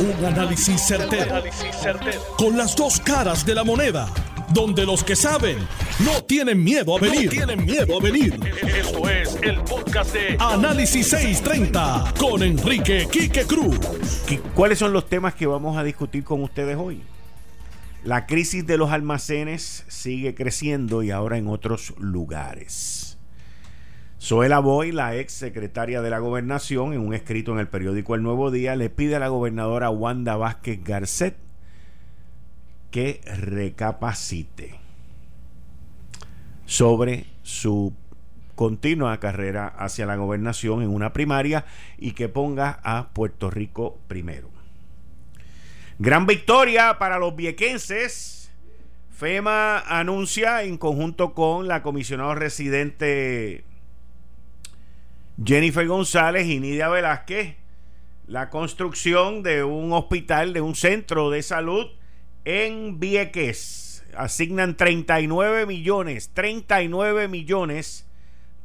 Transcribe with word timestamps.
Un 0.00 0.24
análisis 0.24 0.80
certero, 0.86 1.42
Con 2.36 2.56
las 2.56 2.76
dos 2.76 3.00
caras 3.00 3.44
de 3.44 3.52
la 3.52 3.64
moneda. 3.64 4.08
Donde 4.54 4.86
los 4.86 5.02
que 5.02 5.16
saben 5.16 5.58
no 6.04 6.22
tienen 6.22 6.62
miedo 6.62 6.96
a 6.96 7.00
venir. 7.00 7.28
tienen 7.28 7.64
miedo 7.64 7.98
a 7.98 8.00
venir. 8.00 8.38
Esto 8.62 9.08
es 9.08 9.36
el 9.42 9.60
podcast 9.64 10.14
de 10.14 10.36
Análisis 10.38 11.08
630 11.08 12.14
con 12.16 12.44
Enrique 12.44 13.08
Quique 13.10 13.44
Cruz. 13.44 13.76
¿Cuáles 14.54 14.78
son 14.78 14.92
los 14.92 15.08
temas 15.08 15.34
que 15.34 15.48
vamos 15.48 15.76
a 15.76 15.82
discutir 15.82 16.22
con 16.22 16.44
ustedes 16.44 16.76
hoy? 16.76 17.02
La 18.04 18.26
crisis 18.26 18.64
de 18.64 18.78
los 18.78 18.92
almacenes 18.92 19.84
sigue 19.88 20.36
creciendo 20.36 21.02
y 21.02 21.10
ahora 21.10 21.38
en 21.38 21.48
otros 21.48 21.92
lugares. 21.98 23.17
Zoela 24.20 24.58
Boy, 24.58 24.90
la 24.92 25.16
ex 25.16 25.32
secretaria 25.32 26.02
de 26.02 26.10
la 26.10 26.18
gobernación, 26.18 26.92
en 26.92 27.00
un 27.00 27.14
escrito 27.14 27.52
en 27.52 27.60
el 27.60 27.68
periódico 27.68 28.14
El 28.14 28.22
Nuevo 28.22 28.50
Día, 28.50 28.74
le 28.74 28.90
pide 28.90 29.16
a 29.16 29.20
la 29.20 29.28
gobernadora 29.28 29.90
Wanda 29.90 30.36
Vázquez 30.36 30.82
Garcet 30.82 31.36
que 32.90 33.20
recapacite 33.24 34.80
sobre 36.66 37.26
su 37.42 37.92
continua 38.54 39.20
carrera 39.20 39.68
hacia 39.68 40.04
la 40.04 40.16
gobernación 40.16 40.82
en 40.82 40.88
una 40.88 41.12
primaria 41.12 41.64
y 41.96 42.12
que 42.12 42.28
ponga 42.28 42.80
a 42.82 43.10
Puerto 43.10 43.50
Rico 43.50 43.98
primero. 44.08 44.50
Gran 45.98 46.26
victoria 46.26 46.98
para 46.98 47.18
los 47.18 47.36
viequenses. 47.36 48.50
FEMA 49.12 49.78
anuncia 49.80 50.62
en 50.62 50.76
conjunto 50.76 51.34
con 51.34 51.68
la 51.68 51.82
comisionada 51.82 52.34
residente 52.34 53.64
Jennifer 55.44 55.86
González 55.86 56.46
y 56.46 56.60
Nidia 56.60 56.88
Velázquez 56.88 57.56
la 58.28 58.50
construcción 58.50 59.42
de 59.42 59.64
un 59.64 59.92
hospital, 59.92 60.52
de 60.52 60.60
un 60.60 60.74
centro 60.74 61.30
de 61.30 61.42
salud 61.42 61.86
en 62.44 63.00
Vieques. 63.00 64.04
Asignan 64.14 64.76
39 64.76 65.64
millones, 65.64 66.30
39 66.34 67.28
millones 67.28 68.06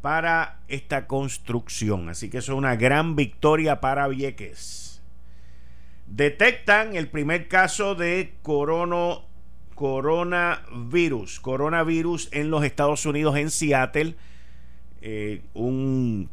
para 0.02 0.60
esta 0.68 1.08
construcción. 1.08 2.10
Así 2.10 2.30
que 2.30 2.40
eso 2.40 2.52
es 2.52 2.58
una 2.58 2.76
gran 2.76 3.16
victoria 3.16 3.80
para 3.80 4.10
Vieques. 4.10 5.02
Detectan 6.08 6.98
el 6.98 7.08
primer 7.08 7.48
caso 7.48 7.96
de 7.96 8.34
coronavirus, 8.42 11.40
coronavirus 11.40 12.28
en 12.34 12.52
los 12.52 12.66
Estados 12.66 13.06
Unidos, 13.06 13.38
en 13.38 13.50
Seattle. 13.50 14.16
Eh, 15.02 15.42
un 15.54 16.30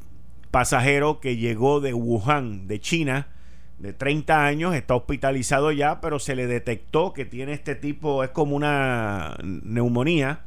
pasajero 0.50 1.20
que 1.20 1.36
llegó 1.36 1.80
de 1.80 1.94
Wuhan, 1.94 2.66
de 2.66 2.80
China, 2.80 3.28
de 3.78 3.92
30 3.92 4.44
años, 4.44 4.74
está 4.74 4.94
hospitalizado 4.94 5.72
ya, 5.72 6.00
pero 6.00 6.18
se 6.18 6.36
le 6.36 6.46
detectó 6.46 7.12
que 7.12 7.24
tiene 7.24 7.52
este 7.52 7.74
tipo, 7.74 8.24
es 8.24 8.30
como 8.30 8.54
una 8.56 9.36
neumonía. 9.42 10.42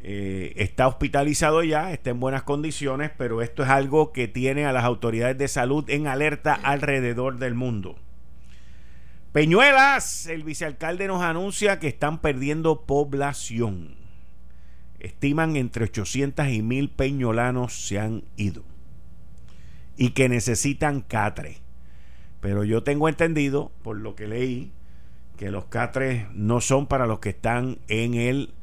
Eh, 0.00 0.52
está 0.56 0.86
hospitalizado 0.86 1.64
ya, 1.64 1.92
está 1.92 2.10
en 2.10 2.20
buenas 2.20 2.44
condiciones, 2.44 3.10
pero 3.18 3.42
esto 3.42 3.64
es 3.64 3.68
algo 3.68 4.12
que 4.12 4.28
tiene 4.28 4.64
a 4.64 4.72
las 4.72 4.84
autoridades 4.84 5.36
de 5.36 5.48
salud 5.48 5.90
en 5.90 6.06
alerta 6.06 6.54
alrededor 6.54 7.38
del 7.38 7.54
mundo. 7.54 7.98
Peñuelas, 9.32 10.26
el 10.26 10.44
vicealcalde 10.44 11.08
nos 11.08 11.22
anuncia 11.22 11.80
que 11.80 11.88
están 11.88 12.20
perdiendo 12.20 12.82
población. 12.82 13.96
Estiman 15.00 15.56
entre 15.56 15.84
800 15.84 16.48
y 16.48 16.62
1000 16.62 16.90
peñolanos 16.90 17.86
se 17.86 17.98
han 17.98 18.22
ido 18.36 18.64
y 19.98 20.10
que 20.10 20.28
necesitan 20.28 21.02
catre. 21.02 21.58
Pero 22.40 22.62
yo 22.62 22.84
tengo 22.84 23.08
entendido, 23.08 23.72
por 23.82 23.98
lo 23.98 24.14
que 24.14 24.28
leí, 24.28 24.70
que 25.36 25.50
los 25.50 25.66
catres 25.66 26.26
no 26.32 26.60
son 26.60 26.86
para 26.86 27.06
los 27.06 27.18
que 27.18 27.30
están 27.30 27.78
en 27.88 28.14
el, 28.14 28.54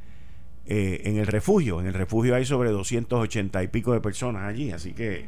eh, 0.65 1.01
en 1.03 1.17
el 1.17 1.27
refugio. 1.27 1.81
En 1.81 1.87
el 1.87 1.93
refugio 1.93 2.35
hay 2.35 2.45
sobre 2.45 2.71
280 2.71 3.61
y 3.63 3.67
pico 3.67 3.91
de 3.91 3.99
personas 3.99 4.43
allí, 4.43 4.71
así 4.71 4.93
que 4.93 5.27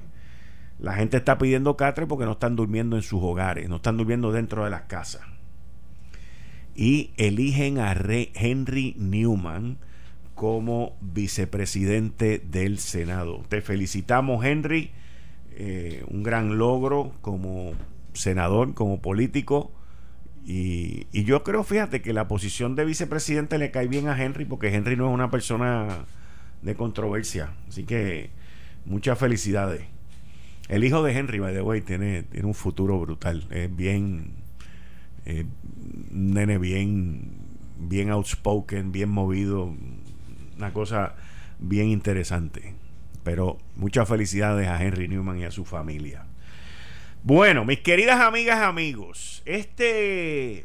la 0.79 0.94
gente 0.94 1.17
está 1.17 1.38
pidiendo 1.38 1.75
catre 1.75 2.07
porque 2.07 2.25
no 2.25 2.31
están 2.31 2.56
durmiendo 2.56 2.96
en 2.96 3.01
sus 3.01 3.22
hogares, 3.22 3.67
no 3.67 3.75
están 3.75 3.97
durmiendo 3.97 4.31
dentro 4.31 4.63
de 4.63 4.69
las 4.69 4.84
casas. 4.84 5.23
Y 6.73 7.12
eligen 7.17 7.79
a 7.79 7.91
Henry 7.91 8.96
Newman 8.97 9.78
como 10.35 10.96
vicepresidente 11.01 12.40
del 12.40 12.78
Senado. 12.78 13.44
Te 13.50 13.62
felicitamos, 13.62 14.46
Henry 14.46 14.91
eh, 15.59 16.03
un 16.07 16.22
gran 16.22 16.59
logro 16.59 17.13
como 17.22 17.73
senador, 18.13 18.75
como 18.75 19.01
político. 19.01 19.72
Y, 20.45 21.07
yo 21.12 21.44
creo, 21.44 21.63
fíjate, 21.63 22.03
que 22.03 22.13
la 22.13 22.28
posición 22.28 22.75
de 22.75 22.85
vicepresidente 22.85 23.57
le 23.57 23.72
cae 23.72 23.88
bien 23.88 24.07
a 24.07 24.23
Henry 24.23 24.46
porque 24.46 24.73
Henry 24.73 24.96
no 24.96 25.07
es 25.07 25.13
una 25.16 25.31
persona 25.31 26.06
de 26.62 26.75
controversia. 26.75 27.53
Así 27.67 27.85
que 27.85 28.29
muchas 28.85 29.17
felicidades. 29.17 29.81
El 30.69 30.84
hijo 30.84 31.01
de 31.01 31.17
Henry, 31.17 31.40
by 31.40 31.56
the 31.56 31.63
way, 31.63 31.81
tiene, 31.81 32.22
tiene 32.22 32.46
un 32.46 32.53
futuro 32.53 33.00
brutal. 33.00 33.47
Es 33.50 33.75
bien, 33.75 34.35
eh, 35.25 35.46
nene 36.12 36.59
bien, 36.59 37.31
bien 37.79 38.12
outspoken, 38.12 38.91
bien 38.91 39.09
movido. 39.09 39.73
Una 40.56 40.72
cosa 40.72 41.16
bien 41.57 41.88
interesante. 41.88 42.76
Pero 43.27 43.57
muchas 43.75 44.07
felicidades 44.07 44.69
a 44.69 44.81
Henry 44.81 45.09
Newman 45.09 45.38
y 45.38 45.43
a 45.43 45.51
su 45.51 45.65
familia. 45.65 46.23
Bueno, 47.23 47.65
mis 47.65 47.79
queridas 47.79 48.21
amigas 48.21 48.61
amigos, 48.61 49.41
este, 49.43 50.63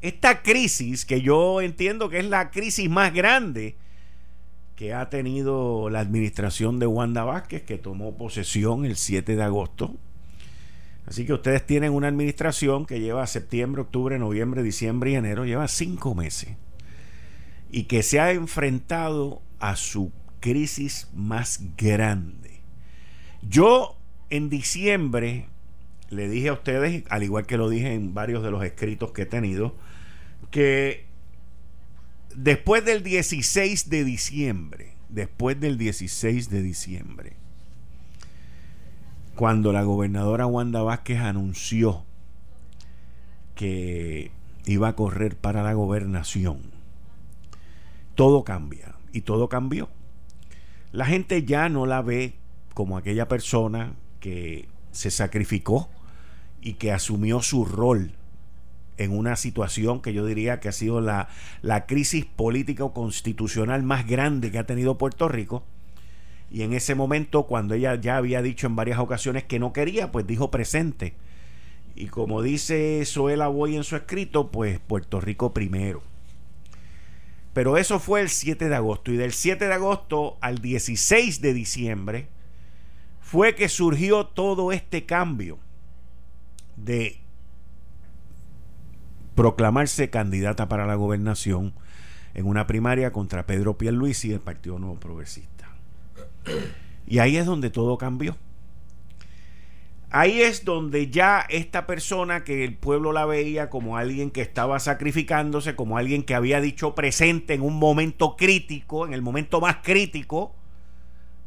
esta 0.00 0.40
crisis 0.40 1.04
que 1.04 1.20
yo 1.20 1.60
entiendo 1.60 2.08
que 2.08 2.20
es 2.20 2.24
la 2.24 2.50
crisis 2.50 2.88
más 2.88 3.12
grande 3.12 3.76
que 4.76 4.94
ha 4.94 5.10
tenido 5.10 5.90
la 5.90 6.00
administración 6.00 6.78
de 6.78 6.86
Wanda 6.86 7.22
Vázquez, 7.22 7.64
que 7.64 7.76
tomó 7.76 8.16
posesión 8.16 8.86
el 8.86 8.96
7 8.96 9.36
de 9.36 9.42
agosto. 9.42 9.94
Así 11.04 11.26
que 11.26 11.34
ustedes 11.34 11.66
tienen 11.66 11.92
una 11.92 12.08
administración 12.08 12.86
que 12.86 13.00
lleva 13.00 13.26
septiembre, 13.26 13.82
octubre, 13.82 14.18
noviembre, 14.18 14.62
diciembre 14.62 15.10
y 15.10 15.16
enero, 15.16 15.44
lleva 15.44 15.68
cinco 15.68 16.14
meses, 16.14 16.56
y 17.70 17.82
que 17.82 18.02
se 18.02 18.20
ha 18.20 18.32
enfrentado 18.32 19.42
a 19.60 19.76
su 19.76 20.12
crisis 20.42 21.08
más 21.14 21.60
grande. 21.78 22.60
Yo 23.48 23.96
en 24.28 24.50
diciembre 24.50 25.46
le 26.10 26.28
dije 26.28 26.50
a 26.50 26.52
ustedes, 26.52 27.04
al 27.08 27.22
igual 27.22 27.46
que 27.46 27.56
lo 27.56 27.70
dije 27.70 27.94
en 27.94 28.12
varios 28.12 28.42
de 28.42 28.50
los 28.50 28.62
escritos 28.62 29.12
que 29.12 29.22
he 29.22 29.26
tenido, 29.26 29.74
que 30.50 31.06
después 32.34 32.84
del 32.84 33.02
16 33.02 33.88
de 33.88 34.04
diciembre, 34.04 34.92
después 35.08 35.58
del 35.58 35.78
16 35.78 36.50
de 36.50 36.62
diciembre, 36.62 37.32
cuando 39.36 39.72
la 39.72 39.84
gobernadora 39.84 40.46
Wanda 40.46 40.82
Vázquez 40.82 41.20
anunció 41.20 42.04
que 43.54 44.30
iba 44.66 44.88
a 44.88 44.96
correr 44.96 45.36
para 45.36 45.62
la 45.62 45.72
gobernación, 45.72 46.60
todo 48.16 48.44
cambia 48.44 48.96
y 49.12 49.22
todo 49.22 49.48
cambió 49.48 49.88
la 50.92 51.06
gente 51.06 51.44
ya 51.44 51.68
no 51.68 51.86
la 51.86 52.02
ve 52.02 52.34
como 52.74 52.96
aquella 52.96 53.26
persona 53.26 53.94
que 54.20 54.68
se 54.92 55.10
sacrificó 55.10 55.88
y 56.60 56.74
que 56.74 56.92
asumió 56.92 57.42
su 57.42 57.64
rol 57.64 58.12
en 58.98 59.16
una 59.16 59.36
situación 59.36 60.00
que 60.00 60.12
yo 60.12 60.26
diría 60.26 60.60
que 60.60 60.68
ha 60.68 60.72
sido 60.72 61.00
la, 61.00 61.28
la 61.62 61.86
crisis 61.86 62.26
política 62.26 62.84
o 62.84 62.92
constitucional 62.92 63.82
más 63.82 64.06
grande 64.06 64.50
que 64.50 64.58
ha 64.58 64.66
tenido 64.66 64.98
Puerto 64.98 65.28
Rico. 65.28 65.64
Y 66.50 66.62
en 66.62 66.74
ese 66.74 66.94
momento, 66.94 67.44
cuando 67.44 67.74
ella 67.74 67.94
ya 67.94 68.18
había 68.18 68.42
dicho 68.42 68.66
en 68.66 68.76
varias 68.76 68.98
ocasiones 68.98 69.44
que 69.44 69.58
no 69.58 69.72
quería, 69.72 70.12
pues 70.12 70.26
dijo 70.26 70.50
presente. 70.50 71.14
Y 71.94 72.08
como 72.08 72.42
dice 72.42 73.02
Zoela 73.06 73.48
Boy 73.48 73.76
en 73.76 73.84
su 73.84 73.96
escrito, 73.96 74.50
pues 74.50 74.78
Puerto 74.78 75.20
Rico 75.20 75.54
primero. 75.54 76.02
Pero 77.52 77.76
eso 77.76 77.98
fue 78.00 78.20
el 78.22 78.28
7 78.28 78.68
de 78.68 78.74
agosto. 78.74 79.12
Y 79.12 79.16
del 79.16 79.32
7 79.32 79.66
de 79.66 79.74
agosto 79.74 80.38
al 80.40 80.58
16 80.58 81.40
de 81.40 81.52
diciembre 81.52 82.28
fue 83.20 83.54
que 83.54 83.68
surgió 83.68 84.26
todo 84.26 84.72
este 84.72 85.04
cambio 85.04 85.58
de 86.76 87.20
proclamarse 89.34 90.10
candidata 90.10 90.68
para 90.68 90.86
la 90.86 90.94
gobernación 90.94 91.74
en 92.34 92.46
una 92.46 92.66
primaria 92.66 93.12
contra 93.12 93.46
Pedro 93.46 93.76
Pierluisi 93.76 94.28
del 94.28 94.40
Partido 94.40 94.78
Nuevo 94.78 94.96
Progresista. 94.96 95.68
Y 97.06 97.18
ahí 97.18 97.36
es 97.36 97.46
donde 97.46 97.70
todo 97.70 97.98
cambió. 97.98 98.36
Ahí 100.14 100.42
es 100.42 100.66
donde 100.66 101.10
ya 101.10 101.40
esta 101.48 101.86
persona 101.86 102.44
que 102.44 102.64
el 102.64 102.76
pueblo 102.76 103.12
la 103.12 103.24
veía 103.24 103.70
como 103.70 103.96
alguien 103.96 104.30
que 104.30 104.42
estaba 104.42 104.78
sacrificándose, 104.78 105.74
como 105.74 105.96
alguien 105.96 106.22
que 106.22 106.34
había 106.34 106.60
dicho 106.60 106.94
presente 106.94 107.54
en 107.54 107.62
un 107.62 107.78
momento 107.78 108.36
crítico, 108.36 109.06
en 109.06 109.14
el 109.14 109.22
momento 109.22 109.58
más 109.62 109.76
crítico, 109.82 110.54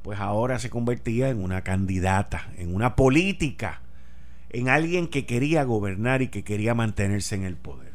pues 0.02 0.20
ahora 0.20 0.58
se 0.58 0.72
convertía 0.72 1.30
en 1.30 1.44
una 1.44 1.62
candidata, 1.62 2.52
en 2.58 2.74
una 2.74 2.96
política, 2.96 3.84
en 4.50 4.68
alguien 4.68 5.10
que 5.10 5.28
quería 5.28 5.64
gobernar 5.64 6.24
y 6.24 6.30
que 6.30 6.44
quería 6.44 6.74
mantenerse 6.74 7.36
en 7.36 7.44
el 7.44 7.58
poder. 7.58 7.94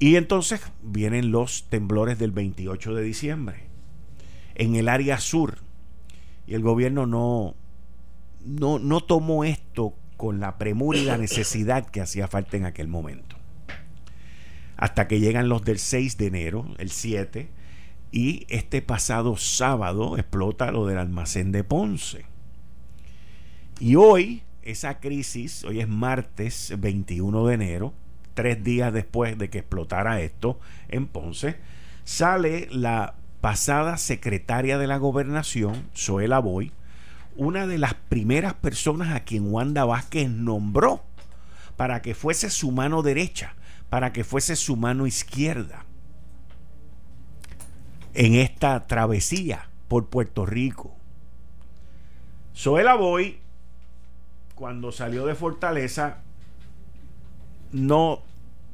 Y 0.00 0.16
entonces 0.16 0.62
vienen 0.82 1.30
los 1.30 1.68
temblores 1.68 2.18
del 2.18 2.32
28 2.32 2.92
de 2.96 3.02
diciembre 3.04 3.68
en 4.56 4.74
el 4.74 4.88
área 4.88 5.18
sur. 5.18 5.58
Y 6.44 6.54
el 6.54 6.62
gobierno 6.62 7.06
no, 7.06 7.54
no, 8.44 8.78
no 8.78 9.00
tomó 9.00 9.44
esto 9.44 9.94
con 10.16 10.40
la 10.40 10.58
premura 10.58 10.98
y 10.98 11.04
la 11.04 11.18
necesidad 11.18 11.86
que 11.86 12.00
hacía 12.00 12.28
falta 12.28 12.56
en 12.56 12.66
aquel 12.66 12.88
momento. 12.88 13.36
Hasta 14.76 15.08
que 15.08 15.20
llegan 15.20 15.48
los 15.48 15.64
del 15.64 15.78
6 15.78 16.16
de 16.16 16.26
enero, 16.26 16.66
el 16.78 16.90
7, 16.90 17.48
y 18.12 18.46
este 18.48 18.82
pasado 18.82 19.36
sábado 19.36 20.16
explota 20.18 20.70
lo 20.70 20.86
del 20.86 20.98
almacén 20.98 21.50
de 21.50 21.64
Ponce. 21.64 22.26
Y 23.80 23.96
hoy, 23.96 24.42
esa 24.62 25.00
crisis, 25.00 25.64
hoy 25.64 25.80
es 25.80 25.88
martes 25.88 26.74
21 26.78 27.46
de 27.46 27.54
enero, 27.54 27.94
tres 28.34 28.62
días 28.62 28.92
después 28.92 29.38
de 29.38 29.50
que 29.50 29.58
explotara 29.58 30.20
esto 30.20 30.60
en 30.88 31.06
Ponce, 31.06 31.56
sale 32.04 32.68
la 32.70 33.14
pasada 33.40 33.96
secretaria 33.96 34.78
de 34.78 34.86
la 34.86 34.98
gobernación, 34.98 35.88
Zoela 35.96 36.38
Boy, 36.38 36.72
una 37.36 37.66
de 37.66 37.78
las 37.78 37.94
primeras 37.94 38.54
personas 38.54 39.14
a 39.14 39.20
quien 39.20 39.52
Wanda 39.52 39.84
Vázquez 39.84 40.28
nombró 40.28 41.02
para 41.76 42.02
que 42.02 42.14
fuese 42.14 42.50
su 42.50 42.70
mano 42.70 43.02
derecha, 43.02 43.54
para 43.88 44.12
que 44.12 44.24
fuese 44.24 44.56
su 44.56 44.76
mano 44.76 45.06
izquierda 45.06 45.84
en 48.14 48.34
esta 48.34 48.86
travesía 48.86 49.68
por 49.88 50.08
Puerto 50.08 50.46
Rico. 50.46 50.94
Zoela 52.54 52.94
Boy, 52.94 53.40
cuando 54.54 54.92
salió 54.92 55.26
de 55.26 55.34
Fortaleza, 55.34 56.18
no, 57.72 58.22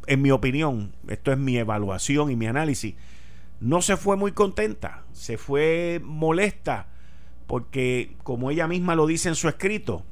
en 0.07 0.23
mi 0.23 0.31
opinión, 0.31 0.93
esto 1.09 1.33
es 1.33 1.39
mi 1.39 1.57
evaluación 1.57 2.31
y 2.31 2.37
mi 2.37 2.47
análisis, 2.47 2.97
no 3.61 3.83
se 3.83 3.97
fue 3.97 4.17
muy 4.17 4.33
contenta, 4.33 5.05
se 5.13 5.39
fue 5.39 6.01
molesta, 6.03 6.89
porque 7.49 8.15
como 8.23 8.51
ella 8.51 8.69
misma 8.69 8.95
lo 8.95 9.07
dice 9.07 9.31
en 9.31 9.35
su 9.35 9.49
escrito, 9.49 10.05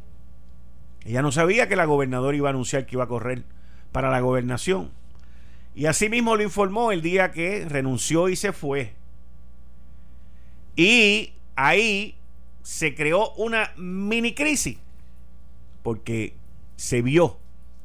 ella 1.04 1.20
no 1.22 1.30
sabía 1.30 1.68
que 1.68 1.76
la 1.76 1.84
gobernadora 1.84 2.36
iba 2.36 2.48
a 2.48 2.50
anunciar 2.50 2.86
que 2.86 2.96
iba 2.96 3.04
a 3.04 3.08
correr 3.08 3.44
para 3.92 4.10
la 4.10 4.20
gobernación. 4.20 4.90
Y 5.74 5.84
así 5.84 6.08
mismo 6.08 6.34
lo 6.34 6.42
informó 6.42 6.92
el 6.92 7.02
día 7.02 7.32
que 7.32 7.66
renunció 7.68 8.30
y 8.30 8.36
se 8.36 8.52
fue. 8.52 8.94
Y 10.76 11.34
ahí 11.56 12.16
se 12.62 12.94
creó 12.94 13.32
una 13.34 13.70
mini 13.76 14.34
crisis 14.34 14.78
porque 15.82 16.34
se 16.76 17.02
vio 17.02 17.36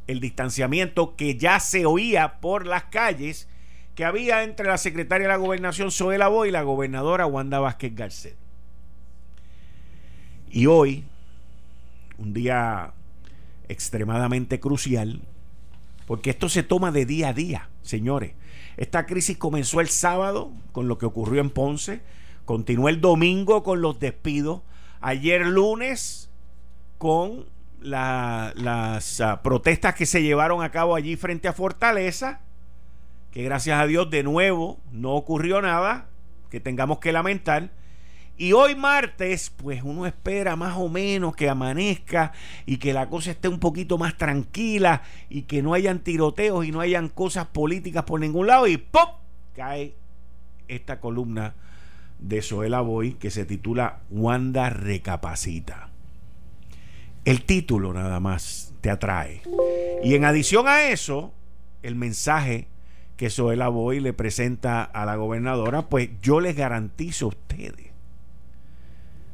el 0.07 0.21
distanciamiento 0.21 1.17
que 1.17 1.35
ya 1.35 1.59
se 1.59 1.85
oía 1.85 2.39
por 2.39 2.65
las 2.65 2.85
calles 2.85 3.49
que 3.95 4.05
había 4.05 4.43
entre 4.43 4.67
la 4.67 4.77
secretaria 4.77 5.27
de 5.27 5.33
la 5.33 5.37
gobernación 5.37 5.91
Zoela 5.91 6.29
Boy 6.29 6.49
y 6.49 6.51
la 6.53 6.63
gobernadora 6.63 7.25
Wanda 7.25 7.59
Vázquez 7.59 7.93
Garcet. 7.93 8.40
Y 10.51 10.65
hoy, 10.65 11.05
un 12.17 12.33
día 12.33 12.93
extremadamente 13.69 14.59
crucial, 14.59 15.21
porque 16.05 16.29
esto 16.29 16.49
se 16.49 16.63
toma 16.63 16.91
de 16.91 17.05
día 17.05 17.29
a 17.29 17.33
día, 17.33 17.69
señores. 17.81 18.33
Esta 18.77 19.05
crisis 19.05 19.37
comenzó 19.37 19.79
el 19.79 19.89
sábado 19.89 20.51
con 20.71 20.87
lo 20.87 20.97
que 20.97 21.05
ocurrió 21.05 21.41
en 21.41 21.49
Ponce, 21.49 22.01
Continuó 22.45 22.89
el 22.89 23.01
domingo 23.01 23.63
con 23.63 23.81
los 23.81 23.99
despidos. 23.99 24.61
Ayer 24.99 25.45
lunes 25.45 26.29
con 26.97 27.45
las 27.81 29.21
ah, 29.21 29.41
protestas 29.41 29.95
que 29.95 30.05
se 30.05 30.21
llevaron 30.21 30.61
a 30.61 30.69
cabo 30.69 30.95
allí 30.95 31.15
frente 31.15 31.47
a 31.47 31.53
Fortaleza, 31.53 32.41
que 33.31 33.43
gracias 33.43 33.79
a 33.79 33.87
Dios 33.87 34.09
de 34.09 34.23
nuevo 34.23 34.79
no 34.91 35.13
ocurrió 35.13 35.61
nada 35.61 36.07
que 36.49 36.59
tengamos 36.59 36.99
que 36.99 37.11
lamentar. 37.11 37.71
Y 38.41 38.53
hoy 38.53 38.73
martes, 38.73 39.51
pues 39.55 39.83
uno 39.83 40.07
espera 40.07 40.55
más 40.55 40.75
o 40.75 40.89
menos 40.89 41.35
que 41.35 41.47
amanezca 41.47 42.31
y 42.65 42.77
que 42.77 42.91
la 42.91 43.07
cosa 43.07 43.29
esté 43.29 43.47
un 43.47 43.59
poquito 43.59 43.99
más 43.99 44.17
tranquila 44.17 45.03
y 45.29 45.43
que 45.43 45.61
no 45.61 45.75
hayan 45.75 45.99
tiroteos 45.99 46.65
y 46.65 46.71
no 46.71 46.79
hayan 46.79 47.07
cosas 47.07 47.45
políticas 47.45 48.03
por 48.03 48.19
ningún 48.19 48.47
lado 48.47 48.65
y 48.65 48.77
¡pop! 48.77 49.19
cae 49.55 49.93
esta 50.67 50.99
columna 50.99 51.53
de 52.17 52.41
Zoela 52.41 52.81
Boy 52.81 53.13
que 53.13 53.29
se 53.29 53.45
titula 53.45 53.99
Wanda 54.09 54.71
Recapacita. 54.71 55.91
El 57.25 57.43
título 57.43 57.93
nada 57.93 58.19
más 58.19 58.73
te 58.81 58.89
atrae. 58.89 59.43
Y 60.03 60.15
en 60.15 60.25
adición 60.25 60.67
a 60.67 60.89
eso, 60.89 61.31
el 61.83 61.93
mensaje 61.93 62.67
que 63.17 63.29
Zoela 63.29 63.67
Boy 63.67 63.99
le 63.99 64.13
presenta 64.13 64.83
a 64.83 65.05
la 65.05 65.15
gobernadora, 65.15 65.83
pues 65.89 66.09
yo 66.23 66.39
les 66.39 66.55
garantizo 66.55 67.25
a 67.25 67.29
ustedes, 67.29 67.90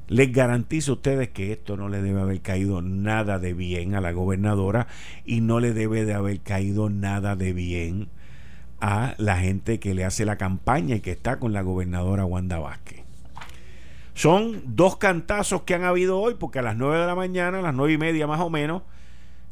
les 0.08 0.32
garantizo 0.32 0.92
a 0.92 0.96
ustedes 0.96 1.30
que 1.30 1.52
esto 1.52 1.76
no 1.78 1.90
le 1.90 2.02
debe 2.02 2.22
haber 2.22 2.42
caído 2.42 2.82
nada 2.82 3.40
de 3.40 3.54
bien 3.54 3.96
a 3.96 4.02
la 4.02 4.12
gobernadora 4.12 4.88
y 5.26 5.42
no 5.42 5.60
le 5.60 5.74
debe 5.74 6.06
de 6.06 6.14
haber 6.14 6.40
caído 6.40 6.90
nada 6.90 7.36
de 7.36 7.54
bien 7.54 8.10
a 8.80 9.16
la 9.18 9.38
gente 9.38 9.80
que 9.80 9.94
le 9.94 10.06
hace 10.06 10.26
la 10.26 10.38
campaña 10.38 10.96
y 10.96 11.02
que 11.02 11.12
está 11.12 11.40
con 11.40 11.52
la 11.52 11.62
gobernadora 11.62 12.26
Wanda 12.26 12.60
Vázquez. 12.60 13.04
Son 14.14 14.62
dos 14.66 14.98
cantazos 14.98 15.64
que 15.64 15.76
han 15.76 15.84
habido 15.84 16.20
hoy, 16.20 16.36
porque 16.40 16.60
a 16.60 16.64
las 16.64 16.76
9 16.76 17.00
de 17.00 17.06
la 17.06 17.16
mañana, 17.16 17.60
a 17.60 17.62
las 17.62 17.74
nueve 17.74 17.94
y 17.94 17.98
media 17.98 18.26
más 18.26 18.40
o 18.40 18.50
menos, 18.50 18.82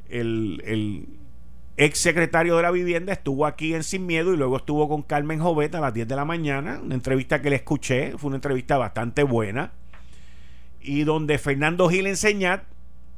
el, 0.10 0.62
el 0.66 1.08
ex 1.78 2.00
secretario 2.00 2.56
de 2.56 2.64
la 2.64 2.72
vivienda 2.72 3.14
estuvo 3.14 3.46
aquí 3.46 3.76
en 3.76 3.84
Sin 3.84 4.06
Miedo 4.06 4.34
y 4.34 4.38
luego 4.38 4.58
estuvo 4.58 4.88
con 4.88 5.02
Carmen 5.02 5.40
Jovet 5.40 5.76
a 5.76 5.82
las 5.82 5.94
10 5.94 6.08
de 6.08 6.16
la 6.16 6.26
mañana, 6.26 6.80
una 6.84 6.96
entrevista 6.96 7.42
que 7.42 7.50
le 7.50 7.58
escuché, 7.58 8.18
fue 8.18 8.30
una 8.30 8.38
entrevista 8.38 8.78
bastante 8.78 9.24
buena, 9.24 9.72
y 10.86 11.04
donde 11.04 11.38
Fernando 11.38 11.90
Gil 11.90 12.08
Enseñat, 12.08 12.64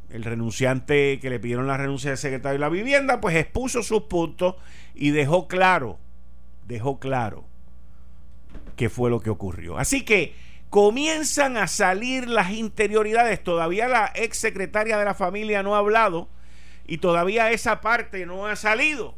el 0.09 0.23
renunciante 0.23 1.19
que 1.19 1.29
le 1.29 1.39
pidieron 1.39 1.67
la 1.67 1.77
renuncia 1.77 2.11
del 2.11 2.17
secretario 2.17 2.53
de 2.53 2.59
la 2.59 2.69
vivienda, 2.69 3.19
pues 3.19 3.35
expuso 3.35 3.83
sus 3.83 4.03
puntos 4.03 4.55
y 4.95 5.11
dejó 5.11 5.47
claro, 5.47 5.99
dejó 6.65 6.99
claro 6.99 7.45
qué 8.77 8.89
fue 8.89 9.09
lo 9.09 9.19
que 9.19 9.29
ocurrió. 9.29 9.77
Así 9.77 10.03
que 10.05 10.33
comienzan 10.69 11.57
a 11.57 11.67
salir 11.67 12.29
las 12.29 12.51
interioridades. 12.51 13.43
Todavía 13.43 13.87
la 13.87 14.11
ex 14.15 14.37
secretaria 14.37 14.97
de 14.97 15.05
la 15.05 15.13
familia 15.13 15.61
no 15.61 15.75
ha 15.75 15.79
hablado 15.79 16.29
y 16.85 16.99
todavía 16.99 17.51
esa 17.51 17.81
parte 17.81 18.25
no 18.25 18.47
ha 18.47 18.55
salido. 18.55 19.15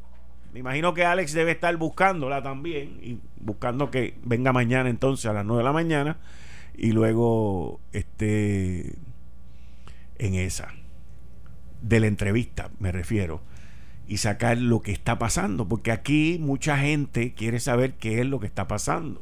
Me 0.53 0.61
imagino 0.61 0.95
que 0.95 1.05
Alex 1.05 1.33
debe 1.33 1.51
estar 1.51 1.75
buscándola 1.77 2.41
también 2.41 2.99
y 3.03 3.19
buscando 3.39 3.91
que 3.91 4.15
venga 4.23 4.51
mañana 4.51 4.89
entonces 4.89 5.27
a 5.27 5.33
las 5.33 5.45
9 5.45 5.59
de 5.59 5.63
la 5.63 5.73
mañana 5.73 6.17
y 6.79 6.93
luego 6.93 7.81
esté 7.91 8.95
en 10.17 10.35
esa 10.35 10.73
de 11.81 11.99
la 11.99 12.07
entrevista, 12.07 12.71
me 12.79 12.91
refiero 12.91 13.41
y 14.07 14.17
sacar 14.17 14.57
lo 14.57 14.81
que 14.81 14.91
está 14.91 15.19
pasando, 15.19 15.67
porque 15.67 15.91
aquí 15.91 16.37
mucha 16.39 16.77
gente 16.77 17.33
quiere 17.35 17.59
saber 17.59 17.93
qué 17.93 18.21
es 18.21 18.25
lo 18.25 18.39
que 18.39 18.47
está 18.47 18.67
pasando. 18.67 19.21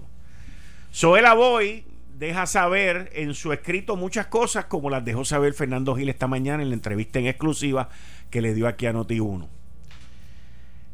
Zoela 0.94 1.34
Boy 1.34 1.84
deja 2.18 2.46
saber 2.46 3.10
en 3.14 3.34
su 3.34 3.52
escrito 3.52 3.98
muchas 3.98 4.28
cosas, 4.28 4.66
como 4.66 4.90
las 4.90 5.04
dejó 5.04 5.26
saber 5.26 5.54
Fernando 5.54 5.96
Gil 5.96 6.10
esta 6.10 6.28
mañana 6.28 6.64
en 6.64 6.70
la 6.70 6.76
entrevista 6.76 7.20
en 7.20 7.28
exclusiva 7.28 7.90
que 8.30 8.42
le 8.42 8.54
dio 8.54 8.68
aquí 8.68 8.86
a 8.86 8.94
Noti1. 8.94 9.48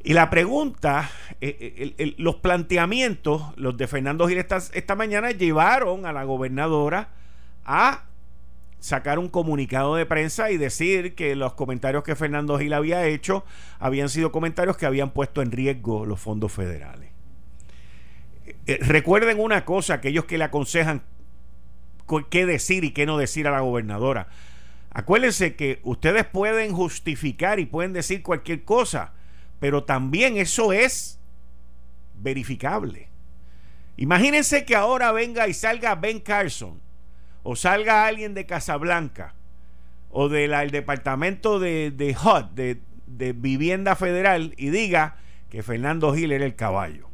Y 0.04 0.14
la 0.14 0.30
pregunta, 0.30 1.10
eh, 1.40 1.94
eh, 1.98 2.16
los 2.18 2.36
planteamientos, 2.36 3.42
los 3.56 3.78
de 3.78 3.88
Fernando 3.88 4.28
Gil 4.28 4.38
esta, 4.38 4.96
mañana 4.96 5.32
llevaron 5.32 6.06
a 6.06 6.12
la 6.12 6.26
gobernadora 6.26 7.10
a 7.64 8.04
sacar 8.82 9.18
un 9.18 9.30
comunicado 9.30 9.96
de 9.96 10.06
prensa 10.06 10.52
y 10.52 10.58
decir 10.58 11.16
que 11.16 11.38
los 11.38 11.54
comentarios 11.54 12.04
que 12.04 12.18
Fernando 12.18 12.60
Gil 12.60 12.74
había 12.74 13.06
hecho 13.06 13.46
habían 13.80 14.10
sido 14.10 14.34
comentarios 14.34 14.76
que 14.76 14.86
habían 14.86 15.12
puesto 15.12 15.42
en 15.42 15.52
riesgo 15.52 16.06
los 16.06 16.20
fondos 16.20 16.52
federales. 16.52 17.10
Eh, 18.68 18.80
recuerden 18.82 19.40
una 19.40 19.64
cosa, 19.64 19.94
aquellos 19.96 20.26
que 20.26 20.38
le 20.38 20.44
aconsejan 20.44 21.02
qué 22.30 22.46
decir 22.46 22.84
y 22.84 22.92
qué 22.92 23.06
no 23.06 23.18
decir 23.18 23.48
a 23.48 23.52
la 23.52 23.62
gobernadora. 23.62 24.28
Acuérdense 24.92 25.56
que 25.56 25.80
ustedes 25.84 26.26
pueden 26.26 26.74
justificar 26.74 27.62
y 27.62 27.66
pueden 27.66 27.94
decir 27.94 28.22
cualquier 28.22 28.66
cosa, 28.66 29.14
pero 29.64 29.86
también 29.86 30.36
eso 30.36 30.74
es 30.74 31.22
verificable. 32.16 33.08
Imagínense 33.96 34.66
que 34.66 34.76
ahora 34.76 35.14
venga 35.14 35.48
y 35.48 35.54
salga 35.54 35.96
Ben 35.96 36.20
Carson 36.20 36.82
o 37.44 37.56
salga 37.56 38.06
alguien 38.06 38.34
de 38.34 38.46
Casablanca 38.46 39.36
o 40.10 40.28
del 40.28 40.70
departamento 40.70 41.60
de, 41.60 42.18
HUD, 42.22 42.78
de, 43.06 43.32
Vivienda 43.32 43.96
Federal, 43.96 44.54
y 44.58 44.70
diga 44.70 45.16
que 45.50 45.64
Fernando 45.64 46.14
Gil 46.14 46.34
era 46.34 46.44
el 46.44 46.58
caballo. 46.58 47.08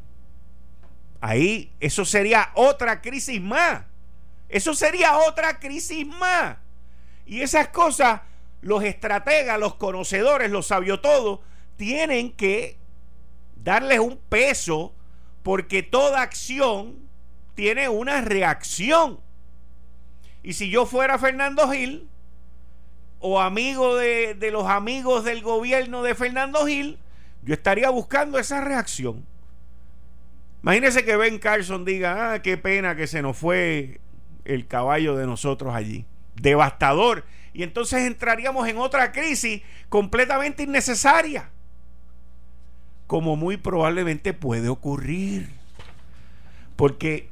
Ahí 1.22 1.72
eso 1.80 2.04
sería 2.04 2.50
otra 2.56 3.00
crisis 3.02 3.40
más. 3.40 3.84
Eso 4.48 4.74
sería 4.74 5.20
otra 5.20 5.60
crisis 5.60 6.08
más. 6.08 6.58
Y 7.28 7.42
esas 7.42 7.68
cosas 7.68 8.22
los 8.62 8.84
estrategas, 8.84 9.60
los 9.60 9.76
conocedores, 9.76 10.50
los 10.50 10.68
todo 11.00 11.48
tienen 11.80 12.34
que 12.34 12.78
darles 13.56 14.00
un 14.00 14.18
peso 14.18 14.94
porque 15.44 15.82
toda 15.82 16.22
acción 16.22 16.98
tiene 17.56 17.88
una 17.88 18.20
reacción. 18.20 19.22
Y 20.44 20.54
si 20.54 20.70
yo 20.70 20.86
fuera 20.86 21.18
Fernando 21.18 21.70
Gil 21.70 22.10
o 23.20 23.40
amigo 23.40 23.96
de, 23.96 24.36
los 24.52 24.68
amigos 24.68 25.24
del 25.24 25.42
gobierno 25.42 26.04
de 26.04 26.16
Fernando 26.16 26.66
Gil, 26.66 27.00
yo 27.44 27.54
estaría 27.54 27.90
buscando 27.90 28.38
esa 28.40 28.60
reacción. 28.60 29.26
Imagínense 30.62 31.06
que 31.06 31.16
Ben 31.16 31.40
Carson 31.40 31.86
diga, 31.86 32.34
ah, 32.34 32.42
qué 32.42 32.58
pena 32.58 32.98
que 32.98 33.08
se 33.08 33.22
nos 33.22 33.38
fue 33.38 34.02
el 34.44 34.68
caballo 34.68 35.16
de 35.16 35.26
nosotros 35.26 35.74
allí. 35.74 36.06
Devastador. 36.36 37.24
Y 37.54 37.64
entonces 37.64 38.02
entraríamos 38.06 38.68
en 38.68 38.78
otra 38.78 39.14
crisis 39.14 39.62
completamente 39.88 40.64
innecesaria. 40.64 41.52
Como 43.10 43.36
muy 43.36 43.58
probablemente 43.58 44.34
puede 44.34 44.70
ocurrir. 44.70 45.50
Porque 46.76 47.32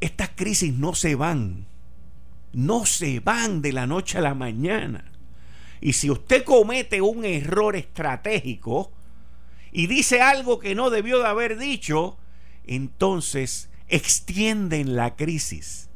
estas 0.00 0.30
crisis 0.30 0.72
no 0.72 0.94
se 0.94 1.16
van. 1.16 1.66
No 2.54 2.86
se 2.86 3.20
van 3.20 3.60
de 3.60 3.74
la 3.74 3.86
noche 3.86 4.16
a 4.16 4.22
la 4.22 4.32
mañana. 4.32 5.04
Y 5.82 5.92
si 5.92 6.08
usted 6.08 6.44
comete 6.44 7.02
un 7.02 7.26
error 7.26 7.76
estratégico 7.76 8.90
y 9.70 9.86
dice 9.86 10.22
algo 10.22 10.58
que 10.60 10.74
no 10.74 10.88
debió 10.88 11.18
de 11.18 11.26
haber 11.26 11.58
dicho, 11.58 12.16
entonces 12.64 13.68
extienden 13.88 14.96
la 14.96 15.14
crisis. 15.14 15.90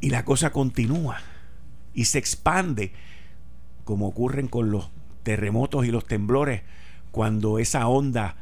Y 0.00 0.10
la 0.10 0.24
cosa 0.24 0.52
continúa 0.52 1.20
y 1.92 2.04
se 2.04 2.18
expande, 2.18 2.92
como 3.82 4.06
ocurren 4.06 4.46
con 4.46 4.70
los 4.70 4.90
terremotos 5.24 5.86
y 5.86 5.90
los 5.90 6.06
temblores, 6.06 6.62
cuando 7.16 7.58
esa 7.58 7.88
onda 7.88 8.36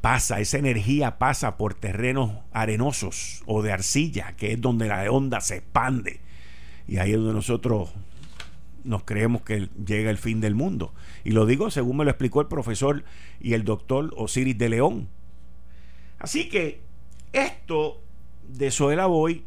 pasa, 0.00 0.40
esa 0.40 0.56
energía 0.56 1.18
pasa 1.18 1.58
por 1.58 1.74
terrenos 1.74 2.32
arenosos 2.52 3.42
o 3.44 3.60
de 3.60 3.70
arcilla, 3.70 4.34
que 4.34 4.52
es 4.52 4.60
donde 4.62 4.88
la 4.88 5.12
onda 5.12 5.42
se 5.42 5.56
expande. 5.56 6.20
Y 6.86 6.96
ahí 6.96 7.10
es 7.10 7.18
donde 7.18 7.34
nosotros 7.34 7.90
nos 8.82 9.04
creemos 9.04 9.42
que 9.42 9.68
llega 9.84 10.08
el 10.10 10.16
fin 10.16 10.40
del 10.40 10.54
mundo. 10.54 10.94
Y 11.22 11.32
lo 11.32 11.44
digo 11.44 11.70
según 11.70 11.98
me 11.98 12.04
lo 12.04 12.10
explicó 12.10 12.40
el 12.40 12.46
profesor 12.46 13.04
y 13.40 13.52
el 13.52 13.64
doctor 13.64 14.14
Osiris 14.16 14.56
de 14.56 14.70
León. 14.70 15.08
Así 16.18 16.48
que 16.48 16.80
esto 17.34 18.00
de 18.48 18.70
Soela 18.70 19.04
Boy 19.04 19.44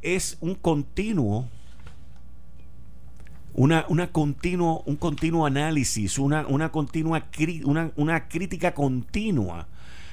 es 0.00 0.38
un 0.40 0.54
continuo, 0.54 1.50
una, 3.54 3.84
una 3.88 4.10
continuo, 4.12 4.82
un 4.86 4.96
continuo 4.96 5.46
análisis, 5.46 6.18
una, 6.18 6.46
una, 6.46 6.70
continua, 6.70 7.24
una, 7.64 7.90
una 7.96 8.28
crítica 8.28 8.74
continua 8.74 9.66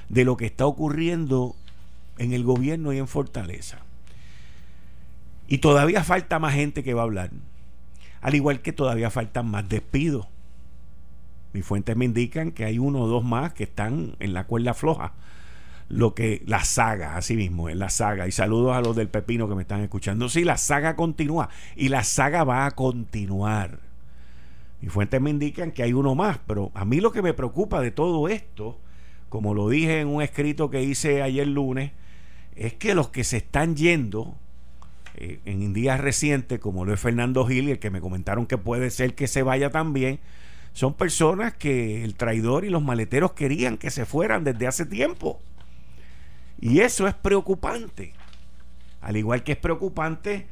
de 0.08 0.24
lo 0.24 0.36
que 0.36 0.46
está 0.46 0.66
ocurriendo 0.66 1.54
en 2.18 2.32
el 2.32 2.44
gobierno 2.44 2.92
y 2.92 2.98
en 2.98 3.08
Fortaleza. 3.08 3.78
Y 5.48 5.58
todavía 5.58 6.04
falta 6.04 6.38
más 6.38 6.54
gente 6.54 6.84
que 6.84 6.94
va 6.94 7.02
a 7.02 7.04
hablar. 7.04 7.30
Al 8.20 8.34
igual 8.34 8.60
que 8.60 8.72
todavía 8.72 9.10
faltan 9.10 9.50
más 9.50 9.68
despidos. 9.68 10.26
Mis 11.52 11.64
fuentes 11.64 11.96
me 11.96 12.04
indican 12.04 12.52
que 12.52 12.64
hay 12.64 12.78
uno 12.78 13.00
o 13.00 13.08
dos 13.08 13.24
más 13.24 13.52
que 13.54 13.64
están 13.64 14.16
en 14.20 14.34
la 14.34 14.44
cuerda 14.44 14.74
floja 14.74 15.14
lo 15.90 16.14
que 16.14 16.42
la 16.46 16.64
saga, 16.64 17.16
así 17.16 17.36
mismo, 17.36 17.68
es 17.68 17.76
la 17.76 17.90
saga. 17.90 18.28
Y 18.28 18.32
saludos 18.32 18.76
a 18.76 18.80
los 18.80 18.94
del 18.94 19.08
Pepino 19.08 19.48
que 19.48 19.56
me 19.56 19.62
están 19.62 19.80
escuchando. 19.80 20.28
Sí, 20.28 20.44
la 20.44 20.56
saga 20.56 20.94
continúa 20.94 21.50
y 21.76 21.88
la 21.88 22.04
saga 22.04 22.44
va 22.44 22.64
a 22.64 22.70
continuar. 22.70 23.80
Mis 24.80 24.92
fuentes 24.92 25.20
me 25.20 25.30
indican 25.30 25.72
que 25.72 25.82
hay 25.82 25.92
uno 25.92 26.14
más, 26.14 26.38
pero 26.46 26.70
a 26.74 26.84
mí 26.84 27.00
lo 27.00 27.10
que 27.10 27.22
me 27.22 27.34
preocupa 27.34 27.80
de 27.80 27.90
todo 27.90 28.28
esto, 28.28 28.78
como 29.28 29.52
lo 29.52 29.68
dije 29.68 30.00
en 30.00 30.08
un 30.08 30.22
escrito 30.22 30.70
que 30.70 30.82
hice 30.82 31.22
ayer 31.22 31.46
lunes, 31.48 31.90
es 32.54 32.72
que 32.74 32.94
los 32.94 33.08
que 33.08 33.24
se 33.24 33.38
están 33.38 33.74
yendo 33.74 34.36
eh, 35.16 35.40
en 35.44 35.72
días 35.72 36.00
recientes, 36.00 36.60
como 36.60 36.84
lo 36.84 36.94
es 36.94 37.00
Fernando 37.00 37.44
Gil, 37.46 37.68
el 37.68 37.80
que 37.80 37.90
me 37.90 38.00
comentaron 38.00 38.46
que 38.46 38.58
puede 38.58 38.90
ser 38.90 39.14
que 39.16 39.26
se 39.26 39.42
vaya 39.42 39.70
también, 39.70 40.20
son 40.72 40.94
personas 40.94 41.52
que 41.52 42.04
el 42.04 42.14
traidor 42.14 42.64
y 42.64 42.70
los 42.70 42.82
maleteros 42.82 43.32
querían 43.32 43.76
que 43.76 43.90
se 43.90 44.06
fueran 44.06 44.44
desde 44.44 44.68
hace 44.68 44.86
tiempo. 44.86 45.40
Y 46.60 46.80
eso 46.80 47.08
es 47.08 47.14
preocupante. 47.14 48.12
Al 49.00 49.16
igual 49.16 49.42
que 49.42 49.52
es 49.52 49.58
preocupante 49.58 50.46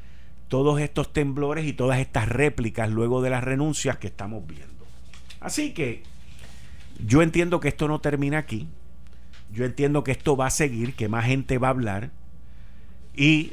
todos 0.48 0.80
estos 0.80 1.12
temblores 1.12 1.66
y 1.66 1.74
todas 1.74 1.98
estas 1.98 2.28
réplicas 2.28 2.90
luego 2.90 3.20
de 3.20 3.30
las 3.30 3.44
renuncias 3.44 3.98
que 3.98 4.06
estamos 4.06 4.46
viendo. 4.46 4.86
Así 5.40 5.72
que 5.72 6.02
yo 7.04 7.22
entiendo 7.22 7.60
que 7.60 7.68
esto 7.68 7.86
no 7.86 8.00
termina 8.00 8.38
aquí. 8.38 8.68
Yo 9.52 9.64
entiendo 9.64 10.04
que 10.04 10.12
esto 10.12 10.36
va 10.36 10.46
a 10.46 10.50
seguir, 10.50 10.94
que 10.94 11.08
más 11.08 11.26
gente 11.26 11.58
va 11.58 11.68
a 11.68 11.70
hablar. 11.70 12.10
Y 13.14 13.52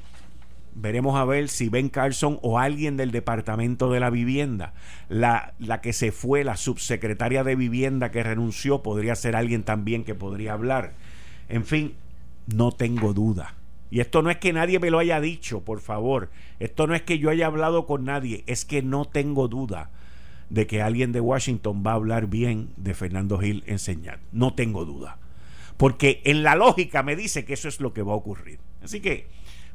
veremos 0.74 1.18
a 1.18 1.26
ver 1.26 1.50
si 1.50 1.70
Ben 1.70 1.90
Carson 1.90 2.40
o 2.42 2.60
alguien 2.60 2.98
del 2.98 3.12
Departamento 3.12 3.92
de 3.92 4.00
la 4.00 4.10
Vivienda, 4.10 4.74
la, 5.10 5.54
la 5.60 5.82
que 5.82 5.94
se 5.94 6.12
fue, 6.12 6.44
la 6.44 6.58
subsecretaria 6.58 7.44
de 7.44 7.56
Vivienda 7.56 8.12
que 8.12 8.24
renunció, 8.24 8.84
podría 8.84 9.16
ser 9.16 9.36
alguien 9.36 9.64
también 9.64 10.04
que 10.04 10.16
podría 10.16 10.54
hablar. 10.54 10.94
En 11.48 11.66
fin, 11.66 11.96
no 12.48 12.72
tengo 12.72 13.14
duda. 13.14 13.56
Y 13.92 14.00
esto 14.00 14.22
no 14.22 14.30
es 14.30 14.38
que 14.38 14.54
nadie 14.54 14.80
me 14.80 14.90
lo 14.90 15.00
haya 15.00 15.22
dicho, 15.22 15.62
por 15.62 15.80
favor. 15.80 16.30
Esto 16.60 16.88
no 16.88 16.96
es 16.96 17.04
que 17.04 17.20
yo 17.20 17.30
haya 17.30 17.48
hablado 17.48 17.86
con 17.86 18.06
nadie, 18.06 18.44
es 18.48 18.66
que 18.66 18.82
no 18.82 19.06
tengo 19.06 19.48
duda 19.48 19.90
de 20.50 20.68
que 20.68 20.82
alguien 20.82 21.12
de 21.12 21.22
Washington 21.22 21.84
va 21.86 21.92
a 21.92 21.96
hablar 21.96 22.28
bien 22.28 22.70
de 22.78 22.94
Fernando 22.94 23.38
Gil 23.40 23.64
enseñar. 23.68 24.20
No 24.32 24.54
tengo 24.54 24.86
duda. 24.86 25.18
Porque 25.78 26.22
en 26.26 26.44
la 26.44 26.56
lógica 26.56 27.04
me 27.04 27.16
dice 27.16 27.46
que 27.46 27.54
eso 27.54 27.68
es 27.68 27.80
lo 27.80 27.94
que 27.94 28.02
va 28.02 28.14
a 28.14 28.18
ocurrir. 28.18 28.60
Así 28.84 29.00
que 29.00 29.28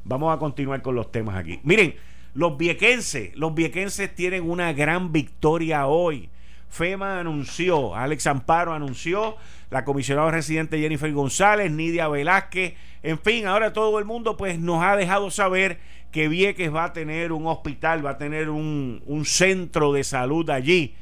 vamos 0.05 0.35
a 0.35 0.39
continuar 0.39 0.83
con 0.83 0.95
los 0.95 1.13
temas 1.13 1.37
aquí. 1.37 1.61
Miren, 1.63 1.95
los 2.35 2.57
viequenses, 2.57 3.35
los 3.37 3.55
viequenses 3.55 4.15
tienen 4.15 4.49
una 4.49 4.73
gran 4.73 5.13
victoria 5.13 5.87
hoy. 5.87 6.31
FEMA 6.71 7.21
anunció, 7.21 7.95
Alex 7.95 8.27
Amparo 8.27 8.73
anunció 8.73 9.37
la 9.71 9.85
comisionada 9.85 10.31
residente 10.31 10.79
Jennifer 10.79 11.13
González, 11.13 11.71
Nidia 11.71 12.09
Velázquez, 12.09 12.75
en 13.03 13.19
fin, 13.19 13.47
ahora 13.47 13.73
todo 13.73 13.99
el 13.99 14.05
mundo 14.05 14.37
pues 14.37 14.59
nos 14.59 14.83
ha 14.83 14.97
dejado 14.97 15.31
saber 15.31 15.81
que 16.13 16.29
Vieques 16.29 16.75
va 16.75 16.85
a 16.85 16.93
tener 16.93 17.33
un 17.33 17.47
hospital, 17.47 18.05
va 18.05 18.11
a 18.11 18.19
tener 18.19 18.51
un, 18.51 19.03
un 19.07 19.25
centro 19.25 19.93
de 19.93 20.05
salud 20.05 20.49
allí 20.51 20.95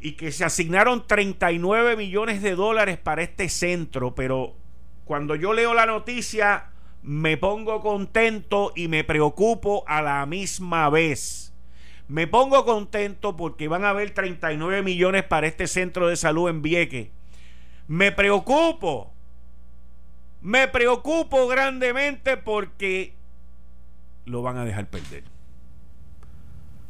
y 0.00 0.12
que 0.12 0.32
se 0.32 0.44
asignaron 0.44 1.06
39 1.06 1.96
millones 1.96 2.42
de 2.42 2.54
dólares 2.54 2.98
para 2.98 3.22
este 3.22 3.48
centro, 3.48 4.14
pero 4.14 4.56
cuando 5.04 5.36
yo 5.36 5.52
leo 5.52 5.74
la 5.74 5.86
noticia 5.86 6.70
me 7.02 7.36
pongo 7.36 7.80
contento 7.80 8.72
y 8.74 8.88
me 8.88 9.04
preocupo 9.04 9.84
a 9.86 10.02
la 10.02 10.24
misma 10.26 10.88
vez. 10.90 11.51
Me 12.12 12.26
pongo 12.26 12.64
contento 12.64 13.36
porque 13.36 13.68
van 13.68 13.84
a 13.84 13.90
haber 13.90 14.12
39 14.12 14.82
millones 14.82 15.24
para 15.24 15.46
este 15.46 15.66
centro 15.66 16.08
de 16.08 16.16
salud 16.16 16.48
en 16.48 16.62
Vieques 16.62 17.08
me 17.92 18.12
preocupo. 18.12 19.12
Me 20.40 20.66
preocupo 20.68 21.46
grandemente 21.46 22.36
porque 22.36 23.14
lo 24.24 24.42
van 24.42 24.56
a 24.56 24.64
dejar 24.64 24.88
perder. 24.88 25.24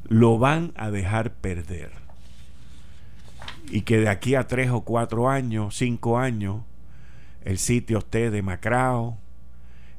Lo 0.04 0.38
van 0.38 0.72
a 0.76 0.90
dejar 0.90 1.34
perder. 1.34 1.90
Y 3.68 3.82
que 3.82 3.98
de 3.98 4.08
aquí 4.08 4.34
a 4.34 4.46
tres 4.46 4.70
o 4.70 4.82
cuatro 4.82 5.28
años, 5.28 5.76
cinco 5.76 6.18
años, 6.18 6.62
el 7.44 7.58
sitio 7.58 7.98
esté 7.98 8.30
demacrado, 8.30 9.18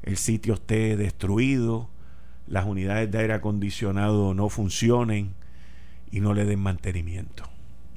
el 0.02 0.16
sitio 0.16 0.54
esté 0.54 0.96
destruido, 0.96 1.90
las 2.46 2.64
unidades 2.66 3.10
de 3.10 3.18
aire 3.18 3.34
acondicionado 3.34 4.34
no 4.34 4.48
funcionen 4.48 5.34
y 6.10 6.20
no 6.20 6.34
le 6.34 6.44
den 6.44 6.60
mantenimiento. 6.60 7.44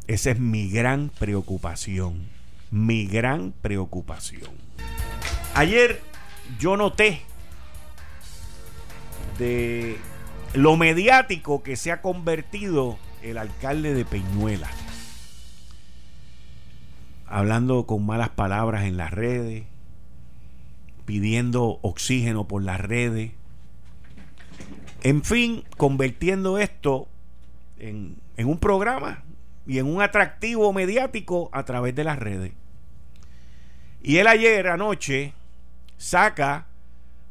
Esa 0.08 0.32
es 0.32 0.40
mi 0.40 0.70
gran 0.70 1.10
preocupación 1.20 2.38
mi 2.72 3.06
gran 3.06 3.54
preocupación. 3.62 4.52
Ayer 5.54 6.02
yo 6.60 6.78
noté 6.78 7.22
de 9.38 9.98
lo 10.54 10.78
mediático 10.78 11.64
que 11.64 11.76
se 11.76 11.92
ha 11.92 12.02
convertido 12.02 12.98
el 13.22 13.38
alcalde 13.38 13.94
de 13.94 14.06
Peñuela. 14.06 14.70
Hablando 17.26 17.86
con 17.86 18.06
malas 18.06 18.30
palabras 18.30 18.86
en 18.86 18.98
las 18.98 19.12
redes, 19.12 19.66
pidiendo 21.06 21.80
oxígeno 21.82 22.48
por 22.48 22.64
las 22.64 22.80
redes. 22.80 23.32
En 25.08 25.24
fin, 25.24 25.64
convirtiendo 25.78 26.58
esto 26.58 27.08
en, 27.80 28.18
un 28.36 28.60
programa 28.60 29.24
y 29.66 29.78
en 29.78 29.86
un 29.86 30.02
atractivo 30.02 30.74
mediático 30.74 31.50
a 31.54 31.64
través 31.64 31.96
de 31.96 32.04
las 32.04 32.20
redes. 32.20 32.52
Y 34.04 34.18
él 34.18 34.28
ayer 34.28 34.68
anoche 34.68 35.32
saca 35.96 36.68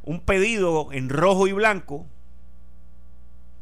un 0.04 0.20
pedido 0.20 0.88
en 0.90 1.10
rojo 1.10 1.48
y 1.48 1.52
blanco 1.52 2.06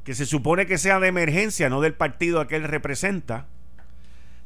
que 0.04 0.14
se 0.14 0.26
supone 0.26 0.66
que 0.66 0.78
sea 0.78 1.00
de 1.00 1.08
emergencia, 1.08 1.68
no 1.68 1.80
del 1.80 1.94
partido 1.94 2.40
a 2.40 2.46
que 2.46 2.54
él 2.54 2.62
representa, 2.62 3.48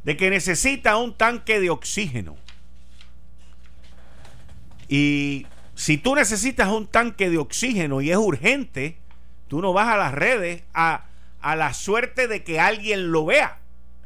de 0.02 0.16
que 0.16 0.30
necesita 0.30 0.96
un 0.96 1.14
tanque 1.14 1.60
de 1.60 1.68
oxígeno. 1.68 2.38
Y 4.88 5.46
si 5.74 5.98
tú 5.98 6.14
necesitas 6.14 6.70
un 6.70 6.86
tanque 6.86 7.28
de 7.28 7.36
oxígeno 7.36 8.00
y 8.00 8.10
es 8.10 8.16
urgente, 8.16 8.96
tú 9.48 9.60
no 9.60 9.72
vas 9.72 9.88
a 9.88 9.96
las 9.96 10.12
redes 10.12 10.62
a, 10.74 11.06
a 11.40 11.56
la 11.56 11.74
suerte 11.74 12.28
de 12.28 12.44
que 12.44 12.60
alguien 12.60 13.10
lo 13.10 13.24
vea, 13.24 13.58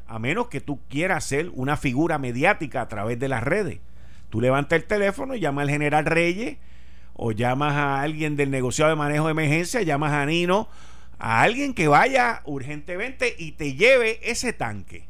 a 0.07 0.19
menos 0.19 0.47
que 0.47 0.61
tú 0.61 0.79
quieras 0.89 1.23
ser 1.23 1.49
una 1.53 1.77
figura 1.77 2.17
mediática 2.17 2.81
a 2.81 2.87
través 2.87 3.19
de 3.19 3.27
las 3.27 3.43
redes. 3.43 3.79
Tú 4.29 4.41
levantas 4.41 4.77
el 4.77 4.85
teléfono 4.85 5.35
y 5.35 5.39
llamas 5.39 5.63
al 5.63 5.69
general 5.69 6.05
Reyes 6.05 6.57
o 7.13 7.31
llamas 7.31 7.73
a 7.73 8.01
alguien 8.01 8.35
del 8.35 8.49
negociado 8.49 8.89
de 8.89 8.95
manejo 8.95 9.25
de 9.25 9.31
emergencia, 9.31 9.81
llamas 9.83 10.13
a 10.13 10.25
Nino, 10.25 10.67
a 11.19 11.41
alguien 11.41 11.73
que 11.73 11.87
vaya 11.87 12.41
urgentemente 12.45 13.35
y 13.37 13.51
te 13.51 13.75
lleve 13.75 14.19
ese 14.23 14.51
tanque. 14.51 15.05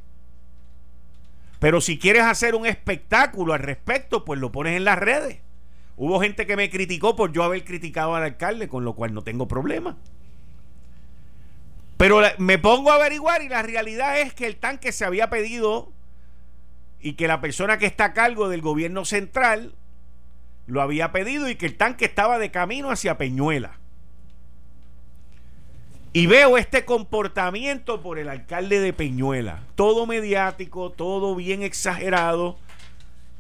Pero 1.60 1.80
si 1.80 1.98
quieres 1.98 2.24
hacer 2.24 2.56
un 2.56 2.66
espectáculo 2.66 3.54
al 3.54 3.60
respecto, 3.60 4.25
pues 4.25 4.40
lo 4.40 4.52
pones 4.52 4.75
en 4.75 4.84
las 4.84 5.00
redes. 5.00 5.40
Hubo 5.96 6.20
gente 6.20 6.46
que 6.46 6.58
me 6.58 6.70
criticó 6.70 7.16
por 7.16 7.32
yo 7.32 7.44
haber 7.44 7.63
criticado 7.63 8.16
al 8.16 8.24
alcalde, 8.24 8.68
con 8.68 8.84
lo 8.84 8.96
cual 8.96 9.13
no 9.13 9.22
tengo 9.22 9.48
problema. 9.48 9.98
Pero 12.03 12.22
me 12.38 12.57
pongo 12.57 12.91
a 12.91 12.95
averiguar 12.95 13.43
y 13.43 13.48
la 13.48 13.62
realidad 13.62 14.19
es 14.19 14.33
que 14.33 14.45
el 14.45 14.57
tanque 14.57 14.91
se 14.91 15.05
había 15.05 15.29
pedido 15.29 15.89
y 17.00 17.13
que 17.13 17.29
la 17.29 17.39
persona 17.39 17.77
que 17.77 17.86
está 17.86 18.03
a 18.03 18.13
cargo 18.13 18.50
del 18.50 18.60
gobierno 18.60 19.05
central 19.05 19.74
lo 20.67 20.81
había 20.81 21.13
pedido 21.13 21.48
y 21.48 21.55
que 21.55 21.65
el 21.65 21.77
tanque 21.77 22.03
estaba 22.03 22.39
de 22.39 22.51
camino 22.51 22.91
hacia 22.91 23.17
Peñuela. 23.17 23.79
Y 26.12 26.25
veo 26.25 26.57
este 26.57 26.83
comportamiento 26.83 28.01
por 28.01 28.19
el 28.19 28.27
alcalde 28.27 28.81
de 28.81 28.91
Peñuela. 28.91 29.63
Todo 29.75 30.05
mediático, 30.05 30.89
todo 30.89 31.36
bien 31.36 31.63
exagerado 31.63 32.57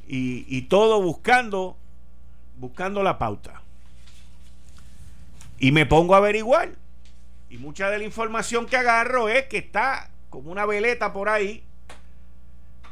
y, 0.07 0.45
y 0.47 0.61
todo 0.69 1.01
buscando, 1.01 1.75
buscando 2.55 3.03
la 3.03 3.17
pauta. 3.19 3.61
Y 5.59 5.73
me 5.73 5.85
pongo 5.85 6.15
a 6.15 6.19
averiguar. 6.19 6.81
Y 7.53 7.59
mucha 7.59 7.91
de 7.91 7.99
la 7.99 8.03
información 8.03 8.65
que 8.65 8.77
agarro 8.77 9.29
es 9.29 9.45
que 9.45 9.59
está 9.59 10.09
como 10.31 10.51
una 10.51 10.65
veleta 10.65 11.13
por 11.13 11.29
ahí 11.29 11.63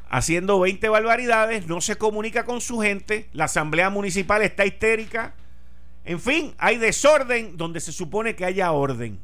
haciendo 0.07 0.59
20 0.59 0.87
barbaridades, 0.87 1.65
no 1.65 1.81
se 1.81 1.95
comunica 1.95 2.45
con 2.45 2.61
su 2.61 2.79
gente, 2.79 3.27
la 3.33 3.45
asamblea 3.45 3.89
municipal 3.89 4.43
está 4.43 4.63
histérica, 4.67 5.33
en 6.05 6.19
fin, 6.19 6.53
hay 6.59 6.77
desorden 6.77 7.57
donde 7.57 7.79
se 7.79 7.91
supone 7.91 8.35
que 8.35 8.45
haya 8.45 8.71
orden. 8.71 9.17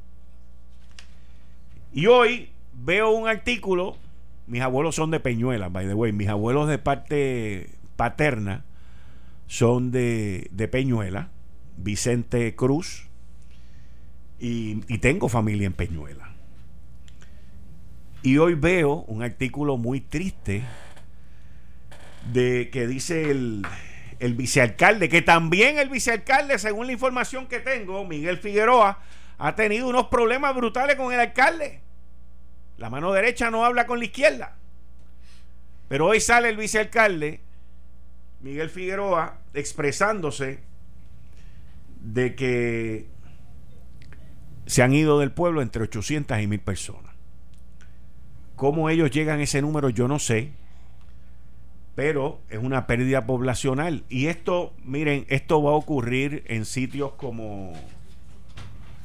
Y 1.94 2.08
hoy 2.08 2.50
veo 2.74 3.12
un 3.12 3.28
artículo, 3.28 3.96
mis 4.48 4.64
abuelos 4.64 4.96
son 4.96 5.12
de 5.12 5.20
Peñuela, 5.20 5.70
by 5.70 5.86
the 5.86 5.94
way, 5.94 6.14
mis 6.14 6.30
abuelos 6.30 6.68
de 6.68 6.80
parte 6.80 7.70
paterna 7.96 8.66
son 9.46 9.92
de, 9.92 10.48
de 10.50 10.68
Peñuela, 10.68 11.30
Vicente 11.78 12.56
Cruz, 12.56 13.07
y, 14.40 14.98
tengo 15.00 15.30
familia 15.30 15.68
en 15.68 15.74
Peñuela. 15.74 16.32
Y 18.24 18.38
hoy 18.38 18.56
veo 18.56 19.06
un 19.08 19.24
artículo 19.24 19.78
muy 19.78 20.02
triste 20.02 20.64
de 22.32 22.70
que 22.72 22.88
dice 22.88 23.32
el, 23.32 23.66
el 24.20 24.34
vicealcalde, 24.34 25.10
que 25.10 25.22
también 25.22 25.78
el 25.78 25.90
vicealcalde, 25.90 26.60
según 26.60 26.88
la 26.88 26.94
información 26.94 27.48
que 27.48 27.60
tengo, 27.60 28.06
Miguel 28.06 28.38
Figueroa, 28.38 29.00
ha 29.38 29.56
tenido 29.56 29.88
unos 29.88 30.08
problemas 30.08 30.56
brutales 30.56 30.96
con 30.96 31.14
el 31.14 31.20
alcalde. 31.20 31.82
La 32.78 32.90
mano 32.90 33.14
derecha 33.14 33.50
no 33.50 33.66
habla 33.66 33.86
con 33.88 34.00
la 34.00 34.06
izquierda. 34.06 34.56
Pero 35.88 36.08
hoy 36.08 36.20
sale 36.20 36.50
el 36.50 36.58
vicealcalde, 36.58 37.40
Miguel 38.42 38.70
Figueroa, 38.70 39.40
expresándose 39.54 40.60
de 42.02 42.36
que 42.36 43.08
se 44.68 44.84
han 44.84 44.94
ido 44.94 45.20
del 45.20 45.32
pueblo 45.32 45.62
entre 45.62 45.84
800 45.84 46.40
y 46.42 46.48
1000 46.48 46.60
personas. 46.60 47.14
¿Cómo 48.58 48.90
ellos 48.90 49.12
llegan 49.12 49.40
a 49.40 49.44
ese 49.44 49.62
número? 49.62 49.90
Yo 49.90 50.08
no 50.08 50.20
sé. 50.20 50.52
Pero 51.96 52.40
es 52.50 52.60
una 52.60 52.86
pérdida 52.86 53.26
poblacional. 53.26 54.04
Y 54.10 54.28
esto, 54.28 54.74
miren, 54.84 55.26
esto 55.30 55.64
va 55.64 55.72
a 55.72 55.76
ocurrir 55.76 56.44
en 56.48 56.66
sitios 56.66 57.14
como. 57.14 57.74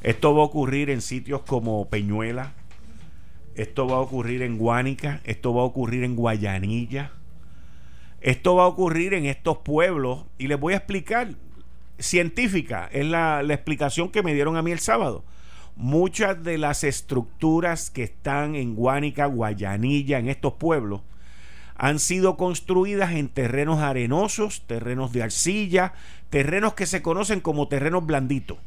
Esto 0.02 0.34
va 0.34 0.42
a 0.42 0.46
ocurrir 0.46 0.90
en 0.90 1.00
sitios 1.00 1.42
como 1.42 1.88
Peñuela. 1.88 2.54
Esto 3.54 3.86
va 3.86 3.96
a 3.96 4.00
ocurrir 4.00 4.42
en 4.42 4.58
Guánica. 4.58 5.20
Esto 5.24 5.54
va 5.54 5.62
a 5.62 5.66
ocurrir 5.66 6.02
en 6.02 6.16
Guayanilla. 6.16 7.12
Esto 8.20 8.56
va 8.56 8.64
a 8.64 8.68
ocurrir 8.68 9.14
en 9.14 9.26
estos 9.26 9.58
pueblos. 9.58 10.24
Y 10.38 10.48
les 10.48 10.58
voy 10.58 10.74
a 10.74 10.78
explicar. 10.78 11.28
Científica 11.98 12.88
es 12.90 13.06
la, 13.06 13.42
la 13.44 13.54
explicación 13.54 14.10
que 14.10 14.24
me 14.24 14.34
dieron 14.34 14.56
a 14.56 14.62
mí 14.62 14.72
el 14.72 14.80
sábado 14.80 15.24
muchas 15.76 16.42
de 16.42 16.58
las 16.58 16.84
estructuras 16.84 17.90
que 17.90 18.02
están 18.02 18.54
en 18.54 18.74
Guánica, 18.74 19.26
Guayanilla, 19.26 20.18
en 20.18 20.28
estos 20.28 20.54
pueblos, 20.54 21.02
han 21.76 21.98
sido 21.98 22.36
construidas 22.36 23.12
en 23.12 23.28
terrenos 23.28 23.80
arenosos, 23.80 24.62
terrenos 24.66 25.12
de 25.12 25.22
arcilla, 25.22 25.94
terrenos 26.30 26.74
que 26.74 26.86
se 26.86 27.02
conocen 27.02 27.40
como 27.40 27.68
terrenos 27.68 28.06
blanditos. 28.06 28.58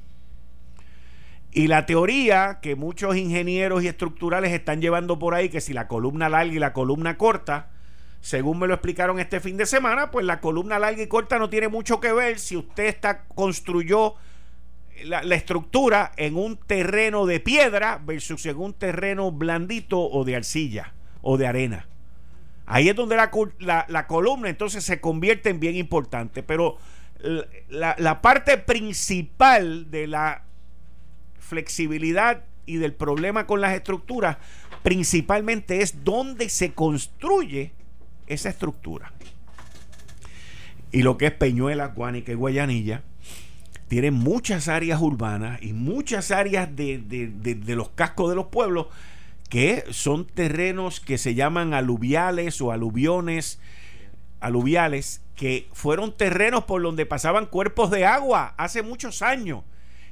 Y 1.51 1.67
la 1.67 1.85
teoría 1.85 2.59
que 2.61 2.75
muchos 2.75 3.15
ingenieros 3.15 3.81
y 3.81 3.87
estructurales 3.87 4.51
están 4.51 4.81
llevando 4.81 5.17
por 5.19 5.33
ahí, 5.33 5.47
que 5.47 5.61
si 5.61 5.71
la 5.71 5.87
columna 5.87 6.27
larga 6.27 6.53
y 6.53 6.59
la 6.59 6.73
columna 6.73 7.17
corta, 7.17 7.69
según 8.19 8.59
me 8.59 8.67
lo 8.67 8.73
explicaron 8.73 9.19
este 9.19 9.39
fin 9.39 9.55
de 9.55 9.65
semana, 9.65 10.11
pues 10.11 10.25
la 10.25 10.41
columna 10.41 10.79
larga 10.79 11.01
y 11.01 11.07
corta 11.07 11.39
no 11.39 11.49
tiene 11.49 11.69
mucho 11.69 12.01
que 12.01 12.11
ver 12.11 12.39
si 12.39 12.57
usted 12.57 12.87
está, 12.87 13.23
construyó 13.27 14.15
la, 15.03 15.19
estructura 15.35 16.11
en 16.17 16.35
un 16.35 16.57
terreno 16.57 17.25
de 17.25 17.39
piedra 17.39 18.01
versus 18.03 18.45
en 18.45 18.57
un 18.57 18.73
terreno 18.73 19.31
blandito 19.31 19.99
o 19.99 20.23
de 20.23 20.35
arcilla 20.35 20.93
o 21.21 21.37
de 21.37 21.47
arena. 21.47 21.87
Ahí 22.65 22.89
es 22.89 22.95
donde 22.95 23.15
la, 23.15 23.85
la, 23.87 24.07
columna 24.07 24.49
entonces 24.49 24.83
se 24.83 24.99
convierte 24.99 25.49
en 25.49 25.59
bien 25.59 25.75
importante. 25.75 26.41
Pero 26.41 26.77
la, 27.69 28.21
parte 28.21 28.57
principal 28.57 29.89
de 29.91 30.07
la 30.07 30.43
flexibilidad 31.39 32.43
y 32.65 32.77
del 32.77 32.93
problema 32.93 33.45
con 33.45 33.61
las 33.61 33.73
estructuras 33.73 34.37
principalmente 34.83 35.81
es 35.81 36.03
dónde 36.03 36.49
se 36.49 36.73
construye 36.73 37.71
esa 38.27 38.49
estructura. 38.49 39.13
Y 40.91 41.03
lo 41.03 41.17
que 41.17 41.27
es 41.27 41.31
Peñuela, 41.31 41.87
Guanica 41.87 42.31
y 42.31 42.35
Guayanilla 42.35 43.03
tiene 43.87 44.11
muchas 44.11 44.67
áreas 44.67 45.01
urbanas 45.01 45.61
y 45.61 45.73
muchas 45.73 46.31
áreas 46.31 46.75
de, 46.75 47.61
los 47.67 47.89
cascos 47.89 48.29
de 48.29 48.35
los 48.35 48.47
pueblos 48.47 48.87
que 49.49 49.83
son 49.91 50.25
terrenos 50.25 50.99
que 50.99 51.17
se 51.17 51.35
llaman 51.35 51.73
aluviales 51.73 52.61
o 52.61 52.71
aluviones 52.71 53.59
aluviales 54.39 55.21
que 55.35 55.67
fueron 55.73 56.15
terrenos 56.15 56.63
por 56.63 56.81
donde 56.81 57.05
pasaban 57.05 57.45
cuerpos 57.45 57.91
de 57.91 58.05
agua 58.05 58.53
hace 58.57 58.81
muchos 58.81 59.21
años. 59.21 59.63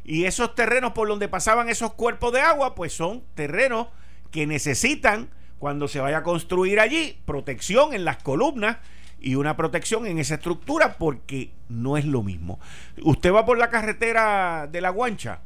Y 0.04 0.26
esos 0.26 0.54
terrenos 0.54 0.92
por 0.94 1.08
donde 1.08 1.28
pasaban 1.28 1.70
esos 1.70 1.94
cuerpos 1.94 2.34
de 2.34 2.42
agua 2.42 2.76
pues 2.76 2.94
son 2.94 3.24
terrenos 3.36 3.88
que 4.32 4.46
necesitan 4.46 5.30
cuando 5.60 5.88
se 5.88 6.00
vaya 6.00 6.18
a 6.18 6.24
construir 6.24 6.80
allí 6.80 7.18
protección 7.26 7.94
en 7.94 8.06
las 8.06 8.18
columnas 8.22 8.78
y 9.24 9.36
una 9.36 9.56
protección 9.56 10.06
en 10.06 10.20
esa 10.20 10.36
estructura 10.36 10.98
porque 11.00 11.52
no 11.70 11.98
es 11.98 12.06
lo 12.06 12.22
mismo. 12.22 12.60
Usted 13.02 13.34
va 13.34 13.46
por 13.46 13.58
la 13.58 13.70
carretera 13.70 14.68
de 14.70 14.82
la 14.82 14.90
Guancha, 14.90 15.40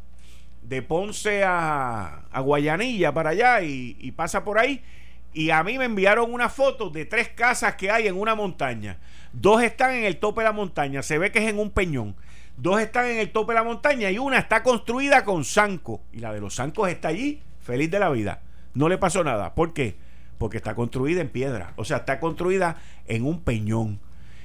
de 0.64 0.82
Ponce 0.82 1.44
a, 1.46 2.24
Guayanilla 2.34 3.14
para 3.14 3.30
allá 3.30 3.62
y, 3.62 4.12
pasa 4.14 4.44
por 4.44 4.58
ahí. 4.58 4.84
Y 5.32 5.52
a 5.52 5.64
mí 5.64 5.78
me 5.78 5.86
enviaron 5.86 6.34
una 6.34 6.50
foto 6.50 6.90
de 6.90 7.06
tres 7.06 7.30
casas 7.30 7.76
que 7.76 7.92
hay 7.92 8.08
en 8.08 8.20
una 8.20 8.34
montaña. 8.34 8.98
Dos 9.32 9.62
están 9.62 9.94
en 9.94 10.06
el 10.06 10.18
tope 10.18 10.42
de 10.42 10.46
la 10.46 10.54
montaña, 10.54 11.04
se 11.04 11.20
ve 11.20 11.32
que 11.32 11.40
es 11.40 11.50
en 11.50 11.60
un 11.60 11.70
peñón. 11.70 12.16
Dos 12.58 12.82
están 12.82 13.06
en 13.06 13.20
el 13.20 13.32
tope 13.32 13.54
de 13.54 13.60
la 13.60 13.64
montaña 13.64 14.10
y 14.10 14.18
una 14.18 14.40
está 14.40 14.64
construida 14.64 15.24
con 15.24 15.46
zanco. 15.46 16.02
Y 16.12 16.18
la 16.18 16.34
de 16.34 16.42
los 16.42 16.56
zancos 16.56 16.90
está 16.90 17.10
allí, 17.10 17.44
feliz 17.62 17.92
de 17.92 18.00
la 18.00 18.10
vida. 18.10 18.42
No 18.74 18.90
le 18.90 18.98
pasó 18.98 19.24
nada. 19.24 19.54
¿Por 19.54 19.74
qué? 19.74 20.07
Porque 20.38 20.58
está 20.58 20.76
construida 20.76 21.22
en 21.22 21.30
piedra, 21.30 21.74
o 21.76 21.86
sea, 21.86 21.98
está 21.98 22.20
construida 22.20 22.78
en 23.06 23.26
un 23.26 23.42
peñón. 23.42 24.00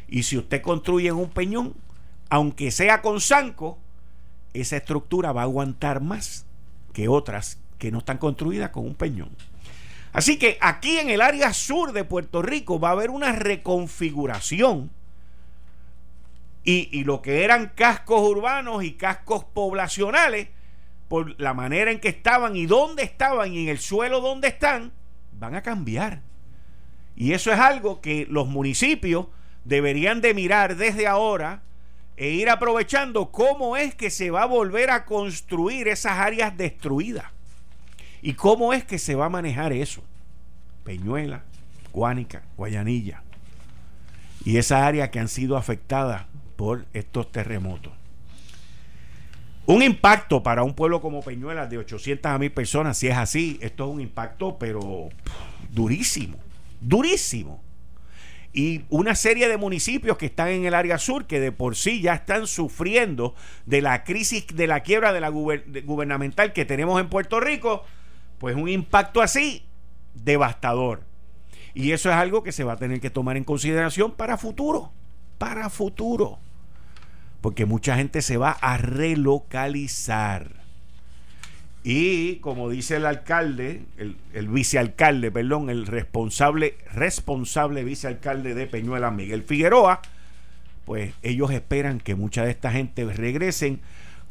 Y 0.09 0.24
si 0.24 0.38
usted 0.38 0.62
construye 0.62 1.09
en 1.09 1.16
un 1.16 1.31
peñón, 1.31 1.74
aunque 2.28 2.70
sea 2.70 3.02
con 3.02 3.20
zanco, 3.20 3.78
esa 4.55 4.76
estructura 4.76 5.33
va 5.33 5.42
a 5.42 5.44
aguantar 5.44 6.00
más 6.00 6.46
que 6.92 7.09
otras 7.09 7.59
que 7.78 7.90
no 7.90 7.98
están 7.98 8.18
construidas 8.18 8.70
con 8.70 8.87
un 8.87 8.94
peñón. 8.94 9.31
Así 10.12 10.38
que 10.38 10.59
aquí 10.61 10.98
en 10.98 11.09
el 11.09 11.22
área 11.22 11.55
sur 11.55 11.92
de 11.92 12.05
Puerto 12.05 12.42
Rico 12.42 12.78
va 12.78 12.90
a 12.90 12.92
haber 12.92 13.11
una 13.11 13.33
reconfiguración 13.33 14.90
y, 16.64 17.02
lo 17.05 17.22
que 17.22 17.42
eran 17.42 17.72
cascos 17.74 18.20
urbanos 18.20 18.85
y 18.85 18.92
cascos 18.92 19.44
poblacionales, 19.44 20.48
por 21.09 21.38
la 21.40 21.55
manera 21.55 21.90
en 21.90 22.00
que 22.00 22.09
estaban 22.09 22.57
y 22.57 22.66
dónde 22.66 23.02
estaban 23.02 23.52
y 23.52 23.64
en 23.64 23.68
el 23.68 23.78
suelo 23.78 24.20
donde 24.20 24.48
están, 24.48 24.92
van 25.42 25.57
a 25.57 25.62
cambiar. 25.62 26.20
Y 27.16 27.33
eso 27.33 27.52
es 27.52 27.59
algo 27.59 28.00
que 28.00 28.26
los 28.31 28.46
municipios 28.46 29.26
deberían 29.64 30.20
de 30.20 30.35
mirar 30.35 30.76
desde 30.76 31.09
ahora 31.09 31.62
e 32.16 32.31
ir 32.31 32.48
aprovechando 32.48 33.33
cómo 33.33 33.76
es 33.76 33.94
que 33.96 34.11
se 34.11 34.31
va 34.31 34.44
a 34.44 34.46
volver 34.46 34.90
a 34.90 35.05
construir 35.05 35.88
esas 35.88 36.18
áreas 36.18 36.57
destruidas. 36.57 37.26
¿Y 38.22 38.35
cómo 38.35 38.72
es 38.72 38.85
que 38.85 38.98
se 38.98 39.16
va 39.16 39.26
a 39.26 39.31
manejar 39.31 39.72
eso? 39.72 40.05
Peñuela, 40.85 41.42
Guánica, 41.92 42.42
Guayanilla. 42.57 43.22
Y 44.44 44.59
esas 44.59 44.83
áreas 44.83 45.11
que 45.11 45.18
han 45.18 45.28
sido 45.28 45.57
afectadas 45.57 46.26
por 46.57 46.87
estos 46.92 47.33
terremotos. 47.33 47.92
Un 49.72 49.82
impacto 49.82 50.42
para 50.42 50.64
un 50.64 50.74
pueblo 50.74 51.00
como 51.00 51.22
Peñuelas 51.22 51.70
de 51.70 51.78
800 51.78 52.30
a 52.30 52.37
1000 52.37 52.52
personas, 52.52 52.98
si 52.98 53.08
es 53.08 53.16
así, 53.16 53.58
esto 53.62 53.87
es 53.87 53.94
un 53.94 54.02
impacto, 54.02 54.58
pero 54.58 55.08
durísimo, 55.70 56.37
durísimo. 56.82 57.62
Y 58.52 58.82
una 58.90 59.14
serie 59.14 59.48
de 59.48 59.56
municipios 59.56 60.18
que 60.18 60.26
están 60.26 60.48
en 60.48 60.66
el 60.66 60.74
área 60.74 60.98
sur 60.98 61.24
que 61.26 61.40
de 61.40 61.52
por 61.52 61.74
sí 61.74 62.02
ya 62.02 62.12
están 62.12 62.46
sufriendo 62.46 63.35
de 63.64 63.80
la 63.80 64.04
crisis, 64.04 64.46
de 64.48 64.66
la 64.66 64.80
quiebra 64.80 65.11
de 65.14 65.20
la 65.20 65.30
gubernamental 65.30 66.52
que 66.52 66.66
tenemos 66.66 67.00
en 67.00 67.08
Puerto 67.08 67.40
Rico, 67.40 67.82
pues 68.37 68.54
un 68.54 68.68
impacto 68.68 69.22
así 69.22 69.64
devastador. 70.12 71.00
Y 71.72 71.92
eso 71.92 72.11
es 72.11 72.16
algo 72.16 72.42
que 72.42 72.52
se 72.52 72.64
va 72.64 72.74
a 72.74 72.76
tener 72.76 73.00
que 73.00 73.08
tomar 73.08 73.38
en 73.38 73.44
consideración 73.44 74.12
para 74.12 74.37
futuro, 74.37 74.92
para 75.38 75.70
futuro 75.70 76.40
porque 77.42 77.66
mucha 77.66 77.96
gente 77.96 78.22
se 78.22 78.38
va 78.38 78.52
a 78.52 78.78
relocalizar. 78.78 80.62
Y 81.85 82.37
como 82.37 82.70
dice 82.70 82.96
el 82.96 83.07
alcalde, 83.07 83.83
el, 83.98 84.48
vicealcalde, 84.48 85.33
perdón, 85.33 85.68
el 85.68 85.87
responsable, 85.87 86.76
responsable 86.92 87.83
vicealcalde 87.83 88.55
de 88.55 88.68
Peñuela, 88.68 89.11
Miguel 89.11 89.42
Figueroa, 89.42 90.00
pues 90.85 91.12
ellos 91.22 91.50
esperan 91.50 91.98
que 91.98 92.14
mucha 92.14 92.44
de 92.44 92.52
esta 92.52 92.70
gente 92.70 93.05
regresen 93.05 93.81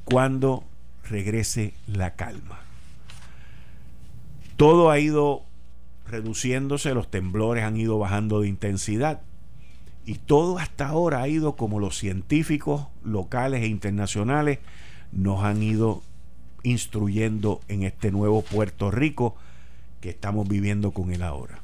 cuando 0.06 0.63
regrese 1.10 1.74
la 1.88 2.15
calma. 2.15 2.62
Todo 4.56 4.89
ha 4.89 5.00
ido 5.00 5.43
reduciéndose, 6.08 6.93
los 6.93 7.12
temblores 7.12 7.65
han 7.65 7.76
ido 7.76 8.00
bajando 8.00 8.41
de 8.41 8.47
intensidad. 8.47 9.21
Y 10.06 10.16
todo 10.16 10.58
hasta 10.58 10.88
ahora 10.88 11.22
ha 11.22 11.28
ido 11.28 11.56
como 11.56 11.80
los 11.80 11.98
científicos 11.98 12.88
locales 13.04 13.62
e 13.64 13.68
internacionales 13.68 14.60
nos 15.12 15.44
han 15.44 15.62
ido 15.62 16.02
instruyendo 16.64 17.62
en 17.68 17.84
este 17.84 18.12
nuevo 18.12 18.42
Puerto 18.42 18.92
Rico 18.92 19.36
que 20.00 20.10
estamos 20.10 20.48
viviendo 20.48 20.92
con 20.92 21.12
él 21.12 21.22
ahora. 21.22 21.60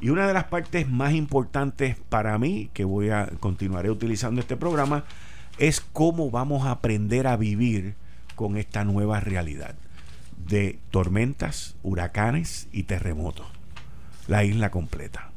Y 0.00 0.10
una 0.10 0.26
de 0.26 0.34
las 0.34 0.44
partes 0.44 0.88
más 0.88 1.14
importantes 1.14 1.96
para 2.08 2.38
mí, 2.38 2.68
que 2.74 2.84
voy 2.84 3.10
a 3.10 3.26
continuaré 3.40 3.90
utilizando 3.90 4.40
este 4.40 4.56
programa, 4.56 5.04
es 5.58 5.80
cómo 5.80 6.30
vamos 6.30 6.66
a 6.66 6.72
aprender 6.72 7.26
a 7.26 7.36
vivir 7.36 7.94
con 8.34 8.56
esta 8.56 8.84
nueva 8.84 9.20
realidad 9.20 9.76
de 10.36 10.78
tormentas, 10.90 11.76
huracanes 11.82 12.68
y 12.72 12.82
terremotos. 12.82 13.46
La 14.26 14.44
isla 14.44 14.70
completa. 14.70 15.30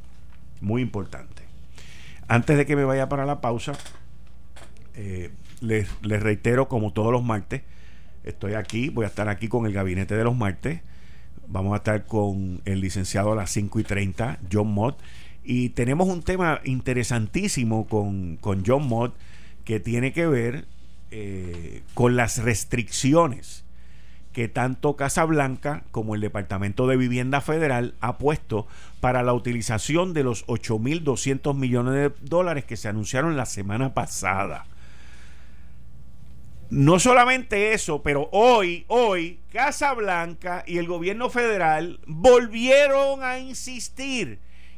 Muy 0.59 0.81
importante. 0.81 1.46
Antes 2.27 2.57
de 2.57 2.65
que 2.65 2.75
me 2.75 2.83
vaya 2.83 3.07
para 3.07 3.25
la 3.25 3.39
pausa, 3.39 3.73
eh, 4.95 5.31
les, 5.61 5.87
reitero, 6.01 6.67
como 6.67 6.91
todos 6.91 7.11
los 7.11 7.23
martes, 7.23 7.61
estoy 8.23 8.53
aquí, 8.53 8.89
voy 8.89 9.05
a 9.05 9.07
estar 9.07 9.29
aquí 9.29 9.47
con 9.47 9.65
el 9.65 9.73
gabinete 9.73 10.15
de 10.15 10.23
los 10.23 10.35
martes. 10.35 10.81
Vamos 11.47 11.73
a 11.73 11.77
estar 11.77 12.05
con 12.05 12.61
el 12.65 12.81
licenciado 12.81 13.31
a 13.31 13.35
las 13.35 13.51
5 13.51 13.79
y 13.79 13.83
30, 13.83 14.39
John 14.51 14.73
Mott. 14.73 14.99
Y 15.43 15.69
tenemos 15.69 16.09
un 16.09 16.21
tema 16.21 16.59
interesantísimo 16.65 17.87
con, 17.87 18.39
John 18.65 18.87
Mott 18.87 19.15
que 19.63 19.79
tiene 19.79 20.11
que 20.11 20.27
ver 20.27 20.65
eh, 21.11 21.83
con 21.93 22.17
las 22.17 22.43
restricciones 22.43 23.63
que 24.37 24.47
tanto 24.47 24.95
Casablanca 24.95 25.81
como 25.89 26.13
el 26.13 26.21
Departamento 26.21 26.85
de 26.85 26.95
Vivienda 26.95 27.41
Federal 27.41 27.95
ha 28.01 28.19
puesto 28.19 28.67
para 28.99 29.23
la 29.23 29.33
utilización 29.33 30.13
de 30.13 30.21
los 30.21 30.45
8.200 30.45 31.55
millones 31.55 31.93
de 31.95 32.11
dólares 32.21 32.63
que 32.63 32.77
se 32.77 32.87
anunciaron 32.87 33.35
la 33.35 33.47
semana 33.47 33.95
pasada. 33.95 34.67
No 36.69 36.99
solamente 36.99 37.73
eso, 37.73 38.03
pero 38.03 38.29
hoy, 38.31 38.85
hoy, 38.89 39.39
Casablanca 39.51 40.63
y 40.67 40.77
el 40.77 40.85
gobierno 40.85 41.31
federal 41.31 41.99
volvieron 42.05 43.23
a 43.23 43.39
insistir 43.39 44.37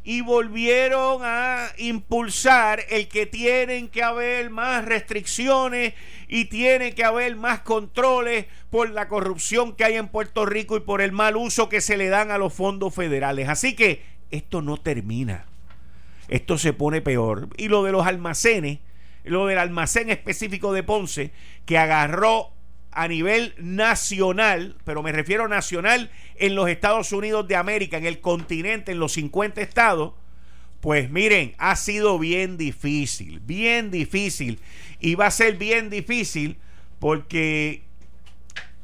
y 0.10 0.22
volvieron 0.22 1.22
a 1.24 1.68
impulsar 1.78 2.84
el 2.90 3.08
que 3.10 3.28
tienen 3.28 3.90
que 3.90 4.02
haber 4.02 4.50
más 4.50 4.84
restricciones 4.84 5.94
y 6.28 6.46
tiene 6.46 6.96
que 6.96 7.04
haber 7.04 7.36
más 7.36 7.60
controles 7.60 8.48
por 8.72 8.90
la 8.90 9.08
corrupción 9.08 9.76
que 9.76 9.84
hay 9.84 9.98
en 9.98 10.08
Puerto 10.08 10.48
Rico 10.48 10.76
y 10.76 10.80
por 10.80 11.02
el 11.02 11.12
mal 11.12 11.38
uso 11.38 11.70
que 11.70 11.80
se 11.80 11.96
le 11.96 12.10
dan 12.10 12.32
a 12.32 12.40
los 12.40 12.56
fondos 12.56 12.96
federales. 12.96 13.50
Así 13.50 13.76
que 13.76 14.04
esto 14.32 14.64
no 14.64 14.78
termina. 14.78 15.46
Esto 16.28 16.58
se 16.58 16.74
pone 16.74 17.02
peor. 17.02 17.48
Y 17.56 17.68
lo 17.68 17.84
de 17.84 17.92
los 17.92 18.08
almacenes, 18.08 18.80
lo 19.24 19.46
del 19.46 19.60
almacén 19.60 20.10
específico 20.10 20.74
de 20.74 20.82
Ponce, 20.82 21.34
que 21.68 21.78
agarró 21.78 22.54
a 22.92 23.08
nivel 23.08 23.54
nacional, 23.58 24.76
pero 24.84 25.04
me 25.04 25.12
refiero 25.12 25.48
nacional 25.48 26.10
en 26.36 26.56
los 26.56 26.70
Estados 26.70 27.12
Unidos 27.12 27.48
de 27.48 27.56
América, 27.56 27.98
en 27.98 28.06
el 28.06 28.20
continente, 28.20 28.92
en 28.92 29.00
los 29.00 29.14
50 29.14 29.62
estados, 29.62 30.14
pues 30.82 31.10
miren, 31.10 31.54
ha 31.58 31.76
sido 31.76 32.18
bien 32.18 32.58
difícil, 32.58 33.42
bien 33.42 33.92
difícil. 33.92 34.60
Y 35.00 35.16
va 35.16 35.28
a 35.28 35.32
ser 35.32 35.58
bien 35.58 35.90
difícil 35.90 36.58
porque 37.00 37.84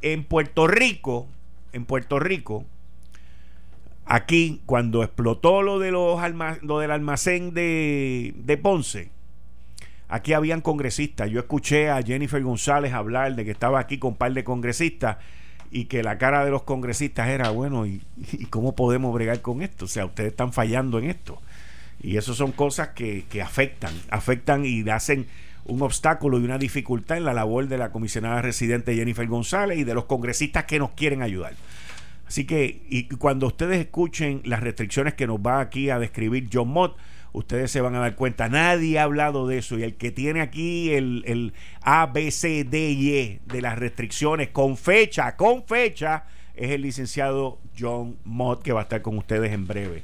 en 0.01 0.23
Puerto 0.23 0.67
Rico, 0.67 1.27
en 1.73 1.85
Puerto 1.85 2.19
Rico, 2.19 2.65
aquí 4.05 4.61
cuando 4.65 5.03
explotó 5.03 5.61
lo, 5.61 5.79
de 5.79 5.91
los 5.91 6.19
lo 6.61 6.79
del 6.79 6.91
almacén 6.91 7.53
de, 7.53 8.33
de 8.37 8.57
Ponce, 8.57 9.09
aquí 10.09 10.33
habían 10.33 10.61
congresistas. 10.61 11.29
Yo 11.29 11.39
escuché 11.39 11.89
a 11.89 12.01
Jennifer 12.01 12.41
González 12.41 12.93
hablar 12.93 13.35
de 13.35 13.45
que 13.45 13.51
estaba 13.51 13.79
aquí 13.79 13.97
con 13.97 14.11
un 14.11 14.17
par 14.17 14.33
de 14.33 14.43
congresistas 14.43 15.17
y 15.71 15.85
que 15.85 16.03
la 16.03 16.17
cara 16.17 16.45
de 16.45 16.51
los 16.51 16.63
congresistas 16.63 17.27
era, 17.29 17.49
bueno, 17.49 17.85
¿y, 17.85 18.01
cómo 18.49 18.75
podemos 18.75 19.13
bregar 19.13 19.41
con 19.41 19.61
esto? 19.61 19.85
O 19.85 19.87
sea, 19.87 20.05
ustedes 20.05 20.31
están 20.31 20.53
fallando 20.53 20.99
en 20.99 21.09
esto. 21.09 21.41
Y 22.01 22.17
eso 22.17 22.33
son 22.33 22.51
cosas 22.51 22.89
que, 22.89 23.25
que 23.29 23.41
afectan, 23.41 23.93
afectan 24.09 24.65
y 24.65 24.87
hacen 24.89 25.27
un 25.65 25.81
obstáculo 25.81 26.39
y 26.39 26.43
una 26.43 26.57
dificultad 26.57 27.17
en 27.17 27.25
la 27.25 27.33
labor 27.33 27.67
de 27.67 27.77
la 27.77 27.91
comisionada 27.91 28.41
residente 28.41 28.95
Jennifer 28.95 29.25
González 29.27 29.79
y 29.79 29.83
de 29.83 29.95
los 29.95 30.05
congresistas 30.05 30.65
que 30.65 30.77
nos 30.77 30.91
quieren 30.91 31.23
ayudar. 31.23 31.53
Así 32.27 32.45
que, 32.45 32.83
y 32.89 33.07
cuando 33.07 33.47
ustedes 33.47 33.79
escuchen 33.79 34.41
las 34.45 34.61
restricciones 34.61 35.13
que 35.13 35.27
nos 35.27 35.37
va 35.37 35.59
aquí 35.59 35.89
a 35.89 35.99
describir 35.99 36.49
John 36.51 36.69
Mott, 36.69 36.95
ustedes 37.35 37.69
se 37.69 37.81
van 37.81 37.95
a 37.95 37.99
dar 37.99 38.15
cuenta, 38.15 38.47
nadie 38.47 38.97
ha 38.97 39.03
hablado 39.03 39.47
de 39.47 39.57
eso 39.57 39.77
y 39.77 39.83
el 39.83 39.95
que 39.95 40.11
tiene 40.11 40.41
aquí 40.41 40.93
el, 40.93 41.23
el 41.27 41.53
A, 41.81 42.05
B, 42.07 42.31
C, 42.31 42.63
D 42.63 42.91
y 42.91 43.17
E 43.17 43.41
de 43.45 43.61
las 43.61 43.77
restricciones 43.77 44.49
con 44.49 44.77
fecha, 44.77 45.35
con 45.35 45.65
fecha, 45.65 46.23
es 46.55 46.71
el 46.71 46.81
licenciado 46.81 47.59
John 47.77 48.17
Mott 48.23 48.63
que 48.63 48.71
va 48.71 48.81
a 48.81 48.83
estar 48.83 49.01
con 49.01 49.17
ustedes 49.17 49.51
en 49.51 49.67
breve. 49.67 50.03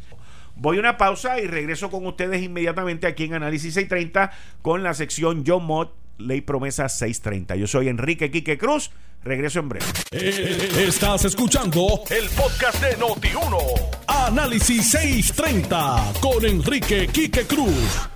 Voy 0.55 0.77
a 0.77 0.81
una 0.81 0.97
pausa 0.97 1.39
y 1.39 1.47
regreso 1.47 1.89
con 1.89 2.05
ustedes 2.05 2.43
inmediatamente 2.43 3.07
aquí 3.07 3.23
en 3.23 3.35
Análisis 3.35 3.73
630 3.73 4.31
con 4.61 4.83
la 4.83 4.93
sección 4.93 5.43
John 5.47 5.63
Mott, 5.65 5.93
Ley 6.17 6.41
Promesa 6.41 6.89
630. 6.89 7.55
Yo 7.55 7.67
soy 7.67 7.87
Enrique 7.87 8.29
Quique 8.29 8.57
Cruz. 8.57 8.91
Regreso 9.23 9.59
en 9.59 9.69
breve. 9.69 9.85
Estás 10.11 11.25
escuchando 11.25 12.01
el 12.09 12.27
podcast 12.29 12.81
de 12.83 12.97
Noti1. 12.97 14.00
Análisis 14.27 14.91
630 14.91 16.13
con 16.21 16.45
Enrique 16.45 17.07
Quique 17.07 17.45
Cruz. 17.47 18.07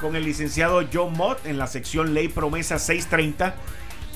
Con 0.00 0.16
el 0.16 0.24
licenciado 0.24 0.82
John 0.92 1.12
Mott 1.16 1.46
en 1.46 1.58
la 1.58 1.68
sección 1.68 2.12
Ley 2.12 2.26
Promesa 2.26 2.78
630. 2.78 3.54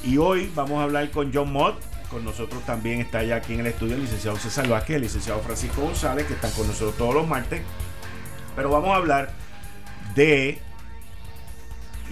Y 0.05 0.19
hoy 0.19 0.51
vamos 0.55 0.81
a 0.81 0.83
hablar 0.83 1.11
con 1.11 1.33
John 1.33 1.53
Mott. 1.53 1.81
Con 2.11 2.25
nosotros 2.25 2.65
también 2.67 3.01
está 3.01 3.23
ya 3.23 3.37
aquí 3.37 3.55
en 3.55 3.61
el 3.61 3.69
estudio 3.69 3.95
el 3.95 4.03
licenciado 4.03 4.37
César 4.37 4.69
Vázquez, 4.69 4.97
el 4.97 5.03
licenciado 5.03 5.41
Francisco 5.41 5.81
González, 5.81 6.27
que 6.27 6.35
están 6.35 6.51
con 6.51 6.67
nosotros 6.67 6.97
todos 6.97 7.15
los 7.15 7.29
martes. 7.29 7.63
Pero 8.57 8.71
vamos 8.71 8.91
a 8.91 8.97
hablar 8.97 9.33
de 10.17 10.59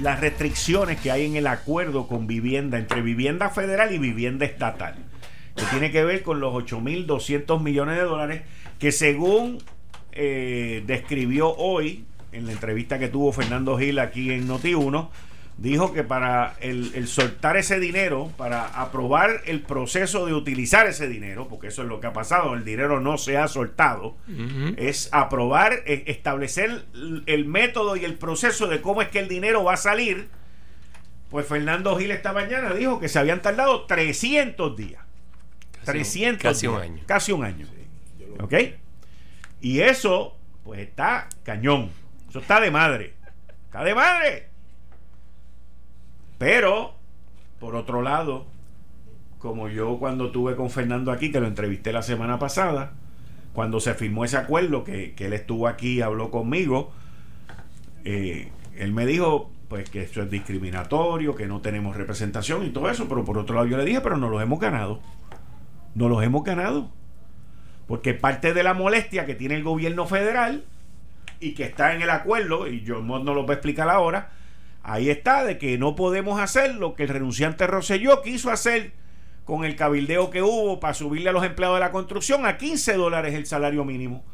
las 0.01 0.21
restricciones 0.21 1.01
que 1.01 1.11
hay 1.11 1.27
en 1.27 1.37
el 1.37 1.49
acuerdo 1.49 2.07
con 2.07 2.29
vivienda, 2.29 2.79
entre 2.79 3.03
vivienda 3.03 3.51
federal 3.51 3.93
y 3.93 3.99
vivienda 3.99 4.47
estatal, 4.47 4.95
que 5.57 5.65
tiene 5.67 5.91
que 5.91 6.05
ver 6.05 6.23
con 6.23 6.41
los 6.41 6.55
8.200 6.55 7.61
millones 7.61 7.97
de 7.97 8.03
dólares 8.03 8.43
que 8.79 8.93
según 8.93 9.59
eh, 10.13 10.83
describió 10.87 11.55
hoy 11.57 12.05
en 12.33 12.47
la 12.47 12.53
entrevista 12.53 12.99
que 12.99 13.09
tuvo 13.09 13.33
Fernando 13.33 13.79
Gil 13.79 13.99
aquí 13.99 14.31
en 14.33 14.49
Noti1, 14.49 15.09
dijo 15.59 15.93
que 15.93 16.03
para 16.03 16.57
el, 16.61 17.07
soltar 17.07 17.57
ese 17.57 17.79
dinero, 17.79 18.31
para 18.37 18.67
aprobar 18.67 19.43
el 19.47 19.61
proceso 19.61 20.27
de 20.27 20.35
utilizar 20.35 20.87
ese 20.87 21.09
dinero, 21.09 21.47
porque 21.49 21.69
eso 21.69 21.83
es 21.83 21.89
lo 21.89 22.01
que 22.01 22.07
ha 22.07 22.13
pasado, 22.13 22.55
el 22.55 22.65
dinero 22.65 23.01
no 23.01 23.19
se 23.19 23.37
ha 23.37 23.49
soltado, 23.49 24.17
es 24.77 25.09
aprobar, 25.13 25.83
establecer 25.87 26.85
el 27.27 27.45
método 27.45 27.97
y 27.97 28.05
el 28.05 28.15
proceso 28.15 28.67
de 28.67 28.81
cómo 28.81 29.03
es 29.03 29.09
que 29.09 29.19
el 29.19 29.29
dinero 29.29 29.65
va 29.65 29.75
a 29.75 29.79
salir. 29.79 30.29
Pues 31.31 31.47
Fernando 31.47 31.97
Gil 31.97 32.11
esta 32.11 32.33
mañana 32.33 32.75
dijo 32.75 33.01
que 33.01 33.09
se 33.09 33.19
habían 33.19 33.41
tardado 33.41 33.87
300 33.87 34.77
días. 34.77 35.03
300 35.85 36.43
casi 36.43 36.67
un 36.67 36.81
año. 36.81 37.03
Casi 37.07 37.33
un 37.33 37.45
año. 37.45 37.67
¿Ok? 38.41 38.55
Y 39.61 39.81
eso, 39.81 40.37
pues 40.65 40.81
está 40.81 41.29
cañón. 41.43 41.91
Eso 42.29 42.41
está 42.41 42.61
de 42.61 42.71
madre. 42.71 43.15
Está 43.67 43.85
de 43.85 43.95
madre. 43.95 44.49
Pero, 46.39 46.95
por 47.61 47.77
otro 47.77 48.03
lado, 48.03 48.47
como 49.39 49.69
yo 49.69 49.99
cuando 49.99 50.31
tuve 50.31 50.57
con 50.57 50.71
Fernando 50.71 51.13
aquí, 51.13 51.31
que 51.31 51.41
lo 51.41 51.47
entrevisté 51.47 51.93
la 51.93 52.03
semana 52.03 52.39
pasada, 52.39 52.93
cuando 53.53 53.81
se 53.81 53.95
firmó 53.95 54.25
ese 54.25 54.37
acuerdo, 54.37 54.85
que, 54.85 55.15
él 55.17 55.33
estuvo 55.33 55.69
aquí 55.69 55.99
y 55.99 56.01
habló 56.01 56.31
conmigo, 56.31 56.93
eh, 58.05 58.51
él 58.77 58.93
me 58.93 59.07
dijo 59.07 59.51
pues 59.69 59.89
que 59.89 60.03
eso 60.03 60.21
es 60.21 60.31
discriminatorio, 60.31 61.35
que 61.35 61.47
no 61.47 61.63
tenemos 61.63 61.97
representación 61.97 62.67
y 62.67 62.71
todo 62.71 62.91
eso, 62.91 63.09
pero 63.09 63.25
por 63.25 63.39
otro 63.39 63.55
lado 63.55 63.67
yo 63.67 63.79
le 63.79 63.87
dije, 63.87 64.03
pero 64.03 64.19
no 64.19 64.29
los 64.29 64.43
hemos 64.43 64.61
ganado. 64.61 65.01
No 65.95 66.09
los 66.09 66.23
hemos 66.23 66.45
ganado. 66.45 66.91
Porque 67.87 68.15
parte 68.15 68.55
de 68.55 68.63
la 68.63 68.75
molestia 68.75 69.27
que 69.27 69.35
tiene 69.35 69.57
el 69.57 69.65
gobierno 69.65 70.07
federal 70.07 70.65
y 71.41 71.55
que 71.55 71.65
está 71.65 71.95
en 71.95 72.03
el 72.03 72.11
acuerdo, 72.11 72.69
y 72.69 72.83
yo 72.83 73.03
no 73.03 73.19
lo 73.19 73.43
voy 73.43 73.51
a 73.51 73.55
explicar 73.55 73.89
ahora, 73.89 74.31
Ahí 74.85 75.11
está, 75.11 75.45
de 75.45 75.59
que 75.59 75.79
no 75.79 75.95
podemos 75.95 76.41
hacer 76.41 76.75
lo 76.75 76.95
que 76.95 77.05
el 77.05 77.09
renunciante 77.09 77.67
Rosselló 77.67 78.21
quiso 78.23 78.51
hacer 78.51 78.93
con 79.45 79.65
el 79.65 79.77
cabildeo 79.77 80.31
que 80.31 80.43
hubo 80.43 80.81
para 80.81 80.95
subirle 80.95 81.31
a 81.31 81.33
los 81.33 81.45
empleados 81.45 81.77
de 81.77 81.81
la 81.81 81.93
construcción 81.93 82.47
a 82.47 82.59
15 82.59 82.95
dólares 82.95 83.35
el 83.35 83.47
salario 83.47 83.85
mínimo. 83.85 84.25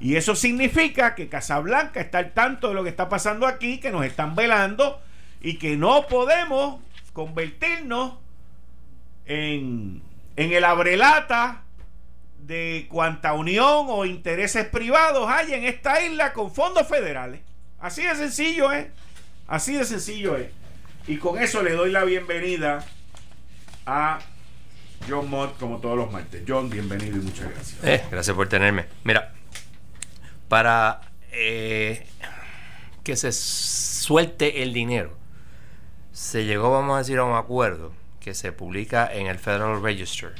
Y 0.00 0.14
eso 0.14 0.36
significa 0.36 1.16
que 1.16 1.28
Casablanca 1.28 2.00
está 2.00 2.18
al 2.18 2.32
tanto 2.32 2.68
de 2.68 2.74
lo 2.74 2.84
que 2.84 2.90
está 2.90 3.08
pasando 3.08 3.46
aquí, 3.46 3.80
que 3.80 3.90
nos 3.90 4.04
están 4.04 4.36
velando 4.36 5.00
y 5.40 5.58
que 5.58 5.76
no 5.76 6.06
podemos 6.06 6.80
convertirnos 7.12 8.14
en, 9.26 10.00
en 10.38 10.52
el 10.52 10.64
abrelata 10.64 11.64
de 12.38 12.86
cuanta 12.88 13.32
unión 13.32 13.86
o 13.88 14.04
intereses 14.04 14.66
privados 14.66 15.28
hay 15.28 15.52
en 15.52 15.64
esta 15.64 16.00
isla 16.00 16.32
con 16.32 16.54
fondos 16.54 16.86
federales. 16.86 17.40
Así 17.80 18.04
de 18.04 18.14
sencillo 18.14 18.70
es. 18.70 18.86
Así 19.48 19.74
de 19.74 19.84
sencillo 19.84 20.36
es. 20.36 20.46
Y 21.08 21.16
con 21.16 21.42
eso 21.42 21.60
le 21.60 21.72
doy 21.72 21.90
la 21.90 22.04
bienvenida 22.04 22.86
a 23.84 24.20
John 25.08 25.28
Mott 25.28 25.58
como 25.58 25.78
todos 25.78 25.96
los 25.96 26.12
martes. 26.12 26.44
John, 26.46 26.70
bienvenido 26.70 27.16
y 27.16 27.20
muchas 27.20 27.50
gracias. 27.50 27.82
Eh, 27.82 28.04
gracias 28.08 28.36
por 28.36 28.48
tenerme. 28.48 28.86
Mira, 29.02 29.32
para 30.46 31.00
eh, 31.32 32.06
que 33.02 33.16
se 33.16 33.32
suelte 33.32 34.62
el 34.62 34.72
dinero, 34.72 35.18
se 36.12 36.44
llegó, 36.44 36.70
vamos 36.70 36.94
a 36.94 36.98
decir, 36.98 37.18
a 37.18 37.24
un 37.24 37.36
acuerdo 37.36 37.97
que 38.28 38.34
se 38.34 38.52
publica 38.52 39.08
en 39.12 39.26
el 39.26 39.38
Federal 39.38 39.82
Register. 39.82 40.32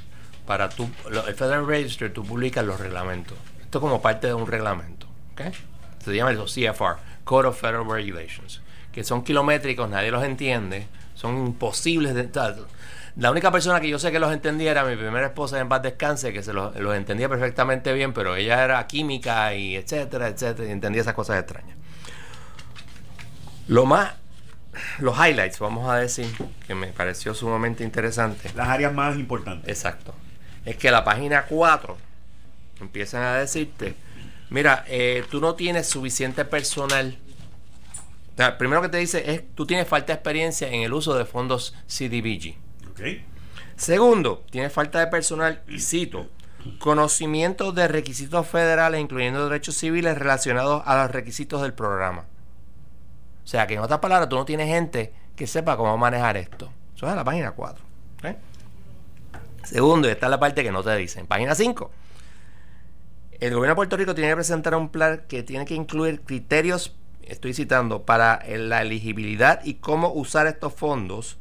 Para 0.47 0.69
tu, 0.69 0.89
el 1.27 1.35
Federal 1.35 1.67
Register 1.67 2.13
tú 2.13 2.25
publicas 2.25 2.65
los 2.65 2.79
reglamentos. 2.81 3.37
Esto 3.61 3.81
como 3.81 4.01
parte 4.01 4.29
de 4.29 4.35
un 4.35 4.47
reglamento. 4.47 5.07
¿okay? 5.33 5.53
Se 6.05 6.15
llama 6.15 6.31
el 6.31 6.39
CFR, 6.39 6.97
Code 7.25 7.49
of 7.49 7.61
Federal 7.61 7.87
Regulations 7.89 8.63
que 8.99 9.05
son 9.05 9.23
kilométricos, 9.23 9.89
nadie 9.89 10.11
los 10.11 10.25
entiende, 10.25 10.89
son 11.15 11.47
imposibles 11.47 12.15
de... 12.15 12.29
La 13.17 13.31
única 13.31 13.53
persona 13.53 13.81
que 13.81 13.89
yo 13.89 13.99
sé 13.99 14.11
que 14.11 14.19
los 14.19 14.33
entendía 14.33 14.73
era 14.73 14.85
mi 14.85 14.97
primera 14.97 15.27
esposa 15.27 15.61
en 15.61 15.69
paz 15.69 15.83
descanse, 15.83 16.33
que 16.33 16.43
se 16.43 16.53
los, 16.53 16.75
entendía 16.77 17.29
perfectamente 17.29 17.93
bien, 17.93 18.13
pero 18.13 18.35
ella 18.35 18.65
era 18.65 18.85
química 18.89 19.55
y 19.55 19.77
etcétera, 19.77 20.27
etcétera, 20.27 20.69
y 20.69 20.73
entendía 20.73 21.03
esas 21.03 21.15
cosas 21.15 21.39
extrañas. 21.39 21.77
Lo 23.69 23.87
más, 23.87 24.15
los 24.99 25.17
highlights, 25.17 25.59
vamos 25.59 25.89
a 25.89 25.97
decir, 25.97 26.27
que 26.67 26.75
me 26.75 26.89
pareció 26.89 27.35
sumamente 27.35 27.85
interesante. 27.85 28.51
Las 28.55 28.69
áreas 28.69 28.93
más 28.93 29.17
importantes. 29.17 29.69
Exacto. 29.69 30.15
Es 30.65 30.77
que 30.77 30.91
la 30.91 31.05
página 31.05 31.45
4 31.47 31.97
empiezan 32.81 33.23
a 33.23 33.35
decirte, 33.35 33.95
mira, 34.51 34.85
eh, 34.89 35.25
tú 35.31 35.41
no 35.41 35.55
tienes 35.55 35.89
suficiente 35.89 36.45
personal 36.45 37.19
primero 38.59 38.83
que 38.83 38.89
te 38.89 38.99
dice 38.99 39.33
es, 39.33 39.43
tú 39.55 39.67
tienes 39.67 39.89
falta 39.89 40.09
de 40.09 40.15
experiencia 40.15 40.69
en 40.69 40.83
el 40.83 40.93
uso 40.93 41.15
de 41.15 41.25
fondos 41.25 41.75
CDBG. 41.87 42.55
Segundo, 43.77 44.45
tienes 44.51 44.73
falta 44.73 45.01
de 45.01 45.07
personal, 45.07 45.63
y 45.69 45.81
cito, 45.81 46.29
conocimiento 46.79 47.73
de 47.73 47.89
requisitos 47.89 48.47
federales, 48.47 49.01
incluyendo 49.01 49.49
derechos 49.49 49.77
civiles 49.77 50.19
relacionados 50.19 50.83
a 50.85 51.03
los 51.03 51.11
requisitos 51.11 51.63
del 51.63 51.75
programa. 51.75 52.27
O 53.49 53.51
sea, 53.51 53.67
que 53.67 53.75
en 53.75 53.81
otras 53.81 53.99
palabras, 54.01 54.29
tú 54.29 54.37
no 54.37 54.45
tienes 54.45 54.69
gente 54.69 55.11
que 55.35 55.47
sepa 55.47 55.75
cómo 55.79 55.97
manejar 55.97 56.37
esto. 56.37 56.71
Eso 56.95 57.09
es 57.09 57.17
la 57.17 57.25
página 57.25 57.53
4. 57.53 57.83
Segundo, 59.65 60.07
y 60.07 60.11
esta 60.11 60.27
es 60.27 60.31
la 60.31 60.39
parte 60.39 60.63
que 60.63 60.71
no 60.71 60.83
te 60.83 60.95
dicen. 60.97 61.27
Página 61.27 61.55
5. 61.55 61.91
El 63.41 63.55
gobierno 63.55 63.73
de 63.73 63.77
Puerto 63.77 63.97
Rico 63.97 64.15
tiene 64.15 64.29
que 64.29 64.37
presentar 64.37 64.75
un 64.75 64.91
plan 64.91 65.23
que 65.29 65.43
tiene 65.43 65.65
que 65.65 65.73
incluir 65.73 66.21
criterios 66.21 66.95
estoy 67.23 67.55
citando, 67.55 68.03
para 68.03 68.43
la 68.47 68.83
elegibilidad 68.83 69.65
y 69.65 69.75
cómo 69.77 70.13
usar 70.13 70.47
estos 70.47 70.75
fondos 70.75 71.39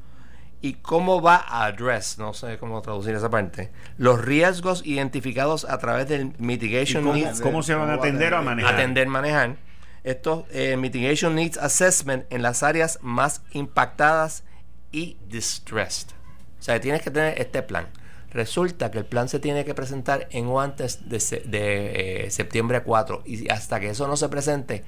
y 0.61 0.75
cómo 0.75 1.21
va 1.21 1.35
a 1.35 1.65
address, 1.65 2.17
no 2.19 2.33
sé 2.33 2.57
cómo 2.57 2.81
traducir 2.81 3.15
esa 3.15 3.29
parte, 3.29 3.69
los 3.97 4.23
riesgos 4.23 4.81
identificados 4.85 5.65
a 5.65 5.77
través 5.77 6.07
del 6.07 6.33
mitigation 6.37 7.03
cómo, 7.03 7.15
needs. 7.15 7.41
¿Cómo 7.41 7.63
se 7.63 7.75
van 7.75 7.89
a 7.89 7.95
atender 7.95 8.33
a 8.33 8.41
manejar? 8.41 8.73
Atender, 8.73 9.07
manejar. 9.07 9.66
Estos 10.07 10.45
eh, 10.51 10.77
mitigation 10.77 11.35
needs 11.35 11.57
assessment 11.57 12.25
en 12.29 12.41
las 12.41 12.63
áreas 12.63 12.97
más 13.01 13.41
impactadas 13.51 14.45
y 14.91 15.17
distressed. 15.27 16.11
O 16.57 16.63
sea, 16.63 16.79
tienes 16.79 17.01
que 17.01 17.11
tener 17.11 17.39
este 17.41 17.61
plan. 17.61 17.89
Resulta 18.31 18.89
que 18.89 18.99
el 18.99 19.05
plan 19.05 19.27
se 19.27 19.39
tiene 19.39 19.65
que 19.65 19.73
presentar 19.73 20.27
en 20.31 20.47
o 20.47 20.61
antes 20.61 21.09
de, 21.09 21.19
de 21.45 22.25
eh, 22.25 22.31
septiembre 22.31 22.83
4 22.83 23.23
y 23.25 23.49
hasta 23.49 23.81
que 23.81 23.89
eso 23.89 24.07
no 24.07 24.15
se 24.15 24.29
presente, 24.29 24.85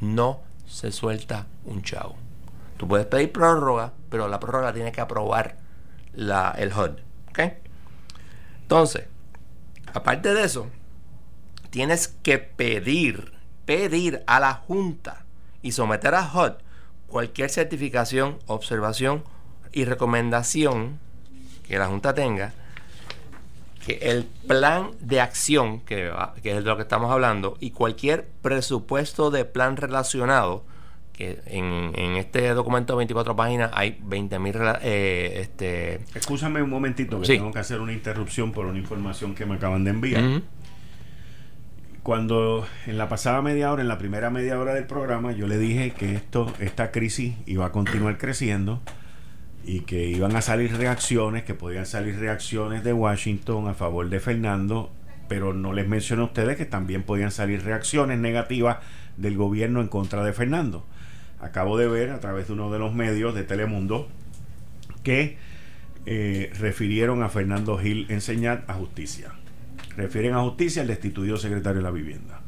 no 0.00 0.40
se 0.66 0.90
suelta 0.90 1.46
un 1.66 1.82
chavo. 1.82 2.16
Tú 2.78 2.88
puedes 2.88 3.04
pedir 3.04 3.30
prórroga, 3.30 3.92
pero 4.08 4.26
la 4.26 4.40
prórroga 4.40 4.72
tiene 4.72 4.90
que 4.90 5.02
aprobar 5.02 5.58
la, 6.14 6.54
el 6.56 6.72
HUD. 6.72 6.98
Entonces, 8.62 9.04
aparte 9.92 10.32
de 10.32 10.44
eso, 10.44 10.70
tienes 11.68 12.08
que 12.08 12.38
pedir, 12.38 13.34
pedir 13.64 14.22
a 14.26 14.40
la 14.40 14.54
Junta 14.54 15.24
y 15.62 15.72
someter 15.72 16.14
a 16.14 16.30
HUD 16.32 16.52
cualquier 17.06 17.50
certificación, 17.50 18.38
observación 18.46 19.22
y 19.72 19.84
recomendación 19.84 20.98
que 21.66 21.78
la 21.78 21.86
Junta 21.86 22.14
tenga 22.14 22.54
que 23.86 23.98
el 24.02 24.24
plan 24.46 24.90
de 25.00 25.20
acción, 25.20 25.80
que, 25.80 26.10
que, 26.42 26.50
es 26.50 26.56
de 26.56 26.62
lo 26.62 26.76
que 26.76 26.82
estamos 26.82 27.10
hablando, 27.10 27.56
y 27.60 27.70
cualquier 27.70 28.28
presupuesto 28.40 29.30
de 29.30 29.44
plan 29.44 29.76
relacionado, 29.76 30.64
que 31.12 31.40
en, 31.46 32.16
este 32.16 32.48
documento 32.54 32.94
de 32.94 32.98
24 32.98 33.36
páginas 33.36 33.70
hay 33.74 33.98
20 34.02 34.38
mil... 34.38 34.54
Eh, 34.82 35.40
este... 35.40 36.00
Escúchame 36.14 36.62
un 36.62 36.70
momentito, 36.70 37.20
que 37.20 37.26
tengo 37.26 37.52
que 37.52 37.58
hacer 37.58 37.80
una 37.80 37.92
interrupción 37.92 38.52
por 38.52 38.66
una 38.66 38.78
información 38.78 39.34
que 39.34 39.44
me 39.46 39.56
acaban 39.56 39.84
de 39.84 39.90
enviar. 39.90 40.42
Cuando 42.02 42.66
en 42.86 42.98
la 42.98 43.08
pasada 43.08 43.42
media 43.42 43.70
hora, 43.70 43.80
en 43.80 43.86
la 43.86 43.98
primera 43.98 44.28
media 44.28 44.58
hora 44.58 44.74
del 44.74 44.86
programa, 44.86 45.30
yo 45.30 45.46
le 45.46 45.56
dije 45.56 45.92
que 45.92 46.16
esto, 46.16 46.52
esta 46.58 46.90
crisis 46.90 47.36
iba 47.46 47.66
a 47.66 47.70
continuar 47.70 48.18
creciendo 48.18 48.80
y 49.64 49.80
que 49.82 50.06
iban 50.06 50.34
a 50.34 50.42
salir 50.42 50.76
reacciones, 50.76 51.44
que 51.44 51.54
podían 51.54 51.86
salir 51.86 52.18
reacciones 52.18 52.82
de 52.82 52.92
Washington 52.92 53.68
a 53.68 53.74
favor 53.74 54.10
de 54.10 54.18
Fernando, 54.18 54.90
pero 55.28 55.54
no 55.54 55.72
les 55.72 55.86
mencioné 55.86 56.22
a 56.22 56.24
ustedes 56.24 56.56
que 56.56 56.64
también 56.64 57.04
podían 57.04 57.30
salir 57.30 57.62
reacciones 57.62 58.18
negativas 58.18 58.78
del 59.16 59.36
gobierno 59.36 59.80
en 59.80 59.86
contra 59.86 60.24
de 60.24 60.32
Fernando. 60.32 60.84
Acabo 61.40 61.78
de 61.78 61.86
ver 61.86 62.10
a 62.10 62.18
través 62.18 62.48
de 62.48 62.54
uno 62.54 62.72
de 62.72 62.80
los 62.80 62.92
medios 62.94 63.32
de 63.32 63.44
Telemundo 63.44 64.08
que 65.04 65.38
eh, 66.06 66.50
refirieron 66.58 67.22
a 67.22 67.28
Fernando 67.28 67.78
Gil 67.78 68.06
enseñar 68.08 68.64
a 68.66 68.74
justicia. 68.74 69.34
Refieren 69.96 70.34
a 70.34 70.40
justicia 70.42 70.82
al 70.82 70.88
destituido 70.88 71.36
secretario 71.36 71.78
de 71.78 71.84
la 71.84 71.90
vivienda. 71.90 72.40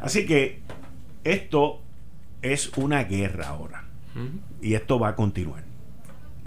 Así 0.00 0.26
que 0.26 0.60
esto 1.24 1.82
es 2.42 2.70
una 2.76 3.04
guerra 3.04 3.48
ahora. 3.48 3.84
Y 4.60 4.74
esto 4.74 4.98
va 4.98 5.08
a 5.08 5.14
continuar 5.14 5.62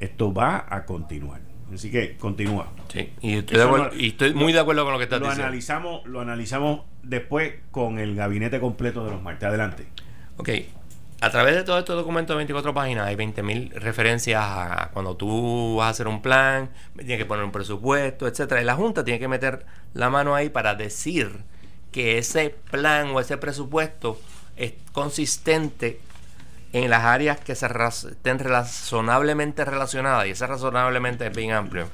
esto 0.01 0.34
va 0.34 0.65
a 0.67 0.84
continuar. 0.86 1.39
Así 1.73 1.89
que 1.89 2.17
continúa. 2.17 2.67
Sí, 2.89 3.13
y 3.21 3.38
estoy, 3.38 4.34
muy 4.34 4.51
de 4.51 4.60
acuerdo 4.60 4.84
con 4.84 4.91
lo 4.91 4.97
que 4.97 5.06
estás 5.06 5.21
lo 5.21 5.27
diciendo. 5.27 5.45
Analizamos, 5.45 6.06
lo 6.06 6.19
analizamos 6.19 6.82
después 7.04 7.54
con 7.69 7.97
el 7.99 8.15
gabinete 8.15 8.60
completo 8.60 9.06
de 9.06 9.12
los 9.12 9.21
martes. 9.21 9.47
Adelante. 9.47 9.86
Ok. 10.36 10.49
A 11.21 11.29
través 11.29 11.55
de 11.55 11.63
todo 11.63 11.77
este 11.77 11.93
documento 11.93 12.34
de 12.34 12.38
24 12.38 12.73
páginas 12.73 13.07
hay 13.07 13.15
20.000 13.15 13.73
referencias 13.73 14.43
a 14.43 14.89
cuando 14.91 15.15
tú 15.15 15.75
vas 15.77 15.88
a 15.88 15.89
hacer 15.91 16.07
un 16.07 16.23
plan, 16.23 16.71
tienes 16.97 17.19
que 17.19 17.25
poner 17.25 17.45
un 17.45 17.51
presupuesto, 17.51 18.27
etcétera. 18.27 18.60
Y 18.62 18.65
la 18.65 18.73
Junta 18.73 19.03
tiene 19.03 19.19
que 19.19 19.27
meter 19.27 19.65
la 19.93 20.10
mano 20.10 20.34
ahí 20.34 20.49
para 20.49 20.73
decir 20.73 21.43
que 21.91 22.17
ese 22.17 22.49
plan 22.49 23.12
o 23.12 23.19
ese 23.19 23.38
presupuesto 23.38 24.19
es 24.55 24.73
consistente 24.93 26.01
en 26.73 26.89
las 26.89 27.03
áreas 27.03 27.39
que 27.39 27.53
se 27.53 27.67
estén 27.67 28.39
razonablemente 28.39 29.63
relacionadas, 29.63 30.25
y 30.25 30.31
ese 30.31 30.47
razonablemente 30.47 31.27
es 31.27 31.36
bien 31.36 31.51
amplio, 31.51 31.89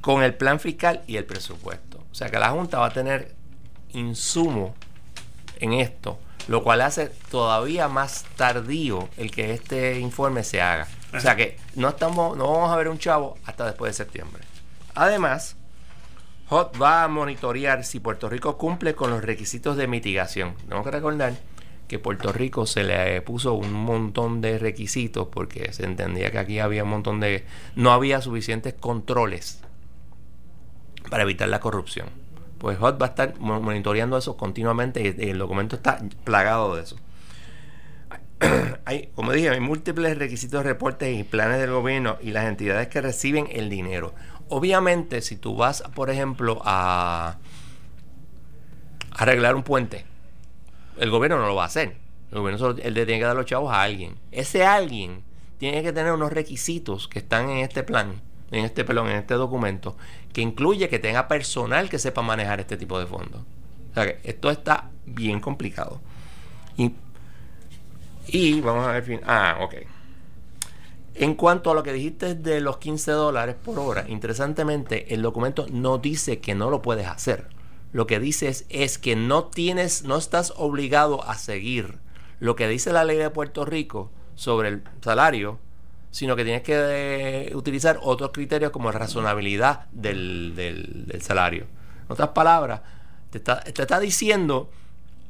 con 0.00 0.22
el 0.22 0.34
plan 0.34 0.60
fiscal 0.60 1.02
y 1.08 1.16
el 1.16 1.24
presupuesto. 1.24 2.04
O 2.12 2.14
sea 2.14 2.30
que 2.30 2.38
la 2.38 2.50
Junta 2.50 2.78
va 2.78 2.86
a 2.86 2.92
tener 2.92 3.34
insumo 3.94 4.76
en 5.58 5.72
esto, 5.72 6.20
lo 6.48 6.62
cual 6.62 6.80
hace 6.80 7.10
todavía 7.30 7.88
más 7.88 8.24
tardío 8.36 9.08
el 9.16 9.30
que 9.30 9.52
este 9.52 10.00
informe 10.00 10.42
se 10.42 10.60
haga. 10.60 10.88
O 11.14 11.20
sea 11.20 11.36
que 11.36 11.58
no 11.74 11.90
estamos, 11.90 12.36
no 12.36 12.50
vamos 12.50 12.72
a 12.72 12.76
ver 12.76 12.88
un 12.88 12.98
chavo 12.98 13.36
hasta 13.44 13.66
después 13.66 13.90
de 13.90 14.04
septiembre. 14.04 14.42
Además, 14.94 15.56
HOT 16.48 16.80
va 16.80 17.04
a 17.04 17.08
monitorear 17.08 17.84
si 17.84 18.00
Puerto 18.00 18.28
Rico 18.28 18.56
cumple 18.56 18.94
con 18.94 19.10
los 19.10 19.22
requisitos 19.22 19.76
de 19.76 19.86
mitigación. 19.86 20.54
Tenemos 20.62 20.84
que 20.84 20.90
recordar 20.90 21.34
que 21.86 21.98
Puerto 21.98 22.32
Rico 22.32 22.66
se 22.66 22.84
le 22.84 23.20
puso 23.22 23.54
un 23.54 23.72
montón 23.72 24.40
de 24.40 24.58
requisitos 24.58 25.28
porque 25.28 25.72
se 25.72 25.84
entendía 25.84 26.30
que 26.30 26.38
aquí 26.38 26.58
había 26.58 26.84
un 26.84 26.90
montón 26.90 27.20
de... 27.20 27.44
no 27.76 27.92
había 27.92 28.20
suficientes 28.20 28.74
controles 28.74 29.60
para 31.10 31.22
evitar 31.22 31.48
la 31.48 31.60
corrupción. 31.60 32.08
Pues 32.58 32.78
HOT 32.80 33.00
va 33.00 33.06
a 33.06 33.08
estar 33.10 33.38
monitoreando 33.38 34.18
eso 34.18 34.36
continuamente 34.36 35.14
y 35.16 35.28
el 35.30 35.38
documento 35.38 35.76
está 35.76 36.00
plagado 36.24 36.76
de 36.76 36.82
eso. 36.82 36.96
Hay, 38.84 39.10
como 39.14 39.32
dije, 39.32 39.50
hay 39.50 39.60
múltiples 39.60 40.16
requisitos, 40.16 40.64
reportes 40.64 41.18
y 41.18 41.24
planes 41.24 41.60
del 41.60 41.72
gobierno 41.72 42.18
y 42.22 42.30
las 42.30 42.46
entidades 42.46 42.88
que 42.88 43.00
reciben 43.00 43.48
el 43.50 43.68
dinero. 43.68 44.14
Obviamente, 44.48 45.20
si 45.22 45.36
tú 45.36 45.56
vas, 45.56 45.82
por 45.94 46.08
ejemplo, 46.08 46.62
a 46.64 47.38
arreglar 49.10 49.56
un 49.56 49.62
puente, 49.62 50.06
el 50.98 51.10
gobierno 51.10 51.38
no 51.38 51.48
lo 51.48 51.54
va 51.54 51.64
a 51.64 51.66
hacer. 51.66 51.96
El 52.30 52.38
gobierno 52.38 52.58
solo, 52.58 52.78
él 52.82 52.94
le 52.94 53.06
tiene 53.06 53.20
que 53.20 53.26
dar 53.26 53.36
los 53.36 53.46
chavos 53.46 53.72
a 53.72 53.82
alguien. 53.82 54.16
Ese 54.30 54.64
alguien 54.64 55.24
tiene 55.58 55.82
que 55.82 55.92
tener 55.92 56.12
unos 56.12 56.32
requisitos 56.32 57.08
que 57.08 57.18
están 57.18 57.50
en 57.50 57.58
este 57.58 57.82
plan, 57.82 58.22
en 58.50 58.64
este 58.64 58.84
pelón, 58.84 59.08
en 59.08 59.16
este 59.16 59.34
documento, 59.34 59.96
que 60.32 60.40
incluye 60.40 60.88
que 60.88 60.98
tenga 60.98 61.28
personal 61.28 61.88
que 61.88 61.98
sepa 61.98 62.22
manejar 62.22 62.60
este 62.60 62.76
tipo 62.76 62.98
de 62.98 63.06
fondos. 63.06 63.42
O 63.90 63.94
sea 63.94 64.06
que 64.06 64.28
esto 64.28 64.50
está 64.50 64.90
bien 65.06 65.40
complicado. 65.40 66.00
Y, 68.30 68.60
vamos 68.60 68.86
a 68.86 68.92
ver. 68.92 69.22
Ah, 69.26 69.58
ok. 69.60 69.74
En 71.14 71.34
cuanto 71.34 71.70
a 71.70 71.74
lo 71.74 71.82
que 71.82 71.92
dijiste 71.92 72.34
de 72.34 72.60
los 72.60 72.76
15 72.76 73.10
dólares 73.12 73.56
por 73.62 73.78
hora, 73.78 74.04
interesantemente, 74.08 75.14
el 75.14 75.22
documento 75.22 75.66
no 75.70 75.98
dice 75.98 76.38
que 76.38 76.54
no 76.54 76.70
lo 76.70 76.82
puedes 76.82 77.06
hacer 77.06 77.48
lo 77.92 78.06
que 78.06 78.20
dices 78.20 78.66
es 78.68 78.98
que 78.98 79.16
no 79.16 79.44
tienes, 79.44 80.04
no 80.04 80.16
estás 80.16 80.52
obligado 80.56 81.24
a 81.24 81.36
seguir 81.36 81.98
lo 82.38 82.54
que 82.54 82.68
dice 82.68 82.92
la 82.92 83.04
ley 83.04 83.16
de 83.16 83.30
Puerto 83.30 83.64
Rico 83.64 84.10
sobre 84.34 84.68
el 84.68 84.82
salario, 85.00 85.58
sino 86.10 86.36
que 86.36 86.44
tienes 86.44 86.62
que 86.62 86.74
eh, 87.48 87.56
utilizar 87.56 87.98
otros 88.02 88.30
criterios 88.32 88.70
como 88.70 88.90
razonabilidad 88.90 89.86
del, 89.92 90.54
del, 90.56 91.22
salario. 91.22 91.64
En 92.06 92.12
otras 92.12 92.30
palabras, 92.30 92.80
te 93.30 93.38
está, 93.38 93.60
te 93.60 93.82
está 93.82 94.00
diciendo 94.00 94.70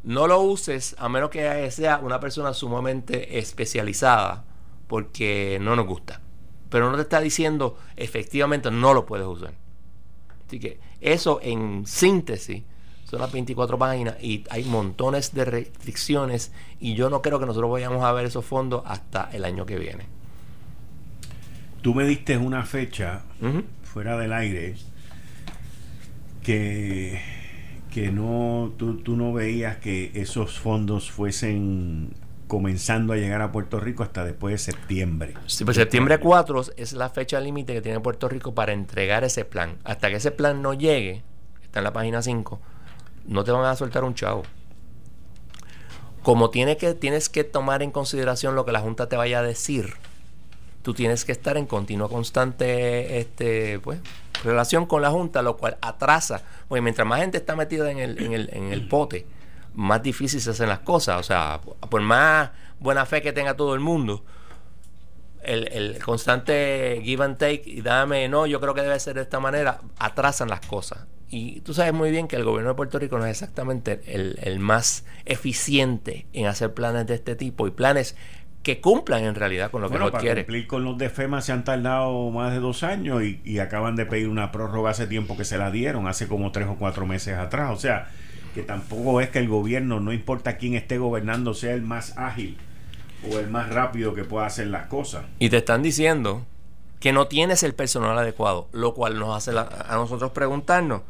no 0.05 0.27
lo 0.27 0.41
uses 0.41 0.95
a 0.99 1.09
menos 1.09 1.31
que 1.31 1.71
sea 1.71 1.99
una 1.99 2.21
persona 2.21 2.55
sumamente 2.55 3.39
especializada, 3.39 4.45
porque 4.87 5.59
no 5.61 5.77
nos 5.77 5.87
gusta. 5.87 6.21
Pero 6.71 6.91
no 6.91 6.97
te 6.97 7.03
está 7.03 7.21
diciendo 7.21 7.79
efectivamente 7.97 8.71
no 8.71 8.95
lo 8.95 9.05
puedes 9.07 9.27
usar. 9.27 9.55
Así 10.47 10.61
que 10.61 10.81
eso 11.01 11.41
en 11.43 11.87
síntesis 11.87 12.63
son 13.05 13.21
las 13.21 13.33
24 13.33 13.79
páginas 13.79 14.17
y 14.23 14.45
hay 14.51 14.65
montones 14.65 15.35
de 15.35 15.45
restricciones 15.45 16.53
y 16.79 16.95
yo 16.95 17.11
no 17.11 17.23
creo 17.23 17.39
que 17.39 17.47
nosotros 17.47 17.71
vayamos 17.71 18.05
a 18.05 18.13
ver 18.13 18.27
esos 18.27 18.45
fondos 18.45 18.83
hasta 18.87 19.31
el 19.33 19.45
año 19.45 19.67
que 19.67 19.79
viene. 19.79 20.18
Tú 21.83 21.95
me 21.95 22.05
diste 22.05 22.37
una 22.37 22.65
fecha 22.65 23.23
fuera 23.83 24.19
del 24.19 24.33
aire 24.33 24.75
que, 26.43 27.21
que 27.91 28.11
no 28.11 28.73
tú, 28.77 28.99
tú 28.99 29.17
no 29.17 29.33
veías 29.33 29.77
que 29.79 30.11
esos 30.15 30.59
fondos 30.59 31.11
fuesen 31.11 32.15
comenzando 32.49 33.13
a 33.13 33.17
llegar 33.17 33.43
a 33.43 33.53
Puerto 33.53 33.79
Rico 33.79 34.03
hasta 34.03 34.25
después 34.25 34.53
de 34.53 34.59
septiembre. 34.59 35.35
Sí, 35.47 35.65
pues 35.65 35.77
septiembre 35.77 36.19
4 36.19 36.63
es 36.77 36.95
la 36.95 37.11
fecha 37.11 37.39
límite 37.39 37.75
que 37.75 37.83
tiene 37.83 38.01
Puerto 38.01 38.29
Rico 38.29 38.55
para 38.55 38.73
entregar 38.73 39.23
ese 39.23 39.45
plan. 39.45 39.77
Hasta 39.85 40.09
que 40.09 40.17
ese 40.17 40.33
plan 40.33 40.63
no 40.63 40.75
llegue, 40.75 41.23
está 41.63 41.81
en 41.81 41.85
la 41.85 41.93
página 41.93 42.23
5, 42.23 42.61
no 43.27 43.45
te 43.45 43.53
van 43.53 43.67
a 43.67 43.77
soltar 43.77 44.03
un 44.03 44.15
chavo. 44.15 44.43
Como 46.23 46.51
tiene 46.51 46.77
que, 46.77 46.95
tienes 46.95 47.29
que 47.29 47.45
tomar 47.45 47.83
en 47.83 47.91
consideración 47.91 48.55
lo 48.55 48.65
que 48.65 48.73
la 48.73 48.81
Junta 48.81 49.09
te 49.09 49.17
vaya 49.17 49.39
a 49.39 49.43
decir, 49.43 49.95
tú 50.83 50.95
tienes 50.95 51.25
que 51.25 51.33
estar 51.33 51.57
en 51.57 51.67
continua 51.67 52.09
constante 52.09 53.19
este, 53.19 53.79
pues, 53.81 54.01
relación 54.45 54.87
con 54.87 55.03
la 55.03 55.11
Junta, 55.11 55.43
lo 55.43 55.57
cual 55.57 55.79
atrasa. 55.81 56.43
Porque 56.69 56.83
mientras 56.83 57.07
más 57.07 57.21
gente 57.21 57.39
está 57.39 57.57
metida 57.57 57.91
en 57.91 57.99
el, 57.99 58.23
en 58.23 58.33
el, 58.33 58.51
en 58.53 58.73
el 58.73 58.89
pote, 58.89 59.27
más 59.75 60.03
difícil 60.03 60.41
se 60.41 60.51
hacen 60.51 60.69
las 60.69 60.81
cosas. 60.81 61.21
O 61.21 61.23
sea, 61.23 61.61
por 61.89 62.01
más 62.01 62.51
buena 62.81 63.07
fe 63.07 63.23
que 63.23 63.33
tenga 63.33 63.55
todo 63.55 63.75
el 63.75 63.81
mundo, 63.81 64.25
el, 65.43 65.99
constante 66.05 67.01
give 67.03 67.25
and 67.25 67.39
take 67.39 67.63
y 67.67 67.81
dame, 67.81 68.29
no, 68.29 68.47
yo 68.47 68.61
creo 68.61 68.75
que 68.75 68.83
debe 68.83 68.99
ser 69.01 69.15
de 69.15 69.23
esta 69.23 69.41
manera, 69.41 69.81
atrasan 69.99 70.49
las 70.49 70.61
cosas. 70.61 71.07
Y 71.31 71.61
tú 71.61 71.75
sabes 71.75 71.93
muy 71.93 72.11
bien 72.11 72.27
que 72.27 72.37
el 72.37 72.45
gobierno 72.45 72.71
de 72.71 72.75
Puerto 72.75 72.99
Rico 72.99 73.19
no 73.19 73.27
es 73.27 73.31
exactamente 73.31 74.01
el, 74.07 74.59
más 74.61 75.05
eficiente 75.27 76.27
en 76.33 76.47
hacer 76.47 76.73
planes 76.73 77.07
de 77.07 77.15
este 77.15 77.37
tipo 77.37 77.67
y 77.67 77.71
planes 77.71 78.17
que 78.69 78.83
cumplan 78.83 79.25
en 79.25 79.35
realidad 79.35 79.71
con 79.71 79.81
lo 79.81 79.89
que 79.89 79.99
lo 79.99 80.13
quiere. 80.13 80.43
Cumplir 80.43 80.67
con 80.67 80.85
los 80.85 80.99
de 80.99 81.09
FEMA 81.09 81.41
se 81.41 81.53
han 81.53 81.65
tardado 81.65 82.31
más 82.31 82.53
de 82.53 82.61
dos 82.61 82.83
años 82.83 83.23
y, 83.23 83.41
y 83.43 83.61
acaban 83.61 83.97
de 83.97 84.05
pedir 84.05 84.29
una 84.29 84.53
prórroga 84.53 84.91
hace 84.91 85.07
tiempo 85.07 85.39
que 85.39 85.47
se 85.47 85.57
la 85.57 85.71
dieron, 85.71 86.07
hace 86.07 86.29
como 86.29 86.53
tres 86.53 86.69
o 86.69 86.75
cuatro 86.75 87.07
meses 87.07 87.39
atrás. 87.39 87.71
O 87.73 87.81
sea, 87.81 88.11
que 88.55 88.63
tampoco 88.63 89.23
es 89.23 89.31
que 89.31 89.39
el 89.39 89.49
gobierno, 89.49 90.01
no 90.01 90.13
importa 90.13 90.59
quién 90.59 90.75
esté 90.75 90.99
gobernando, 90.99 91.55
sea 91.55 91.73
el 91.73 91.81
más 91.81 92.19
ágil 92.19 92.59
o 93.33 93.39
el 93.39 93.49
más 93.49 93.71
rápido 93.71 94.13
que 94.13 94.25
pueda 94.25 94.45
hacer 94.45 94.67
las 94.67 94.87
cosas. 94.89 95.25
Y 95.39 95.49
te 95.49 95.57
están 95.57 95.83
diciendo 95.83 96.45
que 97.01 97.15
no 97.15 97.27
tienes 97.27 97.63
el 97.63 97.75
personal 97.75 98.19
adecuado, 98.19 98.69
lo 98.73 98.93
cual 98.93 99.19
nos 99.19 99.35
hace 99.35 99.59
a 99.59 99.95
nosotros 99.95 100.33
preguntarnos, 100.33 101.01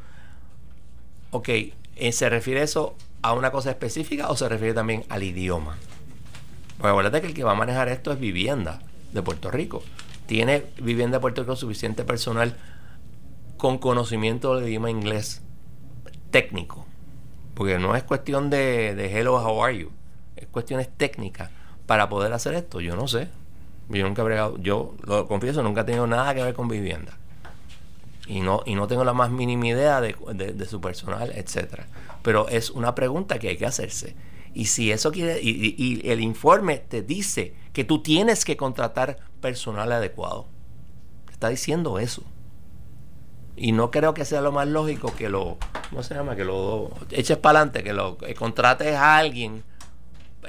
ok, 1.33 1.49
eh, 1.49 2.13
¿se 2.13 2.29
refiere 2.29 2.63
eso 2.63 2.95
a 3.21 3.33
una 3.33 3.51
cosa 3.51 3.71
específica 3.71 4.29
o 4.29 4.37
se 4.37 4.49
refiere 4.49 4.75
también 4.75 5.03
al 5.09 5.25
idioma? 5.25 5.77
Porque 6.79 6.89
acuérdate 6.89 7.21
que 7.21 7.27
el 7.27 7.35
que 7.35 7.45
va 7.45 7.53
a 7.53 7.57
manejar 7.57 7.89
esto 7.89 8.13
es 8.13 8.19
vivienda 8.19 8.81
de 9.13 9.23
Puerto 9.23 9.51
Rico. 9.51 9.83
Tiene 10.27 10.65
vivienda 10.81 11.19
de 11.19 11.21
Puerto 11.21 11.43
Rico 11.43 11.57
suficiente 11.57 12.05
personal 12.05 12.57
con 13.57 13.79
conocimiento 13.79 14.57
del 14.57 14.69
idioma 14.69 14.91
inglés 14.91 15.43
técnico 16.31 16.89
porque 17.59 17.77
no 17.77 17.97
es 17.97 18.05
cuestión 18.05 18.51
de, 18.51 18.95
de 18.95 19.19
hello, 19.19 19.35
how 19.35 19.65
are 19.65 19.77
you. 19.77 19.91
Es 20.37 20.47
cuestiones 20.47 20.89
técnicas 20.97 21.51
para 21.87 22.09
poder 22.09 22.33
hacer 22.33 22.55
esto. 22.55 22.81
Yo 22.81 22.95
no 22.95 23.09
sé. 23.09 23.27
Yo 23.89 24.07
nunca 24.07 24.23
he 24.23 24.25
bregado, 24.25 24.59
yo 24.59 24.95
lo 25.03 25.27
confieso, 25.27 25.61
nunca 25.65 25.81
he 25.81 25.85
tenido 25.85 26.07
nada 26.07 26.33
que 26.37 26.43
ver 26.45 26.55
con 26.55 26.69
vivienda. 26.69 27.15
Y 28.29 28.43
no, 28.43 28.63
y 28.65 28.77
no 28.77 28.87
tengo 28.87 29.03
la 29.03 29.13
más 29.13 29.33
mínima 29.33 29.67
idea 29.67 30.01
de, 30.01 30.67
su 30.71 30.81
personal, 30.81 31.33
etcétera. 31.35 31.89
Pero 32.23 32.49
es 32.49 32.71
una 32.71 32.95
pregunta 32.95 33.41
que 33.41 33.49
hay 33.49 33.57
que 33.57 33.67
hacerse. 33.67 34.15
Y 34.59 34.65
si 34.65 34.91
eso 34.91 35.13
quiere, 35.13 35.41
y, 35.41 35.77
y 35.79 36.11
el 36.11 36.21
informe 36.21 36.79
te 36.79 37.01
dice 37.01 37.55
que 37.73 37.85
tú 37.85 38.03
tienes 38.03 38.45
que 38.45 38.57
contratar 38.57 39.19
personal 39.41 39.93
adecuado. 39.93 40.49
Está 41.31 41.49
diciendo 41.49 42.01
eso. 42.01 42.25
Y 43.55 43.71
no 43.71 43.93
creo 43.93 44.15
que 44.15 44.25
sea 44.25 44.41
lo 44.41 44.51
más 44.51 44.67
lógico 44.67 45.15
que 45.15 45.29
lo, 45.29 45.59
¿cómo 45.91 46.03
se 46.03 46.17
llama? 46.17 46.35
Que 46.35 46.45
lo 46.45 46.91
eches 47.13 47.37
para 47.37 47.61
adelante, 47.61 47.85
que 47.85 47.93
lo 47.93 48.19
contrates 48.37 48.97
a 48.97 49.19
alguien 49.19 49.63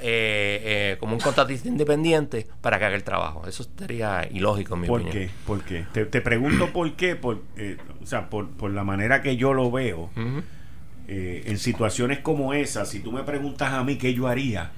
eh, 0.00 0.60
eh, 0.92 0.96
como 0.98 1.14
un 1.14 1.20
contratista 1.20 1.68
independiente 1.68 2.48
para 2.60 2.80
que 2.80 2.86
haga 2.86 2.96
el 2.96 3.04
trabajo. 3.04 3.46
Eso 3.46 3.64
sería 3.78 4.26
ilógico 4.28 4.74
en 4.74 4.80
mi 4.80 4.86
¿Por 4.88 5.02
opinión. 5.02 5.28
Qué? 5.28 5.30
¿Por 5.46 5.62
qué? 5.62 5.86
Te, 5.92 6.04
te 6.06 6.20
pregunto 6.20 6.72
por 6.72 6.94
qué, 6.94 7.14
por, 7.14 7.42
eh, 7.56 7.76
o 8.02 8.06
sea, 8.06 8.28
por, 8.28 8.50
por, 8.50 8.72
la 8.72 8.82
manera 8.82 9.22
que 9.22 9.36
yo 9.36 9.54
lo 9.54 9.70
veo. 9.70 10.10
En 11.10 11.58
situaciones 11.58 12.20
como 12.20 12.54
esa, 12.54 12.86
si 12.86 13.00
tú 13.00 13.10
me 13.10 13.24
preguntas 13.24 13.72
a 13.72 13.82
mí 13.82 13.96
qué 13.96 14.14
yo 14.14 14.28
haría, 14.28 14.70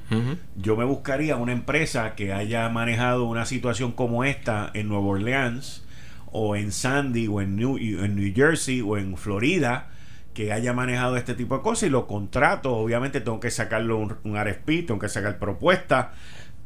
yo 0.57 0.77
me 0.77 0.85
buscaría 0.85 1.37
una 1.37 1.53
empresa 1.53 2.15
que 2.15 2.33
haya 2.33 2.69
manejado 2.71 3.25
una 3.25 3.45
situación 3.45 3.93
como 3.93 4.25
esta 4.25 4.71
en 4.73 4.89
Nueva 4.89 5.07
Orleans, 5.07 5.85
o 6.33 6.57
en 6.57 6.73
Sandy 6.73 7.29
o 7.29 7.41
en 7.41 7.57
New, 7.57 7.77
en 7.77 8.17
New 8.17 8.33
Jersey 8.35 8.81
o 8.81 8.97
en 8.97 9.17
Florida 9.17 9.91
que 10.33 10.51
haya 10.51 10.73
manejado 10.73 11.19
este 11.19 11.35
tipo 11.35 11.59
de 11.59 11.63
cosas 11.63 11.89
y 11.89 11.91
lo 11.91 12.07
contrato. 12.07 12.75
Obviamente 12.75 13.21
tengo 13.21 13.39
que 13.39 13.51
sacarlo 13.51 13.99
un, 13.99 14.17
un 14.25 14.43
RFP, 14.43 14.87
tengo 14.87 14.99
que 14.99 15.11
sacar 15.11 15.39
propuesta, 15.39 16.13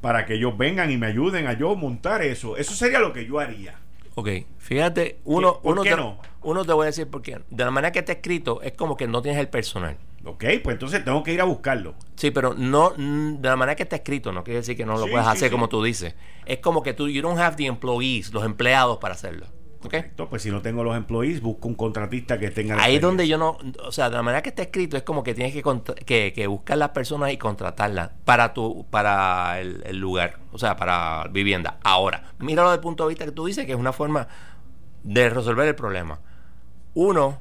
para 0.00 0.24
que 0.24 0.34
ellos 0.34 0.56
vengan 0.56 0.90
y 0.92 0.96
me 0.96 1.06
ayuden 1.06 1.48
a 1.48 1.54
yo 1.54 1.74
montar 1.74 2.22
eso. 2.22 2.56
Eso 2.56 2.74
sería 2.74 3.00
lo 3.00 3.12
que 3.12 3.26
yo 3.26 3.40
haría. 3.40 3.74
Ok, 4.18 4.30
fíjate, 4.56 5.20
uno, 5.24 5.60
uno, 5.62 5.82
te, 5.82 5.94
uno 6.40 6.64
te 6.64 6.72
voy 6.72 6.84
a 6.84 6.86
decir 6.86 7.06
por 7.06 7.20
qué. 7.20 7.38
De 7.50 7.64
la 7.66 7.70
manera 7.70 7.92
que 7.92 7.98
está 7.98 8.12
escrito, 8.12 8.62
es 8.62 8.72
como 8.72 8.96
que 8.96 9.06
no 9.06 9.20
tienes 9.20 9.38
el 9.38 9.48
personal. 9.48 9.98
Ok, 10.24 10.42
pues 10.64 10.74
entonces 10.74 11.04
tengo 11.04 11.22
que 11.22 11.34
ir 11.34 11.40
a 11.42 11.44
buscarlo. 11.44 11.94
Sí, 12.14 12.30
pero 12.30 12.54
no 12.54 12.94
de 12.96 13.46
la 13.46 13.56
manera 13.56 13.76
que 13.76 13.82
está 13.82 13.96
escrito, 13.96 14.32
no 14.32 14.42
quiere 14.42 14.60
decir 14.60 14.74
que 14.74 14.86
no 14.86 14.96
lo 14.96 15.06
puedes 15.06 15.26
hacer 15.26 15.50
como 15.50 15.68
tú 15.68 15.84
dices. 15.84 16.14
Es 16.46 16.60
como 16.60 16.82
que 16.82 16.94
tú, 16.94 17.08
you 17.08 17.20
don't 17.20 17.38
have 17.38 17.56
the 17.56 17.66
employees, 17.66 18.32
los 18.32 18.42
empleados 18.42 18.96
para 18.96 19.12
hacerlo. 19.12 19.46
Correcto, 19.81 20.29
pues 20.29 20.43
si 20.43 20.51
no 20.51 20.62
tengo 20.62 20.83
los 20.83 20.97
employees, 20.97 21.41
busco 21.41 21.68
un 21.68 21.74
contratista 21.74 22.39
que 22.39 22.51
tenga... 22.51 22.83
Ahí 22.83 22.97
es 22.97 23.01
donde 23.01 23.29
yo 23.29 23.39
no, 23.39 23.59
o 23.85 23.93
sea, 23.93 24.09
de 24.11 24.16
la 24.16 24.22
manera 24.22 24.43
que 24.43 24.49
está 24.49 24.62
escrito 24.62 24.97
es 24.97 25.03
como 25.03 25.22
que 25.22 25.35
tienes 25.35 25.53
que, 25.53 26.33
que, 26.35 26.47
buscar 26.47 26.79
las 26.79 26.91
personas 26.91 27.33
y 27.33 27.37
contratarlas 27.37 28.11
para 28.24 28.53
tu 28.55 28.87
para 28.91 29.61
el, 29.61 29.99
lugar, 29.99 30.39
o 30.53 30.59
sea, 30.59 30.77
para 30.77 31.29
vivienda. 31.31 31.79
Ahora, 31.83 32.33
míralo 32.39 32.70
desde 32.70 32.77
el 32.77 32.83
punto 32.83 33.05
de 33.05 33.11
vista 33.11 33.24
que 33.24 33.33
tú 33.33 33.47
dices 33.47 33.66
que 33.66 33.72
es 33.72 33.79
una 33.79 33.93
forma 33.93 34.29
de 35.03 35.31
resolver 35.31 35.68
el 35.68 35.74
problema. 35.74 36.20
Uno, 36.95 37.41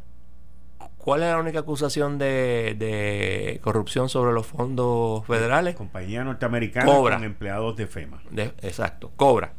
¿cuál 0.97 1.23
es 1.23 1.29
la 1.29 1.39
única 1.39 1.59
acusación 1.59 2.17
de, 2.17 2.75
de 2.77 3.59
corrupción 3.63 4.09
sobre 4.09 4.33
los 4.33 4.45
fondos 4.45 5.25
federales? 5.25 5.75
Compañía 5.75 6.23
norteamericana 6.23 6.85
con 6.85 7.23
empleados 7.23 7.75
de 7.75 7.87
FEMA. 7.87 8.21
exacto, 8.61 9.11
cobra. 9.15 9.53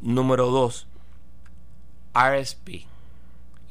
Número 0.00 0.46
dos, 0.46 0.86
RSP 2.14 2.86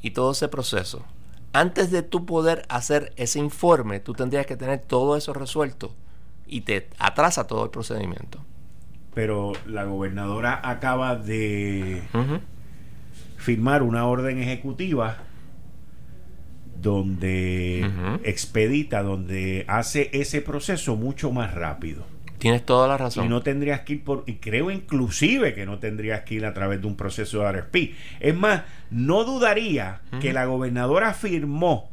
y 0.02 0.10
todo 0.10 0.32
ese 0.32 0.48
proceso, 0.48 1.04
antes 1.52 1.90
de 1.90 2.02
tú 2.02 2.26
poder 2.26 2.66
hacer 2.68 3.12
ese 3.16 3.38
informe, 3.38 4.00
tú 4.00 4.12
tendrías 4.12 4.46
que 4.46 4.56
tener 4.56 4.80
todo 4.80 5.16
eso 5.16 5.32
resuelto 5.32 5.94
y 6.46 6.62
te 6.62 6.88
atrasa 6.98 7.46
todo 7.46 7.64
el 7.64 7.70
procedimiento. 7.70 8.44
Pero 9.14 9.52
la 9.66 9.84
gobernadora 9.84 10.60
acaba 10.62 11.16
de 11.16 12.02
firmar 13.36 13.82
una 13.82 14.06
orden 14.06 14.38
ejecutiva 14.38 15.18
donde 16.82 18.20
expedita, 18.24 19.02
donde 19.02 19.64
hace 19.68 20.10
ese 20.12 20.42
proceso 20.42 20.96
mucho 20.96 21.30
más 21.30 21.54
rápido. 21.54 22.04
Tienes 22.44 22.66
toda 22.66 22.86
la 22.86 22.98
razón. 22.98 23.24
Y 23.24 23.28
no 23.30 23.40
tendrías 23.42 23.80
que 23.80 23.94
ir 23.94 24.04
por, 24.04 24.22
y 24.26 24.34
creo 24.34 24.70
inclusive 24.70 25.54
que 25.54 25.64
no 25.64 25.78
tendrías 25.78 26.24
que 26.24 26.34
ir 26.34 26.44
a 26.44 26.52
través 26.52 26.78
de 26.78 26.86
un 26.86 26.94
proceso 26.94 27.40
de 27.40 27.50
RFP. 27.50 27.76
Es 28.20 28.34
más, 28.34 28.64
no 28.90 29.24
dudaría 29.24 30.02
que 30.20 30.34
la 30.34 30.44
gobernadora 30.44 31.14
firmó 31.14 31.88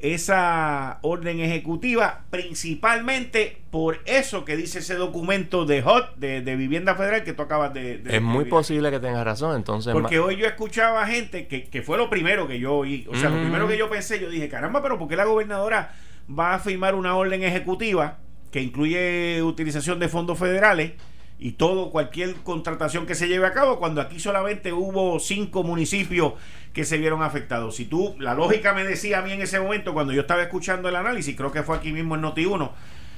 esa 0.00 0.98
orden 1.02 1.38
ejecutiva 1.38 2.24
principalmente 2.30 3.62
por 3.70 4.00
eso 4.04 4.44
que 4.44 4.56
dice 4.56 4.80
ese 4.80 4.96
documento 4.96 5.64
de 5.64 5.84
HOT, 5.84 6.16
de, 6.16 6.56
vivienda 6.56 6.96
federal 6.96 7.22
que 7.22 7.32
tú 7.32 7.42
acabas 7.42 7.72
de... 7.72 8.02
es 8.04 8.20
muy 8.20 8.46
posible 8.46 8.90
que 8.90 8.98
tengas 8.98 9.24
razón, 9.24 9.54
entonces... 9.54 9.92
Porque 9.92 10.18
hoy 10.18 10.34
yo 10.34 10.46
escuchaba 10.46 11.06
gente 11.06 11.46
que, 11.46 11.66
que 11.66 11.82
fue 11.82 11.98
lo 11.98 12.10
primero 12.10 12.48
que 12.48 12.58
yo 12.58 12.74
oí, 12.74 13.06
o 13.08 13.14
sea, 13.14 13.30
lo 13.30 13.40
primero 13.40 13.68
que 13.68 13.78
yo 13.78 13.88
pensé, 13.88 14.18
yo 14.18 14.28
dije, 14.28 14.48
caramba, 14.48 14.82
pero 14.82 14.98
¿por 14.98 15.06
qué 15.06 15.14
la 15.14 15.24
gobernadora 15.24 15.92
va 16.28 16.54
a 16.54 16.58
firmar 16.58 16.96
una 16.96 17.14
orden 17.14 17.44
ejecutiva? 17.44 18.18
Que 18.54 18.62
incluye 18.62 19.42
utilización 19.42 19.98
de 19.98 20.08
fondos 20.08 20.38
federales 20.38 20.92
y 21.40 21.54
todo, 21.54 21.90
cualquier 21.90 22.36
contratación 22.36 23.04
que 23.04 23.16
se 23.16 23.26
lleve 23.26 23.48
a 23.48 23.52
cabo, 23.52 23.80
cuando 23.80 24.00
aquí 24.00 24.20
solamente 24.20 24.72
hubo 24.72 25.18
cinco 25.18 25.64
municipios 25.64 26.34
que 26.72 26.84
se 26.84 26.96
vieron 26.98 27.20
afectados. 27.20 27.74
Si 27.74 27.84
tú, 27.84 28.14
la 28.20 28.32
lógica 28.34 28.72
me 28.72 28.84
decía 28.84 29.18
a 29.18 29.22
mí 29.22 29.32
en 29.32 29.42
ese 29.42 29.58
momento, 29.58 29.92
cuando 29.92 30.12
yo 30.12 30.20
estaba 30.20 30.40
escuchando 30.40 30.88
el 30.88 30.94
análisis, 30.94 31.34
creo 31.34 31.50
que 31.50 31.64
fue 31.64 31.76
aquí 31.76 31.90
mismo 31.90 32.14
en 32.14 32.22
Noti1, 32.22 32.70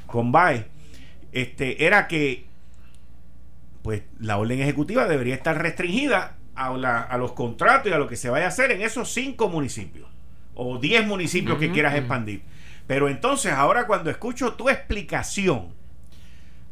con 0.07 0.33
BAE, 0.33 0.69
este, 1.33 1.85
era 1.85 2.09
que 2.09 2.47
pues 3.83 4.05
la 4.19 4.39
orden 4.39 4.63
ejecutiva 4.63 5.07
debería 5.07 5.35
estar 5.35 5.61
restringida 5.61 6.39
a, 6.55 6.69
a, 7.03 7.19
los 7.19 7.33
contratos 7.33 7.91
y 7.91 7.95
a 7.95 7.99
lo 7.99 8.07
que 8.07 8.17
se 8.17 8.31
vaya 8.31 8.47
a 8.47 8.49
hacer 8.49 8.73
en 8.73 8.81
esos 8.81 9.13
cinco 9.13 9.51
municipios 9.51 10.09
o 10.55 10.79
diez 10.79 11.07
municipios 11.07 11.59
que 11.59 11.71
quieras 11.73 11.95
expandir. 11.95 12.56
Pero 12.87 13.09
entonces, 13.09 13.53
ahora 13.53 13.87
cuando 13.87 14.11
escucho 14.11 14.55
tu 14.55 14.69
explicación 14.69 15.75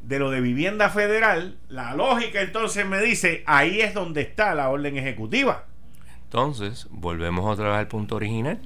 de 0.02 0.18
lo 0.18 0.30
de 0.30 0.40
vivienda 0.40 0.90
federal, 0.90 1.56
la 1.68 1.94
lógica 1.94 2.40
entonces 2.40 2.86
me 2.86 3.00
dice, 3.00 3.42
ahí 3.46 3.80
es 3.80 3.94
donde 3.94 4.20
está 4.20 4.54
la 4.54 4.68
orden 4.68 4.96
ejecutiva. 4.96 5.64
Entonces, 6.24 6.86
volvemos 6.90 7.50
otra 7.50 7.70
vez 7.70 7.78
al 7.78 7.88
punto 7.88 8.16
original. 8.16 8.60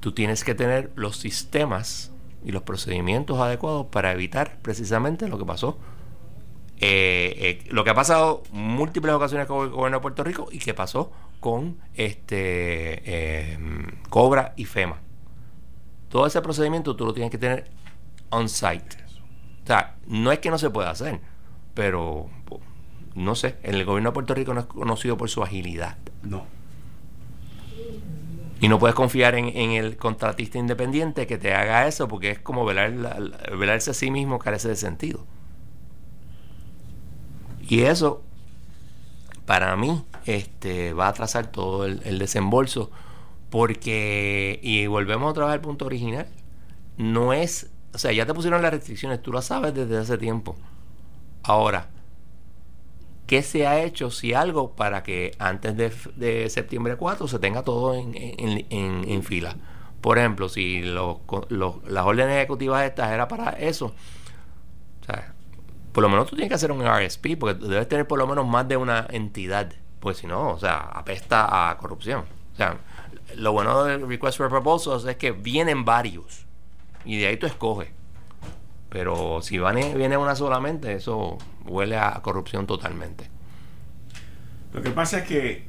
Tú 0.00 0.12
tienes 0.12 0.44
que 0.44 0.54
tener 0.54 0.90
los 0.96 1.18
sistemas 1.18 2.12
y 2.44 2.52
los 2.52 2.62
procedimientos 2.62 3.38
adecuados 3.38 3.86
para 3.86 4.12
evitar 4.12 4.58
precisamente 4.62 5.28
lo 5.28 5.38
que 5.38 5.44
pasó. 5.44 5.78
Eh, 6.82 7.34
eh, 7.36 7.68
lo 7.70 7.84
que 7.84 7.90
ha 7.90 7.94
pasado 7.94 8.42
múltiples 8.52 9.14
ocasiones 9.14 9.46
con 9.46 9.64
el 9.64 9.70
gobierno 9.70 9.98
de 9.98 10.02
Puerto 10.02 10.24
Rico 10.24 10.48
y 10.50 10.58
que 10.58 10.72
pasó 10.72 11.12
con 11.38 11.76
este 11.94 13.02
eh, 13.04 13.58
Cobra 14.08 14.54
y 14.56 14.64
FEMA 14.64 14.98
todo 16.10 16.26
ese 16.26 16.42
procedimiento 16.42 16.96
tú 16.96 17.06
lo 17.06 17.14
tienes 17.14 17.30
que 17.30 17.38
tener 17.38 17.70
on-site. 18.30 18.96
O 19.62 19.66
sea, 19.66 19.96
no 20.06 20.32
es 20.32 20.40
que 20.40 20.50
no 20.50 20.58
se 20.58 20.68
pueda 20.68 20.90
hacer, 20.90 21.20
pero 21.74 22.28
no 23.14 23.34
sé, 23.34 23.56
el 23.62 23.84
gobierno 23.84 24.10
de 24.10 24.14
Puerto 24.14 24.34
Rico 24.34 24.52
no 24.52 24.60
es 24.60 24.66
conocido 24.66 25.16
por 25.16 25.30
su 25.30 25.42
agilidad. 25.42 25.96
No. 26.22 26.44
Y 28.60 28.68
no 28.68 28.78
puedes 28.78 28.94
confiar 28.94 29.36
en, 29.36 29.70
el 29.70 29.96
contratista 29.96 30.58
independiente 30.58 31.26
que 31.26 31.38
te 31.38 31.54
haga 31.54 31.86
eso 31.86 32.08
porque 32.08 32.32
es 32.32 32.38
como 32.40 32.64
velar, 32.64 32.92
velarse 33.56 33.92
a 33.92 33.94
sí 33.94 34.10
mismo 34.10 34.38
carece 34.38 34.68
de 34.68 34.76
sentido. 34.76 35.24
Y 37.62 37.82
eso, 37.82 38.22
para 39.46 39.74
mí, 39.76 40.04
este, 40.26 40.92
va 40.92 41.06
a 41.06 41.10
atrasar 41.10 41.46
todo 41.46 41.86
el, 41.86 42.02
el 42.04 42.18
desembolso 42.18 42.90
porque, 43.50 44.60
y 44.62 44.86
volvemos 44.86 45.30
otra 45.30 45.46
vez 45.46 45.54
al 45.54 45.60
punto 45.60 45.86
original, 45.86 46.26
no 46.96 47.32
es, 47.32 47.70
o 47.92 47.98
sea, 47.98 48.12
ya 48.12 48.26
te 48.26 48.34
pusieron 48.34 48.62
las 48.62 48.70
restricciones, 48.72 49.20
tú 49.20 49.32
lo 49.32 49.42
sabes 49.42 49.74
desde 49.74 49.98
hace 49.98 50.16
tiempo. 50.16 50.56
Ahora, 51.42 51.88
¿qué 53.26 53.42
se 53.42 53.66
ha 53.66 53.82
hecho 53.82 54.10
si 54.10 54.34
algo 54.34 54.76
para 54.76 55.02
que 55.02 55.34
antes 55.38 55.76
de, 55.76 56.50
septiembre 56.50 56.96
4 56.96 57.26
se 57.28 57.38
tenga 57.38 57.62
todo 57.62 57.94
en, 57.94 58.14
en, 58.14 59.22
fila? 59.24 59.56
Por 60.00 60.18
ejemplo, 60.18 60.48
si 60.48 60.82
los, 60.82 61.18
las 61.86 62.04
órdenes 62.06 62.36
ejecutivas 62.36 62.84
estas 62.84 63.10
era 63.10 63.28
para 63.28 63.50
eso, 63.50 63.94
o 65.00 65.04
sea, 65.04 65.34
por 65.92 66.02
lo 66.02 66.08
menos 66.08 66.28
tú 66.28 66.36
tienes 66.36 66.48
que 66.48 66.54
hacer 66.54 66.70
un 66.72 66.82
RSP, 66.86 67.36
porque 67.38 67.66
debes 67.66 67.88
tener 67.88 68.06
por 68.06 68.18
lo 68.18 68.26
menos 68.26 68.46
más 68.46 68.68
de 68.68 68.76
una 68.76 69.06
entidad, 69.10 69.72
pues 69.98 70.18
si 70.18 70.26
no, 70.26 70.50
o 70.50 70.58
sea, 70.58 70.78
apesta 70.78 71.70
a 71.70 71.76
corrupción. 71.78 72.24
O 72.52 72.56
sea, 72.56 72.78
lo 73.36 73.52
bueno 73.52 73.84
del 73.84 74.06
Request 74.06 74.38
for 74.38 74.48
Proposals 74.48 75.04
es 75.04 75.16
que 75.16 75.32
vienen 75.32 75.84
varios 75.84 76.46
y 77.04 77.18
de 77.18 77.28
ahí 77.28 77.36
tú 77.36 77.46
escoges. 77.46 77.88
Pero 78.88 79.40
si 79.40 79.58
viene 79.58 80.16
una 80.16 80.34
solamente, 80.34 80.92
eso 80.92 81.38
huele 81.64 81.96
a 81.96 82.20
corrupción 82.22 82.66
totalmente. 82.66 83.28
Lo 84.72 84.82
que 84.82 84.90
pasa 84.90 85.18
es 85.18 85.28
que, 85.28 85.64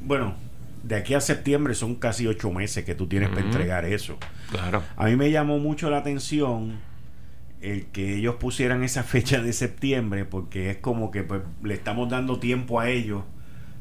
bueno, 0.00 0.34
de 0.82 0.96
aquí 0.96 1.14
a 1.14 1.20
septiembre 1.20 1.74
son 1.74 1.94
casi 1.96 2.26
ocho 2.26 2.50
meses 2.50 2.84
que 2.84 2.94
tú 2.94 3.06
tienes 3.06 3.28
para 3.28 3.42
entregar 3.42 3.84
eso. 3.84 4.16
Claro. 4.50 4.82
A 4.96 5.06
mí 5.06 5.16
me 5.16 5.30
llamó 5.30 5.58
mucho 5.58 5.90
la 5.90 5.98
atención 5.98 6.80
el 7.60 7.86
que 7.86 8.16
ellos 8.16 8.36
pusieran 8.36 8.82
esa 8.82 9.02
fecha 9.02 9.42
de 9.42 9.52
septiembre, 9.52 10.24
porque 10.24 10.70
es 10.70 10.78
como 10.78 11.10
que 11.10 11.22
pues, 11.22 11.42
le 11.62 11.74
estamos 11.74 12.08
dando 12.08 12.38
tiempo 12.38 12.80
a 12.80 12.88
ellos 12.88 13.24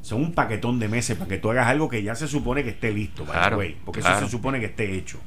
son 0.08 0.22
un 0.22 0.32
paquetón 0.32 0.80
de 0.80 0.88
meses 0.88 1.18
para 1.18 1.28
que 1.28 1.38
tú 1.38 1.52
hagas 1.52 1.68
algo 1.68 1.90
que 1.90 2.02
ya 2.02 2.16
se 2.16 2.30
supone 2.30 2.64
que 2.64 2.70
esté 2.70 2.94
listo, 2.94 3.26
porque 3.84 4.00
eso 4.00 4.20
se 4.20 4.30
supone 4.30 4.62
que 4.62 4.68
esté 4.68 4.96
hecho. 4.96 5.20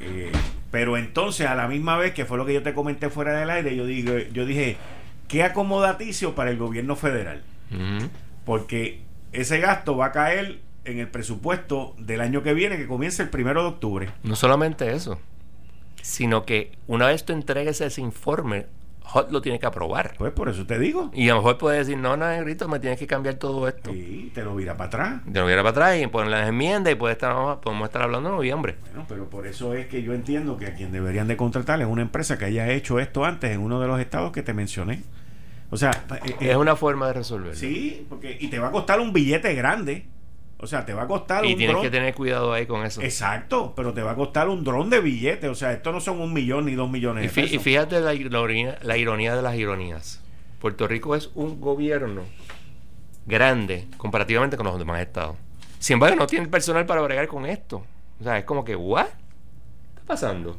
Eh, 0.00 0.30
pero 0.70 0.96
entonces, 0.96 1.48
a 1.48 1.56
la 1.56 1.66
misma 1.66 1.96
vez, 1.96 2.14
que 2.14 2.24
fue 2.24 2.38
lo 2.38 2.46
que 2.46 2.54
yo 2.54 2.62
te 2.62 2.74
comenté 2.74 3.10
fuera 3.10 3.32
del 3.32 3.50
aire, 3.50 3.74
yo, 3.74 3.84
digo, 3.84 4.12
yo 4.32 4.46
dije, 4.46 4.76
qué 5.26 5.42
acomodaticio 5.42 6.36
para 6.36 6.52
el 6.52 6.58
gobierno 6.58 6.94
federal. 6.94 7.42
Porque 8.44 9.00
ese 9.32 9.58
gasto 9.58 9.96
va 9.96 10.06
a 10.06 10.12
caer 10.12 10.60
en 10.84 11.00
el 11.00 11.08
presupuesto 11.08 11.96
del 11.98 12.20
año 12.20 12.44
que 12.44 12.54
viene, 12.54 12.76
que 12.76 12.86
comienza 12.86 13.24
el 13.24 13.30
primero 13.30 13.62
de 13.62 13.68
octubre. 13.70 14.10
No 14.22 14.36
solamente 14.36 14.92
eso, 14.92 15.18
sino 16.02 16.44
que 16.44 16.70
una 16.86 17.08
vez 17.08 17.24
tú 17.24 17.32
entregues 17.32 17.80
ese 17.80 18.00
informe 18.00 18.66
Hot 19.04 19.30
lo 19.30 19.42
tiene 19.42 19.58
que 19.58 19.66
aprobar. 19.66 20.14
Pues 20.16 20.32
por 20.32 20.48
eso 20.48 20.66
te 20.66 20.78
digo. 20.78 21.10
Y 21.12 21.28
a 21.28 21.34
lo 21.34 21.40
mejor 21.40 21.58
puede 21.58 21.78
decir, 21.78 21.98
no, 21.98 22.16
no, 22.16 22.28
negrito, 22.28 22.68
me 22.68 22.80
tienes 22.80 22.98
que 22.98 23.06
cambiar 23.06 23.34
todo 23.34 23.68
esto. 23.68 23.90
Sí, 23.92 24.30
te 24.34 24.42
lo 24.42 24.54
vira 24.54 24.76
para 24.76 24.88
atrás. 24.88 25.22
Te 25.30 25.38
lo 25.38 25.46
vira 25.46 25.62
para 25.62 25.70
atrás 25.70 26.02
y 26.02 26.06
poner 26.06 26.30
las 26.30 26.48
enmiendas 26.48 26.92
y 26.92 26.96
puede 26.96 27.12
estar, 27.12 27.60
podemos 27.60 27.86
estar 27.86 28.02
hablando 28.02 28.28
en 28.28 28.36
noviembre. 28.36 28.76
Bueno, 28.80 29.04
pero 29.08 29.28
por 29.28 29.46
eso 29.46 29.74
es 29.74 29.86
que 29.86 30.02
yo 30.02 30.14
entiendo 30.14 30.56
que 30.56 30.66
a 30.66 30.74
quien 30.74 30.92
deberían 30.92 31.28
de 31.28 31.36
contratar 31.36 31.80
es 31.80 31.86
una 31.86 32.02
empresa 32.02 32.38
que 32.38 32.44
haya 32.46 32.68
hecho 32.70 33.00
esto 33.00 33.24
antes 33.24 33.50
en 33.50 33.60
uno 33.60 33.80
de 33.80 33.88
los 33.88 34.00
estados 34.00 34.32
que 34.32 34.42
te 34.42 34.54
mencioné. 34.54 35.02
O 35.70 35.76
sea, 35.76 35.90
eh, 36.24 36.50
es 36.50 36.56
una 36.56 36.76
forma 36.76 37.06
de 37.08 37.14
resolverlo. 37.14 37.54
Sí, 37.54 38.06
porque 38.08 38.36
y 38.38 38.48
te 38.48 38.58
va 38.58 38.68
a 38.68 38.70
costar 38.70 39.00
un 39.00 39.12
billete 39.12 39.54
grande. 39.54 40.06
O 40.62 40.66
sea, 40.68 40.86
te 40.86 40.94
va 40.94 41.02
a 41.02 41.06
costar 41.08 41.44
y 41.44 41.56
tienes 41.56 41.76
que 41.78 41.90
tener 41.90 42.14
cuidado 42.14 42.52
ahí 42.52 42.66
con 42.66 42.86
eso. 42.86 43.02
Exacto, 43.02 43.72
pero 43.74 43.92
te 43.92 44.00
va 44.00 44.12
a 44.12 44.14
costar 44.14 44.48
un 44.48 44.62
dron 44.62 44.90
de 44.90 45.00
billetes. 45.00 45.50
O 45.50 45.56
sea, 45.56 45.72
esto 45.72 45.90
no 45.90 46.00
son 46.00 46.20
un 46.20 46.32
millón 46.32 46.66
ni 46.66 46.76
dos 46.76 46.88
millones 46.88 47.24
de 47.24 47.42
pesos. 47.42 47.56
Y 47.56 47.58
fíjate 47.58 48.00
la, 48.00 48.14
ironía, 48.14 48.78
la 48.80 48.96
ironía 48.96 49.34
de 49.34 49.42
las 49.42 49.56
ironías. 49.56 50.22
Puerto 50.60 50.86
Rico 50.86 51.16
es 51.16 51.30
un 51.34 51.60
gobierno 51.60 52.22
grande 53.26 53.88
comparativamente 53.96 54.56
con 54.56 54.66
los 54.66 54.78
demás 54.78 55.00
estados. 55.00 55.36
Sin 55.80 55.94
embargo, 55.94 56.14
no 56.14 56.28
tiene 56.28 56.46
personal 56.46 56.86
para 56.86 57.00
bregar 57.00 57.26
con 57.26 57.44
esto. 57.44 57.84
O 58.20 58.22
sea, 58.22 58.38
es 58.38 58.44
como 58.44 58.64
que, 58.64 58.76
¿what? 58.76 59.06
¿Qué 59.06 59.90
está 59.94 60.02
pasando? 60.06 60.56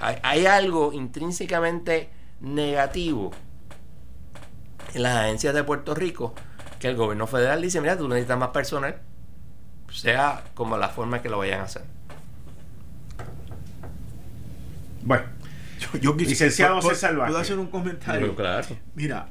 Hay, 0.00 0.46
algo 0.46 0.92
intrínsecamente 0.92 2.10
negativo 2.40 3.30
en 4.94 5.02
las 5.04 5.16
agencias 5.16 5.54
de 5.54 5.62
Puerto 5.62 5.94
Rico 5.94 6.34
que 6.86 6.90
el 6.90 6.96
gobierno 6.96 7.26
federal 7.26 7.60
dice, 7.60 7.80
mira, 7.80 7.98
tú 7.98 8.08
necesitas 8.08 8.38
más 8.38 8.50
personal, 8.50 8.96
sea 9.90 10.44
como 10.54 10.76
la 10.78 10.88
forma 10.88 11.20
que 11.20 11.28
lo 11.28 11.38
vayan 11.38 11.60
a 11.60 11.64
hacer. 11.64 11.82
Bueno, 15.02 15.24
yo, 16.00 16.14
licenciado 16.14 16.80
César 16.82 17.14
¿Puedo 17.16 17.38
hacer 17.38 17.58
un 17.58 17.68
comentario? 17.68 18.34
claro. 18.34 18.66
Mira, 18.94 19.28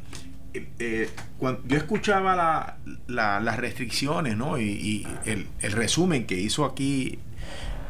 eh, 0.53 0.67
eh, 0.79 1.09
cuando 1.37 1.61
yo 1.65 1.77
escuchaba 1.77 2.77
las 3.07 3.57
restricciones 3.57 4.37
¿no? 4.37 4.59
y, 4.59 5.07
el, 5.25 5.47
resumen 5.71 6.25
que 6.25 6.35
hizo 6.35 6.65
aquí 6.65 7.19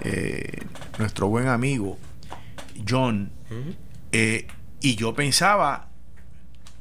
eh, 0.02 0.62
nuestro 1.00 1.28
buen 1.28 1.48
amigo 1.48 1.98
John, 2.88 3.32
y 4.12 4.96
yo 4.96 5.14
pensaba, 5.16 5.90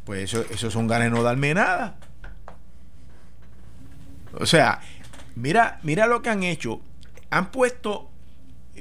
pues 0.05 0.25
eso, 0.25 0.45
eso 0.51 0.71
son 0.71 0.87
ganas 0.87 1.11
de 1.11 1.17
no 1.17 1.23
darme 1.23 1.55
nada. 1.55 1.99
O 4.41 4.47
sea, 4.47 4.81
mira, 5.35 5.81
mira 5.83 6.07
lo 6.07 6.23
que 6.23 6.31
han 6.31 6.43
hecho. 6.43 6.81
Han 7.31 7.51
puesto, 7.51 8.11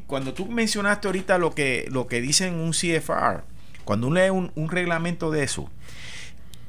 cuando 0.08 0.34
tú 0.34 0.48
mencionaste 0.48 1.08
ahorita 1.08 1.38
lo 1.38 1.54
que, 1.54 1.88
lo 1.90 2.08
que 2.08 2.22
dicen 2.22 2.56
un 2.56 2.72
CFR, 2.72 3.44
cuando 3.84 4.08
uno 4.08 4.20
lee 4.20 4.30
un 4.30 4.70
reglamento 4.70 5.32
de 5.32 5.44
eso, 5.44 5.70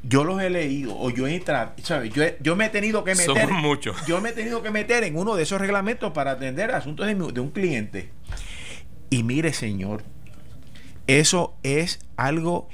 yo 0.06 0.24
los 0.24 0.40
he 0.42 0.50
leído 0.50 0.96
o 0.98 1.10
yo 1.10 1.26
he 1.26 1.34
entrado, 1.34 1.72
¿sabes? 1.82 2.12
Yo, 2.12 2.24
yo, 2.40 2.56
me 2.56 2.66
he 2.66 2.68
tenido 2.68 3.04
que 3.04 3.14
meter. 3.14 3.48
Yo 4.06 4.20
me 4.20 4.30
he 4.30 4.32
tenido 4.32 4.62
que 4.62 4.70
meter 4.70 5.02
en 5.04 5.16
uno 5.16 5.34
de 5.34 5.42
esos 5.42 5.60
reglamentos 5.60 6.12
para 6.12 6.32
atender 6.32 6.72
asuntos 6.72 7.06
de, 7.06 7.40
un 7.40 7.50
cliente. 7.50 8.10
Y 9.08 9.22
mire, 9.22 9.52
señor, 9.52 10.02
eso 11.06 11.56
es 11.62 12.00
algo. 12.16 12.68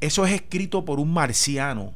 Eso 0.00 0.26
es 0.26 0.32
escrito 0.32 0.84
por 0.84 0.98
un 0.98 1.12
marciano 1.12 1.94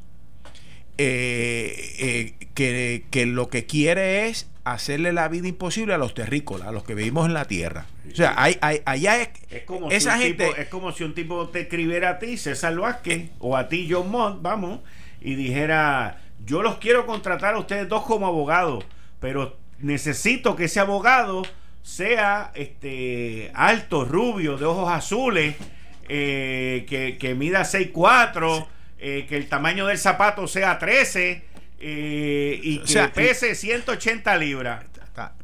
eh, 0.99 1.95
eh, 1.99 2.47
que, 2.55 3.05
que 3.11 3.27
lo 3.27 3.49
que 3.49 3.67
quiere 3.67 4.29
es 4.29 4.49
hacerle 4.65 5.13
la 5.13 5.29
vida 5.29 5.47
imposible 5.47 5.95
a 5.95 5.99
los 5.99 6.13
terrícolas, 6.15 6.67
a 6.67 6.73
los 6.73 6.83
que 6.83 6.95
vivimos 6.95 7.27
en 7.27 7.35
la 7.35 7.45
tierra. 7.45 7.87
O 8.11 8.15
sea, 8.15 8.35
hay, 8.37 8.59
hay, 8.61 8.83
allá 8.85 9.21
es, 9.21 9.29
es 9.51 9.63
como 9.63 9.91
esa 9.91 10.17
si 10.17 10.25
gente. 10.25 10.51
es 10.59 10.69
como 10.69 10.91
si 10.91 11.05
un 11.05 11.15
tipo 11.15 11.49
te 11.49 11.61
escribiera 11.61 12.11
a 12.11 12.19
ti, 12.19 12.37
César 12.37 12.75
Vázquez, 12.77 13.31
o 13.39 13.57
a 13.57 13.69
ti, 13.69 13.89
John 13.89 14.11
Mont, 14.11 14.43
vamos, 14.43 14.81
y 15.21 15.37
dijera: 15.37 16.21
Yo 16.45 16.63
los 16.63 16.79
quiero 16.79 17.07
contratar 17.07 17.55
a 17.55 17.59
ustedes 17.59 17.89
dos 17.89 18.03
como 18.03 18.27
abogados, 18.27 18.85
pero 19.21 19.57
necesito 19.79 20.57
que 20.57 20.65
ese 20.65 20.81
abogado 20.81 21.43
sea 21.83 22.51
este 22.57 23.53
alto, 23.55 24.05
rubio, 24.05 24.57
de 24.57 24.65
ojos 24.65 24.91
azules, 24.91 25.55
eh, 26.09 26.85
que, 26.89 27.19
que 27.19 27.37
mida 27.37 27.63
6'4, 27.63 28.67
eh, 28.99 29.27
que 29.29 29.37
el 29.37 29.49
tamaño 29.49 29.87
del 29.87 29.99
zapato 29.99 30.47
sea 30.47 30.79
13 30.79 31.45
eh, 31.79 32.61
y 32.63 32.79
que 32.81 33.09
pese 33.09 33.55
180 33.55 34.37
libras. 34.39 34.85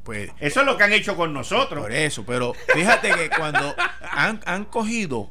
Pues, 0.03 0.31
eso 0.41 0.61
es 0.61 0.67
lo 0.67 0.77
que 0.77 0.85
han 0.85 0.93
hecho 0.93 1.17
con 1.17 1.33
nosotros. 1.33 1.83
Por 1.83 1.93
eso, 1.93 2.25
pero 2.27 2.55
fíjate 2.75 3.13
que 3.13 3.31
cuando 3.31 3.75
han, 4.11 4.41
han 4.45 4.65
cogido 4.65 5.31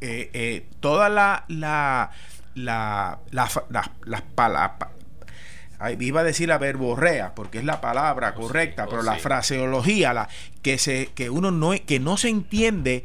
eh, 0.00 0.30
eh, 0.32 0.66
toda 0.80 1.08
la, 1.08 1.44
la, 1.48 2.10
la, 2.54 3.20
las 3.30 4.22
palabras 4.34 4.90
iba 6.00 6.20
a 6.22 6.24
decir 6.24 6.48
la 6.48 6.58
verborrea 6.58 7.34
porque 7.34 7.58
es 7.58 7.64
la 7.64 7.80
palabra 7.80 8.34
correcta, 8.34 8.86
pero 8.86 9.02
la 9.02 9.16
fraseología, 9.16 10.14
la, 10.14 10.28
que 10.62 10.78
se, 10.78 11.10
que 11.14 11.28
uno 11.28 11.50
no, 11.50 11.72
que 11.86 12.00
no 12.00 12.16
se 12.16 12.28
entiende 12.28 13.04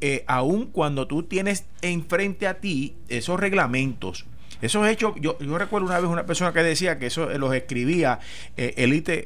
eh, 0.00 0.24
aun 0.26 0.66
cuando 0.66 1.06
tú 1.06 1.24
tienes 1.24 1.66
enfrente 1.82 2.46
a 2.46 2.60
ti 2.60 2.96
esos 3.08 3.38
reglamentos 3.38 4.26
esos 4.62 4.86
hechos, 4.86 5.14
yo, 5.20 5.36
recuerdo 5.40 5.86
una 5.86 5.98
vez 5.98 6.10
una 6.10 6.26
persona 6.26 6.52
que 6.52 6.62
decía 6.62 6.98
que 6.98 7.06
eso 7.06 7.26
los 7.38 7.54
escribía 7.54 8.18
eh, 8.56 8.74
Elite, 8.76 9.24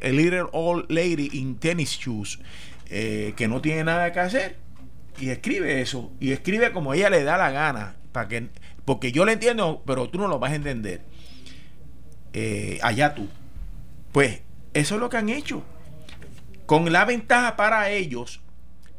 Old 0.52 0.86
Lady 0.88 1.30
in 1.32 1.56
Tennis 1.56 1.98
Shoes, 1.98 2.38
eh, 2.88 3.34
que 3.36 3.48
no 3.48 3.60
tiene 3.60 3.84
nada 3.84 4.12
que 4.12 4.20
hacer. 4.20 4.56
Y 5.18 5.30
escribe 5.30 5.80
eso, 5.80 6.12
y 6.20 6.32
escribe 6.32 6.72
como 6.72 6.94
ella 6.94 7.10
le 7.10 7.22
da 7.22 7.36
la 7.36 7.50
gana, 7.50 7.96
para 8.12 8.28
que, 8.28 8.48
porque 8.84 9.12
yo 9.12 9.24
le 9.24 9.32
entiendo, 9.32 9.82
pero 9.86 10.08
tú 10.08 10.18
no 10.18 10.28
lo 10.28 10.38
vas 10.38 10.52
a 10.52 10.56
entender. 10.56 11.02
Eh, 12.32 12.78
allá 12.82 13.14
tú. 13.14 13.28
Pues 14.12 14.40
eso 14.72 14.94
es 14.94 15.00
lo 15.00 15.08
que 15.08 15.16
han 15.16 15.28
hecho. 15.28 15.62
Con 16.66 16.92
la 16.92 17.04
ventaja 17.04 17.56
para 17.56 17.90
ellos 17.90 18.40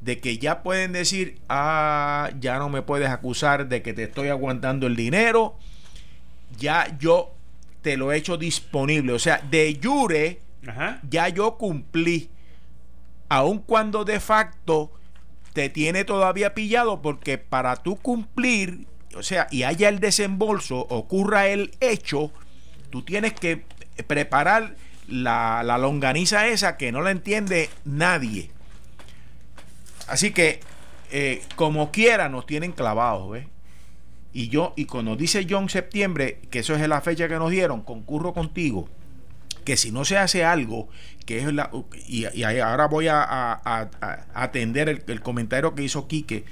de 0.06 0.20
que 0.20 0.38
ya 0.38 0.62
pueden 0.62 0.92
decir, 0.92 1.40
ah, 1.50 2.30
ya 2.40 2.60
no 2.60 2.70
me 2.70 2.84
puedes 2.84 3.10
acusar 3.10 3.68
de 3.68 3.82
que 3.82 3.92
te 3.92 4.04
estoy 4.04 4.28
aguantando 4.28 4.86
el 4.86 4.96
dinero, 4.96 5.56
ya 6.60 6.96
yo 7.00 7.34
te 7.82 7.98
lo 7.98 8.12
he 8.12 8.18
hecho 8.18 8.38
disponible. 8.38 9.14
O 9.14 9.20
sea, 9.20 9.42
de 9.50 9.80
jure, 9.82 10.42
ya 11.10 11.30
yo 11.30 11.58
cumplí. 11.58 12.30
Aun 13.30 13.58
cuando 13.58 14.06
de 14.06 14.20
facto 14.20 14.92
te 15.54 15.70
tiene 15.70 16.06
todavía 16.06 16.54
pillado, 16.54 17.02
porque 17.02 17.40
para 17.40 17.76
tú 17.76 17.96
cumplir, 17.96 18.86
o 19.16 19.24
sea, 19.24 19.48
y 19.50 19.64
haya 19.64 19.90
el 19.90 20.00
desembolso, 20.00 20.86
ocurra 20.88 21.48
el 21.48 21.72
hecho, 21.80 22.32
tú 22.92 23.02
tienes 23.02 23.34
que 23.34 23.64
preparar 24.06 24.76
la, 25.08 25.64
la 25.64 25.80
longaniza 25.80 26.46
esa 26.46 26.78
que 26.78 26.92
no 26.92 27.02
la 27.02 27.10
entiende 27.10 27.72
nadie. 27.86 28.52
Así 30.08 30.32
que, 30.32 30.60
eh, 31.12 31.42
como 31.56 31.92
quiera, 31.92 32.30
nos 32.30 32.46
tienen 32.46 32.72
clavados, 32.72 33.32
¿ves? 33.32 33.48
Y 34.34 34.50
yo, 34.50 34.74
y 34.76 34.86
cuando 34.86 35.16
dice 35.16 35.48
John 35.50 35.70
septiembre, 35.70 36.42
que 36.52 36.60
eso 36.60 36.76
es 36.76 36.88
la 36.88 37.00
fecha 37.00 37.30
que 37.30 37.36
nos 37.36 37.52
dieron, 37.52 37.84
concurro 37.84 38.34
contigo, 38.34 38.90
que 39.64 39.78
si 39.78 39.92
no 39.92 40.04
se 40.04 40.18
hace 40.18 40.44
algo, 40.44 40.90
que 41.26 41.40
es 41.40 41.54
la, 41.54 41.72
y, 42.06 42.26
ahora 42.44 42.88
voy 42.88 43.08
a, 43.08 43.62
atender 44.34 45.04
el, 45.08 45.22
comentario 45.22 45.74
que 45.74 45.84
hizo 45.84 46.10
Quique, 46.10 46.44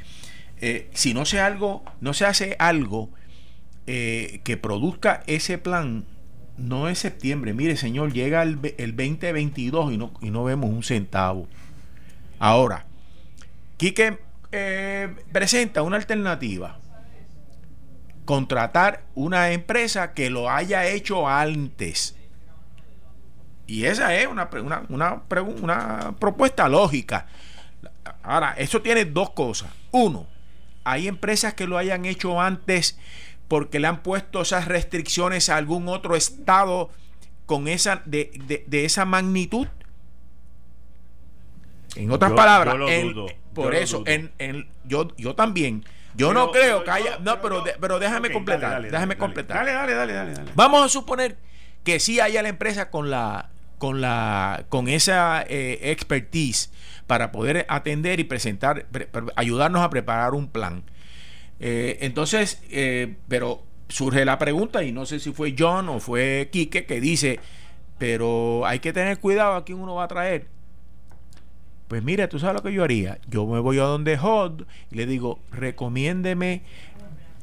eh, 0.61 0.89
si 0.93 1.13
no 1.13 1.25
se 1.25 1.41
algo, 1.41 1.83
no 1.99 2.13
se 2.13 2.25
hace 2.25 2.55
algo 2.57 3.09
eh, 3.85 4.39
que 4.45 4.55
produzca 4.55 5.21
ese 5.27 5.57
plan, 5.57 6.05
no 6.57 6.87
es 6.87 6.99
septiembre, 6.99 7.53
mire 7.53 7.75
señor, 7.75 8.13
llega 8.13 8.43
el, 8.43 8.59
el 8.77 8.95
2022 8.95 9.91
y 9.91 9.97
no, 9.97 10.13
y 10.21 10.29
no 10.29 10.45
vemos 10.45 10.69
un 10.69 10.83
centavo. 10.83 11.49
Ahora, 12.39 12.85
Quique 13.77 14.19
eh, 14.51 15.15
presenta 15.31 15.81
una 15.81 15.97
alternativa 15.97 16.79
contratar 18.25 19.03
una 19.15 19.51
empresa 19.51 20.13
que 20.13 20.29
lo 20.29 20.49
haya 20.49 20.85
hecho 20.85 21.27
antes. 21.27 22.15
Y 23.67 23.85
esa 23.85 24.15
es 24.15 24.27
una, 24.27 24.49
una, 24.89 25.23
una, 25.29 26.15
propuesta 26.19 26.67
lógica. 26.67 27.27
Ahora, 28.21 28.53
eso 28.57 28.81
tiene 28.81 29.05
dos 29.05 29.31
cosas. 29.31 29.71
Uno, 29.91 30.27
hay 30.83 31.07
empresas 31.07 31.53
que 31.53 31.67
lo 31.67 31.77
hayan 31.77 32.05
hecho 32.05 32.41
antes 32.41 32.97
porque 33.47 33.79
le 33.79 33.87
han 33.87 34.03
puesto 34.03 34.41
esas 34.41 34.67
restricciones 34.67 35.49
a 35.49 35.57
algún 35.57 35.87
otro 35.87 36.15
estado 36.15 36.89
con 37.45 37.67
esa 37.67 38.01
de, 38.05 38.65
esa 38.71 39.05
magnitud. 39.05 39.67
En 41.95 42.11
otras 42.11 42.31
palabras, 42.33 42.75
por 43.53 43.75
eso, 43.75 44.03
en, 44.05 44.31
en, 44.39 44.67
yo, 44.83 45.09
yo 45.15 45.35
también 45.35 45.83
yo 46.15 46.33
no 46.33 46.51
creo 46.51 46.83
que 46.83 46.91
haya. 46.91 47.17
No, 47.19 47.41
pero, 47.41 47.63
pero 47.79 47.99
déjame 47.99 48.31
completar. 48.31 48.81
déjame 48.81 49.17
completar. 49.17 49.57
Dale, 49.57 49.73
dale, 49.73 50.13
dale, 50.13 50.33
dale, 50.33 50.51
Vamos 50.55 50.85
a 50.85 50.89
suponer 50.89 51.37
que 51.83 51.99
sí 51.99 52.19
haya 52.19 52.41
la 52.41 52.49
empresa 52.49 52.89
con 52.89 53.09
la 53.09 53.49
con 53.77 53.99
la 53.99 54.65
con 54.69 54.87
esa 54.87 55.43
eh, 55.47 55.91
expertise 55.91 56.71
para 57.07 57.31
poder 57.31 57.65
atender 57.67 58.19
y 58.19 58.23
presentar, 58.23 58.85
ayudarnos 59.35 59.81
a 59.81 59.89
preparar 59.89 60.33
un 60.33 60.47
plan. 60.47 60.83
Eh, 61.59 61.97
entonces, 62.01 62.61
eh, 62.69 63.15
pero 63.27 63.63
surge 63.89 64.25
la 64.25 64.37
pregunta, 64.39 64.83
y 64.83 64.91
no 64.91 65.05
sé 65.05 65.19
si 65.19 65.33
fue 65.33 65.53
John 65.57 65.89
o 65.89 65.99
fue 65.99 66.49
Quique, 66.51 66.85
que 66.85 67.01
dice, 67.01 67.39
pero 67.97 68.65
hay 68.65 68.79
que 68.79 68.93
tener 68.93 69.19
cuidado 69.19 69.55
a 69.55 69.65
quién 69.65 69.79
uno 69.79 69.95
va 69.95 70.05
a 70.05 70.07
traer. 70.07 70.47
Pues 71.93 72.03
mira, 72.03 72.27
tú 72.27 72.39
sabes 72.39 72.55
lo 72.55 72.63
que 72.63 72.73
yo 72.73 72.83
haría. 72.83 73.19
Yo 73.29 73.45
me 73.45 73.59
voy 73.59 73.77
a 73.77 73.83
donde 73.83 74.17
Hod 74.17 74.63
y 74.89 74.95
le 74.95 75.05
digo, 75.05 75.37
recomiéndeme, 75.51 76.63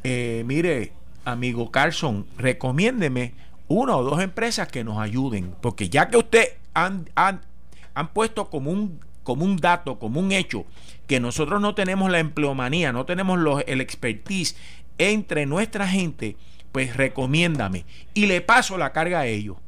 eh, 0.02 0.42
mire, 0.44 0.92
amigo 1.24 1.70
Carlson, 1.70 2.26
recomiéndeme 2.36 3.34
una 3.68 3.96
o 3.96 4.02
dos 4.02 4.20
empresas 4.20 4.66
que 4.66 4.82
nos 4.82 4.98
ayuden. 4.98 5.54
Porque 5.60 5.88
ya 5.88 6.08
que 6.08 6.16
usted 6.16 6.48
han, 6.74 7.08
han, 7.14 7.42
han 7.94 8.08
puesto 8.08 8.50
como 8.50 8.72
un, 8.72 8.98
como 9.22 9.44
un 9.44 9.56
dato, 9.56 10.00
como 10.00 10.18
un 10.18 10.32
hecho, 10.32 10.64
que 11.06 11.20
nosotros 11.20 11.60
no 11.60 11.76
tenemos 11.76 12.10
la 12.10 12.18
empleomanía, 12.18 12.92
no 12.92 13.06
tenemos 13.06 13.38
el 13.68 13.80
expertise 13.80 14.56
entre 14.98 15.46
nuestra 15.46 15.86
gente, 15.86 16.36
pues 16.72 16.96
recomiéndame. 16.96 17.84
Y 18.14 18.26
le 18.26 18.40
paso 18.40 18.76
la 18.78 18.92
carga 18.92 19.20
a 19.20 19.26
ellos. 19.26 19.58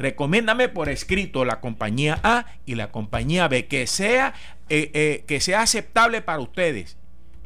Recomiéndame 0.00 0.70
por 0.70 0.88
escrito 0.88 1.44
la 1.44 1.60
compañía 1.60 2.18
A 2.22 2.46
y 2.64 2.74
la 2.74 2.90
compañía 2.90 3.48
B, 3.48 3.66
que 3.66 3.86
sea, 3.86 4.32
eh, 4.70 4.90
eh, 4.94 5.24
que 5.26 5.40
sea 5.40 5.60
aceptable 5.60 6.22
para 6.22 6.38
ustedes. 6.38 6.96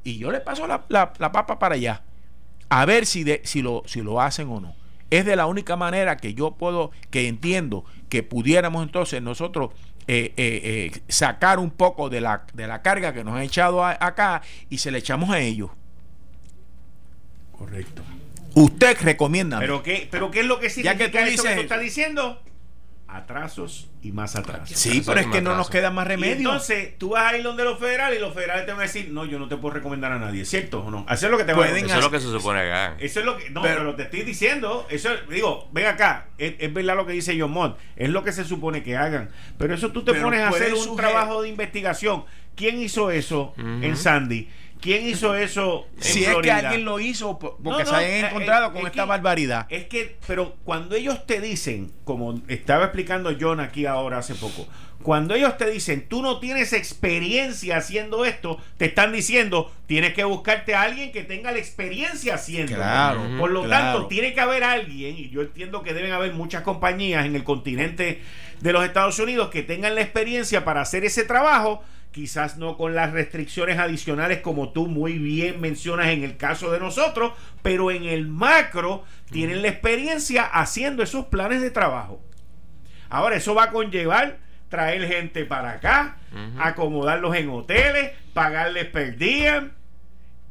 Y 0.05 0.19
yo 0.19 0.31
le 0.31 0.39
paso 0.39 0.69
la, 0.69 0.87
papa 0.87 1.59
para 1.59 1.75
allá. 1.75 2.05
A 2.69 2.87
ver 2.87 3.07
si, 3.07 3.25
de, 3.25 3.43
lo, 3.57 3.83
si 3.87 4.03
lo 4.03 4.21
hacen 4.21 4.49
o 4.51 4.61
no. 4.61 4.77
Es 5.11 5.25
de 5.25 5.35
la 5.35 5.47
única 5.47 5.75
manera 5.75 6.17
que 6.17 6.35
yo 6.35 6.53
puedo, 6.53 6.93
que 7.11 7.27
entiendo 7.27 7.85
que 8.09 8.23
pudiéramos 8.23 8.85
entonces 8.85 9.21
nosotros 9.21 9.71
eh, 10.07 10.93
sacar 11.09 11.59
un 11.59 11.73
poco 11.73 12.09
de 12.09 12.21
la, 12.21 12.47
de 12.55 12.69
la 12.69 12.83
carga 12.83 13.13
que 13.13 13.25
nos 13.25 13.35
han 13.35 13.43
echado 13.43 13.85
acá 13.85 14.43
y 14.71 14.79
se 14.79 14.93
le 14.93 14.99
echamos 14.99 15.31
a 15.31 15.41
ellos. 15.41 15.71
Correcto. 17.59 18.05
Usted 18.55 18.97
recomienda. 19.01 19.59
¿Pero 19.59 19.83
qué, 19.83 20.09
¿Pero 20.11 20.31
qué 20.31 20.41
es 20.41 20.47
lo 20.47 20.61
que 20.61 20.71
significa 20.71 21.07
ya 21.07 21.11
que 21.11 21.37
tú 21.37 21.43
que 21.43 21.55
tú 21.55 21.61
estás 21.61 21.81
diciendo? 21.81 22.41
Atrasos 23.07 23.91
y 24.03 24.11
más 24.11 24.35
atrasos. 24.35 24.77
Sí, 24.77 25.01
pero 25.07 25.21
es 25.21 25.29
que 25.29 25.41
no 25.41 25.57
nos 25.57 25.71
queda 25.71 25.93
más 25.93 26.05
remedio. 26.05 26.35
entonces, 26.35 26.99
tú 26.99 27.11
vas 27.11 27.33
a 27.33 27.37
ir 27.37 27.45
donde 27.45 27.63
los 27.63 27.79
federales 27.79 28.19
y 28.19 28.21
los 28.21 28.35
federales 28.35 28.67
te 28.67 28.73
van 28.73 28.81
a 28.81 28.85
decir, 28.85 29.11
no, 29.11 29.25
yo 29.25 29.39
no 29.39 29.47
te 29.47 29.57
puedo 29.57 29.75
recomendar 29.75 30.11
a 30.11 30.19
nadie, 30.19 30.45
¿cierto 30.45 30.81
o 30.83 30.91
no? 30.91 31.07
Hacer 31.09 31.31
lo 31.31 31.39
que 31.39 31.45
te 31.45 31.55
Pueden 31.55 31.85
Eso 31.85 31.99
es 31.99 32.03
lo 32.03 32.11
que 32.11 32.19
se 32.19 32.27
supone 32.27 32.63
que 32.63 32.73
hagan. 32.73 32.97
Eso 32.99 33.21
es 33.21 33.27
lo 33.27 33.39
que, 33.39 33.51
no, 33.51 33.63
pero, 33.63 33.95
te 33.95 34.03
estoy 34.03 34.23
diciendo, 34.23 34.85
eso, 34.91 35.11
digo, 35.31 35.69
ven 35.71 35.87
acá, 35.87 36.27
es, 36.39 36.75
verdad 36.75 36.97
lo 36.97 37.07
que 37.07 37.13
dice 37.13 37.39
John 37.39 37.53
Mott, 37.53 37.79
es 37.95 38.11
lo 38.11 38.25
que 38.25 38.33
se 38.33 38.45
supone 38.45 38.83
que 38.83 38.97
hagan. 38.97 39.31
Pero 39.59 39.75
eso 39.75 39.93
tú 39.93 40.03
te 40.03 40.15
pones 40.15 40.41
a 40.41 40.49
hacer 40.49 40.75
un 40.75 40.97
trabajo 40.97 41.43
de 41.43 41.51
investigación. 41.51 42.25
¿Quién 42.57 42.81
hizo 42.81 43.13
eso 43.13 43.55
en 43.57 43.97
Sandy? 43.97 44.49
¿Quién 44.81 45.07
hizo 45.07 45.35
eso? 45.35 45.87
si 45.99 46.25
es 46.25 46.37
que 46.37 46.51
alguien 46.51 46.85
lo 46.85 47.01
hizo 47.01 47.39
porque 47.39 47.87
se 47.87 47.95
hayan 47.95 48.11
eh, 48.25 48.29
encontrado 48.29 48.73
con 48.73 48.87
esta 48.87 49.05
barbaridad. 49.05 49.67
Es 49.71 49.87
que, 49.87 50.19
pero 50.27 50.57
cuando 50.65 50.95
ellos 50.95 51.27
te 51.27 51.41
dicen, 51.41 51.93
como 52.05 52.41
estaba 52.49 52.85
explicando 52.85 53.35
John 53.41 53.61
aquí 53.61 53.87
ahora 53.87 54.19
hace 54.19 54.35
poco, 54.35 54.67
cuando 55.03 55.35
ellos 55.35 55.59
te 55.59 55.71
dicen, 55.71 56.09
tú 56.09 56.23
no 56.23 56.39
tienes 56.39 56.73
experiencia 56.73 57.77
haciendo 57.77 58.25
esto, 58.25 58.59
te 58.79 58.87
están 58.87 59.13
diciendo, 59.13 59.71
tienes 59.87 60.15
que 60.15 60.25
buscarte 60.25 60.75
a 60.75 60.83
alguien 60.83 61.13
que 61.13 61.23
tenga 61.23 61.53
la 61.53 61.59
experiencia 61.59 62.35
haciendo. 62.35 62.75
Claro, 62.75 63.21
Por 63.39 63.51
lo 63.51 63.69
tanto, 63.69 64.07
tiene 64.07 64.33
que 64.33 64.41
haber 64.41 64.65
alguien, 64.65 65.19
y 65.19 65.29
yo 65.29 65.43
entiendo 65.43 65.83
que 65.83 65.93
deben 65.93 66.13
haber 66.13 66.33
muchas 66.33 66.63
compañías 66.63 67.27
en 67.27 67.37
el 67.37 67.45
continente 67.45 68.23
de 68.61 68.73
los 68.73 68.83
Estados 68.83 69.19
Unidos 69.19 69.51
que 69.51 69.63
tengan 69.63 69.95
la 69.95 70.01
experiencia 70.01 70.65
para 70.65 70.81
hacer 70.81 71.05
ese 71.05 71.25
trabajo 71.25 71.83
quizás 72.15 72.59
no 72.59 72.77
con 72.77 72.95
las 72.95 73.11
restricciones 73.11 73.77
adicionales 73.77 74.39
como 74.39 74.71
tú 74.71 74.87
muy 74.87 75.19
bien 75.19 75.61
mencionas 75.61 76.07
en 76.07 76.23
el 76.23 76.37
caso 76.37 76.71
de 76.71 76.79
nosotros, 76.79 77.33
pero 77.61 77.91
en 77.91 78.05
el 78.05 78.29
macro 78.29 79.03
tienen 79.33 79.63
la 79.63 79.69
experiencia 79.69 80.45
haciendo 80.45 81.03
esos 81.03 81.27
planes 81.27 81.61
de 81.61 81.73
trabajo. 81.73 82.23
Ahora, 83.11 83.35
eso 83.35 83.57
va 83.57 83.65
a 83.65 83.71
conllevar 83.73 84.39
traer 84.69 85.09
gente 85.09 85.45
para 85.45 85.73
acá, 85.73 86.19
acomodarlos 86.59 87.35
en 87.35 87.51
hoteles, 87.51 88.13
pagarles 88.33 88.87
per 88.87 89.17
diem, 89.17 89.73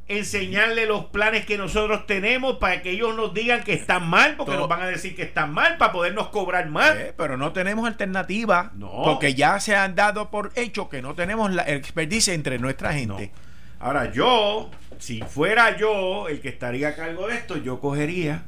enseñarle 0.08 0.86
los 0.86 1.06
planes 1.06 1.46
que 1.46 1.58
nosotros 1.58 2.06
tenemos 2.06 2.58
para 2.58 2.82
que 2.82 2.92
ellos 2.92 3.16
nos 3.16 3.34
digan 3.34 3.64
que 3.64 3.74
están 3.74 4.08
mal, 4.08 4.36
porque 4.36 4.56
nos 4.56 4.68
van 4.68 4.82
a 4.82 4.88
decir 4.88 5.16
que 5.16 5.24
están 5.24 5.54
mal 5.54 5.78
para 5.78 5.94
podernos 5.94 6.28
cobrar 6.28 6.70
más. 6.70 6.96
Eh, 6.96 7.14
pero 7.16 7.38
no 7.38 7.54
tenemos 7.54 7.88
alternativa, 7.88 8.74
porque 8.80 9.34
ya 9.34 9.60
se 9.60 9.76
han 9.76 9.96
dado 9.96 10.30
por 10.30 10.52
hecho 10.56 10.90
que 10.90 11.02
no 11.02 11.16
tenemos 11.16 11.52
la 11.52 11.64
experticia 11.64 12.34
entre 12.34 12.60
nuestra 12.60 12.94
gente. 12.94 13.32
Ahora 13.80 14.12
yo, 14.12 14.70
si 15.00 15.22
fuera 15.22 15.78
yo 15.78 16.28
el 16.28 16.42
que 16.42 16.50
estaría 16.50 16.90
a 16.90 16.96
cargo 16.96 17.28
de 17.28 17.36
esto, 17.36 17.58
yo 17.58 17.80
cogería 17.80 18.44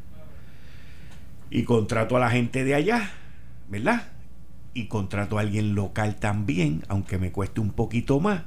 y 1.50 1.64
contrato 1.64 2.18
a 2.18 2.20
la 2.20 2.30
gente 2.30 2.64
de 2.64 2.76
allá, 2.76 3.12
¿verdad? 3.68 4.10
Y 4.74 4.88
contrato 4.88 5.38
a 5.38 5.42
alguien 5.42 5.74
local 5.76 6.18
también, 6.18 6.84
aunque 6.90 7.18
me 7.18 7.32
cueste 7.32 7.62
un 7.62 7.72
poquito 7.72 8.20
más 8.20 8.44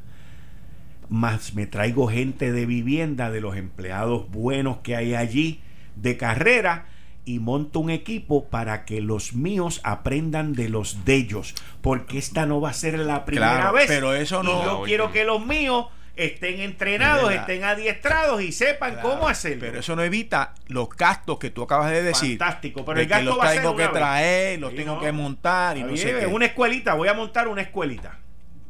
más 1.09 1.55
me 1.55 1.67
traigo 1.67 2.09
gente 2.09 2.53
de 2.53 2.67
vivienda, 2.67 3.31
de 3.31 3.41
los 3.41 3.57
empleados 3.57 4.31
buenos 4.31 4.79
que 4.79 4.97
hay 4.97 5.15
allí, 5.15 5.61
de 5.97 6.17
carrera, 6.17 6.87
y 7.25 7.41
monto 7.41 7.81
un 7.81 7.91
equipo 7.91 8.49
para 8.49 8.87
que 8.87 9.03
los 9.03 9.35
míos 9.35 9.81
aprendan 9.85 10.55
de 10.55 10.71
los 10.71 11.05
de 11.05 11.15
ellos, 11.15 11.55
porque 11.83 12.17
esta 12.17 12.47
no 12.47 12.61
va 12.61 12.71
a 12.71 12.73
ser 12.73 12.99
la 12.99 13.27
primera 13.27 13.71
vez. 13.71 13.87
Pero 13.87 14.15
eso 14.15 14.43
no. 14.43 14.65
yo 14.65 14.83
quiero 14.85 15.13
que 15.13 15.25
los 15.25 15.45
míos 15.45 15.87
estén 16.17 16.61
entrenados, 16.61 17.33
estén 17.33 17.65
adiestrados 17.65 18.43
y 18.43 18.51
sepan 18.51 18.99
cómo 19.03 19.29
hacerlo. 19.29 19.61
Pero 19.61 19.81
eso 19.81 19.95
no 19.95 20.03
evita 20.03 20.55
los 20.67 20.89
gastos 20.89 21.39
que 21.39 21.51
tú 21.51 21.63
acabas 21.63 21.91
de 21.91 22.03
decir. 22.03 22.39
Fantástico, 22.39 22.85
pero 22.85 23.01
el 23.01 23.07
gasto 23.07 23.39
que 23.39 23.45
los 23.45 23.55
tengo 23.55 23.77
que 23.77 23.89
traer, 23.89 24.59
los 24.59 24.75
tengo 24.75 25.01
que 25.01 25.13
montar 25.13 25.77
y 25.77 25.85
no 25.85 25.97
sé 25.97 26.27
Una 26.27 26.47
escuelita, 26.47 26.95
voy 26.95 27.09
a 27.09 27.15
montar 27.15 27.47
una 27.49 27.63
escuelita. 27.63 28.19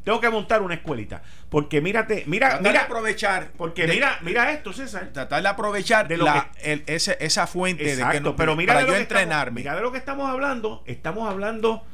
Tengo 0.09 0.23
que 0.23 0.31
montar 0.31 0.63
una 0.63 0.73
escuelita. 0.73 1.21
Porque 1.51 1.83
mírate, 1.83 2.25
mira, 2.27 2.61
mira. 2.63 2.85
aprovechar. 2.85 3.51
Porque 3.59 3.87
mira, 3.87 4.19
mira 4.23 4.53
esto, 4.53 4.73
César. 4.73 5.11
Tratar 5.13 5.43
de 5.43 5.49
aprovechar 5.51 6.09
de 6.09 6.17
lo 6.17 6.27
esa 6.63 7.47
fuente 7.47 7.95
de 7.95 8.09
que 8.11 8.21
no, 8.23 8.35
pero 8.35 8.57
mira 8.57 8.73
para 8.73 8.87
yo 8.87 8.97
entrenarme. 8.97 9.61
mira 9.61 9.77
de 9.77 9.83
lo 9.83 9.93
que 9.93 9.99
estamos 9.99 10.31
hablando. 10.31 10.83
Estamos 10.87 11.29
hablando 11.29 11.85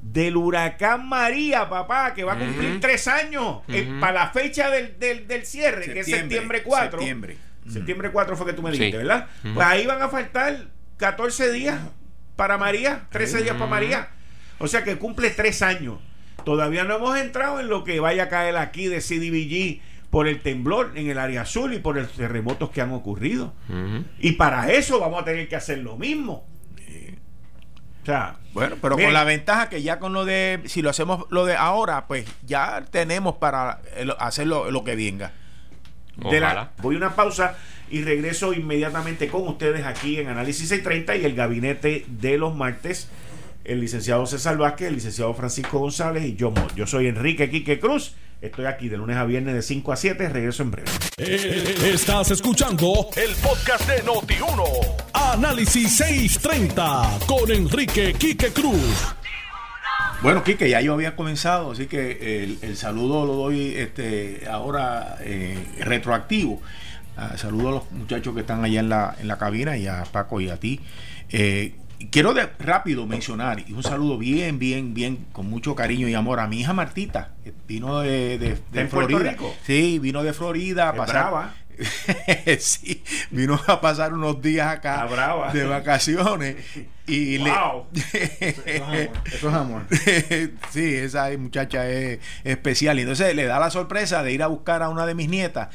del 0.00 0.36
huracán 0.36 1.08
María, 1.08 1.68
papá, 1.68 2.14
que 2.14 2.22
va 2.22 2.34
a 2.34 2.38
cumplir 2.38 2.78
tres 2.80 3.08
años 3.08 3.62
eh, 3.66 3.92
para 3.98 4.12
la 4.12 4.30
fecha 4.30 4.70
del, 4.70 4.96
del, 5.00 5.44
cierre, 5.44 5.92
que 5.92 5.98
es 5.98 6.06
septiembre 6.06 6.62
4. 6.62 7.00
Septiembre. 7.00 7.36
Septiembre 7.68 8.12
4 8.12 8.36
fue 8.36 8.46
que 8.46 8.52
tú 8.52 8.62
me 8.62 8.70
dijiste, 8.70 8.98
¿verdad? 8.98 9.26
Pues 9.42 9.66
ahí 9.66 9.86
van 9.86 10.00
a 10.00 10.08
faltar 10.08 10.68
14 10.98 11.50
días 11.50 11.80
para 12.36 12.58
María, 12.58 13.08
13 13.10 13.42
días 13.42 13.56
para 13.56 13.66
María. 13.68 14.10
O 14.60 14.68
sea 14.68 14.84
que 14.84 14.96
cumple 14.98 15.30
tres 15.30 15.62
años. 15.62 15.98
Todavía 16.44 16.84
no 16.84 16.96
hemos 16.96 17.18
entrado 17.18 17.60
en 17.60 17.68
lo 17.68 17.84
que 17.84 18.00
vaya 18.00 18.24
a 18.24 18.28
caer 18.28 18.56
aquí 18.56 18.86
de 18.86 19.00
CDBG 19.00 19.80
por 20.10 20.28
el 20.28 20.40
temblor 20.40 20.92
en 20.94 21.10
el 21.10 21.18
área 21.18 21.42
azul 21.42 21.74
y 21.74 21.78
por 21.78 21.96
los 21.96 22.12
terremotos 22.12 22.70
que 22.70 22.80
han 22.80 22.92
ocurrido. 22.92 23.54
Y 24.18 24.32
para 24.32 24.72
eso 24.72 25.00
vamos 25.00 25.22
a 25.22 25.24
tener 25.24 25.48
que 25.48 25.56
hacer 25.56 25.78
lo 25.78 25.96
mismo. 25.96 26.46
O 28.02 28.06
sea, 28.06 28.36
bueno, 28.52 28.76
pero 28.80 28.96
con 28.96 29.12
la 29.12 29.24
ventaja 29.24 29.68
que 29.68 29.82
ya 29.82 29.98
con 29.98 30.12
lo 30.12 30.24
de, 30.24 30.62
si 30.66 30.80
lo 30.80 30.90
hacemos 30.90 31.26
lo 31.30 31.44
de 31.44 31.56
ahora, 31.56 32.06
pues 32.06 32.24
ya 32.46 32.84
tenemos 32.88 33.34
para 33.36 33.80
hacer 34.20 34.46
lo, 34.46 34.84
que 34.84 34.94
venga. 34.94 35.32
voy 36.16 36.94
a 36.94 36.98
una 36.98 37.16
pausa 37.16 37.56
y 37.90 38.02
regreso 38.02 38.52
inmediatamente 38.52 39.26
con 39.26 39.46
ustedes 39.48 39.84
aquí 39.84 40.20
en 40.20 40.28
Análisis 40.28 40.68
630 40.68 41.16
y 41.16 41.24
el 41.24 41.34
gabinete 41.34 42.04
de 42.06 42.38
los 42.38 42.54
martes 42.54 43.10
el 43.66 43.80
licenciado 43.80 44.26
César 44.26 44.56
Vázquez, 44.56 44.88
el 44.88 44.94
licenciado 44.94 45.34
Francisco 45.34 45.78
González 45.78 46.24
y 46.24 46.36
yo, 46.36 46.52
yo 46.74 46.86
soy 46.86 47.08
Enrique 47.08 47.50
Quique 47.50 47.78
Cruz. 47.78 48.14
Estoy 48.40 48.66
aquí 48.66 48.88
de 48.88 48.98
lunes 48.98 49.16
a 49.16 49.24
viernes 49.24 49.54
de 49.54 49.62
5 49.62 49.92
a 49.92 49.96
7. 49.96 50.28
Regreso 50.28 50.62
en 50.62 50.70
breve. 50.70 50.90
Eh, 51.16 51.74
estás 51.92 52.30
escuchando 52.30 53.08
el 53.16 53.34
podcast 53.36 53.88
de 53.88 54.04
Noti1. 54.04 54.62
Análisis 55.14 55.96
630 55.96 57.18
con 57.26 57.50
Enrique 57.50 58.12
Quique 58.12 58.52
Cruz. 58.52 59.14
Bueno, 60.22 60.44
Quique, 60.44 60.68
ya 60.68 60.80
yo 60.80 60.94
había 60.94 61.16
comenzado, 61.16 61.72
así 61.72 61.86
que 61.86 62.44
el, 62.62 62.76
saludo 62.76 63.26
lo 63.26 63.34
doy 63.34 63.74
este, 63.76 64.46
ahora 64.50 65.16
eh, 65.20 65.58
retroactivo. 65.80 66.60
Ah, 67.16 67.36
saludo 67.36 67.68
a 67.68 67.70
los 67.72 67.92
muchachos 67.92 68.34
que 68.34 68.40
están 68.40 68.62
allá 68.62 68.80
en 68.80 68.90
la, 68.90 69.16
en 69.18 69.28
la 69.28 69.38
cabina 69.38 69.76
y 69.76 69.86
a 69.86 70.04
Paco 70.04 70.40
y 70.40 70.50
a 70.50 70.58
ti. 70.58 70.80
Eh, 71.30 71.74
quiero 72.10 72.34
de, 72.34 72.48
rápido 72.58 73.06
mencionar 73.06 73.64
y 73.66 73.72
un 73.72 73.82
saludo 73.82 74.18
bien, 74.18 74.58
bien, 74.58 74.94
bien, 74.94 75.26
con 75.32 75.48
mucho 75.48 75.74
cariño 75.74 76.08
y 76.08 76.14
amor 76.14 76.40
a 76.40 76.46
mi 76.46 76.60
hija 76.60 76.72
Martita, 76.72 77.30
que 77.42 77.52
vino 77.66 78.00
de, 78.00 78.38
de, 78.38 78.88
Florida. 78.88 79.36
Sí, 79.64 79.98
vino 79.98 80.22
de 80.22 80.32
Florida 80.32 80.90
a 80.90 80.94
pasar. 80.94 81.52
sí, 82.58 83.02
vino 83.30 83.60
a 83.66 83.80
pasar 83.80 84.12
unos 84.12 84.40
días 84.40 84.66
acá 84.66 85.06
de 85.52 85.64
vacaciones 85.64 86.56
y 87.06 87.38
wow. 87.38 87.86
le 87.92 88.00
eso 89.26 89.48
es 89.48 89.54
amor, 89.54 89.82
sí, 90.70 90.94
esa 90.94 91.28
muchacha 91.38 91.88
es 91.88 92.18
especial. 92.44 92.98
Y 92.98 93.02
entonces 93.02 93.34
le 93.34 93.44
da 93.44 93.58
la 93.58 93.70
sorpresa 93.70 94.22
de 94.22 94.32
ir 94.32 94.42
a 94.42 94.48
buscar 94.48 94.82
a 94.82 94.88
una 94.88 95.06
de 95.06 95.14
mis 95.14 95.28
nietas 95.28 95.68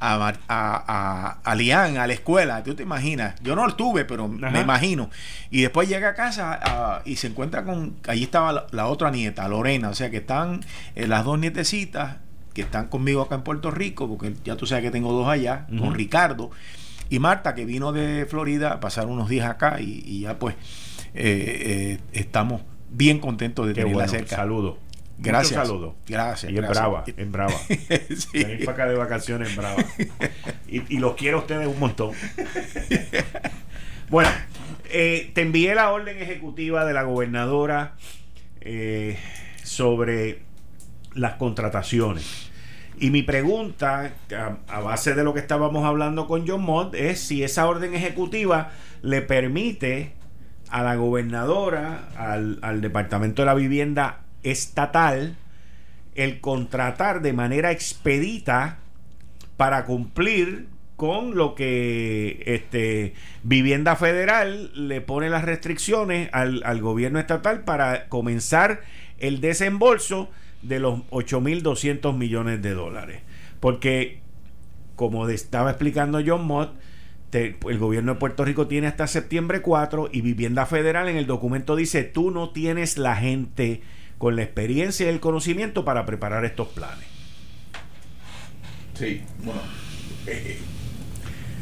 a, 0.00 0.32
a, 0.48 1.38
a, 1.44 1.54
Lian, 1.54 1.98
a 1.98 2.06
la 2.06 2.12
escuela, 2.12 2.62
tú 2.62 2.74
te 2.74 2.84
imaginas, 2.84 3.34
yo 3.42 3.54
no 3.54 3.66
lo 3.66 3.74
tuve, 3.74 4.04
pero 4.04 4.28
me 4.28 4.60
imagino. 4.60 5.10
Y 5.50 5.62
después 5.62 5.88
llega 5.88 6.10
a 6.10 6.14
casa 6.14 7.02
y 7.04 7.16
se 7.16 7.26
encuentra 7.26 7.64
con, 7.64 7.96
allí 8.06 8.24
estaba 8.24 8.66
la, 8.70 8.86
otra 8.86 9.10
nieta, 9.10 9.48
Lorena, 9.48 9.90
o 9.90 9.94
sea 9.94 10.10
que 10.10 10.18
están 10.18 10.60
eh, 10.94 11.06
las 11.06 11.24
dos 11.24 11.38
nietecitas 11.38 12.16
que 12.52 12.62
están 12.62 12.88
conmigo 12.88 13.22
acá 13.22 13.36
en 13.36 13.42
Puerto 13.42 13.70
Rico, 13.70 14.08
porque 14.08 14.34
ya 14.44 14.56
tú 14.56 14.66
sabes 14.66 14.84
que 14.84 14.90
tengo 14.90 15.12
dos 15.12 15.28
allá, 15.28 15.66
con 15.78 15.94
Ricardo, 15.94 16.50
y 17.10 17.18
Marta, 17.18 17.54
que 17.54 17.64
vino 17.64 17.92
de 17.92 18.26
Florida 18.26 18.72
a 18.74 18.80
pasar 18.80 19.06
unos 19.06 19.28
días 19.28 19.48
acá 19.48 19.80
y, 19.80 20.20
ya 20.20 20.38
pues 20.38 20.54
eh, 21.14 21.18
eh, 21.94 21.98
estamos 22.12 22.62
bien 22.90 23.18
contento 23.18 23.66
de 23.66 23.74
tenerla 23.74 23.94
bueno. 23.94 24.10
cerca. 24.10 24.36
Saludo. 24.36 24.78
Gracias. 25.18 25.66
saludo. 25.66 25.96
Gracias. 26.06 26.52
Y 26.52 26.58
en 26.58 26.68
brava, 26.68 27.04
en 27.06 27.32
brava. 27.32 27.54
Sí. 27.68 28.44
Venir 28.44 28.64
para 28.64 28.72
acá 28.72 28.88
de 28.88 28.96
vacaciones 28.96 29.50
en 29.50 29.56
brava. 29.56 29.84
Y, 30.70 30.96
y 30.96 30.98
los 30.98 31.14
quiero 31.14 31.38
a 31.38 31.40
ustedes 31.40 31.66
un 31.66 31.78
montón. 31.78 32.12
Bueno, 34.10 34.28
eh, 34.90 35.30
te 35.34 35.40
envié 35.40 35.74
la 35.74 35.90
orden 35.90 36.20
ejecutiva 36.20 36.84
de 36.84 36.92
la 36.92 37.04
gobernadora 37.04 37.94
sobre 39.64 40.42
las 41.18 41.34
contrataciones. 41.34 42.50
Y 43.00 43.10
mi 43.10 43.22
pregunta, 43.22 44.12
a, 44.68 44.80
base 44.80 45.14
de 45.14 45.22
lo 45.22 45.32
que 45.34 45.40
estábamos 45.40 45.84
hablando 45.84 46.26
con 46.26 46.48
John 46.48 46.62
Mott, 46.62 46.94
es 46.94 47.20
si 47.20 47.44
esa 47.44 47.66
orden 47.66 47.94
ejecutiva 47.94 48.70
le 49.02 49.22
permite 49.22 50.12
a 50.70 50.82
la 50.82 50.96
gobernadora, 50.96 52.08
al, 52.16 52.58
al 52.62 52.80
Departamento 52.80 53.42
de 53.42 53.46
la 53.46 53.54
Vivienda 53.54 54.20
Estatal, 54.42 55.36
el 56.14 56.40
contratar 56.40 57.22
de 57.22 57.32
manera 57.32 57.70
expedita 57.70 58.78
para 59.56 59.84
cumplir 59.84 60.66
con 60.96 61.36
lo 61.36 61.54
que 61.54 62.42
este 62.44 63.14
Vivienda 63.44 63.94
Federal 63.94 64.72
le 64.74 65.00
pone 65.00 65.30
las 65.30 65.44
restricciones 65.44 66.28
al, 66.32 66.62
al 66.64 66.80
gobierno 66.80 67.20
estatal 67.20 67.62
para 67.62 68.08
comenzar 68.08 68.80
el 69.18 69.40
desembolso 69.40 70.28
de 70.62 70.78
los 70.80 71.00
8.200 71.10 72.16
millones 72.16 72.62
de 72.62 72.74
dólares. 72.74 73.22
Porque, 73.60 74.20
como 74.96 75.28
estaba 75.28 75.70
explicando 75.70 76.20
John 76.24 76.44
Mott, 76.46 76.72
te- 77.30 77.56
el 77.68 77.78
gobierno 77.78 78.14
de 78.14 78.18
Puerto 78.20 78.44
Rico 78.44 78.66
tiene 78.66 78.86
hasta 78.86 79.06
septiembre 79.06 79.60
4 79.62 80.08
y 80.12 80.20
Vivienda 80.22 80.66
Federal 80.66 81.08
en 81.08 81.16
el 81.16 81.26
documento 81.26 81.76
dice, 81.76 82.04
tú 82.04 82.30
no 82.30 82.50
tienes 82.50 82.96
la 82.98 83.16
gente 83.16 83.82
con 84.18 84.34
la 84.36 84.42
experiencia 84.42 85.06
y 85.06 85.10
el 85.10 85.20
conocimiento 85.20 85.84
para 85.84 86.04
preparar 86.06 86.44
estos 86.44 86.68
planes. 86.68 87.06
Sí, 88.94 89.22
bueno. 89.44 89.60
eh, 90.26 90.58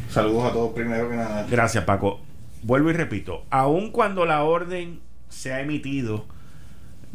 saludos 0.08 0.44
a 0.44 0.52
todos 0.52 0.72
primero 0.72 1.10
que 1.10 1.16
nada. 1.16 1.46
Gracias, 1.50 1.84
Paco. 1.84 2.20
Vuelvo 2.62 2.90
y 2.90 2.94
repito, 2.94 3.44
aun 3.50 3.90
cuando 3.90 4.24
la 4.24 4.42
orden 4.42 5.00
se 5.28 5.52
ha 5.52 5.60
emitido 5.60 6.26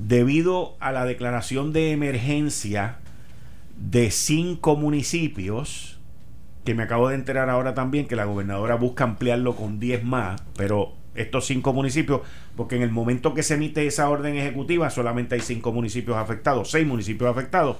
debido 0.07 0.75
a 0.79 0.91
la 0.91 1.05
declaración 1.05 1.73
de 1.73 1.91
emergencia 1.91 2.97
de 3.77 4.11
cinco 4.11 4.75
municipios, 4.75 5.99
que 6.63 6.75
me 6.75 6.83
acabo 6.83 7.09
de 7.09 7.15
enterar 7.15 7.49
ahora 7.49 7.73
también 7.73 8.07
que 8.07 8.15
la 8.15 8.25
gobernadora 8.25 8.75
busca 8.75 9.03
ampliarlo 9.03 9.55
con 9.55 9.79
10 9.79 10.03
más, 10.03 10.41
pero 10.55 10.93
estos 11.15 11.45
cinco 11.45 11.73
municipios, 11.73 12.21
porque 12.55 12.75
en 12.75 12.83
el 12.83 12.91
momento 12.91 13.33
que 13.33 13.43
se 13.43 13.55
emite 13.55 13.85
esa 13.85 14.09
orden 14.09 14.37
ejecutiva 14.37 14.89
solamente 14.89 15.35
hay 15.35 15.41
cinco 15.41 15.71
municipios 15.71 16.17
afectados, 16.17 16.71
seis 16.71 16.87
municipios 16.87 17.29
afectados. 17.29 17.77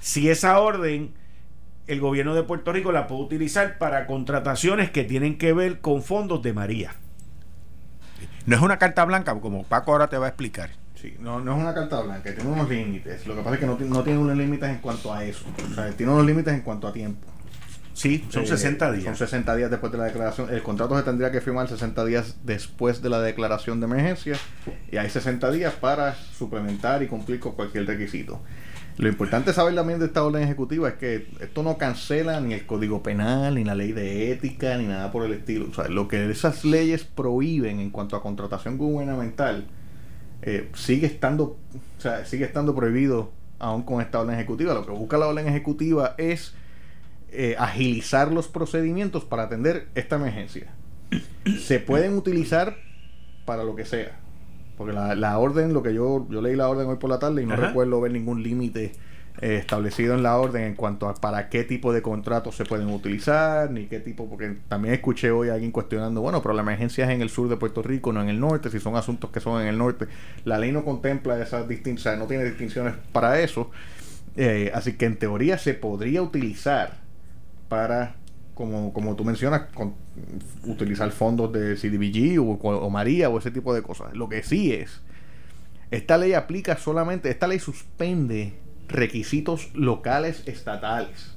Si 0.00 0.30
esa 0.30 0.58
orden 0.60 1.12
el 1.86 2.00
gobierno 2.00 2.34
de 2.34 2.42
Puerto 2.42 2.72
Rico 2.72 2.92
la 2.92 3.06
puede 3.06 3.22
utilizar 3.22 3.78
para 3.78 4.06
contrataciones 4.06 4.90
que 4.90 5.04
tienen 5.04 5.38
que 5.38 5.52
ver 5.52 5.80
con 5.80 6.02
fondos 6.02 6.42
de 6.42 6.52
María. 6.52 6.92
No 8.46 8.56
es 8.56 8.62
una 8.62 8.78
carta 8.78 9.04
blanca, 9.04 9.38
como 9.40 9.64
Paco 9.64 9.92
ahora 9.92 10.08
te 10.08 10.18
va 10.18 10.26
a 10.26 10.28
explicar. 10.28 10.70
Sí, 11.00 11.16
no, 11.20 11.38
no 11.40 11.54
es 11.56 11.62
una 11.62 11.74
carta 11.74 12.00
blanca, 12.00 12.34
tiene 12.34 12.50
unos 12.50 12.68
límites. 12.68 13.26
Lo 13.26 13.36
que 13.36 13.42
pasa 13.42 13.54
es 13.54 13.60
que 13.60 13.66
no, 13.66 13.78
no 13.78 14.02
tiene 14.02 14.18
unos 14.18 14.36
límites 14.36 14.68
en 14.68 14.78
cuanto 14.78 15.12
a 15.14 15.24
eso. 15.24 15.44
O 15.70 15.74
sea, 15.74 15.90
tiene 15.92 16.12
unos 16.12 16.26
límites 16.26 16.52
en 16.52 16.62
cuanto 16.62 16.88
a 16.88 16.92
tiempo. 16.92 17.26
Sí, 17.94 18.24
son 18.30 18.44
Eh, 18.44 18.46
60 18.48 18.92
días. 18.92 19.04
Son 19.04 19.16
60 19.16 19.56
días 19.56 19.70
después 19.70 19.92
de 19.92 19.98
la 19.98 20.04
declaración. 20.04 20.52
El 20.52 20.62
contrato 20.62 20.96
se 20.96 21.04
tendría 21.04 21.30
que 21.30 21.40
firmar 21.40 21.68
60 21.68 22.04
días 22.04 22.36
después 22.44 23.00
de 23.02 23.10
la 23.10 23.20
declaración 23.20 23.80
de 23.80 23.86
emergencia. 23.86 24.36
Y 24.90 24.96
hay 24.96 25.08
60 25.10 25.50
días 25.52 25.74
para 25.74 26.14
suplementar 26.14 27.02
y 27.02 27.06
cumplir 27.06 27.38
con 27.40 27.52
cualquier 27.52 27.86
requisito. 27.86 28.40
Lo 28.98 29.08
importante 29.08 29.52
saber 29.52 29.76
también 29.76 30.00
de 30.00 30.06
esta 30.06 30.24
orden 30.24 30.42
ejecutiva 30.42 30.88
es 30.88 30.94
que 30.94 31.28
esto 31.40 31.62
no 31.62 31.78
cancela 31.78 32.40
ni 32.40 32.54
el 32.54 32.66
código 32.66 33.02
penal, 33.04 33.54
ni 33.54 33.62
la 33.62 33.76
ley 33.76 33.92
de 33.92 34.32
ética, 34.32 34.76
ni 34.76 34.86
nada 34.86 35.12
por 35.12 35.24
el 35.24 35.32
estilo. 35.32 35.68
O 35.70 35.74
sea, 35.74 35.86
lo 35.86 36.08
que 36.08 36.28
esas 36.28 36.64
leyes 36.64 37.04
prohíben 37.04 37.78
en 37.78 37.90
cuanto 37.90 38.16
a 38.16 38.22
contratación 38.22 38.76
gubernamental 38.76 39.68
eh, 40.42 40.68
sigue 40.74 41.06
estando, 41.06 41.56
o 41.98 42.00
sea, 42.00 42.24
sigue 42.24 42.44
estando 42.44 42.74
prohibido 42.74 43.30
aún 43.58 43.82
con 43.82 44.00
esta 44.00 44.20
orden 44.20 44.34
ejecutiva. 44.34 44.74
Lo 44.74 44.86
que 44.86 44.92
busca 44.92 45.18
la 45.18 45.26
orden 45.26 45.48
ejecutiva 45.48 46.14
es 46.18 46.54
eh, 47.30 47.56
agilizar 47.58 48.32
los 48.32 48.48
procedimientos 48.48 49.24
para 49.24 49.44
atender 49.44 49.88
esta 49.94 50.16
emergencia. 50.16 50.72
Se 51.60 51.80
pueden 51.80 52.16
utilizar 52.16 52.76
para 53.44 53.64
lo 53.64 53.74
que 53.74 53.84
sea. 53.84 54.18
Porque 54.76 54.92
la, 54.92 55.14
la 55.16 55.38
orden, 55.38 55.72
lo 55.72 55.82
que 55.82 55.92
yo, 55.92 56.26
yo 56.30 56.40
leí 56.40 56.54
la 56.54 56.68
orden 56.68 56.86
hoy 56.86 56.96
por 56.96 57.10
la 57.10 57.18
tarde 57.18 57.42
y 57.42 57.46
no 57.46 57.54
Ajá. 57.54 57.68
recuerdo 57.68 58.00
ver 58.00 58.12
ningún 58.12 58.42
límite 58.42 58.92
eh, 59.40 59.56
establecido 59.56 60.14
en 60.14 60.24
la 60.24 60.36
orden 60.36 60.64
en 60.64 60.74
cuanto 60.74 61.08
a 61.08 61.14
para 61.14 61.48
qué 61.48 61.62
tipo 61.62 61.92
de 61.92 62.02
contratos 62.02 62.56
se 62.56 62.64
pueden 62.64 62.88
utilizar, 62.88 63.70
ni 63.70 63.86
qué 63.86 64.00
tipo, 64.00 64.28
porque 64.28 64.56
también 64.66 64.94
escuché 64.94 65.30
hoy 65.30 65.48
a 65.48 65.54
alguien 65.54 65.70
cuestionando, 65.70 66.20
bueno, 66.20 66.42
pero 66.42 66.54
la 66.54 66.62
emergencia 66.62 67.04
es 67.04 67.10
en 67.12 67.22
el 67.22 67.30
sur 67.30 67.48
de 67.48 67.56
Puerto 67.56 67.80
Rico, 67.80 68.12
no 68.12 68.20
en 68.20 68.30
el 68.30 68.40
norte, 68.40 68.68
si 68.68 68.80
son 68.80 68.96
asuntos 68.96 69.30
que 69.30 69.38
son 69.38 69.62
en 69.62 69.68
el 69.68 69.78
norte. 69.78 70.06
La 70.44 70.58
ley 70.58 70.72
no 70.72 70.84
contempla 70.84 71.40
esas 71.40 71.68
distinciones, 71.68 72.18
no 72.18 72.26
tiene 72.26 72.44
distinciones 72.44 72.94
para 73.12 73.38
eso. 73.40 73.70
Eh, 74.36 74.72
así 74.74 74.94
que 74.94 75.04
en 75.06 75.16
teoría 75.16 75.56
se 75.56 75.74
podría 75.74 76.20
utilizar 76.20 76.98
para, 77.68 78.16
como, 78.54 78.92
como 78.92 79.14
tú 79.14 79.24
mencionas, 79.24 79.66
utilizar 80.64 81.12
fondos 81.12 81.52
de 81.52 81.76
CDBG 81.76 82.40
o, 82.40 82.54
o 82.54 82.90
María 82.90 83.28
o 83.28 83.38
ese 83.38 83.52
tipo 83.52 83.72
de 83.72 83.82
cosas. 83.82 84.14
Lo 84.14 84.28
que 84.28 84.42
sí 84.42 84.72
es, 84.72 85.00
esta 85.92 86.18
ley 86.18 86.32
aplica 86.32 86.76
solamente, 86.76 87.30
esta 87.30 87.46
ley 87.46 87.60
suspende 87.60 88.54
requisitos 88.88 89.68
locales 89.74 90.42
estatales 90.46 91.34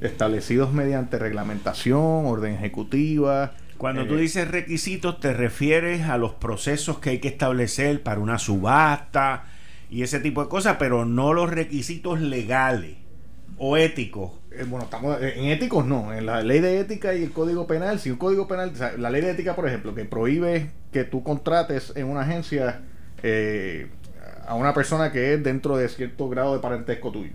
establecidos 0.00 0.72
mediante 0.72 1.18
reglamentación, 1.18 2.26
orden 2.26 2.54
ejecutiva. 2.54 3.52
Cuando 3.76 4.02
eh, 4.02 4.04
tú 4.06 4.16
dices 4.16 4.48
requisitos, 4.48 5.20
te 5.20 5.32
refieres 5.32 6.08
a 6.08 6.18
los 6.18 6.34
procesos 6.34 6.98
que 6.98 7.10
hay 7.10 7.18
que 7.18 7.28
establecer 7.28 8.02
para 8.02 8.20
una 8.20 8.38
subasta 8.38 9.44
y 9.90 10.02
ese 10.02 10.20
tipo 10.20 10.42
de 10.42 10.48
cosas, 10.48 10.76
pero 10.78 11.04
no 11.04 11.32
los 11.32 11.50
requisitos 11.50 12.20
legales 12.20 12.96
o 13.56 13.76
éticos. 13.76 14.32
Eh, 14.52 14.64
bueno, 14.68 14.84
estamos 14.84 15.20
eh, 15.20 15.34
en 15.36 15.46
éticos 15.46 15.84
no, 15.86 16.12
en 16.12 16.26
la 16.26 16.42
ley 16.42 16.60
de 16.60 16.80
ética 16.80 17.14
y 17.14 17.24
el 17.24 17.32
código 17.32 17.66
penal, 17.66 17.98
si 17.98 18.10
un 18.10 18.18
código 18.18 18.48
penal, 18.48 18.70
o 18.72 18.76
sea, 18.76 18.92
la 18.96 19.10
ley 19.10 19.20
de 19.20 19.30
ética, 19.30 19.54
por 19.54 19.66
ejemplo, 19.66 19.94
que 19.94 20.04
prohíbe 20.04 20.70
que 20.92 21.04
tú 21.04 21.22
contrates 21.22 21.92
en 21.96 22.06
una 22.06 22.22
agencia 22.22 22.82
eh, 23.22 23.88
a 24.48 24.54
una 24.54 24.72
persona 24.74 25.12
que 25.12 25.34
es 25.34 25.42
dentro 25.44 25.76
de 25.76 25.88
cierto 25.88 26.28
grado 26.28 26.54
de 26.54 26.60
parentesco 26.60 27.10
tuyo. 27.12 27.32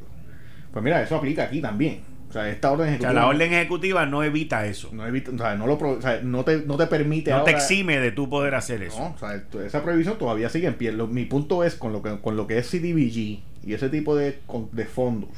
Pues 0.72 0.84
mira, 0.84 1.01
eso 1.01 1.16
aplica 1.16 1.43
aquí 1.43 1.61
también. 1.61 2.01
O 2.30 2.34
sea, 2.34 2.49
esta 2.49 2.72
orden 2.72 2.86
O 2.86 2.88
sea, 2.88 2.93
ejecutiva 2.95 3.14
la 3.14 3.28
orden 3.28 3.53
ejecutiva 3.53 4.05
no 4.07 4.24
evita 4.24 4.66
eso. 4.66 4.89
no, 4.91 5.05
evita- 5.07 5.32
o 5.32 5.38
sea, 5.38 5.53
no, 5.55 5.68
lo, 5.68 5.76
o 5.76 6.01
sea, 6.01 6.20
no, 6.24 6.43
te, 6.43 6.64
no 6.66 6.78
te 6.78 6.88
permite 6.88 7.30
No 7.30 7.43
te 7.43 7.51
exime 7.51 7.99
de 7.99 8.11
tú 8.11 8.28
poder 8.28 8.55
hacer 8.55 8.82
eso. 8.82 8.97
No, 8.99 9.05
o 9.14 9.18
sea, 9.20 9.39
esa 9.64 9.84
prohibición 9.84 10.18
todavía 10.18 10.49
sigue 10.49 10.66
en 10.68 10.74
pie. 10.74 10.91
Lo- 10.91 11.05
mi 11.07 11.26
punto 11.26 11.64
es 11.64 11.76
con 11.76 11.93
lo 11.93 12.01
que 12.01 12.18
con 12.20 12.36
lo 12.36 12.47
que 12.47 12.57
es 12.57 12.68
CDBG 12.72 13.43
y 13.66 13.74
ese 13.74 13.89
tipo 13.89 14.16
de, 14.16 14.39
con- 14.47 14.70
de 14.72 14.86
fondos, 14.86 15.30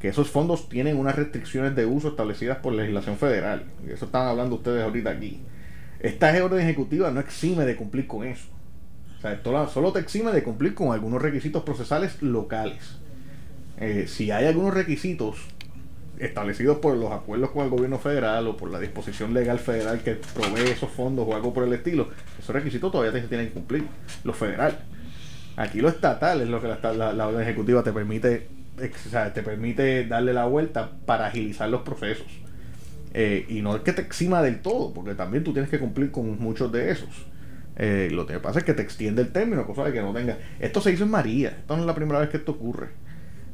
que 0.00 0.06
esos 0.06 0.30
fondos 0.30 0.68
tienen 0.68 0.96
unas 0.98 1.16
restricciones 1.16 1.74
de 1.74 1.84
uso 1.84 2.10
establecidas 2.10 2.58
por 2.58 2.72
legislación 2.74 3.16
federal. 3.16 3.64
Eso 3.88 4.04
están 4.04 4.28
hablando 4.28 4.54
ustedes 4.54 4.84
ahorita 4.84 5.10
aquí. 5.10 5.40
Esta 5.98 6.30
orden 6.44 6.60
ejecutiva 6.60 7.10
no 7.10 7.18
exime 7.18 7.64
de 7.64 7.74
cumplir 7.74 8.06
con 8.06 8.24
eso. 8.24 8.46
Sea, 9.24 9.68
solo 9.68 9.90
te 9.92 10.00
exime 10.00 10.32
de 10.32 10.42
cumplir 10.42 10.74
con 10.74 10.92
algunos 10.92 11.22
requisitos 11.22 11.62
procesales 11.62 12.20
locales. 12.20 12.96
Eh, 13.80 14.04
si 14.06 14.30
hay 14.30 14.46
algunos 14.46 14.74
requisitos 14.74 15.36
establecidos 16.18 16.78
por 16.78 16.96
los 16.96 17.10
acuerdos 17.10 17.50
con 17.50 17.64
el 17.64 17.70
gobierno 17.70 17.98
federal 17.98 18.46
o 18.46 18.56
por 18.56 18.70
la 18.70 18.78
disposición 18.78 19.32
legal 19.34 19.58
federal 19.58 20.00
que 20.02 20.14
provee 20.14 20.70
esos 20.70 20.90
fondos 20.90 21.26
o 21.26 21.34
algo 21.34 21.52
por 21.54 21.64
el 21.64 21.72
estilo, 21.72 22.08
esos 22.38 22.54
requisitos 22.54 22.92
todavía 22.92 23.18
se 23.20 23.26
tienen 23.26 23.48
que 23.48 23.54
cumplir, 23.54 23.84
lo 24.24 24.32
federal. 24.34 24.78
Aquí 25.56 25.80
lo 25.80 25.88
estatal 25.88 26.40
es 26.42 26.48
lo 26.48 26.60
que 26.60 26.68
la, 26.68 26.78
la- 26.92 27.12
la 27.14 27.26
orden 27.28 27.40
ejecutiva 27.42 27.82
te 27.82 27.92
permite, 27.92 28.46
o 28.78 29.08
sea, 29.10 29.32
te 29.32 29.42
permite 29.42 30.06
darle 30.06 30.34
la 30.34 30.44
vuelta 30.44 30.90
para 31.06 31.26
agilizar 31.28 31.68
los 31.70 31.80
procesos. 31.80 32.26
Eh, 33.14 33.46
y 33.48 33.62
no 33.62 33.74
es 33.76 33.82
que 33.82 33.92
te 33.94 34.02
exima 34.02 34.42
del 34.42 34.60
todo, 34.60 34.92
porque 34.92 35.14
también 35.14 35.44
tú 35.44 35.52
tienes 35.52 35.70
que 35.70 35.78
cumplir 35.78 36.10
con 36.10 36.38
muchos 36.38 36.70
de 36.70 36.90
esos. 36.90 37.08
Eh, 37.76 38.08
lo 38.12 38.26
que 38.26 38.38
pasa 38.38 38.60
es 38.60 38.64
que 38.64 38.74
te 38.74 38.82
extiende 38.82 39.22
el 39.22 39.32
término, 39.32 39.66
cosa 39.66 39.84
de 39.84 39.92
que 39.92 40.00
no 40.00 40.12
tenga. 40.12 40.38
Esto 40.60 40.80
se 40.80 40.92
hizo 40.92 41.04
en 41.04 41.10
María, 41.10 41.48
esto 41.50 41.74
no 41.76 41.82
es 41.82 41.86
la 41.86 41.94
primera 41.94 42.20
vez 42.20 42.28
que 42.30 42.36
esto 42.36 42.52
ocurre. 42.52 42.88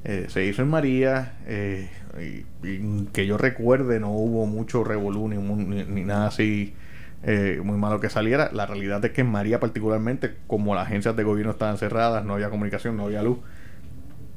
Eh, 0.04 0.26
se 0.28 0.44
hizo 0.46 0.62
en 0.62 0.68
María, 0.68 1.34
eh, 1.46 1.90
y, 2.18 3.04
que 3.12 3.26
yo 3.26 3.36
recuerde, 3.38 4.00
no 4.00 4.10
hubo 4.12 4.46
mucho 4.46 4.84
revolú 4.84 5.28
ni, 5.28 5.36
ni- 5.36 5.84
ni 5.84 6.04
nada 6.04 6.28
así 6.28 6.74
eh, 7.22 7.60
muy 7.62 7.76
malo 7.78 8.00
que 8.00 8.08
saliera. 8.10 8.50
La 8.52 8.66
realidad 8.66 9.04
es 9.04 9.10
que 9.12 9.20
en 9.22 9.28
María, 9.30 9.60
particularmente, 9.60 10.36
como 10.46 10.74
las 10.74 10.86
agencias 10.86 11.16
de 11.16 11.22
gobierno 11.24 11.52
estaban 11.52 11.78
cerradas, 11.78 12.24
no 12.24 12.34
había 12.34 12.50
comunicación, 12.50 12.96
no 12.96 13.04
había 13.04 13.22
luz, 13.22 13.38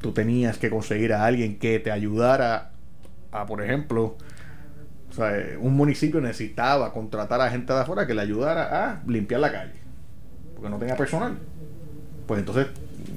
tú 0.01 0.11
tenías 0.13 0.57
que 0.57 0.69
conseguir 0.69 1.13
a 1.13 1.25
alguien 1.25 1.57
que 1.59 1.79
te 1.79 1.91
ayudara 1.91 2.71
a, 3.31 3.45
por 3.45 3.61
ejemplo, 3.63 4.17
o 5.13 5.15
sea, 5.15 5.37
eh, 5.37 5.57
un 5.59 5.75
municipio 5.75 6.19
necesitaba 6.19 6.91
contratar 6.91 7.39
a 7.39 7.49
gente 7.51 7.71
de 7.71 7.79
afuera 7.79 8.07
que 8.07 8.15
le 8.15 8.21
ayudara 8.21 8.89
a 8.89 9.03
limpiar 9.05 9.41
la 9.41 9.51
calle, 9.51 9.75
porque 10.55 10.69
no 10.71 10.79
tenía 10.79 10.95
personal. 10.95 11.37
pues 12.25 12.39
entonces 12.39 12.67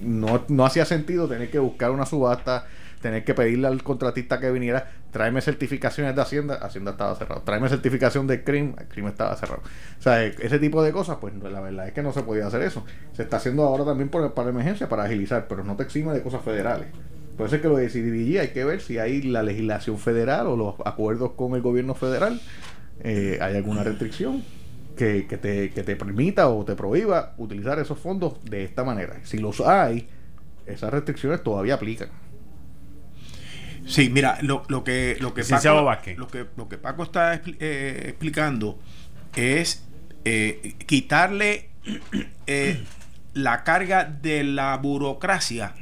no, 0.02 0.44
no 0.48 0.66
hacía 0.66 0.84
sentido 0.84 1.26
tener 1.26 1.50
que 1.50 1.58
buscar 1.58 1.90
una 1.92 2.04
subasta, 2.04 2.66
tener 3.00 3.24
que 3.24 3.32
pedirle 3.32 3.68
al 3.68 3.82
contratista 3.82 4.38
que 4.40 4.50
viniera, 4.50 4.90
tráeme 5.10 5.40
certificaciones 5.40 6.14
de 6.14 6.20
Hacienda, 6.20 6.56
Hacienda 6.56 6.90
estaba 6.90 7.14
cerrado, 7.14 7.40
tráeme 7.40 7.70
certificación 7.70 8.26
de 8.26 8.44
CRIM, 8.44 8.74
CRIM 8.90 9.08
estaba 9.08 9.34
cerrado. 9.36 9.62
O 9.98 10.02
sea, 10.02 10.22
ese 10.22 10.58
tipo 10.58 10.82
de 10.82 10.92
cosas, 10.92 11.16
pues 11.18 11.32
la 11.34 11.60
verdad 11.60 11.88
es 11.88 11.94
que 11.94 12.02
no 12.02 12.12
se 12.12 12.24
podía 12.24 12.46
hacer 12.46 12.60
eso. 12.60 12.84
Se 13.14 13.22
está 13.22 13.38
haciendo 13.38 13.62
ahora 13.62 13.86
también 13.86 14.10
por, 14.10 14.34
para 14.34 14.50
emergencia, 14.50 14.86
para 14.86 15.04
agilizar, 15.04 15.46
pero 15.48 15.64
no 15.64 15.76
te 15.76 15.84
exime 15.84 16.12
de 16.12 16.22
cosas 16.22 16.42
federales. 16.42 16.88
Por 17.36 17.46
eso 17.46 17.56
es 17.56 17.62
que 17.62 17.68
lo 17.68 17.76
de 17.76 17.88
CDBG 17.88 18.40
hay 18.40 18.48
que 18.48 18.64
ver 18.64 18.80
si 18.80 18.98
hay 18.98 19.22
la 19.22 19.42
legislación 19.42 19.98
federal 19.98 20.46
o 20.46 20.56
los 20.56 20.74
acuerdos 20.84 21.32
con 21.32 21.54
el 21.54 21.62
gobierno 21.62 21.94
federal, 21.94 22.40
eh, 23.02 23.38
hay 23.40 23.56
alguna 23.56 23.82
restricción 23.82 24.42
que, 24.96 25.26
que, 25.26 25.36
te, 25.36 25.70
que 25.70 25.82
te 25.82 25.96
permita 25.96 26.48
o 26.48 26.64
te 26.64 26.74
prohíba 26.74 27.34
utilizar 27.36 27.78
esos 27.78 27.98
fondos 27.98 28.42
de 28.44 28.64
esta 28.64 28.84
manera. 28.84 29.20
Si 29.24 29.38
los 29.38 29.60
hay, 29.60 30.08
esas 30.66 30.90
restricciones 30.90 31.42
todavía 31.42 31.74
aplican. 31.74 32.08
Sí, 33.86 34.10
mira, 34.10 34.38
lo, 34.42 34.64
lo 34.68 34.82
que 34.82 35.16
lo 35.20 35.32
que, 35.32 35.44
Paco, 35.44 35.94
lo 36.16 36.26
que 36.26 36.46
lo 36.56 36.68
que 36.68 36.76
Paco 36.76 37.04
está 37.04 37.34
eh, 37.34 38.06
explicando 38.08 38.80
es 39.36 39.84
eh, 40.24 40.74
quitarle 40.86 41.68
eh, 42.48 42.82
la 43.32 43.62
carga 43.62 44.04
de 44.04 44.42
la 44.42 44.76
burocracia 44.78 45.74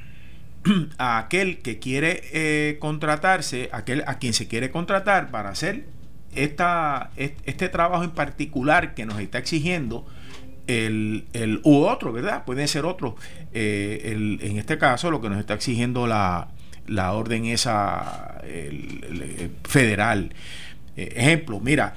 a 0.98 1.18
aquel 1.18 1.58
que 1.58 1.78
quiere 1.78 2.78
contratarse, 2.80 3.68
aquel 3.72 4.04
a 4.06 4.18
quien 4.18 4.32
se 4.32 4.48
quiere 4.48 4.70
contratar 4.70 5.30
para 5.30 5.50
hacer 5.50 5.84
esta, 6.34 7.10
este 7.16 7.68
trabajo 7.68 8.04
en 8.04 8.10
particular 8.10 8.94
que 8.94 9.06
nos 9.06 9.20
está 9.20 9.38
exigiendo 9.38 10.06
el, 10.66 11.26
el 11.32 11.60
u 11.64 11.84
otro, 11.84 12.12
¿verdad? 12.12 12.44
Puede 12.44 12.66
ser 12.66 12.86
otro. 12.86 13.16
en 13.52 14.58
este 14.58 14.78
caso, 14.78 15.10
lo 15.10 15.20
que 15.20 15.28
nos 15.28 15.38
está 15.38 15.54
exigiendo 15.54 16.06
la, 16.06 16.48
la 16.86 17.12
orden 17.12 17.44
esa 17.46 18.40
federal. 19.64 20.32
Eh, 20.96 21.12
ejemplo, 21.16 21.60
mira, 21.60 21.94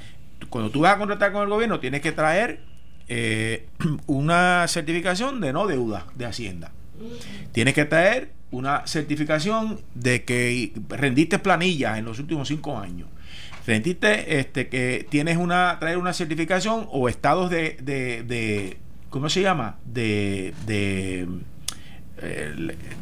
cuando 0.49 0.71
tú 0.71 0.81
vas 0.81 0.95
a 0.95 0.97
contratar 0.97 1.31
con 1.31 1.43
el 1.43 1.49
gobierno 1.49 1.79
tienes 1.79 2.01
que 2.01 2.11
traer 2.11 2.61
eh, 3.07 3.67
una 4.07 4.65
certificación 4.67 5.39
de 5.41 5.53
no 5.53 5.67
deuda 5.67 6.07
de 6.15 6.25
Hacienda. 6.25 6.71
Tienes 7.51 7.75
que 7.75 7.85
traer 7.85 8.31
una 8.51 8.87
certificación 8.87 9.81
de 9.93 10.23
que 10.23 10.73
rendiste 10.89 11.39
planillas 11.39 11.97
en 11.97 12.05
los 12.05 12.19
últimos 12.19 12.47
cinco 12.47 12.77
años. 12.77 13.09
Rendiste 13.65 14.39
este, 14.39 14.69
que 14.69 15.05
tienes 15.09 15.37
una, 15.37 15.77
traer 15.79 15.97
una 15.97 16.13
certificación 16.13 16.87
o 16.89 17.09
estados 17.09 17.49
de, 17.49 17.77
de, 17.81 18.23
de 18.23 18.77
¿cómo 19.09 19.29
se 19.29 19.41
llama? 19.41 19.77
De, 19.85 20.53
de 20.65 21.27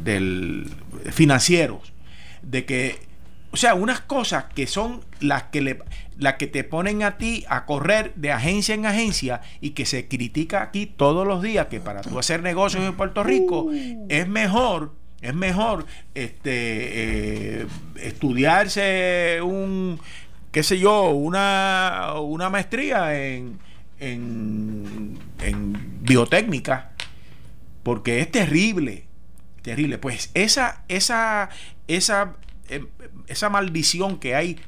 del 0.02 0.70
financieros, 1.10 1.92
de 2.42 2.64
que, 2.64 2.98
o 3.50 3.56
sea, 3.56 3.74
unas 3.74 4.00
cosas 4.00 4.44
que 4.54 4.66
son 4.66 5.00
las 5.20 5.44
que 5.44 5.62
le, 5.62 5.78
las 6.18 6.34
que 6.34 6.46
te 6.46 6.64
ponen 6.64 7.02
a 7.02 7.16
ti 7.16 7.44
a 7.48 7.64
correr 7.64 8.12
de 8.16 8.32
agencia 8.32 8.74
en 8.74 8.86
agencia 8.86 9.40
y 9.60 9.70
que 9.70 9.86
se 9.86 10.08
critica 10.08 10.62
aquí 10.62 10.86
todos 10.86 11.26
los 11.26 11.42
días 11.42 11.66
que 11.68 11.80
para 11.80 12.02
tú 12.02 12.18
hacer 12.18 12.42
negocios 12.42 12.84
en 12.84 12.94
Puerto 12.94 13.22
Rico 13.22 13.70
es 14.08 14.28
mejor 14.28 14.94
es 15.20 15.34
mejor 15.34 15.86
este 16.14 17.60
eh, 17.62 17.66
estudiarse 17.96 19.40
un 19.42 20.00
qué 20.52 20.62
sé 20.62 20.78
yo 20.78 21.10
una, 21.10 22.14
una 22.20 22.50
maestría 22.50 23.18
en, 23.22 23.58
en, 23.98 25.18
en 25.40 26.02
biotécnica 26.02 26.92
porque 27.82 28.20
es 28.20 28.30
terrible 28.30 29.06
terrible. 29.66 29.98
Pues 29.98 30.30
esa, 30.34 30.84
esa, 30.88 31.50
esa, 31.88 32.36
em, 32.68 32.86
esa 33.26 33.50
maldición 33.50 34.18
que 34.18 34.34
hay 34.36 34.58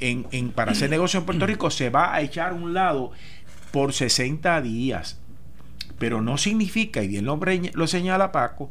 en, 0.00 0.26
en, 0.32 0.50
para 0.50 0.72
hacer 0.72 0.88
negocio 0.90 1.20
en 1.20 1.26
Puerto 1.26 1.46
Rico 1.52 1.70
se 1.70 1.90
va 1.90 2.14
a 2.14 2.22
echar 2.22 2.52
a 2.52 2.54
un 2.54 2.72
lado 2.72 3.12
por 3.70 3.92
60 3.92 4.60
días. 4.62 5.20
Pero 5.98 6.22
no 6.22 6.38
significa, 6.38 7.02
y 7.02 7.08
bien 7.08 7.26
lo, 7.26 7.38
lo 7.74 7.86
señala 7.86 8.32
Paco, 8.32 8.70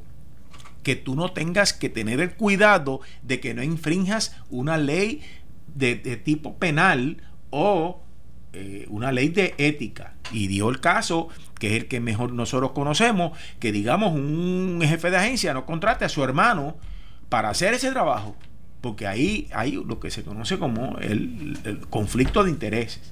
que 0.85 0.95
tú 0.95 1.15
no 1.15 1.31
tengas 1.31 1.73
que 1.73 1.89
tener 1.89 2.19
el 2.19 2.35
cuidado 2.35 3.01
de 3.23 3.39
que 3.39 3.55
no 3.55 3.63
infrinjas 3.63 4.37
una 4.51 4.77
ley 4.77 5.23
de, 5.73 5.95
tipo 6.17 6.57
penal 6.59 7.23
o 7.49 8.03
eh, 8.53 8.85
una 8.89 9.11
ley 9.11 9.29
de 9.29 9.55
ética. 9.57 10.13
Y 10.31 10.45
dio 10.45 10.69
el 10.69 10.79
caso 10.79 11.29
que 11.59 11.69
es 11.69 11.81
el 11.81 11.87
que 11.87 11.99
mejor 11.99 12.33
nosotros 12.33 12.73
conocemos 12.73 13.35
que 13.59 13.71
digamos 13.71 14.13
un 14.13 14.79
jefe 14.83 15.09
de 15.09 15.17
agencia 15.17 15.55
no 15.55 15.65
contrate 15.65 16.05
a 16.05 16.09
su 16.09 16.23
hermano 16.23 16.77
para 17.29 17.49
hacer 17.49 17.73
ese 17.73 17.89
trabajo 17.89 18.35
porque 18.79 19.07
ahí 19.07 19.47
hay 19.53 19.71
lo 19.71 19.99
que 19.99 20.11
se 20.11 20.21
conoce 20.21 20.59
como 20.59 20.99
el, 20.99 21.57
conflicto 21.89 22.43
de 22.43 22.51
intereses. 22.51 23.11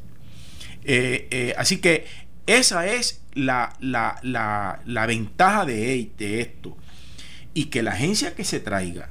Eh, 0.84 1.28
eh, 1.32 1.56
así 1.58 1.78
que 1.78 2.06
esa 2.46 2.86
es 2.86 3.24
la, 3.34 3.74
la, 3.80 4.20
la, 4.22 4.80
la 4.86 5.06
ventaja 5.08 5.66
de, 5.66 6.12
de 6.16 6.42
esto 6.42 6.78
y 7.54 7.66
que 7.66 7.84
la 7.84 7.92
agencia 7.92 8.36
que 8.36 8.44
se 8.44 8.60
traiga 8.60 9.10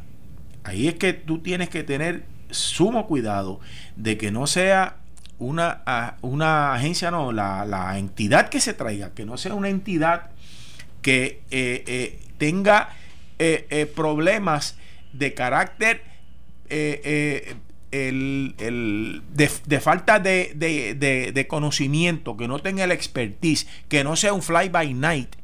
ahí 0.65 0.89
es 0.89 0.95
que 0.95 1.13
tú 1.13 1.39
tienes 1.39 1.69
que 1.69 1.83
tener 1.83 2.25
sumo 2.51 3.07
cuidado 3.07 3.61
de 3.97 4.17
que 4.19 4.31
no 4.31 4.47
sea 4.47 4.97
una, 5.39 6.17
una 6.21 6.75
agencia, 6.75 7.11
no, 7.11 7.33
la, 7.33 7.99
entidad 7.99 8.49
que 8.49 8.61
se 8.61 8.75
traiga, 8.75 9.11
que 9.11 9.25
no 9.25 9.37
sea 9.37 9.55
una 9.55 9.69
entidad 9.69 10.31
que 11.01 11.43
eh, 11.51 11.83
eh, 11.87 12.21
tenga 12.39 12.91
eh, 13.39 13.91
problemas 13.95 14.77
de 15.13 15.35
carácter 15.35 16.03
el, 17.91 19.23
de, 19.35 19.81
falta 19.81 20.21
de, 20.21 20.53
de, 21.35 21.47
conocimiento, 21.49 22.37
que 22.37 22.47
no 22.47 22.61
tenga 22.61 22.85
el 22.85 22.93
expertise, 22.93 23.67
que 23.89 24.05
no 24.05 24.15
sea 24.17 24.33
un 24.33 24.43
fly 24.43 24.69
by 24.69 24.95
night. 24.95 25.35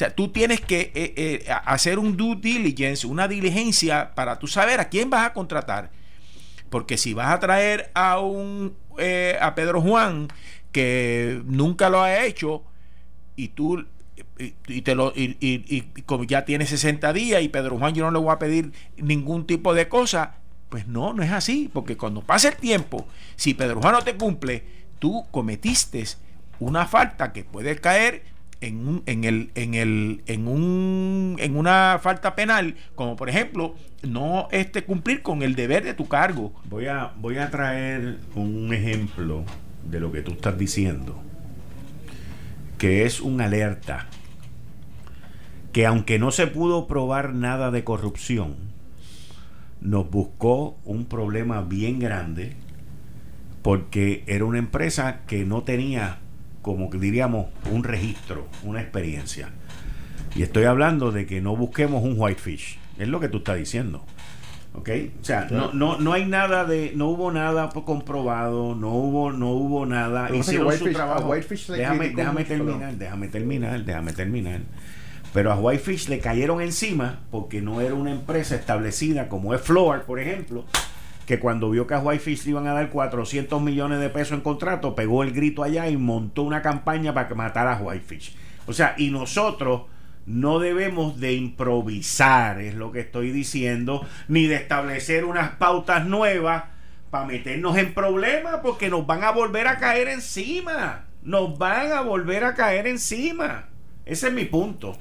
Sea, 0.00 0.14
tú 0.14 0.28
tienes 0.28 0.62
que 0.62 1.44
hacer 1.66 1.98
un 1.98 2.16
due 2.16 2.34
diligence, 2.36 3.06
una 3.06 3.28
diligencia 3.28 4.14
para 4.14 4.38
tú 4.38 4.46
saber 4.46 4.80
a 4.80 4.88
quién 4.88 5.10
vas 5.10 5.26
a 5.26 5.34
contratar. 5.34 5.90
Porque 6.70 6.96
si 6.96 7.12
vas 7.12 7.28
a 7.34 7.38
traer 7.38 7.90
a 7.92 8.18
un 8.18 8.74
eh, 8.96 9.36
a 9.42 9.54
Pedro 9.54 9.82
Juan 9.82 10.28
que 10.72 11.42
nunca 11.44 11.90
lo 11.90 12.00
ha 12.00 12.24
hecho 12.24 12.64
y 13.36 13.48
tú 13.48 13.84
y, 14.38 14.80
te 14.80 14.94
lo 14.94 15.12
y, 15.14 15.36
y, 15.38 15.82
como 16.06 16.24
ya 16.24 16.46
tiene 16.46 16.64
60 16.64 17.12
días 17.12 17.42
y 17.42 17.50
Pedro 17.50 17.76
Juan 17.76 17.92
yo 17.92 18.06
no 18.06 18.10
le 18.10 18.20
voy 18.20 18.32
a 18.32 18.38
pedir 18.38 18.72
ningún 18.96 19.46
tipo 19.46 19.74
de 19.74 19.90
cosa 19.90 20.36
pues 20.70 20.86
no, 20.86 21.12
no 21.12 21.22
es 21.22 21.30
así 21.30 21.68
porque 21.70 21.98
cuando 21.98 22.22
pasa 22.22 22.48
el 22.48 22.56
tiempo 22.56 23.06
si 23.36 23.52
Pedro 23.52 23.82
Juan 23.82 23.92
no 23.92 24.02
te 24.02 24.16
cumple 24.16 24.64
tú 24.98 25.26
cometiste 25.30 26.04
una 26.58 26.86
falta 26.86 27.34
que 27.34 27.44
puede 27.44 27.76
caer 27.76 28.29
en, 28.60 28.86
un, 28.86 29.02
en, 29.06 29.24
el, 29.24 29.50
en, 29.54 29.74
el, 29.74 30.22
en, 30.26 30.48
un, 30.48 31.36
en 31.38 31.56
una 31.56 31.98
falta 32.02 32.34
penal, 32.34 32.76
como 32.94 33.16
por 33.16 33.28
ejemplo 33.28 33.74
no 34.02 34.48
este, 34.50 34.84
cumplir 34.84 35.22
con 35.22 35.42
el 35.42 35.54
deber 35.54 35.84
de 35.84 35.94
tu 35.94 36.08
cargo. 36.08 36.52
Voy 36.68 36.86
a, 36.86 37.12
voy 37.16 37.38
a 37.38 37.50
traer 37.50 38.18
un 38.34 38.72
ejemplo 38.72 39.44
de 39.88 40.00
lo 40.00 40.12
que 40.12 40.22
tú 40.22 40.32
estás 40.32 40.58
diciendo, 40.58 41.20
que 42.78 43.04
es 43.04 43.20
una 43.20 43.46
alerta, 43.46 44.08
que 45.72 45.86
aunque 45.86 46.18
no 46.18 46.30
se 46.30 46.46
pudo 46.46 46.86
probar 46.86 47.34
nada 47.34 47.70
de 47.70 47.84
corrupción, 47.84 48.56
nos 49.80 50.10
buscó 50.10 50.78
un 50.84 51.06
problema 51.06 51.62
bien 51.62 51.98
grande 51.98 52.56
porque 53.62 54.24
era 54.26 54.44
una 54.44 54.58
empresa 54.58 55.20
que 55.26 55.44
no 55.44 55.62
tenía 55.62 56.18
como 56.62 56.90
diríamos 56.90 57.46
un 57.70 57.84
registro, 57.84 58.46
una 58.64 58.80
experiencia. 58.80 59.50
Y 60.34 60.42
estoy 60.42 60.64
hablando 60.64 61.12
de 61.12 61.26
que 61.26 61.40
no 61.40 61.56
busquemos 61.56 62.02
un 62.04 62.14
whitefish, 62.16 62.78
es 62.98 63.08
lo 63.08 63.20
que 63.20 63.28
tú 63.28 63.38
estás 63.38 63.56
diciendo. 63.56 64.04
¿Ok? 64.72 64.88
O 65.20 65.24
sea, 65.24 65.48
no, 65.50 65.72
no, 65.72 65.98
no 65.98 66.12
hay 66.12 66.26
nada 66.26 66.64
de, 66.64 66.92
no 66.94 67.08
hubo 67.08 67.32
nada 67.32 67.70
comprobado, 67.70 68.76
no 68.76 68.90
hubo, 68.90 69.32
no 69.32 69.50
hubo 69.50 69.84
nada. 69.84 70.34
Hicieron 70.34 70.72
su 70.72 70.92
trabajo. 70.92 71.34
déjame, 71.34 72.10
déjame 72.10 72.44
terminar, 72.44 72.94
déjame 72.94 73.28
terminar, 73.28 73.84
déjame 73.84 74.12
terminar. 74.12 74.60
Pero 75.32 75.52
a 75.52 75.56
Whitefish 75.56 76.08
le 76.08 76.18
cayeron 76.20 76.60
encima 76.60 77.20
porque 77.30 77.60
no 77.60 77.80
era 77.80 77.94
una 77.94 78.12
empresa 78.12 78.54
establecida 78.54 79.28
como 79.28 79.54
es 79.54 79.60
Floor, 79.60 80.02
por 80.02 80.20
ejemplo, 80.20 80.64
que 81.30 81.38
cuando 81.38 81.70
vio 81.70 81.86
que 81.86 81.94
a 81.94 82.00
Whitefish 82.00 82.44
le 82.46 82.50
iban 82.50 82.66
a 82.66 82.72
dar 82.72 82.90
400 82.90 83.62
millones 83.62 84.00
de 84.00 84.10
pesos 84.10 84.32
en 84.32 84.40
contrato, 84.40 84.96
pegó 84.96 85.22
el 85.22 85.30
grito 85.30 85.62
allá 85.62 85.88
y 85.88 85.96
montó 85.96 86.42
una 86.42 86.60
campaña 86.60 87.14
para 87.14 87.28
que 87.28 87.36
matara 87.36 87.74
a 87.74 87.80
Whitefish. 87.80 88.34
O 88.66 88.72
sea, 88.72 88.96
y 88.98 89.10
nosotros 89.10 89.82
no 90.26 90.58
debemos 90.58 91.20
de 91.20 91.34
improvisar, 91.34 92.60
es 92.60 92.74
lo 92.74 92.90
que 92.90 92.98
estoy 92.98 93.30
diciendo, 93.30 94.04
ni 94.26 94.48
de 94.48 94.56
establecer 94.56 95.24
unas 95.24 95.50
pautas 95.50 96.04
nuevas 96.04 96.64
para 97.10 97.26
meternos 97.26 97.76
en 97.76 97.94
problemas, 97.94 98.56
porque 98.60 98.90
nos 98.90 99.06
van 99.06 99.22
a 99.22 99.30
volver 99.30 99.68
a 99.68 99.76
caer 99.76 100.08
encima. 100.08 101.04
Nos 101.22 101.56
van 101.56 101.92
a 101.92 102.00
volver 102.00 102.42
a 102.42 102.56
caer 102.56 102.88
encima. 102.88 103.68
Ese 104.04 104.26
es 104.26 104.32
mi 104.32 104.46
punto. 104.46 104.98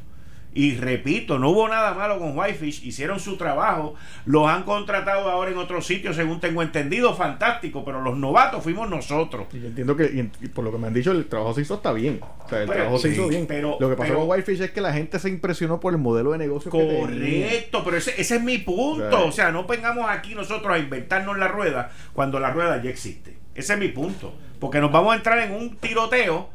Y 0.59 0.75
repito, 0.75 1.39
no 1.39 1.51
hubo 1.51 1.69
nada 1.69 1.93
malo 1.93 2.19
con 2.19 2.37
Whitefish, 2.37 2.85
hicieron 2.85 3.21
su 3.21 3.37
trabajo, 3.37 3.95
los 4.25 4.45
han 4.45 4.63
contratado 4.63 5.29
ahora 5.29 5.51
en 5.51 5.57
otros 5.57 5.87
sitios, 5.87 6.17
según 6.17 6.41
tengo 6.41 6.61
entendido, 6.61 7.15
fantástico, 7.15 7.85
pero 7.85 8.01
los 8.01 8.17
novatos 8.17 8.61
fuimos 8.61 8.89
nosotros. 8.89 9.47
Y 9.53 9.65
entiendo 9.65 9.95
que, 9.95 10.29
y, 10.41 10.47
por 10.49 10.65
lo 10.65 10.71
que 10.73 10.77
me 10.77 10.87
han 10.87 10.93
dicho, 10.93 11.13
el 11.13 11.27
trabajo 11.27 11.53
se 11.53 11.61
hizo 11.61 11.75
está 11.75 11.93
bien. 11.93 12.19
O 12.21 12.49
sea, 12.49 12.63
el 12.63 12.69
trabajo 12.69 12.99
se 12.99 13.07
hizo 13.07 13.29
bien. 13.29 13.47
Pero, 13.47 13.77
lo 13.79 13.89
que 13.89 13.95
pasó 13.95 14.09
pero, 14.09 14.19
con 14.19 14.31
Whitefish 14.31 14.59
es 14.59 14.71
que 14.71 14.81
la 14.81 14.91
gente 14.91 15.17
se 15.17 15.29
impresionó 15.29 15.79
por 15.79 15.93
el 15.93 15.99
modelo 15.99 16.33
de 16.33 16.39
negocio 16.39 16.69
Correcto, 16.69 17.81
pero 17.85 17.95
ese, 17.95 18.19
ese, 18.19 18.35
es 18.35 18.43
mi 18.43 18.57
punto. 18.57 19.27
O 19.27 19.31
sea, 19.31 19.51
no 19.51 19.63
vengamos 19.63 20.09
aquí 20.09 20.35
nosotros 20.35 20.73
a 20.73 20.77
inventarnos 20.77 21.37
la 21.37 21.47
rueda 21.47 21.89
cuando 22.11 22.37
la 22.37 22.51
rueda 22.51 22.83
ya 22.83 22.89
existe. 22.89 23.37
Ese 23.55 23.75
es 23.75 23.79
mi 23.79 23.87
punto. 23.87 24.33
Porque 24.59 24.81
nos 24.81 24.91
vamos 24.91 25.13
a 25.13 25.15
entrar 25.15 25.39
en 25.39 25.53
un 25.53 25.77
tiroteo 25.77 26.49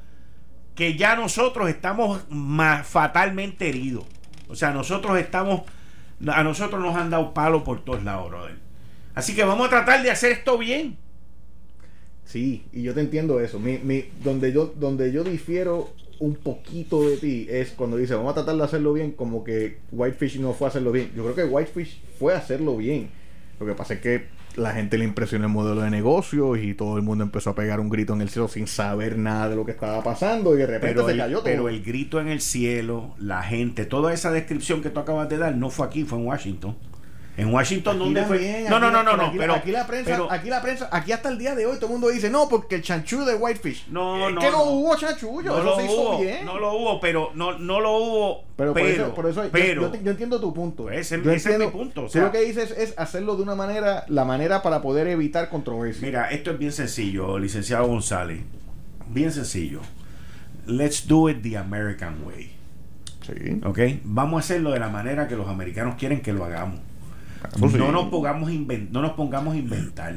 que 0.75 0.97
ya 0.97 1.17
nosotros 1.17 1.69
estamos 1.69 2.23
más 2.29 2.87
fatalmente 2.87 3.69
heridos. 3.69 4.05
O 4.49 4.57
sea, 4.57 4.73
nosotros 4.73 5.19
estamos, 5.19 5.63
a 6.27 6.43
nosotros 6.43 6.81
nos 6.81 6.97
han 6.97 7.11
dado 7.11 7.33
palo 7.33 7.65
por 7.65 7.85
todos 7.85 8.03
lados, 8.03 8.31
brother. 8.31 8.57
Así 9.15 9.35
que 9.35 9.45
vamos 9.45 9.67
a 9.67 9.71
tratar 9.71 10.03
de 10.03 10.11
hacer 10.11 10.33
esto 10.33 10.59
bien. 10.59 10.97
Sí, 12.25 12.65
y 12.73 12.83
yo 12.83 12.95
te 12.95 13.01
entiendo 13.01 13.41
eso. 13.41 13.61
Donde, 14.23 14.53
yo, 14.53 14.73
donde 14.77 15.13
yo 15.13 15.23
difiero 15.23 15.91
un 16.19 16.35
poquito 16.35 17.09
de 17.09 17.17
ti 17.17 17.47
es 17.51 17.71
cuando 17.71 17.97
dice 17.97 18.15
vamos 18.15 18.33
a 18.33 18.35
tratar 18.35 18.57
de 18.57 18.65
hacerlo 18.65 18.93
bien, 18.93 19.13
como 19.13 19.45
que 19.45 19.79
Whitefish 19.93 20.39
no 20.39 20.53
fue 20.53 20.67
a 20.67 20.71
hacerlo 20.71 20.91
bien. 20.91 21.13
Yo 21.15 21.23
creo 21.23 21.35
que 21.35 21.45
Whitefish 21.45 22.01
fue 22.19 22.35
a 22.35 22.39
hacerlo 22.39 22.77
bien. 22.77 23.11
Lo 23.61 23.67
que 23.67 23.75
pasa 23.75 23.95
es 23.95 24.01
que 24.01 24.27
la 24.57 24.73
gente 24.73 24.99
le 24.99 25.05
impresionó 25.05 25.47
el 25.47 25.53
modelo 25.53 25.83
de 25.83 25.91
negocio 25.91 26.57
y 26.57 26.75
todo 26.75 26.97
el 26.97 27.03
mundo 27.03 27.25
empezó 27.25 27.51
a 27.51 27.55
pegar 27.55 27.81
un 27.81 27.89
grito 27.89 28.15
en 28.15 28.21
el 28.21 28.29
cielo 28.29 28.49
sin 28.49 28.67
saber 28.67 29.19
nada 29.19 29.49
de 29.49 29.57
lo 29.57 29.65
que 29.65 29.73
estaba 29.73 30.03
pasando 30.03 30.55
y 30.55 30.59
de 30.59 30.67
repente 30.67 30.95
pero 30.95 31.07
se 31.07 31.13
el, 31.13 31.19
cayó 31.19 31.37
todo. 31.37 31.45
Pero 31.45 31.69
el 31.69 31.83
grito 31.83 32.21
en 32.21 32.29
el 32.29 32.41
cielo, 32.41 33.15
la 33.19 33.43
gente, 33.43 33.85
toda 33.85 34.13
esa 34.13 34.31
descripción 34.31 34.83
que 34.83 34.91
tú 34.91 35.01
acabas 35.01 35.29
de 35.29 35.39
dar 35.39 35.57
no 35.57 35.71
fue 35.71 35.87
aquí, 35.87 36.05
fue 36.05 36.19
en 36.19 36.27
Washington. 36.27 36.77
En 37.37 37.53
Washington, 37.53 37.97
Aquí 37.97 38.05
¿dónde 38.05 38.23
fue? 38.27 38.39
no, 38.39 38.77
aquí 38.77 38.85
no, 38.85 38.91
no, 38.93 39.03
no, 39.03 39.17
no, 39.17 39.23
aquí, 39.25 39.39
pero 39.39 39.55
aquí 39.55 39.73
la 39.73 39.87
prensa, 39.89 40.11
pero- 40.13 40.31
aquí 40.31 40.49
la 40.49 40.63
prensa, 40.63 40.89
aquí 40.93 41.11
hasta 41.11 41.29
el 41.31 41.37
día 41.37 41.57
de 41.57 41.67
hoy 41.67 41.75
todo 41.79 41.87
el 41.87 41.93
mundo 41.95 42.09
dice 42.11 42.31
no 42.31 42.49
porque 42.49 42.77
el 42.77 42.83
chanchullo 42.83 43.25
de 43.25 43.35
Whitefish. 43.35 43.89
No, 43.89 44.29
Es 44.29 44.35
no, 44.35 44.41
que 44.41 44.47
no, 44.47 44.53
no. 44.53 44.63
hubo 44.71 44.97
chanchullo, 44.97 45.51
no 45.51 45.57
eso 45.57 45.65
lo 45.65 45.77
se 45.77 45.85
hizo 45.85 45.93
hubo, 46.01 46.21
bien. 46.21 46.45
no 46.47 46.59
lo 46.61 46.75
hubo, 46.75 47.01
pero 47.01 47.33
no, 47.35 47.59
no 47.59 47.81
lo 47.81 47.97
hubo. 47.99 48.45
Pero, 48.57 48.73
por 48.73 48.83
eso, 48.83 49.15
por 49.15 49.27
eso 49.27 49.43
yo- 49.43 49.51
pero- 49.51 49.93
yo, 49.93 50.11
entiendo 50.13 50.41
tu 50.41 50.55
punto. 50.55 50.85
Pues 50.85 51.01
ese- 51.13 51.21
Yo 51.25 51.33
ese 51.33 51.55
es 51.55 51.59
mi 51.59 51.67
punto, 51.67 52.05
o 52.05 52.09
sea- 52.09 52.23
lo 52.23 52.31
que 52.31 52.39
dices 52.43 52.71
es 52.71 52.95
hacerlo 52.97 53.35
de 53.35 53.43
una 53.43 53.57
manera, 53.57 54.05
la 54.07 54.25
manera 54.25 54.63
para 54.63 54.81
poder 54.81 55.09
evitar 55.09 55.49
controversia. 55.49 56.07
Mira, 56.07 56.31
esto 56.31 56.53
es 56.53 56.59
bien 56.61 56.71
sencillo, 56.71 57.37
licenciado 57.41 57.87
González. 57.89 58.43
Bien 59.09 59.33
sencillo. 59.33 59.81
Let's 60.67 61.07
do 61.09 61.29
it 61.29 61.43
the 61.43 61.59
American 61.59 62.23
way. 62.25 62.53
Sí. 63.27 63.61
¿Ok? 63.65 63.79
Vamos 64.05 64.37
a 64.37 64.45
hacerlo 64.45 64.71
de 64.71 64.79
la 64.79 64.89
manera 64.89 65.27
que 65.29 65.35
los 65.35 65.49
americanos 65.49 65.97
quieren 65.99 66.21
que 66.21 66.33
lo 66.33 66.45
hagamos. 66.45 66.79
Sí. 67.55 67.77
No 67.79 67.93
nos 67.93 68.09
pongamos 68.09 68.51
inven- 68.51 68.89
no 68.91 69.03
nos 69.03 69.13
pongamos 69.13 69.55
a 69.55 69.59
inventar. 69.59 70.15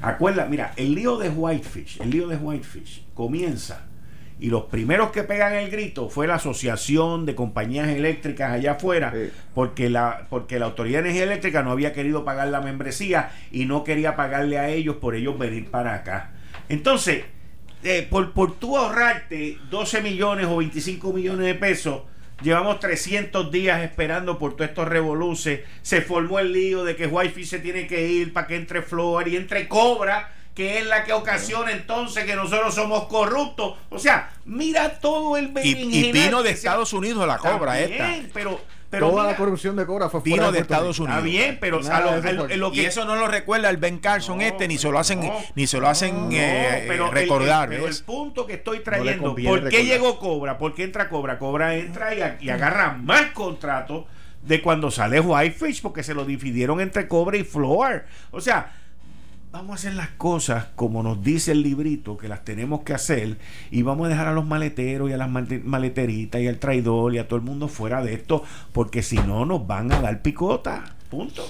Acuerda, 0.00 0.46
mira, 0.46 0.72
el 0.76 0.94
lío 0.94 1.16
de 1.18 1.28
Whitefish, 1.30 2.00
el 2.00 2.10
lío 2.10 2.28
de 2.28 2.36
Whitefish 2.36 3.04
comienza 3.14 3.82
y 4.40 4.50
los 4.50 4.64
primeros 4.64 5.10
que 5.10 5.22
pegan 5.22 5.54
el 5.54 5.70
grito 5.70 6.08
fue 6.10 6.26
la 6.26 6.34
asociación 6.34 7.24
de 7.24 7.34
compañías 7.34 7.88
eléctricas 7.88 8.52
allá 8.52 8.72
afuera, 8.72 9.12
Sí. 9.14 9.30
porque 9.54 9.88
la 9.88 10.26
porque 10.28 10.58
la 10.58 10.66
autoridad 10.66 10.98
de 10.98 11.10
energía 11.10 11.24
eléctrica 11.24 11.62
no 11.62 11.70
había 11.70 11.92
querido 11.92 12.24
pagar 12.24 12.48
la 12.48 12.60
membresía 12.60 13.30
y 13.52 13.64
no 13.66 13.84
quería 13.84 14.16
pagarle 14.16 14.58
a 14.58 14.68
ellos 14.68 14.96
por 14.96 15.14
ellos 15.14 15.38
venir 15.38 15.70
para 15.70 15.94
acá. 15.94 16.32
Entonces, 16.68 17.24
eh, 17.84 18.06
por, 18.10 18.32
por 18.32 18.56
tú 18.58 18.76
ahorrarte 18.76 19.58
12 19.70 20.00
millones 20.02 20.46
o 20.46 20.56
25 20.56 21.12
millones 21.12 21.46
de 21.46 21.54
pesos, 21.54 22.02
llevamos 22.44 22.78
300 22.78 23.50
días 23.50 23.82
esperando 23.82 24.38
por 24.38 24.54
todos 24.54 24.68
estos 24.68 24.86
revoluces. 24.86 25.62
Se 25.82 26.02
formó 26.02 26.38
el 26.38 26.52
lío 26.52 26.84
de 26.84 26.94
que 26.94 27.06
Whitefish 27.06 27.48
se 27.48 27.58
tiene 27.58 27.86
que 27.88 28.06
ir 28.06 28.32
para 28.32 28.46
que 28.46 28.56
entre 28.56 28.82
Flor 28.82 29.26
y 29.26 29.36
entre 29.36 29.66
Cobra, 29.66 30.32
que 30.54 30.78
es 30.78 30.86
la 30.86 31.02
que 31.02 31.12
ocasiona 31.12 31.72
entonces 31.72 32.24
que 32.24 32.36
nosotros 32.36 32.74
somos 32.74 33.06
corruptos. 33.06 33.76
O 33.90 33.98
sea, 33.98 34.30
mira 34.44 35.00
todo 35.00 35.36
el 35.36 35.52
Y, 35.64 35.70
y 35.70 36.12
vino 36.12 36.42
de 36.42 36.50
Estados 36.50 36.92
Unidos 36.92 37.26
la 37.26 37.38
cobra 37.38 37.80
Está 37.80 38.14
esta. 38.14 38.28
Pero, 38.32 38.60
pero 38.94 39.10
Toda 39.10 39.22
mira, 39.22 39.32
la 39.32 39.36
corrupción 39.36 39.76
de 39.76 39.86
Cobra 39.86 40.08
fue 40.08 40.20
Vino 40.22 40.36
fuera 40.36 40.50
de 40.52 40.58
Puerto 40.58 40.74
Estados 40.74 40.98
Rico. 40.98 41.08
Está 41.10 41.20
bien, 41.20 41.58
pero 41.60 41.76
a 41.78 42.00
lo, 42.00 42.20
de 42.20 42.28
a 42.30 42.56
lo 42.56 42.68
Y 42.68 42.72
que 42.72 42.86
eso 42.86 43.04
no 43.04 43.16
lo 43.16 43.28
recuerda 43.28 43.68
el 43.70 43.76
Ben 43.76 43.98
Carson 43.98 44.38
No, 44.38 44.44
este, 44.44 44.66
ni 44.68 44.78
se 44.78 44.90
lo 44.90 44.98
hacen, 44.98 45.20
no, 45.20 45.32
ni 45.54 45.66
se 45.66 45.78
lo 45.80 45.88
hacen 45.88 46.28
No, 46.28 46.36
eh, 46.36 46.84
pero 46.88 47.06
el- 47.06 47.12
recordar. 47.12 47.72
el, 47.72 47.78
pero 47.80 47.88
el 47.88 48.04
punto 48.04 48.46
que 48.46 48.54
estoy 48.54 48.80
trayendo, 48.80 49.34
¿por 49.34 49.36
qué 49.36 49.44
recordar. 49.54 49.82
llegó 49.84 50.18
Cobra? 50.18 50.58
¿Por 50.58 50.74
qué 50.74 50.84
entra 50.84 51.08
Cobra? 51.08 51.38
Cobra 51.38 51.74
entra 51.76 52.14
y 52.40 52.48
agarra 52.50 52.92
más 53.00 53.26
contratos 53.32 54.04
de 54.42 54.60
cuando 54.60 54.90
sale 54.90 55.20
Whitefish 55.20 55.80
porque 55.80 56.02
se 56.02 56.12
lo 56.14 56.24
dividieron 56.24 56.80
entre 56.80 57.08
Cobra 57.08 57.36
y 57.36 57.44
Floor. 57.44 58.04
O 58.30 58.40
sea, 58.40 58.72
vamos 59.54 59.70
a 59.70 59.74
hacer 59.74 59.94
las 59.94 60.08
cosas 60.10 60.66
como 60.74 61.04
nos 61.04 61.22
dice 61.22 61.52
el 61.52 61.62
librito 61.62 62.16
que 62.16 62.26
las 62.28 62.44
tenemos 62.44 62.82
que 62.82 62.92
hacer 62.92 63.38
y 63.70 63.82
vamos 63.82 64.06
a 64.06 64.08
dejar 64.08 64.26
a 64.26 64.32
los 64.32 64.44
maleteros 64.44 65.08
y 65.08 65.12
a 65.12 65.16
las 65.16 65.30
male- 65.30 65.60
maleteritas 65.64 66.40
y 66.40 66.48
al 66.48 66.58
traidor 66.58 67.14
y 67.14 67.18
a 67.18 67.28
todo 67.28 67.36
el 67.36 67.44
mundo 67.44 67.68
fuera 67.68 68.02
de 68.02 68.14
esto 68.14 68.42
porque 68.72 69.00
si 69.00 69.14
no 69.16 69.46
nos 69.46 69.64
van 69.64 69.92
a 69.92 70.00
dar 70.00 70.22
picota. 70.22 70.96
Punto. 71.08 71.48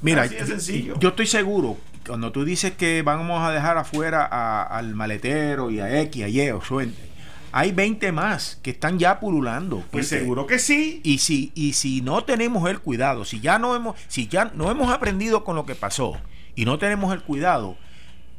Mira, 0.00 0.22
Así 0.22 0.36
sencillo. 0.46 0.94
yo 1.00 1.08
estoy 1.08 1.26
seguro, 1.26 1.76
cuando 2.06 2.30
tú 2.30 2.44
dices 2.44 2.74
que 2.74 3.02
vamos 3.02 3.42
a 3.42 3.50
dejar 3.50 3.78
afuera 3.78 4.24
a- 4.30 4.62
al 4.62 4.94
maletero 4.94 5.72
y 5.72 5.80
a 5.80 6.00
X, 6.02 6.22
a 6.22 6.28
Y, 6.28 6.50
o 6.52 6.62
suerte, 6.62 6.94
hay 7.50 7.72
20 7.72 8.12
más 8.12 8.60
que 8.62 8.70
están 8.70 9.00
ya 9.00 9.18
pululando. 9.18 9.82
Pues 9.90 10.06
seguro 10.06 10.46
que 10.46 10.60
sí. 10.60 11.00
Y 11.02 11.18
si, 11.18 11.50
y 11.56 11.72
si 11.72 12.00
no 12.00 12.22
tenemos 12.22 12.70
el 12.70 12.78
cuidado, 12.78 13.24
si 13.24 13.40
ya 13.40 13.58
no 13.58 13.74
hemos, 13.74 13.96
si 14.06 14.28
ya 14.28 14.52
no 14.54 14.70
hemos 14.70 14.92
aprendido 14.92 15.42
con 15.42 15.56
lo 15.56 15.66
que 15.66 15.74
pasó 15.74 16.16
y 16.58 16.64
no 16.64 16.76
tenemos 16.76 17.14
el 17.14 17.22
cuidado, 17.22 17.76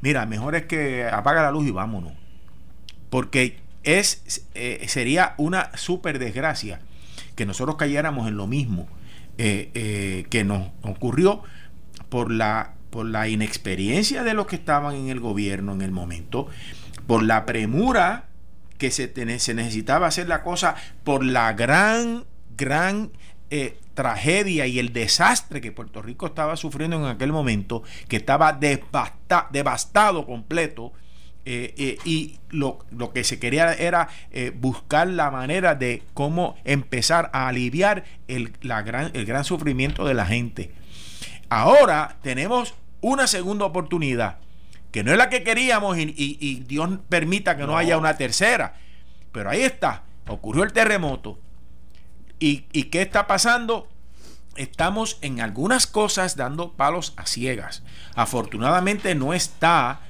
mira, 0.02 0.26
mejor 0.26 0.54
es 0.54 0.66
que 0.66 1.06
apaga 1.06 1.42
la 1.42 1.52
luz 1.52 1.66
y 1.66 1.72
vámonos. 1.72 2.12
Porque 3.10 3.62
es, 3.84 4.46
eh, 4.56 4.84
sería 4.90 5.36
una 5.38 5.72
super 5.78 6.20
desgracia 6.20 6.82
que 7.38 7.46
nosotros 7.46 7.78
cayéramos 7.78 8.28
en 8.28 8.36
lo 8.36 8.46
mismo 8.46 8.90
eh, 9.38 9.72
eh, 9.74 10.26
que 10.30 10.44
nos 10.44 10.68
ocurrió 10.82 11.44
por 12.10 12.30
la, 12.30 12.74
por 12.90 13.06
la 13.06 13.30
inexperiencia 13.30 14.26
de 14.26 14.34
los 14.34 14.48
que 14.48 14.58
estaban 14.58 14.96
en 14.96 15.08
el 15.08 15.22
gobierno 15.22 15.72
en 15.72 15.82
el 15.82 15.92
momento, 15.92 16.50
por 17.08 17.24
la 17.24 17.46
premura 17.46 18.26
que 18.78 18.92
se, 18.92 19.14
se 19.40 19.54
necesitaba 19.54 20.08
hacer 20.08 20.28
la 20.28 20.44
cosa, 20.44 20.76
por 21.06 21.24
la 21.24 21.54
gran, 21.54 22.26
gran 22.58 23.12
eh, 23.52 23.78
tragedia 23.94 24.66
y 24.68 24.80
el 24.80 24.94
desastre 24.94 25.60
que 25.62 25.72
Puerto 25.72 26.02
Rico 26.02 26.28
estaba 26.28 26.56
sufriendo 26.56 26.98
en 26.98 27.06
aquel 27.06 27.32
momento, 27.32 27.84
que 28.08 28.18
estaba 28.18 28.60
devasta- 28.60 29.48
devastado 29.52 30.26
completo. 30.26 30.94
eh, 31.46 31.74
eh, 31.78 31.98
y 32.06 32.38
lo, 32.50 32.80
lo 32.92 33.12
que 33.12 33.24
se 33.24 33.40
quería 33.40 33.74
era 33.74 34.08
eh, 34.32 34.52
buscar 34.56 35.08
la 35.08 35.32
manera 35.32 35.74
de 35.74 36.04
cómo 36.14 36.56
empezar 36.64 37.32
a 37.34 37.48
aliviar 37.48 38.04
el, 38.28 38.54
la 38.62 38.84
gran, 38.84 39.10
el 39.14 39.26
gran 39.26 39.44
sufrimiento 39.44 40.06
de 40.06 40.14
la 40.14 40.26
gente. 40.28 40.72
Ahora 41.50 42.18
tenemos 42.22 42.76
una 43.02 43.26
segunda 43.26 43.66
oportunidad, 43.66 44.38
que 44.92 45.04
no 45.04 45.12
es 45.12 45.18
la 45.18 45.30
que 45.30 45.42
queríamos 45.44 45.98
y, 45.98 46.04
y- 46.16 46.38
y 46.40 46.56
Dios 46.68 46.90
permita 47.10 47.56
que 47.56 47.62
no. 47.64 47.70
No. 47.70 47.78
haya 47.78 47.98
una 47.98 48.16
tercera. 48.18 48.76
Pero 49.32 49.50
ahí 49.50 49.62
está, 49.62 50.04
ocurrió 50.28 50.64
el 50.64 50.74
terremoto. 50.74 51.40
¿Y, 52.40 52.62
qué 52.86 53.02
está 53.02 53.28
pasando? 53.28 53.88
Estamos 54.56 55.18
en 55.22 55.42
algunas 55.42 55.88
cosas 55.88 56.36
dando 56.36 56.74
palos 56.74 57.14
a 57.18 57.26
ciegas. 57.26 57.84
Afortunadamente 58.16 59.16
no 59.16 59.34
está 59.34 60.02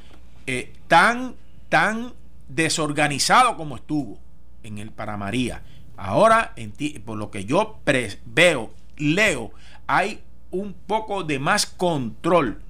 eh, 0.48 0.74
tan, 0.88 1.36
tan 1.70 2.14
desorganizado 2.48 3.58
como 3.58 3.76
estuvo 3.76 4.20
en 4.64 4.78
el 4.78 4.92
para 4.92 5.18
María. 5.18 5.64
Ahora, 5.98 6.54
en 6.56 6.72
ti- 6.72 7.00
por 7.00 7.18
lo 7.18 7.30
que 7.32 7.46
yo 7.46 7.80
veo, 8.26 8.74
leo, 8.98 9.52
hay 9.88 10.22
un 10.52 10.74
poco 10.74 11.24
de 11.24 11.40
más 11.40 11.66
control 11.66 12.62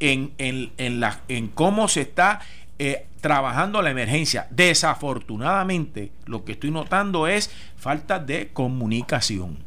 en, 0.00 0.34
en, 0.38 0.72
en 0.78 1.00
la, 1.00 1.20
en 1.28 1.48
cómo 1.48 1.88
se 1.88 2.00
está 2.02 2.40
eh, 2.78 3.06
trabajando 3.24 3.80
la 3.80 3.90
emergencia. 3.90 4.46
Desafortunadamente, 4.50 6.12
lo 6.26 6.44
que 6.44 6.52
estoy 6.52 6.70
notando 6.70 7.26
es 7.26 7.50
falta 7.74 8.18
de 8.18 8.48
comunicación. 8.52 9.64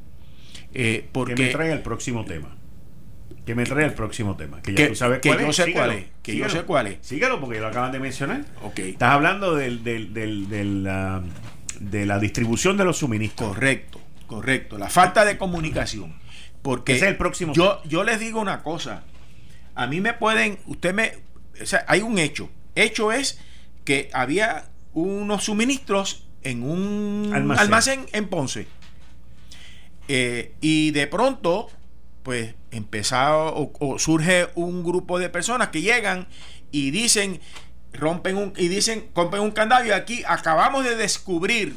Eh, 0.75 1.09
porque 1.11 1.33
que 1.33 1.43
me 1.45 1.49
trae 1.49 1.71
el 1.71 1.81
próximo 1.81 2.23
tema. 2.23 2.55
Que 3.47 3.55
me 3.55 3.63
trae 3.63 3.85
el 3.85 3.93
próximo 3.93 4.35
tema. 4.37 4.61
Que 4.61 4.73
ya 4.73 4.77
Que- 4.77 4.87
tú 4.89 4.95
sabes 4.95 5.21
que 5.21 5.29
cuál 5.29 5.41
yo 5.41 5.47
es. 5.49 5.55
sé 5.55 5.63
Síguelo, 5.65 5.85
cuál 5.85 5.97
es, 5.97 6.05
que 6.21 6.31
yo 6.35 6.43
síguelo. 6.45 6.49
sé 6.61 6.65
cuál 6.67 6.87
es. 6.87 6.97
Síguelo 7.01 7.39
porque 7.41 7.59
lo 7.59 7.67
acaban 7.67 7.91
de 7.91 7.99
mencionar. 7.99 8.45
Ok. 8.61 8.77
Estás 8.79 9.11
hablando 9.13 9.55
del, 9.55 9.83
del, 9.83 10.13
del, 10.13 10.49
del, 10.49 10.87
ah, 10.87 11.23
de 11.79 12.05
la 12.05 12.19
distribución 12.19 12.77
de 12.77 12.85
los 12.85 12.97
suministros. 12.99 13.49
Correcto, 13.55 13.99
correcto. 14.27 14.77
La 14.77 14.89
falta 14.89 15.25
de 15.25 15.39
comunicación. 15.39 16.13
Porque 16.61 16.93
Ese 16.93 17.05
es 17.05 17.11
el 17.11 17.17
próximo 17.17 17.53
yo, 17.53 17.81
yo 17.85 18.03
les 18.03 18.19
digo 18.19 18.39
una 18.39 18.61
cosa. 18.61 19.01
A 19.73 19.87
mí 19.87 19.99
me 19.99 20.13
pueden, 20.13 20.59
usted 20.67 20.93
me, 20.93 21.13
o 21.59 21.65
sea, 21.65 21.85
hay 21.87 22.01
un 22.01 22.19
hecho. 22.19 22.49
Hecho 22.75 23.11
es 23.11 23.39
que 23.87 24.09
había 24.11 24.65
unos 24.93 25.45
suministros 25.45 26.27
en 26.43 26.61
un 26.61 27.31
Almacén. 27.33 27.63
almacén, 27.63 28.05
en 28.11 28.27
Ponce. 28.27 28.67
Eh, 30.09 30.53
y 30.59 30.91
de 30.91 31.07
pronto, 31.07 31.69
pues 32.21 32.53
empezado 32.71 33.71
o, 33.79 33.97
surge 33.97 34.49
un 34.55 34.83
grupo 34.83 35.19
de 35.19 35.29
personas 35.29 35.69
que 35.69 35.81
llegan 35.81 36.27
y 36.69 36.91
dicen, 36.91 37.39
rompen 37.93 38.35
un, 38.35 38.53
y 38.57 38.67
dicen, 38.67 39.07
rompen 39.15 39.39
un 39.39 39.51
candado 39.51 39.85
y 39.85 39.91
aquí 39.91 40.21
acabamos 40.27 40.83
de 40.83 40.97
descubrir 40.97 41.73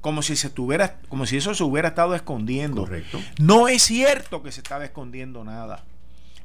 como 0.00 0.22
si 0.22 0.36
se 0.36 0.48
tuviera, 0.48 1.00
como 1.10 1.26
si 1.26 1.36
eso 1.36 1.54
se 1.54 1.64
hubiera 1.64 1.88
estado 1.88 2.14
escondiendo. 2.14 2.84
Correcto. 2.84 3.20
No 3.38 3.68
es 3.68 3.82
cierto 3.82 4.42
que 4.42 4.52
se 4.52 4.60
estaba 4.60 4.86
escondiendo 4.86 5.44
nada. 5.44 5.84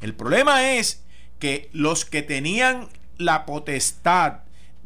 El 0.01 0.13
problema 0.15 0.73
es 0.73 1.01
que 1.39 1.69
los 1.71 2.03
que 2.03 2.23
tenían 2.23 2.89
la 3.17 3.45
potestad 3.45 4.41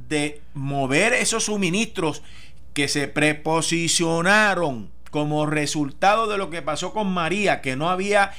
de 0.07 0.41
mover 0.53 1.13
esos 1.13 1.45
suministros 1.45 2.23
que 2.73 2.87
se 2.87 3.07
preposicionaron 3.07 4.89
como 5.09 5.45
resultado 5.45 6.27
de 6.27 6.37
lo 6.37 6.49
que 6.49 6.61
pasó 6.61 6.91
con 6.91 7.13
María, 7.13 7.61
que 7.61 7.75
no 7.75 7.89
había 7.89 8.31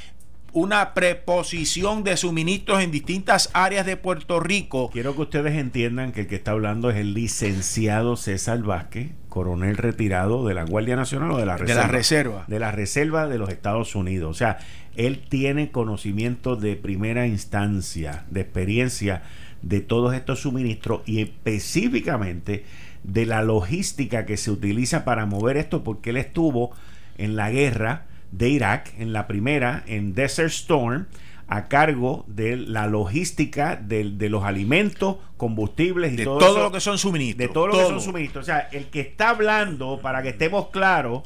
una 0.52 0.94
preposición 0.94 2.02
de 2.02 2.16
suministros 2.16 2.82
en 2.82 2.90
distintas 2.90 3.50
áreas 3.52 3.84
de 3.84 3.96
Puerto 3.96 4.40
Rico. 4.40 4.90
Quiero 4.90 5.14
que 5.14 5.22
ustedes 5.22 5.54
entiendan 5.54 6.12
que 6.12 6.22
el 6.22 6.26
que 6.26 6.36
está 6.36 6.52
hablando 6.52 6.90
es 6.90 6.96
el 6.96 7.12
licenciado 7.12 8.16
César 8.16 8.62
Vázquez, 8.62 9.10
coronel 9.28 9.76
retirado 9.76 10.46
de 10.46 10.54
la 10.54 10.64
Guardia 10.64 10.96
Nacional 10.96 11.32
o 11.32 11.36
de 11.36 11.44
la 11.44 11.58
Reserva. 11.58 11.82
De 11.82 11.86
la 11.86 11.92
Reserva. 11.92 12.44
De 12.46 12.58
la 12.58 12.72
Reserva 12.72 13.26
de 13.26 13.38
los 13.38 13.50
Estados 13.50 13.94
Unidos. 13.94 14.30
O 14.30 14.34
sea, 14.34 14.58
él 14.96 15.24
tiene 15.28 15.70
conocimiento 15.70 16.56
de 16.56 16.76
primera 16.76 17.26
instancia, 17.26 18.24
de 18.30 18.40
experiencia 18.40 19.22
de 19.62 19.80
todos 19.80 20.14
estos 20.14 20.40
suministros 20.40 21.02
y 21.06 21.20
específicamente 21.20 22.64
de 23.02 23.26
la 23.26 23.42
logística 23.42 24.26
que 24.26 24.36
se 24.36 24.50
utiliza 24.50 25.04
para 25.04 25.26
mover 25.26 25.56
esto, 25.56 25.84
porque 25.84 26.10
él 26.10 26.16
estuvo 26.16 26.72
en 27.18 27.36
la 27.36 27.50
guerra 27.50 28.06
de 28.32 28.48
Irak, 28.48 28.92
en 28.98 29.12
la 29.12 29.26
primera, 29.26 29.84
en 29.86 30.14
Desert 30.14 30.50
Storm, 30.50 31.06
a 31.48 31.68
cargo 31.68 32.24
de 32.26 32.56
la 32.56 32.88
logística 32.88 33.76
de, 33.76 34.04
los 34.28 34.44
alimentos, 34.44 35.16
combustibles 35.36 36.12
y 36.12 36.16
de 36.16 36.24
todo, 36.24 36.58
lo 36.58 36.72
que 36.72 36.80
son 36.80 36.98
suministros. 36.98 37.48
De 37.48 37.54
todo, 37.54 37.68
lo 37.68 37.74
que 37.74 37.84
son 37.84 38.00
suministros. 38.00 38.42
O 38.42 38.46
sea, 38.46 38.68
el 38.72 38.86
que 38.86 39.00
está 39.00 39.30
hablando, 39.30 40.00
para 40.02 40.22
que 40.22 40.30
estemos 40.30 40.68
claros, 40.68 41.22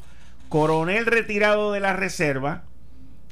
coronel 0.49 1.07
retirado 1.07 1.71
de 1.71 1.79
la 1.79 1.93
reserva, 1.93 2.63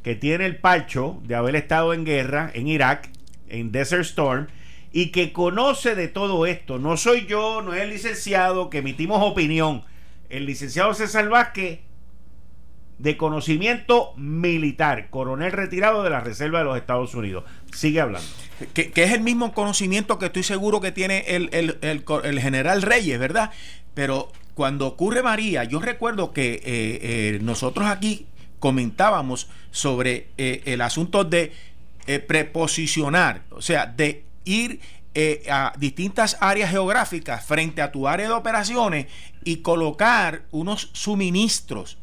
que 0.02 0.16
tiene 0.16 0.46
el 0.46 0.58
pacho 0.58 1.22
de 1.26 1.36
haber 1.36 1.56
estado 1.56 1.94
en 1.94 2.06
guerra 2.06 2.50
en 2.54 2.68
Irak, 2.68 3.10
en 3.50 3.72
Desert 3.72 4.02
Storm, 4.02 4.48
y 4.92 5.08
que 5.08 5.32
conoce 5.32 5.96
de 5.96 6.08
todo 6.08 6.46
esto. 6.46 6.80
No 6.80 6.98
soy 6.98 7.26
yo, 7.26 7.62
no 7.62 7.74
es 7.74 7.82
el 7.82 7.90
licenciado 7.90 8.70
que 8.70 8.80
emitimos 8.80 9.22
opinión. 9.22 9.84
El 10.30 10.46
licenciado 10.46 10.94
César 10.94 11.30
Vázquez 11.30 11.80
de 13.00 13.16
conocimiento 13.16 14.14
militar, 14.18 15.10
coronel 15.10 15.54
retirado 15.54 16.04
de 16.04 16.10
la 16.10 16.20
Reserva 16.20 16.60
de 16.60 16.66
los 16.66 16.78
Estados 16.78 17.16
Unidos. 17.16 17.46
Sigue 17.74 18.02
hablando. 18.02 18.28
Que, 18.74 18.92
es 18.94 19.12
el 19.14 19.22
mismo 19.22 19.54
conocimiento 19.54 20.20
que 20.20 20.26
estoy 20.26 20.44
seguro 20.44 20.82
que 20.82 20.92
tiene 20.92 21.24
el, 21.28 22.40
general 22.42 22.82
Reyes, 22.82 23.18
¿verdad? 23.18 23.52
Pero 23.94 24.32
cuando 24.54 24.86
ocurre 24.86 25.24
María, 25.24 25.64
yo 25.64 25.80
recuerdo 25.80 26.34
que 26.34 26.56
eh, 26.56 26.62
eh, 26.66 27.40
nosotros 27.42 27.88
aquí 27.88 28.26
comentábamos 28.60 29.48
sobre 29.72 30.28
eh, 30.38 30.62
el 30.66 30.82
asunto 30.82 31.24
de 31.24 31.54
preposicionar, 32.28 33.44
o 33.52 33.62
sea, 33.62 33.86
de 33.86 34.24
ir 34.50 34.80
a 35.50 35.74
distintas 35.78 36.38
áreas 36.40 36.70
geográficas 36.70 37.44
frente 37.44 37.82
a 37.82 37.92
tu 37.92 38.08
área 38.08 38.28
de 38.28 38.34
operaciones 38.34 39.08
y 39.44 39.58
colocar 39.58 40.44
unos 40.52 40.92
suministros 40.94 41.98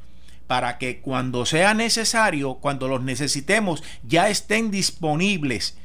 para 0.47 0.79
que 0.79 1.01
cuando 1.01 1.47
sea 1.47 1.75
necesario, 1.75 2.55
cuando 2.55 2.89
los 2.89 3.03
necesitemos, 3.03 3.83
ya 4.03 4.29
estén 4.29 4.71
disponibles. 4.71 5.77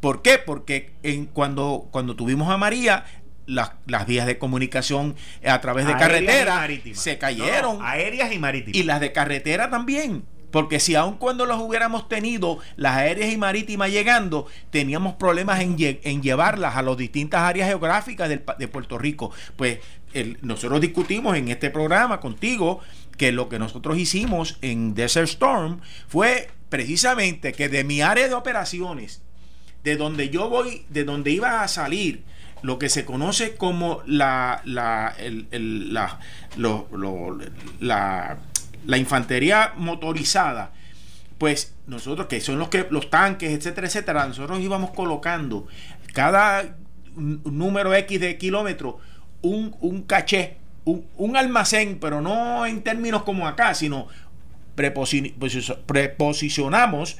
¿Por 0.00 0.22
qué? 0.22 0.38
Porque 0.38 0.92
en, 1.02 1.26
cuando, 1.26 1.88
cuando 1.90 2.16
tuvimos 2.16 2.48
a 2.50 2.56
María, 2.56 3.04
las, 3.46 3.72
vías 4.06 4.26
de 4.26 4.38
comunicación 4.38 5.16
a 5.44 5.60
través 5.60 5.86
de 5.86 5.96
carretera 5.96 6.68
se 6.92 7.18
cayeron. 7.18 7.78
aéreas 7.82 8.32
y 8.32 8.38
marítimas. 8.38 8.76
Y 8.76 8.82
las 8.84 9.00
de 9.00 9.12
carretera 9.12 9.70
también. 9.70 10.24
Porque 10.50 10.80
si 10.80 10.94
aun 10.94 11.16
cuando 11.16 11.46
los 11.46 11.60
hubiéramos 11.60 12.08
tenido, 12.08 12.58
las 12.76 12.96
aéreas 12.96 13.32
y 13.32 13.36
marítimas 13.36 13.90
llegando, 13.90 14.46
teníamos 14.70 15.14
problemas 15.14 15.60
en, 15.60 15.76
llevarlas 15.76 16.76
a 16.76 16.82
las 16.82 16.96
distintas 16.96 17.42
áreas 17.42 17.68
geográficas 17.68 18.28
de, 18.28 18.42
de 18.58 18.68
Puerto 18.68 18.98
Rico. 18.98 19.30
Pues 19.56 19.78
nosotros 20.42 20.80
discutimos 20.80 21.36
en 21.36 21.48
este 21.48 21.70
programa 21.70 22.20
contigo 22.20 22.80
que 23.16 23.32
lo 23.32 23.48
que 23.48 23.58
nosotros 23.58 23.98
hicimos 23.98 24.58
en 24.62 24.94
Desert 24.94 25.28
Storm 25.28 25.80
fue 26.06 26.48
precisamente 26.68 27.52
que 27.52 27.68
de 27.68 27.84
mi 27.84 28.00
área 28.00 28.28
de 28.28 28.34
operaciones, 28.34 29.22
de 29.84 29.96
donde 29.96 30.30
yo 30.30 30.48
voy, 30.48 30.86
de 30.88 31.04
donde 31.04 31.30
iba 31.30 31.62
a 31.62 31.68
salir, 31.68 32.22
lo 32.62 32.78
que 32.78 32.88
se 32.88 33.04
conoce 33.04 33.54
como 33.54 34.02
la, 34.06 34.62
la, 34.64 35.14
la, 35.50 36.18
la, 37.80 38.38
infantería 38.96 39.74
motorizada, 39.76 40.72
pues 41.36 41.74
nosotros, 41.86 42.26
que 42.26 42.40
son 42.40 42.58
los 42.58 42.68
que 42.68 42.86
los 42.90 43.10
tanques, 43.10 43.50
etcétera, 43.50 43.86
etcétera, 43.86 44.26
nosotros 44.26 44.58
íbamos 44.60 44.90
colocando 44.90 45.66
cada 46.14 46.76
número 47.14 47.94
X 47.94 48.20
de 48.20 48.38
kilómetros 48.38 48.96
un, 49.42 49.76
un 49.80 50.02
caché 50.02 50.56
un, 51.16 51.36
almacén, 51.36 51.98
pero 52.00 52.20
no 52.20 52.66
en 52.66 52.82
términos 52.82 53.22
como 53.22 53.46
acá, 53.46 53.74
sino 53.74 54.08
preposicionamos 54.74 57.18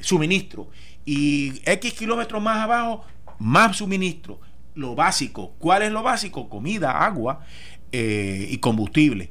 suministro. 0.00 0.70
Y 1.04 1.60
X 1.64 1.92
kilómetros 1.94 2.42
más 2.42 2.58
abajo, 2.58 3.04
más 3.38 3.76
suministro. 3.76 4.40
Lo 4.74 4.94
básico. 4.94 5.54
¿Cuál 5.58 5.82
es 5.82 5.90
lo 5.90 6.02
básico? 6.02 6.48
Comida, 6.48 7.04
agua 7.04 7.44
eh, 7.90 8.46
y 8.50 8.58
combustible. 8.58 9.30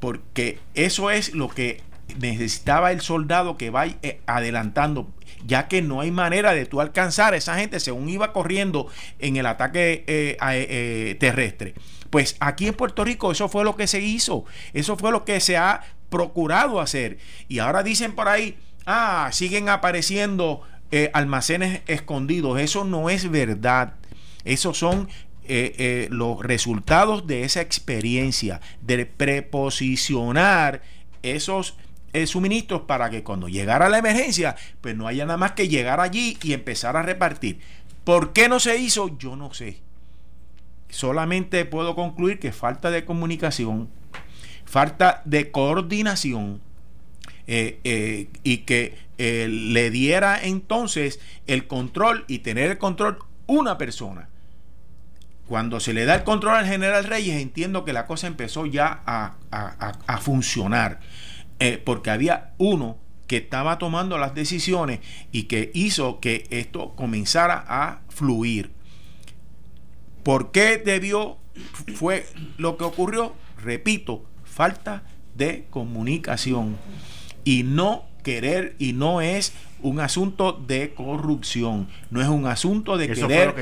Porque 0.00 0.58
eso 0.74 1.10
es 1.10 1.34
lo 1.34 1.48
que 1.48 1.82
necesitaba 2.18 2.92
el 2.92 3.00
soldado 3.00 3.56
que 3.56 3.70
vaya 3.70 3.96
eh, 4.02 4.20
adelantando, 4.26 5.10
ya 5.44 5.68
que 5.68 5.82
no 5.82 6.00
hay 6.00 6.10
manera 6.10 6.52
de 6.52 6.66
tú 6.66 6.80
alcanzar 6.80 7.34
a 7.34 7.36
esa 7.36 7.56
gente 7.56 7.80
según 7.80 8.08
iba 8.08 8.32
corriendo 8.32 8.88
en 9.18 9.36
el 9.36 9.46
ataque 9.46 10.04
eh, 10.06 11.16
terrestre. 11.18 11.74
Pues 12.10 12.36
aquí 12.40 12.68
en 12.68 12.74
Puerto 12.74 13.04
Rico 13.04 13.32
eso 13.32 13.48
fue 13.48 13.64
lo 13.64 13.76
que 13.76 13.86
se 13.86 14.00
hizo, 14.00 14.44
eso 14.72 14.96
fue 14.96 15.10
lo 15.10 15.24
que 15.24 15.40
se 15.40 15.56
ha 15.56 15.82
procurado 16.08 16.80
hacer. 16.80 17.18
Y 17.48 17.58
ahora 17.58 17.82
dicen 17.82 18.12
por 18.12 18.28
ahí, 18.28 18.56
ah, 18.86 19.28
siguen 19.32 19.68
apareciendo 19.68 20.62
eh, 20.92 21.10
almacenes 21.12 21.82
escondidos. 21.86 22.60
Eso 22.60 22.84
no 22.84 23.10
es 23.10 23.30
verdad. 23.30 23.94
Esos 24.44 24.78
son 24.78 25.08
eh, 25.48 25.74
eh, 25.78 26.08
los 26.10 26.40
resultados 26.42 27.26
de 27.26 27.44
esa 27.44 27.60
experiencia, 27.60 28.60
de 28.80 29.06
preposicionar 29.06 30.82
esos 31.22 31.76
suministros 32.24 32.82
para 32.82 33.10
que 33.10 33.22
cuando 33.22 33.46
llegara 33.46 33.90
la 33.90 33.98
emergencia, 33.98 34.56
pues 34.80 34.96
no 34.96 35.06
haya 35.06 35.26
nada 35.26 35.36
más 35.36 35.52
que 35.52 35.68
llegar 35.68 36.00
allí 36.00 36.38
y 36.42 36.54
empezar 36.54 36.96
a 36.96 37.02
repartir. 37.02 37.60
¿Por 38.04 38.32
qué 38.32 38.48
no 38.48 38.58
se 38.58 38.78
hizo? 38.78 39.18
Yo 39.18 39.36
no 39.36 39.52
sé 39.52 39.80
solamente 40.88 41.64
puedo 41.64 41.94
concluir 41.94 42.38
que 42.38 42.52
falta 42.52 42.90
de 42.90 43.04
comunicación, 43.04 43.88
falta 44.64 45.22
de 45.24 45.50
coordinación 45.50 46.60
eh, 47.46 47.80
eh, 47.84 48.28
y 48.42 48.58
que 48.58 48.96
eh, 49.18 49.48
le 49.48 49.90
diera 49.90 50.42
entonces 50.42 51.20
el 51.46 51.66
control 51.66 52.24
y 52.28 52.40
tener 52.40 52.70
el 52.70 52.78
control 52.78 53.18
una 53.46 53.78
persona. 53.78 54.28
Cuando 55.46 55.80
se 55.80 55.92
le 55.92 56.04
da 56.04 56.16
el 56.16 56.24
control 56.24 56.56
al 56.56 56.66
general 56.66 57.04
Reyes, 57.04 57.40
entiendo 57.40 57.84
que 57.84 57.92
la 57.92 58.06
cosa 58.06 58.26
empezó 58.26 58.66
ya 58.66 59.02
a, 59.06 60.18
funcionar, 60.20 61.00
porque 61.84 62.10
había 62.10 62.54
uno 62.58 62.98
que 63.26 63.38
estaba 63.38 63.78
tomando 63.78 64.18
las 64.18 64.34
decisiones 64.34 65.00
y 65.32 65.44
que 65.44 65.70
hizo 65.74 66.20
que 66.20 66.46
esto 66.50 66.94
comenzara 66.96 67.64
a 67.68 68.00
fluir. 68.08 68.72
¿Por 70.22 70.50
qué 70.50 70.78
debió, 70.78 71.38
fue 71.94 72.26
lo 72.58 72.76
que 72.76 72.84
ocurrió? 72.84 73.34
Repito, 73.62 74.24
falta 74.44 75.04
de 75.36 75.66
comunicación 75.70 76.76
y 77.44 77.62
no 77.62 78.06
querer 78.22 78.74
y 78.78 78.92
no 78.92 79.20
es 79.20 79.52
un 79.82 80.00
asunto 80.00 80.52
de 80.52 80.94
corrupción, 80.94 81.88
no 82.10 82.20
es 82.20 82.28
un 82.28 82.46
asunto 82.46 82.96
de 82.96 83.08
querer 83.08 83.54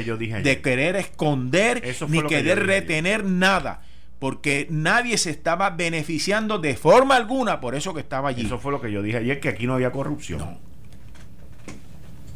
de 0.42 0.60
querer 0.60 0.96
esconder 0.96 1.82
ni 2.08 2.22
querer 2.22 2.66
retener 2.66 3.24
nada, 3.24 3.82
porque 4.18 4.66
nadie 4.70 5.18
se 5.18 5.30
estaba 5.30 5.70
beneficiando 5.70 6.58
de 6.58 6.76
forma 6.76 7.16
alguna 7.16 7.60
por 7.60 7.74
eso 7.74 7.94
que 7.94 8.00
estaba 8.00 8.30
allí. 8.30 8.46
Eso 8.46 8.58
fue 8.58 8.72
lo 8.72 8.80
que 8.80 8.92
yo 8.92 9.02
dije 9.02 9.18
ayer 9.18 9.40
que 9.40 9.48
aquí 9.48 9.66
no 9.66 9.74
había 9.74 9.92
corrupción. 9.92 10.38
No. 10.38 10.58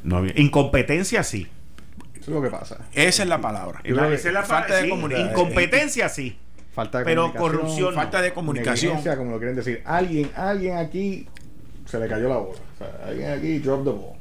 no 0.04 0.16
había 0.18 0.32
incompetencia 0.36 1.22
sí 1.22 1.48
lo 2.30 2.42
que 2.42 2.50
pasa. 2.50 2.78
Esa 2.92 3.22
es 3.22 3.28
la 3.28 3.40
palabra. 3.40 3.80
esa 3.84 4.28
es 4.28 4.34
la 4.34 4.42
falta 4.42 4.76
de 4.76 4.88
comunicación. 4.88 5.30
Incompetencia, 5.30 6.08
sí. 6.08 6.38
falta 6.72 6.98
de 6.98 7.04
Pero 7.04 7.32
comunicación, 7.32 7.52
corrupción. 7.60 7.94
Falta 7.94 8.22
de 8.22 8.32
comunicación. 8.32 9.02
como 9.16 9.30
lo 9.32 9.38
quieren 9.38 9.56
decir. 9.56 9.82
Alguien, 9.84 10.30
alguien 10.36 10.76
aquí 10.76 11.26
se 11.88 11.98
le 11.98 12.06
cayó 12.08 12.28
la 12.28 12.36
bola. 12.36 12.58
O 12.74 12.78
sea, 12.78 13.06
alguien 13.08 13.30
aquí 13.30 13.58
drop 13.58 13.84
the 13.84 13.90
ball. 13.90 14.12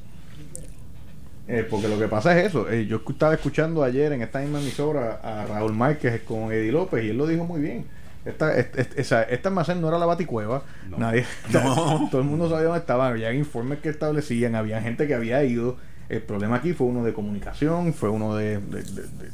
Eh, 1.49 1.65
porque 1.69 1.88
lo 1.88 1.98
que 1.98 2.07
pasa 2.07 2.38
es 2.38 2.48
eso. 2.48 2.69
eh, 2.69 2.85
yo 2.88 3.02
estaba 3.07 3.34
escuchando 3.34 3.84
ayer 3.84 4.11
en 4.11 4.22
esta 4.22 4.39
misma 4.39 4.60
emisora 4.60 5.19
a 5.23 5.45
Raúl 5.45 5.73
Márquez 5.73 6.22
con 6.23 6.52
Eddie 6.52 6.72
López 6.73 7.06
y 7.06 7.10
él 7.10 7.18
lo 7.18 7.26
dijo 7.27 7.45
muy 7.45 7.61
bien. 7.61 7.85
Esta, 8.26 8.57
est- 8.57 8.77
est- 8.77 8.99
esa- 8.99 9.23
esta 9.23 9.48
almacén 9.48 9.80
no 9.80 9.88
era 9.88 9.98
la 9.98 10.06
baticueva. 10.06 10.64
Nadie, 10.98 11.26
todo 12.11 12.19
el 12.19 12.27
mundo 12.27 12.49
sabía 12.49 12.65
dónde 12.65 12.80
estaba. 12.80 13.07
Había 13.07 13.31
informes 13.34 13.80
que 13.80 13.88
establecían, 13.89 14.56
había 14.56 14.81
gente 14.81 15.07
que 15.07 15.14
había 15.15 15.41
ido. 15.45 15.77
El 16.10 16.22
problema 16.22 16.57
aquí 16.57 16.73
fue 16.73 16.88
uno 16.88 17.03
de 17.06 17.14
comunicación, 17.14 17.94
fue 17.94 18.10
uno 18.10 18.35
de. 18.35 18.57
de- 18.60 18.84
de- 18.84 19.02
de- 19.03 19.31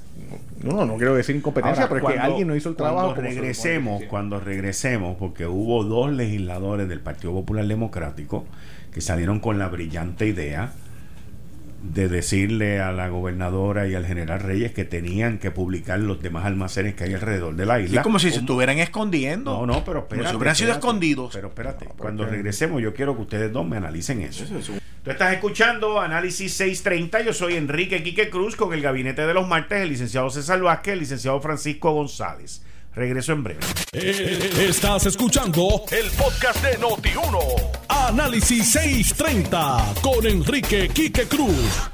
no, 0.63 0.85
no 0.85 0.95
quiero 0.97 1.15
decir 1.15 1.35
incompetencia, 1.35 1.83
Ahora, 1.83 1.93
pero 1.95 2.07
es 2.07 2.13
que 2.13 2.17
cuando- 2.19 2.31
alguien 2.33 2.47
no 2.47 2.55
hizo 2.55 2.69
el 2.69 2.75
trabajo. 2.75 3.13
Cuando 3.13 3.21
regresemos, 3.21 4.03
cuando 4.09 4.39
regresemos, 4.39 5.17
porque 5.17 5.45
hubo 5.45 5.83
dos 5.83 6.11
legisladores 6.11 6.87
del 6.89 6.99
Partido 7.01 7.33
Popular 7.33 7.65
Democrático 7.67 8.45
que 8.93 9.01
salieron 9.01 9.39
con 9.39 9.59
la 9.59 9.67
brillante 9.67 10.27
idea 10.27 10.71
de 11.83 12.07
decirle 12.07 12.79
a 12.79 12.91
la 12.93 13.09
gobernadora 13.09 13.87
y 13.87 13.93
al 13.93 14.05
general 14.05 14.39
Reyes 14.39 14.71
que 14.71 14.85
tenían 14.85 15.37
que 15.37 15.51
publicar 15.51 15.99
los 15.99 16.21
demás 16.21 16.45
almacenes 16.45 16.95
que 16.95 17.03
hay 17.03 17.13
alrededor 17.13 17.55
de 17.55 17.65
la 17.65 17.77
Sí, 17.79 17.83
isla. 17.85 18.01
como 18.03 18.19
si 18.19 18.31
se 18.31 18.39
estuvieran 18.39 18.79
escondiendo. 18.79 19.51
No, 19.51 19.65
no, 19.65 19.83
pero 19.83 20.07
Como 20.07 20.21
espérate. 20.21 20.29
si 20.29 20.35
hubieran 20.37 20.55
sido 20.55 20.69
espérate. 20.71 20.87
escondidos. 20.87 21.33
Pero 21.35 21.47
espérate, 21.49 21.85
pero 21.85 21.95
cuando 21.97 22.23
es 22.23 22.29
regresemos 22.31 22.81
yo 22.81 22.93
quiero 22.93 23.15
que 23.15 23.21
ustedes 23.23 23.51
dos 23.51 23.67
me 23.67 23.77
analicen 23.77 24.21
eso. 24.21 24.45
Eso 24.45 24.57
es 24.57 24.69
un- 24.69 24.79
Tú 25.03 25.11
estás 25.11 25.33
escuchando 25.33 25.99
Análisis 25.99 26.53
630. 26.53 27.21
Yo 27.21 27.33
soy 27.33 27.55
Enrique 27.55 28.01
Quique 28.01 28.29
Cruz 28.29 28.55
con 28.55 28.73
el 28.73 28.81
gabinete 28.81 29.27
de 29.27 29.33
los 29.33 29.45
martes, 29.45 29.81
el 29.81 29.89
licenciado 29.89 30.29
César 30.29 30.61
Vázquez, 30.61 30.93
el 30.93 30.99
licenciado 30.99 31.41
Francisco 31.41 31.91
González. 31.91 32.63
Regreso 32.95 33.33
en 33.33 33.43
breve. 33.43 33.59
Eh, 33.93 34.67
Estás 34.69 35.05
escuchando 35.07 35.83
el 35.91 36.09
podcast 36.11 36.63
de 36.63 36.77
Noti1. 36.79 37.39
Análisis 37.89 38.71
630 38.71 39.93
con 40.01 40.25
Enrique 40.25 40.89
Quique 40.89 41.23
Cruz. 41.27 41.89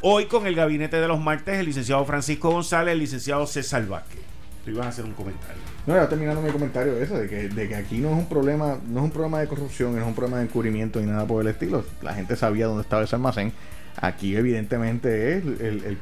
Hoy 0.00 0.26
con 0.26 0.48
el 0.48 0.56
gabinete 0.56 0.96
de 1.00 1.06
los 1.06 1.20
martes, 1.20 1.60
el 1.60 1.66
licenciado 1.66 2.04
Francisco 2.04 2.50
González, 2.50 2.92
el 2.92 2.98
licenciado 2.98 3.46
César 3.46 3.86
Vázquez. 3.86 4.18
Tú 4.64 4.72
ibas 4.72 4.86
a 4.86 4.88
hacer 4.88 5.04
un 5.04 5.12
comentario. 5.12 5.62
No, 5.86 5.94
ya 5.94 6.08
terminando 6.08 6.42
mi 6.42 6.50
comentario 6.50 6.96
ese, 7.00 7.14
de 7.14 7.28
que, 7.28 7.48
de 7.48 7.68
que 7.68 7.74
aquí 7.76 7.98
no 7.98 8.10
es 8.10 8.16
un 8.16 8.26
problema, 8.28 8.78
no 8.88 8.98
es 9.00 9.04
un 9.04 9.10
problema 9.12 9.40
de 9.40 9.46
corrupción, 9.46 9.94
no 9.94 10.00
es 10.00 10.06
un 10.06 10.14
problema 10.14 10.38
de 10.38 10.44
encubrimiento 10.44 11.00
ni 11.00 11.06
nada 11.06 11.24
por 11.24 11.40
el 11.42 11.48
estilo. 11.48 11.84
La 12.02 12.14
gente 12.14 12.34
sabía 12.34 12.66
dónde 12.66 12.82
estaba 12.82 13.04
ese 13.04 13.14
almacén. 13.14 13.52
Aquí 13.96 14.34
evidentemente 14.36 15.36
es 15.38 15.44
el, 15.44 15.56
el- 15.60 15.84
el- 15.84 15.98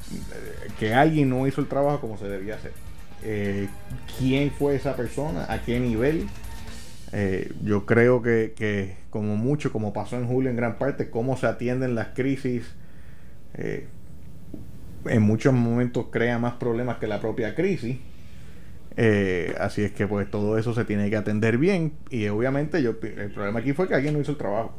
que 0.78 0.94
alguien 0.94 1.28
no 1.28 1.46
hizo 1.46 1.60
el 1.60 1.66
trabajo 1.66 2.00
como 2.00 2.16
se 2.16 2.24
debía 2.26 2.54
hacer. 2.54 2.72
Eh, 3.22 3.68
¿Quién 4.18 4.50
fue 4.50 4.76
esa 4.76 4.96
persona? 4.96 5.46
¿A 5.52 5.62
qué 5.62 5.78
nivel? 5.78 6.26
Eh, 7.12 7.52
yo 7.62 7.86
creo 7.86 8.22
que, 8.22 8.54
que 8.56 8.96
como 9.10 9.36
mucho, 9.36 9.72
como 9.72 9.92
pasó 9.92 10.16
en 10.16 10.26
julio 10.26 10.50
en 10.50 10.56
gran 10.56 10.78
parte, 10.78 11.10
cómo 11.10 11.36
se 11.36 11.46
atienden 11.46 11.94
las 11.94 12.08
crisis, 12.08 12.64
eh, 13.54 13.86
en 15.06 15.22
muchos 15.22 15.52
momentos 15.52 16.06
crea 16.10 16.38
más 16.38 16.54
problemas 16.54 16.98
que 16.98 17.06
la 17.06 17.20
propia 17.20 17.54
crisis. 17.54 17.98
Así 19.58 19.82
es 19.82 19.92
que 19.92 20.06
pues 20.06 20.30
todo 20.30 20.58
eso 20.58 20.74
se 20.74 20.84
tiene 20.84 21.08
que 21.08 21.16
atender 21.16 21.56
bien 21.56 21.94
y 22.10 22.28
obviamente 22.28 22.82
yo 22.82 22.90
el 23.02 23.30
problema 23.30 23.60
aquí 23.60 23.72
fue 23.72 23.88
que 23.88 23.94
alguien 23.94 24.12
no 24.12 24.20
hizo 24.20 24.32
el 24.32 24.36
trabajo. 24.36 24.78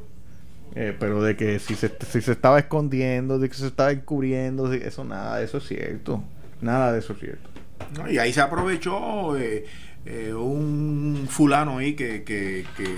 Pero 0.76 1.24
de 1.24 1.36
que 1.36 1.58
si 1.58 1.74
se, 1.74 1.92
si 2.08 2.22
se 2.22 2.32
estaba 2.32 2.60
escondiendo, 2.60 3.40
de 3.40 3.50
que 3.50 3.56
se 3.56 3.66
estaba 3.66 3.92
encubriendo, 3.92 4.72
eso 4.72 5.04
nada 5.04 5.40
de 5.40 5.46
eso 5.46 5.58
es 5.58 5.68
cierto. 5.68 6.24
Nada 6.62 6.94
de 6.94 7.00
eso 7.00 7.14
es 7.14 7.20
cierto. 7.20 7.50
¿No? 7.98 8.10
Y 8.10 8.18
ahí 8.18 8.32
se 8.34 8.42
aprovechó 8.42 9.38
eh, 9.38 9.66
eh, 10.06 10.34
un 10.34 11.28
fulano 11.30 11.78
ahí 11.80 11.94
que, 11.94 12.24
que, 12.24 12.66
que 12.78 12.96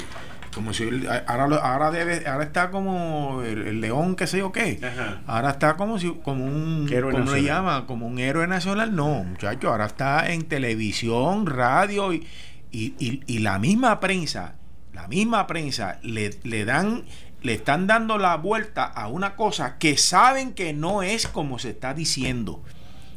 como 0.54 0.72
si 0.74 0.84
él- 0.84 1.08
ahora, 1.28 1.56
ahora 1.58 1.90
debe 1.92 2.28
ahora 2.28 2.44
está 2.44 2.70
como 2.70 3.42
el, 3.44 3.64
el 3.68 3.82
león 3.82 4.16
que 4.16 4.28
sé 4.28 4.38
yo 4.38 4.52
qué 4.52 4.80
Ajá. 4.84 5.22
ahora 5.26 5.50
está 5.52 5.76
como 5.76 5.98
si 6.00 6.12
como 6.24 6.46
un 6.46 6.86
¿Qué 6.88 6.98
héroe 6.98 7.12
¿cómo 7.12 7.24
le 7.26 7.32
nacional? 7.32 7.46
llama 7.46 7.86
como 7.88 8.06
un 8.08 8.20
héroe 8.20 8.48
nacional 8.48 8.96
no 8.96 9.24
muchacho 9.24 9.70
ahora 9.72 9.86
está 9.88 10.32
en 10.32 10.44
televisión 10.44 11.48
radio 11.48 12.14
y, 12.14 12.28
y, 12.72 12.94
y- 13.00 13.22
y 13.26 13.40
la 13.40 13.58
misma 13.60 14.00
prensa 14.00 14.56
la 14.94 15.08
misma 15.08 15.48
prensa 15.48 15.98
le, 16.04 16.30
le 16.44 16.66
dan 16.66 17.04
le 17.42 17.56
están 17.56 17.88
dando 17.88 18.18
la 18.20 18.38
vuelta 18.38 18.86
a 18.86 19.08
una 19.08 19.36
cosa 19.36 19.78
que 19.80 19.98
saben 19.98 20.54
que 20.54 20.72
no 20.72 21.02
es 21.04 21.28
como 21.28 21.58
se 21.60 21.72
está 21.72 21.94
diciendo 21.96 22.64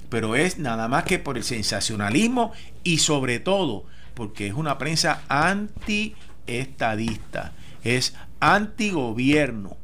pero 0.08 0.36
es 0.36 0.58
nada 0.58 0.88
más 0.88 1.04
que 1.04 1.18
por 1.18 1.36
el 1.36 1.44
sensacionalismo 1.44 2.52
y 2.82 2.98
sobre 2.98 3.40
todo 3.40 3.84
porque 4.16 4.46
es 4.46 4.54
una 4.54 4.78
prensa 4.78 5.20
anti-estadista, 5.28 7.52
es 7.84 8.16
anti-gobierno. 8.40 9.76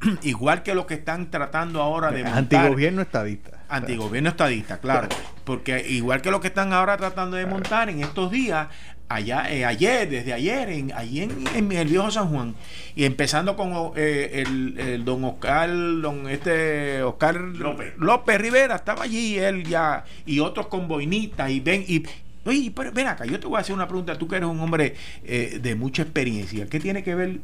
Igual 0.22 0.62
que 0.62 0.74
lo 0.74 0.86
que 0.86 0.94
están 0.94 1.30
tratando 1.30 1.82
ahora 1.82 2.10
de 2.10 2.24
montar. 2.24 2.60
Antigobierno 2.60 3.02
estadista. 3.02 3.58
Antigobierno 3.68 4.30
estadista, 4.30 4.78
claro. 4.78 5.08
Porque 5.44 5.86
igual 5.88 6.22
que 6.22 6.30
lo 6.30 6.40
que 6.40 6.48
están 6.48 6.72
ahora 6.72 6.96
tratando 6.96 7.36
de 7.36 7.44
montar 7.44 7.90
en 7.90 8.02
estos 8.02 8.30
días, 8.30 8.68
allá 9.10 9.52
eh, 9.52 9.64
ayer, 9.64 10.08
desde 10.08 10.32
ayer, 10.32 10.70
en, 10.70 10.92
allí 10.92 11.22
en, 11.22 11.44
en 11.54 11.72
el 11.72 11.88
viejo 11.88 12.10
San 12.10 12.28
Juan, 12.28 12.54
y 12.94 13.04
empezando 13.04 13.56
con 13.56 13.92
eh, 13.96 14.44
el, 14.46 14.78
el 14.78 15.04
don 15.04 15.24
Oscar, 15.24 15.68
don 15.68 16.28
este 16.28 17.02
Oscar 17.02 17.36
López. 17.36 17.94
López 17.98 18.40
Rivera, 18.40 18.76
estaba 18.76 19.02
allí 19.04 19.36
él 19.36 19.64
ya, 19.64 20.04
y 20.24 20.38
otros 20.40 20.68
con 20.68 20.86
boinitas, 20.88 21.50
y 21.50 21.60
ven, 21.60 21.84
y 21.86 22.04
oye, 22.44 22.72
pero 22.74 22.92
ven 22.92 23.08
acá, 23.08 23.24
yo 23.26 23.38
te 23.40 23.46
voy 23.48 23.56
a 23.56 23.60
hacer 23.60 23.74
una 23.74 23.88
pregunta, 23.88 24.16
tú 24.16 24.28
que 24.28 24.36
eres 24.36 24.48
un 24.48 24.60
hombre 24.60 24.94
eh, 25.24 25.58
de 25.60 25.74
mucha 25.74 26.02
experiencia, 26.02 26.66
¿qué 26.66 26.78
tiene 26.78 27.02
que 27.02 27.14
ver 27.14 27.40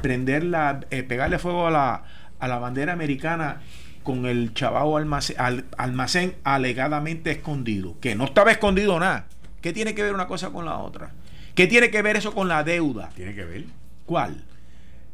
prender 0.00 0.44
la, 0.44 0.80
eh, 0.90 1.02
pegarle 1.02 1.38
fuego 1.38 1.66
a 1.66 1.70
la, 1.70 2.04
a 2.40 2.48
la 2.48 2.58
bandera 2.58 2.94
americana 2.94 3.60
con 4.02 4.24
el 4.24 4.54
chavao 4.54 4.96
almacén, 4.96 5.36
al- 5.38 5.64
almacén 5.76 6.34
alegadamente 6.42 7.30
escondido, 7.30 8.00
que 8.00 8.14
no 8.14 8.24
estaba 8.24 8.50
escondido 8.50 8.98
nada. 8.98 9.26
¿Qué 9.62 9.72
tiene 9.72 9.94
que 9.94 10.02
ver 10.02 10.12
una 10.14 10.26
cosa 10.26 10.50
con 10.50 10.64
la 10.66 10.76
otra? 10.78 11.12
¿Qué 11.54 11.66
tiene 11.66 11.90
que 11.90 12.02
ver 12.02 12.16
eso 12.16 12.34
con 12.34 12.48
la 12.48 12.62
deuda? 12.64 13.10
Tiene 13.16 13.34
que 13.34 13.44
ver. 13.44 13.64
¿Cuál? 14.04 14.44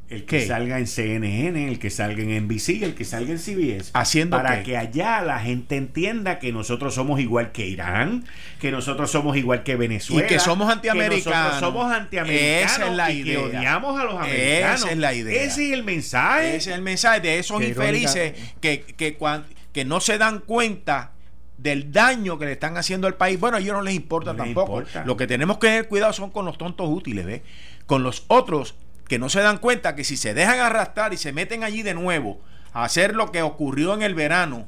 El 0.09 0.25
que 0.25 0.39
¿Qué? 0.39 0.47
salga 0.47 0.79
en 0.79 0.87
CNN, 0.87 1.69
el 1.69 1.79
que 1.79 1.91
salga 1.91 2.23
en 2.23 2.45
NBC, 2.47 2.83
el 2.83 2.95
que 2.95 3.05
salga 3.05 3.31
en 3.31 3.39
CBS. 3.39 3.91
¿Haciendo 3.93 4.39
Para 4.39 4.59
qué? 4.61 4.63
que 4.71 4.77
allá 4.79 5.21
la 5.21 5.39
gente 5.39 5.77
entienda 5.77 6.39
que 6.39 6.51
nosotros 6.51 6.95
somos 6.95 7.21
igual 7.21 7.53
que 7.53 7.67
Irán, 7.67 8.25
que 8.59 8.71
nosotros 8.71 9.11
somos 9.11 9.37
igual 9.37 9.65
que 9.65 9.77
Venezuela. 9.77 10.25
Y 10.25 10.27
que 10.27 10.39
somos 10.39 10.67
que 10.69 10.73
antiamericanos. 10.73 11.27
nosotros 11.27 11.61
somos 11.61 11.93
antiamericanos. 11.93 12.73
Esa 12.73 12.87
es 12.89 12.97
la 12.97 13.13
y 13.13 13.23
que 13.23 13.31
idea. 13.33 13.41
odiamos 13.43 14.01
a 14.01 14.05
los 14.05 14.15
americanos. 14.15 14.81
Esa 14.81 14.91
es 14.93 14.97
la 14.97 15.13
idea. 15.15 15.43
Ese 15.43 15.67
es 15.67 15.73
el 15.75 15.85
mensaje. 15.85 16.57
Ese 16.57 16.71
es 16.71 16.77
el 16.77 16.83
mensaje 16.83 17.21
de 17.21 17.39
esos 17.39 17.63
infelices 17.63 18.33
que, 18.63 18.81
que, 18.81 19.15
cuan- 19.19 19.45
que 19.75 19.85
no 19.85 20.01
se 20.01 20.17
dan 20.17 20.39
cuenta 20.39 21.13
del 21.59 21.93
daño 21.93 22.39
que 22.39 22.47
le 22.47 22.53
están 22.53 22.77
haciendo 22.77 23.07
al 23.07 23.15
país. 23.17 23.39
Bueno, 23.39 23.57
a 23.57 23.61
ellos 23.61 23.75
no 23.77 23.83
les 23.83 23.95
importa 23.95 24.33
No 24.33 24.45
les 24.45 24.55
tampoco. 24.55 24.79
importa. 24.79 25.05
Lo 25.05 25.17
que 25.17 25.27
tenemos 25.27 25.59
que 25.59 25.67
tener 25.67 25.89
cuidado 25.89 26.13
son 26.13 26.31
con 26.31 26.47
los 26.47 26.57
tontos 26.57 26.89
útiles, 26.89 27.27
¿ves? 27.27 27.43
Con 27.87 28.03
los 28.03 28.25
otros 28.29 28.75
que 29.09 29.19
no 29.19 29.29
se 29.29 29.41
dan 29.41 29.59
cuenta 29.59 29.95
que 29.97 30.05
si 30.05 30.17
se 30.17 30.35
dejan 30.35 30.61
arrastrar 30.61 31.13
y 31.13 31.17
se 31.17 31.33
meten 31.33 31.65
allí 31.65 31.83
de 31.83 31.95
nuevo 31.95 32.41
a 32.73 32.85
hacer 32.85 33.15
lo 33.17 33.33
que 33.33 33.43
ocurrió 33.43 33.95
en 33.95 34.03
el 34.03 34.15
verano, 34.15 34.67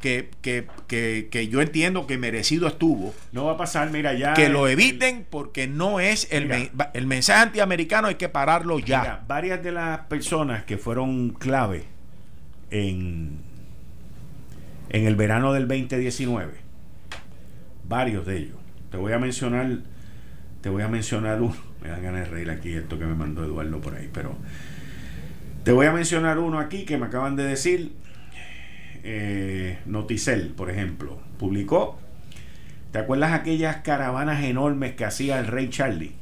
que, 0.00 0.30
que, 0.40 0.66
que, 0.88 1.28
que 1.30 1.46
yo 1.48 1.60
entiendo 1.60 2.06
que 2.08 2.16
merecido 2.18 2.66
estuvo, 2.66 3.14
No 3.30 3.44
va 3.44 3.52
a 3.52 3.56
pasar, 3.56 3.90
mira, 3.90 4.14
ya. 4.14 4.32
que 4.34 4.48
lo 4.48 4.66
el- 4.66 4.72
eviten 4.72 5.26
porque 5.28 5.66
no 5.68 6.00
es 6.00 6.26
el, 6.32 6.46
Mira. 6.46 6.90
el 6.94 7.06
mensaje 7.06 7.40
antiamericano, 7.42 8.08
hay 8.08 8.14
que 8.16 8.28
pararlo 8.28 8.78
ya. 8.80 9.00
Mira, 9.00 9.24
varias 9.28 9.62
de 9.62 9.70
las 9.72 10.00
personas 10.06 10.64
que 10.64 10.76
fueron 10.78 11.30
clave 11.30 11.84
en, 12.70 13.38
en 14.92 15.06
el 15.06 15.16
verano 15.16 15.52
del 15.52 15.66
2019, 15.68 16.52
varios 17.88 18.26
de 18.26 18.36
ellos, 18.38 18.56
te 18.90 18.96
voy 18.96 19.12
a 19.12 19.18
mencionar, 19.18 19.78
te 20.60 20.68
voy 20.68 20.82
a 20.82 20.88
mencionar 20.88 21.40
uno, 21.42 21.56
me 21.82 21.88
dan 21.88 22.02
ganas 22.02 22.20
de 22.24 22.26
reír 22.26 22.50
aquí 22.50 22.72
esto 22.72 22.98
que 22.98 23.06
me 23.06 23.14
mandó 23.14 23.44
Eduardo 23.44 23.80
por 23.80 23.94
ahí, 23.94 24.08
pero 24.12 24.36
te 25.64 25.72
voy 25.72 25.86
a 25.86 25.92
mencionar 25.92 26.38
uno 26.38 26.58
aquí 26.58 26.84
que 26.84 26.98
me 26.98 27.06
acaban 27.06 27.36
de 27.36 27.44
decir, 27.44 27.92
eh, 29.04 29.78
Noticel, 29.86 30.48
por 30.50 30.70
ejemplo, 30.70 31.18
publicó, 31.38 31.98
¿te 32.92 32.98
acuerdas 32.98 33.32
aquellas 33.32 33.76
caravanas 33.78 34.44
enormes 34.44 34.92
que 34.94 35.04
hacía 35.04 35.38
el 35.38 35.46
rey 35.46 35.68
Charlie? 35.70 36.14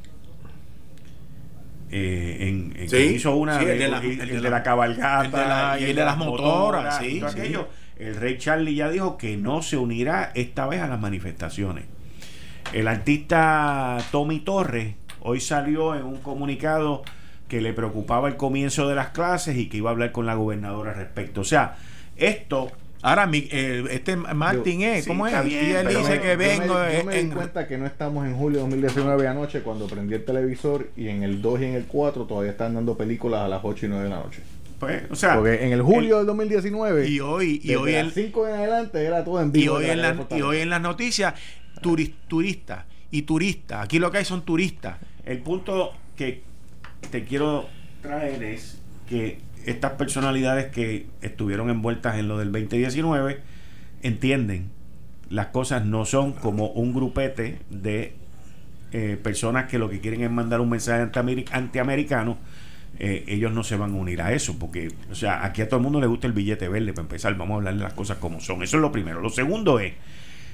eh, 1.93 2.37
en, 2.47 2.73
en- 2.77 2.89
Sí, 2.89 2.95
que 2.95 3.05
hizo 3.07 3.35
una 3.35 3.59
sí, 3.59 3.65
de, 3.65 3.73
el 3.73 3.79
de 3.79 3.87
la- 3.89 3.97
el 3.99 4.05
el 4.21 4.29
de 4.29 4.39
de 4.41 4.49
la, 4.49 4.63
cabalgata 4.63 5.25
el 5.25 5.31
de 5.31 5.37
la- 5.37 5.77
y 5.79 5.83
el 5.89 5.95
de 5.97 6.05
las 6.05 6.17
motoras, 6.17 6.97
sí, 6.99 7.05
y 7.17 7.19
todo 7.19 7.29
sí. 7.31 7.39
aquello. 7.39 7.67
El 8.01 8.15
rey 8.15 8.37
Charlie 8.37 8.75
ya 8.75 8.89
dijo 8.89 9.17
que 9.17 9.37
no 9.37 9.61
se 9.61 9.77
unirá 9.77 10.31
esta 10.33 10.65
vez 10.65 10.81
a 10.81 10.87
las 10.87 10.99
manifestaciones 10.99 11.85
el 12.73 12.87
artista 12.87 13.97
Tommy 14.11 14.39
Torres 14.39 14.95
hoy 15.21 15.39
salió 15.39 15.95
en 15.95 16.03
un 16.03 16.17
comunicado 16.17 17.03
que 17.47 17.61
le 17.61 17.73
preocupaba 17.73 18.27
el 18.27 18.37
comienzo 18.37 18.87
de 18.87 18.95
las 18.95 19.09
clases 19.09 19.57
y 19.57 19.69
que 19.69 19.77
iba 19.77 19.91
a 19.91 19.93
hablar 19.93 20.11
con 20.11 20.25
la 20.25 20.33
gobernadora 20.33 20.91
al 20.91 20.97
respecto 20.97 21.41
o 21.41 21.45
sea 21.45 21.77
esto 22.17 22.71
Ahora, 23.03 23.25
mi, 23.25 23.47
eh, 23.51 23.83
este 23.89 24.15
Martin 24.15 24.83
es, 24.83 25.07
¿cómo 25.07 25.25
es? 25.25 25.33
y 25.47 25.55
él 25.55 25.87
dice 25.87 26.21
que 26.21 26.35
vengo. 26.35 26.75
Yo 26.75 27.03
me, 27.03 27.23
di 27.23 27.29
cuenta 27.31 27.67
que 27.67 27.75
no 27.77 27.87
estamos 27.87 28.27
en 28.27 28.35
julio 28.35 28.59
de 28.59 28.65
2019 28.65 29.27
anoche 29.27 29.61
cuando 29.61 29.87
prendí 29.87 30.13
el 30.13 30.23
televisor 30.23 30.87
y 30.95 31.07
en 31.07 31.23
el 31.23 31.41
2 31.41 31.61
y 31.61 31.65
en 31.65 31.73
el 31.73 31.85
4 31.85 32.25
todavía 32.25 32.51
están 32.51 32.75
dando 32.75 32.95
películas 32.95 33.41
a 33.41 33.47
las 33.47 33.61
8 33.63 33.87
y 33.87 33.89
9 33.89 34.03
de 34.03 34.09
la 34.11 34.17
noche. 34.17 34.43
Pues, 34.81 35.03
o 35.11 35.15
sea, 35.15 35.35
porque 35.35 35.63
en 35.63 35.73
el 35.73 35.83
julio 35.83 36.17
del 36.17 36.25
2019 36.25 37.07
y 37.07 37.19
hoy 37.19 37.61
y 37.63 37.75
hoy 37.75 37.93
el 37.93 38.09
5 38.09 38.47
en 38.47 38.55
adelante 38.55 39.05
era 39.05 39.23
todo 39.23 39.39
en 39.39 39.51
vivo. 39.51 39.79
Y 39.79 39.83
hoy, 39.83 39.91
en, 39.91 40.01
la, 40.01 40.27
y 40.31 40.41
hoy 40.41 40.57
en 40.57 40.71
las 40.71 40.81
noticias 40.81 41.35
turistas 42.27 42.85
y 43.11 43.21
turistas. 43.21 43.83
Aquí 43.83 43.99
lo 43.99 44.09
que 44.09 44.17
hay 44.17 44.25
son 44.25 44.41
turistas. 44.41 44.97
El 45.23 45.37
punto 45.37 45.91
que 46.15 46.41
te 47.11 47.25
quiero 47.25 47.67
traer 48.01 48.41
es 48.41 48.81
que 49.07 49.37
estas 49.67 49.91
personalidades 49.91 50.71
que 50.71 51.05
estuvieron 51.21 51.69
envueltas 51.69 52.17
en 52.17 52.27
lo 52.27 52.39
del 52.39 52.51
2019 52.51 53.39
entienden 54.01 54.71
las 55.29 55.47
cosas 55.47 55.85
no 55.85 56.05
son 56.05 56.33
como 56.33 56.69
un 56.69 56.91
grupete 56.91 57.59
de 57.69 58.15
eh, 58.93 59.19
personas 59.21 59.69
que 59.69 59.77
lo 59.77 59.91
que 59.91 59.99
quieren 59.99 60.23
es 60.23 60.31
mandar 60.31 60.59
un 60.59 60.71
mensaje 60.71 61.07
antiamericano 61.51 62.39
eh, 63.03 63.23
ellos 63.27 63.51
no 63.51 63.63
se 63.63 63.75
van 63.77 63.91
a 63.91 63.95
unir 63.95 64.21
a 64.21 64.31
eso 64.31 64.59
porque 64.59 64.89
o 65.09 65.15
sea 65.15 65.43
aquí 65.43 65.63
a 65.63 65.67
todo 65.67 65.77
el 65.77 65.83
mundo 65.83 65.99
le 65.99 66.05
gusta 66.05 66.27
el 66.27 66.33
billete 66.33 66.69
verde 66.69 66.93
para 66.93 67.01
empezar 67.01 67.35
vamos 67.35 67.55
a 67.55 67.57
hablar 67.57 67.75
de 67.75 67.81
las 67.81 67.93
cosas 67.93 68.17
como 68.17 68.39
son 68.39 68.61
eso 68.61 68.77
es 68.77 68.81
lo 68.81 68.91
primero 68.91 69.21
lo 69.21 69.31
segundo 69.31 69.79
es 69.79 69.93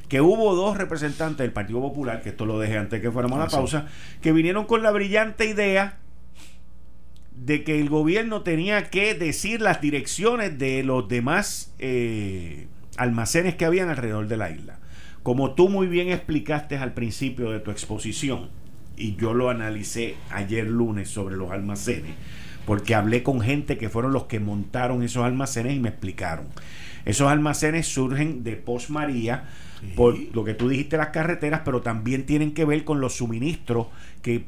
que 0.07 0.22
hubo 0.22 0.56
dos 0.56 0.78
representantes 0.78 1.40
del 1.40 1.52
Partido 1.52 1.82
Popular, 1.82 2.22
que 2.22 2.30
esto 2.30 2.45
lo 2.45 2.60
dejé 2.60 2.78
antes 2.78 3.02
que 3.02 3.11
fuéramos 3.11 3.38
a 3.38 3.40
la 3.40 3.48
ah, 3.48 3.49
pausa, 3.49 3.88
que 4.22 4.32
vinieron 4.32 4.65
con 4.65 4.82
la 4.82 4.91
brillante 4.91 5.45
idea 5.45 5.98
de 7.36 7.64
que 7.64 7.80
el 7.80 7.90
gobierno 7.90 8.41
tenía 8.41 8.90
que 8.90 9.14
decir 9.14 9.61
las 9.61 9.82
direcciones 9.82 10.57
de 10.57 10.84
los 10.84 11.07
demás 11.07 11.74
eh, 11.78 12.68
almacenes 12.95 13.56
que 13.56 13.65
habían 13.65 13.90
alrededor 13.90 14.28
de 14.28 14.38
la 14.38 14.49
isla. 14.49 14.80
Como 15.24 15.56
tú 15.56 15.68
muy 15.68 15.88
bien 15.88 16.10
explicaste 16.10 16.78
al 16.78 16.94
principio 16.94 17.52
de 17.52 17.60
tu 17.60 17.69
exposición, 17.69 18.49
y 18.98 19.15
yo 19.15 19.34
lo 19.34 19.49
analicé 19.49 20.15
ayer 20.32 20.68
lunes 20.68 21.10
sobre 21.10 21.38
los 21.38 21.52
almacenes, 21.52 22.15
porque 22.65 22.95
hablé 22.95 23.24
con 23.24 23.40
gente 23.40 23.78
que 23.78 23.90
fueron 23.90 24.11
los 24.11 24.26
que 24.26 24.40
montaron 24.40 25.03
esos 25.03 25.24
almacenes 25.24 25.76
y 25.76 25.80
me 25.80 25.90
explicaron. 25.90 26.48
Esos 27.06 27.30
almacenes 27.30 27.88
surgen 27.88 28.44
de 28.44 28.57
Post 28.57 28.90
María, 28.90 29.45
por 29.95 30.18
lo 30.34 30.44
que 30.44 30.56
tú 30.56 30.68
dijiste 30.68 30.98
las 30.98 31.10
carreteras, 31.10 31.61
pero 31.64 31.82
también 31.82 32.26
tienen 32.26 32.53
que 32.53 32.65
ver 32.65 32.84
con 32.84 32.99
los 32.99 33.15
suministros 33.15 33.88
que, 34.22 34.44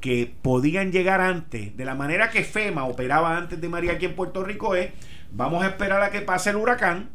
que, 0.00 0.34
podían 0.42 0.92
llegar 0.92 1.20
antes. 1.20 1.74
De 1.76 1.84
la 1.84 1.94
manera 1.94 2.30
que 2.30 2.42
FEMA 2.42 2.84
operaba 2.84 3.38
antes 3.38 3.60
de 3.60 3.68
María 3.68 3.92
aquí 3.92 4.06
en 4.06 4.14
Puerto 4.14 4.44
Rico 4.44 4.74
es, 4.74 4.90
vamos 5.30 5.62
a 5.64 5.68
esperar 5.68 6.02
a 6.02 6.10
que 6.10 6.20
pase 6.20 6.50
el 6.50 6.56
huracán 6.56 7.08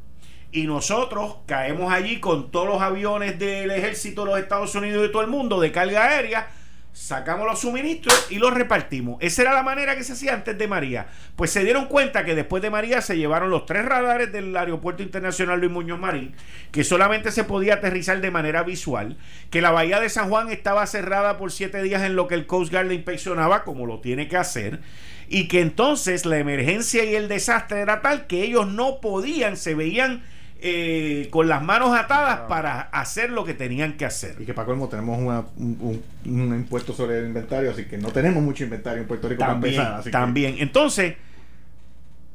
y 0.52 0.64
nosotros 0.64 1.35
caemos 1.45 1.93
allí 1.93 2.19
con 2.19 2.49
todos 2.49 2.68
los 2.68 2.81
aviones 2.81 3.38
del 3.38 3.69
ejército 3.69 4.26
de 4.26 4.31
los 4.31 4.39
Estados 4.39 4.73
Unidos 4.73 5.07
y 5.07 5.11
todo 5.11 5.22
el 5.22 5.30
mundo 5.30 5.60
de 5.60 5.72
carga 5.72 6.06
aérea 6.06 6.48
sacamos 6.93 7.47
los 7.47 7.59
suministros 7.59 8.27
y 8.30 8.35
los 8.35 8.53
repartimos. 8.53 9.18
Esa 9.22 9.43
era 9.43 9.53
la 9.53 9.63
manera 9.63 9.95
que 9.95 10.03
se 10.03 10.13
hacía 10.13 10.34
antes 10.34 10.57
de 10.57 10.68
María. 10.68 11.07
Pues 11.35 11.51
se 11.51 11.63
dieron 11.63 11.85
cuenta 11.85 12.26
que 12.26 12.35
después 12.35 12.61
de 12.61 12.69
María 12.69 13.01
se 13.01 13.18
llevaron 13.18 13.49
los 13.49 13.65
tres 13.65 13.85
radares 13.85 14.31
del 14.31 14.55
Aeropuerto 14.55 15.03
Internacional 15.03 15.59
Luis 15.59 15.72
Muñoz 15.72 15.99
Marín, 15.99 16.34
que 16.72 16.84
solamente 16.84 17.31
se 17.31 17.43
podía 17.43 17.76
aterrizar 17.76 18.19
de 18.22 18.31
manera 18.31 18.63
visual, 18.63 19.18
que 19.49 19.61
la 19.61 19.72
bahía 19.72 19.99
de 19.99 20.09
San 20.09 20.30
Juan 20.30 20.51
estaba 20.51 20.85
cerrada 20.85 21.38
por 21.38 21.51
siete 21.51 21.81
días 21.81 22.03
en 22.03 22.15
lo 22.15 22.27
que 22.27 22.35
el 22.35 22.45
Coast 22.45 22.72
Guard 22.72 22.88
le 22.88 22.95
inspeccionaba, 22.95 23.63
como 23.63 23.85
lo 23.85 23.99
tiene 23.99 24.27
que 24.27 24.38
hacer, 24.38 24.81
y 25.30 25.47
que 25.47 25.61
entonces 25.61 26.26
la 26.26 26.39
emergencia 26.39 27.05
y 27.05 27.15
el 27.15 27.30
desastre 27.30 27.80
era 27.80 28.01
tal 28.01 28.27
que 28.27 28.43
ellos 28.43 28.68
no 28.68 28.99
podían, 28.99 29.55
se 29.55 29.76
veían 29.76 30.23
eh, 30.63 31.27
con 31.31 31.47
las 31.47 31.63
manos 31.63 31.97
atadas 31.97 32.41
para 32.41 32.81
hacer 32.81 33.31
lo 33.31 33.43
que 33.43 33.55
tenían 33.55 33.97
que 33.97 34.05
hacer. 34.05 34.35
Y 34.39 34.45
que 34.45 34.53
para 34.53 34.67
colmo 34.67 34.88
tenemos 34.88 35.17
un, 35.57 36.03
impuesto 36.23 36.93
sobre 36.93 37.17
el 37.17 37.25
inventario, 37.25 37.71
así 37.71 37.85
que 37.85 37.97
no 37.97 38.09
tenemos 38.09 38.43
mucho 38.43 38.63
inventario 38.63 39.01
en 39.01 39.07
Puerto 39.07 39.27
Rico 39.27 39.43
también, 39.43 39.83
También. 40.11 40.55
Entonces, 40.59 41.15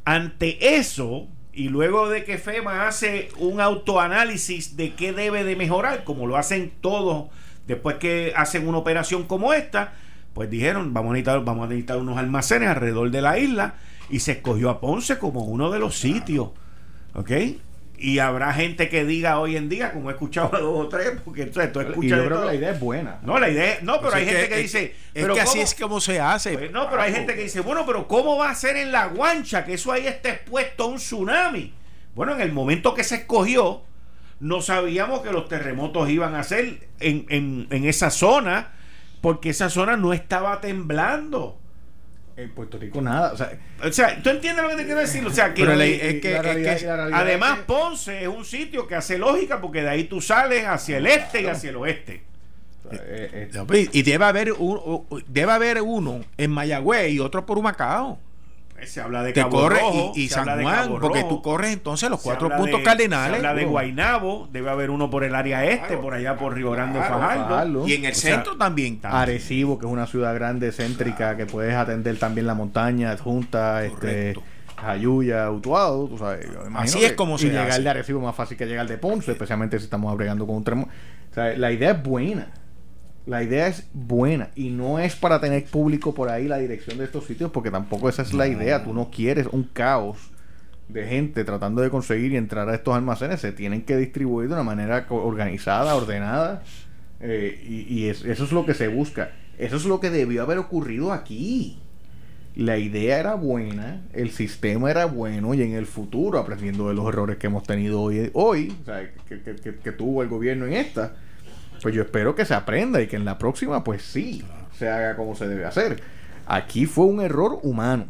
ante 0.05 0.77
eso, 0.77 1.29
y 1.53 1.69
luego 1.69 2.09
de 2.09 2.25
que 2.25 2.37
FEMA 2.39 2.89
hace 2.89 3.29
un 3.39 3.61
autoanálisis 3.61 4.77
de 4.77 4.95
qué 4.95 5.13
debe 5.13 5.45
de 5.45 5.55
mejorar, 5.55 6.03
como 6.03 6.27
lo 6.27 6.37
hacen 6.37 6.73
todos 6.81 7.29
después 7.69 7.97
que 7.97 8.33
hacen 8.35 8.67
una 8.67 8.79
operación 8.79 9.23
como 9.23 9.53
esta, 9.53 9.93
pues 10.35 10.51
dijeron, 10.51 10.93
vamos 10.93 11.11
a 11.11 11.13
necesitar, 11.15 11.45
vamos 11.45 11.67
a 11.67 11.69
necesitar 11.69 11.99
unos 11.99 12.19
almacenes 12.19 12.71
alrededor 12.71 13.09
de 13.13 13.21
la 13.21 13.39
isla 13.39 13.75
y 14.11 14.19
se 14.19 14.33
escogió 14.33 14.69
a 14.71 14.81
Ponce 14.81 15.19
como 15.19 15.45
uno 15.45 15.71
de 15.71 15.79
los 15.79 15.97
sitios. 15.97 16.49
¿Ok? 17.15 17.31
Y 17.99 18.19
habrá 18.19 18.53
gente 18.53 18.89
que 18.89 19.05
diga 19.05 19.39
hoy 19.39 19.57
en 19.57 19.69
día, 19.69 19.93
como 19.93 20.11
he 20.11 20.13
escuchado 20.13 20.55
a 20.55 20.61
dos 20.61 20.87
o 20.87 20.89
tres, 20.89 21.13
porque 21.25 21.43
entonces 21.43 21.73
tú 21.73 21.81
escuchas. 21.81 22.05
Y 22.05 22.09
yo 22.09 22.25
creo 22.25 22.41
que 22.41 22.47
la 22.47 22.55
idea 22.55 22.71
es 22.71 22.81
buena. 22.81 23.19
No, 23.23 23.39
la 23.39 23.49
idea, 23.49 23.79
no, 23.83 23.99
pero 23.99 24.11
pues 24.11 24.15
hay 24.15 24.27
gente 24.27 24.49
que, 24.49 24.57
dice. 24.59 24.85
Es 25.15 25.23
pero 25.23 25.35
que 25.35 25.41
así 25.41 25.61
es 25.61 25.75
como 25.75 26.01
se 26.01 26.21
hace. 26.21 26.59
Pues, 26.59 26.71
no, 26.71 26.89
pero 26.91 27.03
hay 27.03 27.13
gente 27.13 27.35
que 27.35 27.43
dice, 27.43 27.61
bueno, 27.61 27.85
pero 27.87 28.07
¿cómo 28.07 28.37
va 28.37 28.51
a 28.51 28.55
ser 28.55 28.77
en 28.77 28.93
la 28.93 29.07
guancha 29.07 29.65
que 29.65 29.75
eso 29.75 29.93
ahí 29.93 30.07
está 30.07 30.31
expuesto 30.31 30.85
a 30.85 30.87
un 30.87 30.97
tsunami? 30.97 31.73
Bueno, 32.15 32.35
en 32.35 32.41
el 32.41 32.53
momento 32.53 32.95
que 32.95 33.05
se 33.05 33.17
escogió, 33.17 33.83
no 34.41 34.61
sabíamos 34.61 35.21
que 35.21 35.33
los 35.33 35.49
terremotos 35.49 36.09
iban 36.11 36.35
a 36.35 36.43
ser 36.43 36.89
en, 37.01 37.27
en, 37.29 37.67
en 37.71 37.85
esa 37.85 38.11
zona, 38.11 38.73
porque 39.21 39.51
esa 39.51 39.71
zona 39.71 39.97
no 39.97 40.13
estaba 40.13 40.61
temblando 40.61 41.59
en 42.37 42.51
Puerto 42.51 42.79
Rico 42.79 43.01
nada. 43.01 43.33
O 43.33 43.37
sea, 43.37 43.59
o 43.83 43.93
sea, 43.93 44.23
¿tú 44.23 44.31
entiendes 44.31 44.63
lo 44.63 44.71
que 44.71 44.77
te 44.77 44.85
quiero 44.85 45.01
decir? 45.01 45.25
O 45.27 45.31
sea, 45.31 45.55
que, 45.55 45.63
además 47.13 47.61
Ponce 47.67 48.23
es 48.23 48.29
un 48.29 48.45
sitio 48.45 48.87
que 48.87 48.95
hace 48.95 49.19
lógica 49.19 49.61
porque 49.61 49.83
de 49.83 49.89
ahí 49.89 50.05
tú 50.05 50.21
sales 50.21 50.65
hacia 50.67 50.99
el 50.99 51.07
este 51.07 51.43
y 51.43 51.47
hacia 51.47 51.71
el 51.71 51.77
oeste. 51.77 52.23
Eh, 52.93 53.51
eh, 53.53 53.89
y 53.93 54.03
debe 54.03 54.25
haber, 54.25 54.53
un, 54.53 55.05
debe 55.27 55.53
haber 55.53 55.83
uno 55.83 56.25
en 56.37 56.51
Mayagüez 56.51 57.11
y 57.11 57.21
otro 57.21 57.45
por 57.45 57.59
Humacao. 57.59 58.19
Se 58.85 59.01
habla 59.01 59.23
de 59.23 59.33
Cabo 59.33 59.69
Rojo, 59.69 60.13
y, 60.15 60.29
San 60.29 60.63
Juan, 60.63 60.99
porque 61.01 61.25
tú 61.25 61.43
corres 61.43 61.73
entonces 61.73 62.11
los 62.11 62.21
cuatro 62.21 62.51
puntos 62.57 62.81
cardinales. 62.83 63.41
Se 63.41 63.47
habla 63.47 63.59
de 63.59 63.67
Guainabo, 63.67 64.49
debe 64.53 64.71
haber 64.71 64.91
uno 64.91 65.11
por 65.11 65.25
el 65.25 65.35
área 65.35 65.65
este, 65.65 65.97
por 65.97 66.15
allá 66.15 66.37
por 66.37 66.55
Río 66.55 66.71
Grande 66.71 66.99
Fajardo. 67.01 67.87
Y 67.89 67.95
en 67.95 68.05
el 68.05 68.15
centro 68.15 68.57
también, 68.57 69.01
Arecibo, 69.03 69.79
que 69.79 69.87
es 69.87 69.93
una 69.93 70.07
ciudad 70.07 70.35
grande, 70.35 70.73
céntrica, 70.73 71.37
que 71.37 71.47
puedes 71.47 71.75
atender 71.75 72.19
también 72.19 72.47
la 72.47 72.55
montaña, 72.55 73.17
Junta, 73.17 73.85
este 73.85 74.35
Jayuya, 74.77 75.51
Utuado, 75.51 76.07
tú 76.07 76.19
sabes. 76.19 76.47
Así 76.75 77.05
es 77.05 77.13
como 77.13 77.39
se 77.39 77.49
llegar 77.49 77.81
de 77.81 77.89
Arecibo 77.89 78.19
es 78.19 78.25
más 78.27 78.37
fácil 78.37 78.57
que 78.57 78.67
llegar 78.67 78.87
de 78.87 78.99
Ponce, 78.99 79.33
especialmente 79.33 79.79
si 79.79 79.85
estamos 79.85 80.13
agregando 80.13 80.47
con 80.47 80.57
un 80.57 80.65
tremo. 80.65 80.89
O 81.31 81.35
sea, 81.35 81.57
la 81.57 81.73
idea 81.73 81.93
es 81.93 82.03
buena 82.03 82.49
la 83.27 83.43
idea 83.43 83.67
es 83.67 83.89
buena 83.93 84.51
y 84.55 84.71
no 84.71 85.01
es 85.01 85.17
para 85.17 85.41
tener 85.41 85.65
público 85.65 86.15
por 86.15 86.29
ahí 86.29 86.47
la 86.47 86.59
dirección 86.59 86.99
de 86.99 87.05
estos 87.05 87.25
sitios 87.25 87.51
porque 87.51 87.73
tampoco 87.73 88.09
esa 88.09 88.23
es 88.23 88.33
la 88.33 88.47
idea. 88.47 88.85
Tú 88.85 88.95
no 88.95 89.11
quieres 89.11 89.49
un 89.51 89.65
caos 89.65 90.31
de 90.89 91.05
gente 91.07 91.45
tratando 91.45 91.83
de 91.83 91.91
conseguir 91.91 92.33
y 92.33 92.37
entrar 92.37 92.69
a 92.69 92.75
estos 92.75 92.95
almacenes. 92.95 93.41
Se 93.41 93.51
tienen 93.51 93.83
que 93.83 93.97
distribuir 93.97 94.49
de 94.49 94.55
una 94.55 94.63
manera 94.63 95.07
organizada, 95.11 95.97
ordenada 95.97 96.63
eh, 97.21 97.61
y, 97.69 98.07
eso 98.07 98.27
es 98.29 98.53
lo 98.53 98.65
que 98.65 98.75
se 98.75 98.87
busca. 98.87 99.33
Eso 99.59 99.77
es 99.77 99.87
lo 99.87 99.99
que 99.99 100.11
debió 100.11 100.43
haber 100.43 100.59
ocurrido 100.59 101.13
aquí. 101.13 101.81
La 102.55 102.79
idea 102.79 103.19
era 103.19 103.35
buena, 103.35 104.03
el 104.15 104.31
sistema 104.31 104.91
era 104.91 105.05
bueno 105.05 105.53
y 105.53 105.63
en 105.63 105.75
el 105.75 105.85
futuro, 105.85 106.39
aprendiendo 106.39 106.89
de 106.89 106.95
los 106.95 107.07
errores 107.07 107.37
que 107.37 107.49
hemos 107.49 107.65
tenido 107.65 108.01
hoy, 108.01 108.31
hoy 108.33 108.75
que 109.85 109.93
tuvo 109.93 110.23
el 110.23 110.29
gobierno 110.31 110.65
en 110.65 110.73
esta, 110.73 111.17
pues 111.83 111.95
yo 111.95 112.03
espero 112.03 112.35
que 112.35 112.45
se 112.45 112.55
aprenda 112.55 113.01
y 113.01 113.07
que 113.07 113.17
en 113.17 113.25
la 113.25 113.39
próxima, 113.39 113.85
pues 113.85 114.03
sí, 114.03 114.45
se 114.79 114.89
haga 114.89 115.17
como 115.17 115.35
se 115.35 115.49
debe 115.49 115.65
hacer. 115.65 116.03
Aquí 116.47 116.87
fue 116.87 117.07
un 117.07 117.21
error 117.21 117.59
humano. 117.63 118.07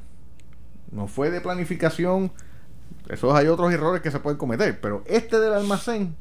No 0.90 1.08
fue 1.08 1.30
de 1.30 1.40
planificación. 1.40 2.32
Esos 3.08 3.34
hay 3.34 3.46
otros 3.46 3.72
errores 3.72 4.02
que 4.02 4.10
se 4.10 4.20
pueden 4.20 4.38
cometer. 4.38 4.80
Pero 4.80 5.02
este 5.06 5.40
del 5.40 5.54
almacén. 5.54 6.14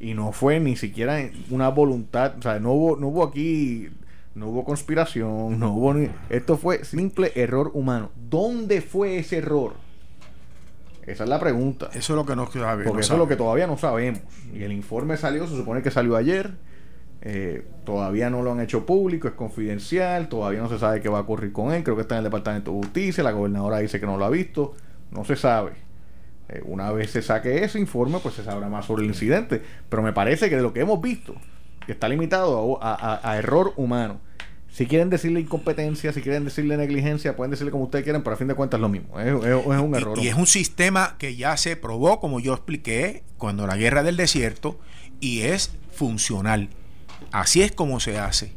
Y 0.00 0.14
no 0.14 0.32
fue 0.32 0.60
ni 0.60 0.76
siquiera 0.76 1.18
una 1.50 1.68
voluntad. 1.68 2.34
O 2.38 2.42
sea, 2.42 2.60
no 2.60 2.72
hubo, 2.72 2.96
no 2.96 3.08
hubo 3.08 3.24
aquí. 3.24 3.88
No 4.34 4.48
hubo 4.48 4.64
conspiración. 4.64 5.58
No 5.58 5.72
hubo 5.72 5.94
ni. 5.94 6.10
Esto 6.28 6.56
fue 6.56 6.84
simple 6.84 7.32
error 7.34 7.70
humano. 7.74 8.10
¿Dónde 8.28 8.82
fue 8.82 9.18
ese 9.18 9.38
error? 9.38 9.74
Esa 11.06 11.24
es 11.24 11.30
la 11.30 11.40
pregunta. 11.40 11.88
Eso 11.94 12.12
es 12.12 12.16
lo 12.16 12.26
que 12.26 12.36
no 12.36 12.50
sabemos. 12.50 12.84
Porque 12.86 13.00
eso 13.00 13.14
es 13.14 13.18
lo 13.18 13.26
que 13.26 13.36
todavía 13.36 13.66
no 13.66 13.78
sabemos. 13.78 14.20
Y 14.52 14.62
el 14.62 14.72
informe 14.72 15.16
salió, 15.16 15.46
se 15.46 15.56
supone 15.56 15.82
que 15.82 15.90
salió 15.90 16.16
ayer. 16.16 16.52
Eh, 17.20 17.66
todavía 17.84 18.30
no 18.30 18.42
lo 18.42 18.52
han 18.52 18.60
hecho 18.60 18.86
público, 18.86 19.26
es 19.26 19.34
confidencial, 19.34 20.28
todavía 20.28 20.60
no 20.60 20.68
se 20.68 20.78
sabe 20.78 21.00
qué 21.00 21.08
va 21.08 21.18
a 21.18 21.22
ocurrir 21.22 21.52
con 21.52 21.72
él, 21.72 21.82
creo 21.82 21.96
que 21.96 22.02
está 22.02 22.14
en 22.14 22.18
el 22.18 22.24
Departamento 22.24 22.70
de 22.70 22.76
Justicia, 22.78 23.24
la 23.24 23.32
gobernadora 23.32 23.78
dice 23.78 23.98
que 23.98 24.06
no 24.06 24.16
lo 24.16 24.24
ha 24.24 24.30
visto, 24.30 24.74
no 25.10 25.24
se 25.24 25.34
sabe. 25.34 25.72
Eh, 26.48 26.62
una 26.64 26.92
vez 26.92 27.10
se 27.10 27.20
saque 27.20 27.64
ese 27.64 27.80
informe, 27.80 28.20
pues 28.22 28.36
se 28.36 28.44
sabrá 28.44 28.68
más 28.68 28.86
sobre 28.86 29.02
el 29.02 29.08
incidente, 29.08 29.60
pero 29.88 30.02
me 30.02 30.12
parece 30.12 30.48
que 30.48 30.56
de 30.56 30.62
lo 30.62 30.72
que 30.72 30.80
hemos 30.80 31.00
visto, 31.00 31.34
que 31.84 31.92
está 31.92 32.08
limitado 32.08 32.78
a, 32.82 33.20
a 33.28 33.38
error 33.38 33.72
humano, 33.76 34.20
Si 34.70 34.86
quieren 34.86 35.10
decirle 35.10 35.40
incompetencia, 35.40 36.12
si 36.12 36.20
quieren 36.20 36.44
decirle 36.44 36.76
negligencia, 36.76 37.34
pueden 37.34 37.50
decirle 37.50 37.72
como 37.72 37.84
ustedes 37.84 38.04
quieran, 38.04 38.22
pero 38.22 38.34
a 38.34 38.36
fin 38.36 38.46
de 38.48 38.54
cuentas 38.54 38.78
es 38.78 38.82
lo 38.82 38.88
mismo. 38.88 39.18
Es, 39.18 39.32
un 39.32 39.94
error. 39.94 40.18
Y, 40.18 40.28
es 40.28 40.34
un 40.34 40.46
sistema 40.46 41.16
que 41.18 41.34
ya 41.34 41.56
se 41.56 41.74
probó, 41.74 42.20
como 42.20 42.38
yo 42.38 42.52
expliqué, 42.52 43.24
cuando 43.38 43.66
la 43.66 43.76
guerra 43.76 44.02
del 44.02 44.16
desierto, 44.16 44.78
y 45.20 45.40
es 45.40 45.74
funcional. 45.90 46.68
Así 47.32 47.62
es 47.62 47.72
como 47.72 48.00
se 48.00 48.18
hace. 48.18 48.52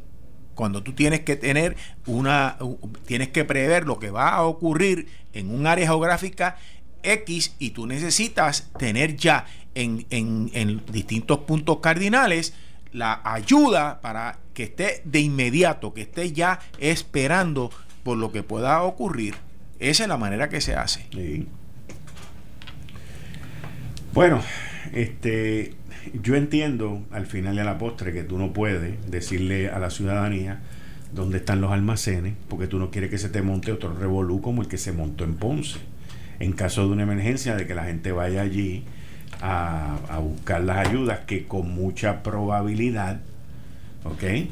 Cuando 0.55 0.83
tú 0.83 0.93
tienes 0.93 1.21
que 1.21 1.35
tener 1.35 1.75
una, 2.05 2.57
tienes 3.05 3.29
que 3.29 3.45
prever 3.45 3.85
lo 3.85 3.99
que 3.99 4.11
va 4.11 4.29
a 4.29 4.43
ocurrir 4.43 5.07
en 5.33 5.53
un 5.53 5.65
área 5.65 5.87
geográfica 5.87 6.57
X 7.03 7.55
y 7.57 7.71
tú 7.71 7.87
necesitas 7.87 8.69
tener 8.77 9.15
ya 9.15 9.45
en, 9.73 10.05
en 10.09 10.83
distintos 10.91 11.39
puntos 11.39 11.79
cardinales 11.81 12.53
la 12.91 13.21
ayuda 13.23 14.01
para 14.01 14.37
que 14.53 14.63
esté 14.63 15.01
de 15.05 15.19
inmediato, 15.19 15.93
que 15.93 16.01
esté 16.01 16.31
ya 16.31 16.59
esperando 16.79 17.71
por 18.03 18.17
lo 18.17 18.31
que 18.31 18.43
pueda 18.43 18.83
ocurrir. 18.83 19.35
Esa 19.79 20.03
es 20.03 20.09
la 20.09 20.17
manera 20.17 20.49
que 20.49 20.61
se 20.61 20.75
hace. 20.75 21.07
Bueno, 24.13 24.41
este, 24.93 25.73
yo 26.21 26.35
entiendo 26.35 27.03
al 27.11 27.25
final 27.25 27.55
y 27.55 27.59
a 27.59 27.63
la 27.63 27.77
postre 27.77 28.13
que 28.13 28.23
tú 28.23 28.37
no 28.37 28.53
puedes 28.53 29.09
decirle 29.09 29.69
a 29.69 29.79
la 29.79 29.89
ciudadanía 29.89 30.61
dónde 31.13 31.37
están 31.37 31.61
los 31.61 31.71
almacenes, 31.71 32.35
porque 32.47 32.67
tú 32.67 32.79
no 32.79 32.89
quieres 32.89 33.09
que 33.09 33.17
se 33.17 33.29
te 33.29 33.41
monte 33.41 33.71
otro 33.71 33.93
revolú 33.93 34.41
como 34.41 34.61
el 34.61 34.67
que 34.67 34.77
se 34.77 34.91
montó 34.91 35.23
en 35.23 35.35
Ponce. 35.35 35.79
En 36.39 36.53
caso 36.53 36.85
de 36.87 36.93
una 36.93 37.03
emergencia, 37.03 37.55
de 37.55 37.67
que 37.67 37.75
la 37.75 37.85
gente 37.85 38.11
vaya 38.11 38.41
allí 38.41 38.83
a, 39.41 40.19
buscar 40.21 40.61
las 40.61 40.87
ayudas 40.87 41.19
que 41.21 41.45
con 41.45 41.73
mucha 41.73 42.23
probabilidad, 42.23 43.21
¿ok? 44.03 44.49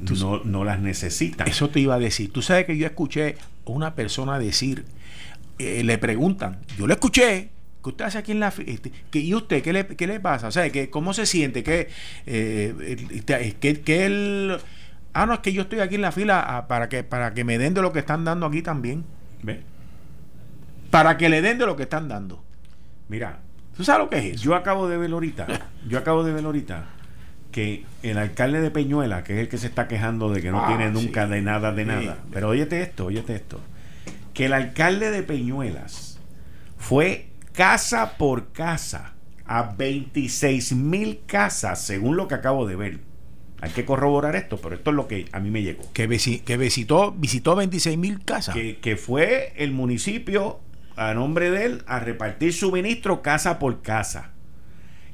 No, 0.00 0.44
no, 0.44 0.64
las 0.64 0.80
necesitan. 0.80 1.48
Eso 1.48 1.70
te 1.70 1.80
iba 1.80 1.94
a 1.94 1.98
decir. 1.98 2.32
Tú 2.32 2.42
sabes 2.42 2.66
que 2.66 2.76
yo 2.76 2.86
escuché 2.86 3.36
a 3.66 3.70
una 3.70 3.94
persona 3.94 4.38
decir, 4.38 4.84
eh, 5.58 5.82
le 5.84 5.98
preguntan, 5.98 6.58
yo 6.76 6.86
le 6.86 6.94
escuché, 6.94 7.50
que 7.82 7.88
usted 7.90 8.04
hace 8.04 8.18
aquí 8.18 8.32
en 8.32 8.40
la 8.40 8.52
que 9.10 9.18
¿Y 9.18 9.34
usted 9.34 9.62
qué 9.62 9.72
le, 9.72 9.86
qué 9.86 10.06
le 10.06 10.20
pasa? 10.20 10.48
O 10.48 10.52
sea, 10.52 10.70
que, 10.70 10.90
¿cómo 10.90 11.12
se 11.14 11.26
siente? 11.26 11.62
Que, 11.62 11.88
eh, 12.26 13.56
que, 13.60 13.80
que 13.80 14.06
él... 14.06 14.58
Ah, 15.14 15.26
no, 15.26 15.34
es 15.34 15.40
que 15.40 15.52
yo 15.52 15.62
estoy 15.62 15.80
aquí 15.80 15.96
en 15.96 16.02
la 16.02 16.12
fila 16.12 16.44
ah, 16.46 16.68
para 16.68 16.88
que, 16.88 17.04
para 17.04 17.34
que 17.34 17.44
me 17.44 17.58
den 17.58 17.74
de 17.74 17.82
lo 17.82 17.92
que 17.92 17.98
están 17.98 18.24
dando 18.24 18.46
aquí 18.46 18.62
también. 18.62 19.04
¿Ve? 19.42 19.62
Para 20.90 21.16
que 21.18 21.28
le 21.28 21.42
den 21.42 21.58
de 21.58 21.66
lo 21.66 21.76
que 21.76 21.82
están 21.82 22.08
dando. 22.08 22.42
Mira, 23.08 23.40
¿Tú 23.76 23.84
sabes 23.84 24.04
lo 24.04 24.10
que 24.10 24.30
es 24.30 24.40
Yo 24.40 24.54
acabo 24.54 24.88
de 24.88 24.96
ver 24.98 25.10
ahorita, 25.10 25.46
yo 25.88 25.98
acabo 25.98 26.24
de 26.24 26.32
ver 26.32 26.44
ahorita 26.44 26.86
que 27.50 27.84
el 28.02 28.16
alcalde 28.16 28.60
de 28.60 28.70
Peñuela, 28.70 29.24
que 29.24 29.34
es 29.34 29.40
el 29.40 29.48
que 29.48 29.58
se 29.58 29.66
está 29.66 29.86
quejando 29.86 30.30
de 30.30 30.40
que 30.40 30.50
no 30.50 30.64
ah, 30.64 30.68
tiene 30.68 30.90
nunca 30.90 31.26
de 31.26 31.42
nada, 31.42 31.72
de 31.72 31.84
nada. 31.84 32.16
Pero 32.32 32.48
óyete 32.48 32.80
esto, 32.80 33.06
óyete 33.06 33.34
esto. 33.34 33.60
Que 34.32 34.46
el 34.46 34.54
alcalde 34.54 35.10
de 35.10 35.22
Peñuelas 35.22 36.18
fue 36.78 37.31
casa 37.52 38.16
por 38.16 38.52
casa 38.52 39.14
a 39.44 39.74
26 39.76 40.72
mil 40.74 41.20
casas, 41.26 41.84
según 41.84 42.16
lo 42.16 42.28
que 42.28 42.34
acabo 42.34 42.66
de 42.66 42.76
ver. 42.76 43.00
Hay 43.60 43.70
que 43.70 43.84
corroborar 43.84 44.34
esto, 44.34 44.56
pero 44.56 44.74
esto 44.74 44.90
es 44.90 44.96
lo 44.96 45.06
que 45.06 45.26
a 45.30 45.38
mí 45.38 45.50
me 45.50 45.62
llegó. 45.62 45.82
Que, 45.92 46.08
que 46.44 46.56
visitó, 46.56 47.12
visitó 47.12 47.54
26 47.54 47.96
mil 47.96 48.24
casas. 48.24 48.54
Que, 48.54 48.78
que 48.78 48.96
fue 48.96 49.52
el 49.56 49.70
municipio 49.72 50.60
a 50.96 51.14
nombre 51.14 51.50
de 51.50 51.66
él 51.66 51.84
a 51.86 52.00
repartir 52.00 52.52
suministro 52.52 53.22
casa 53.22 53.58
por 53.58 53.82
casa. 53.82 54.32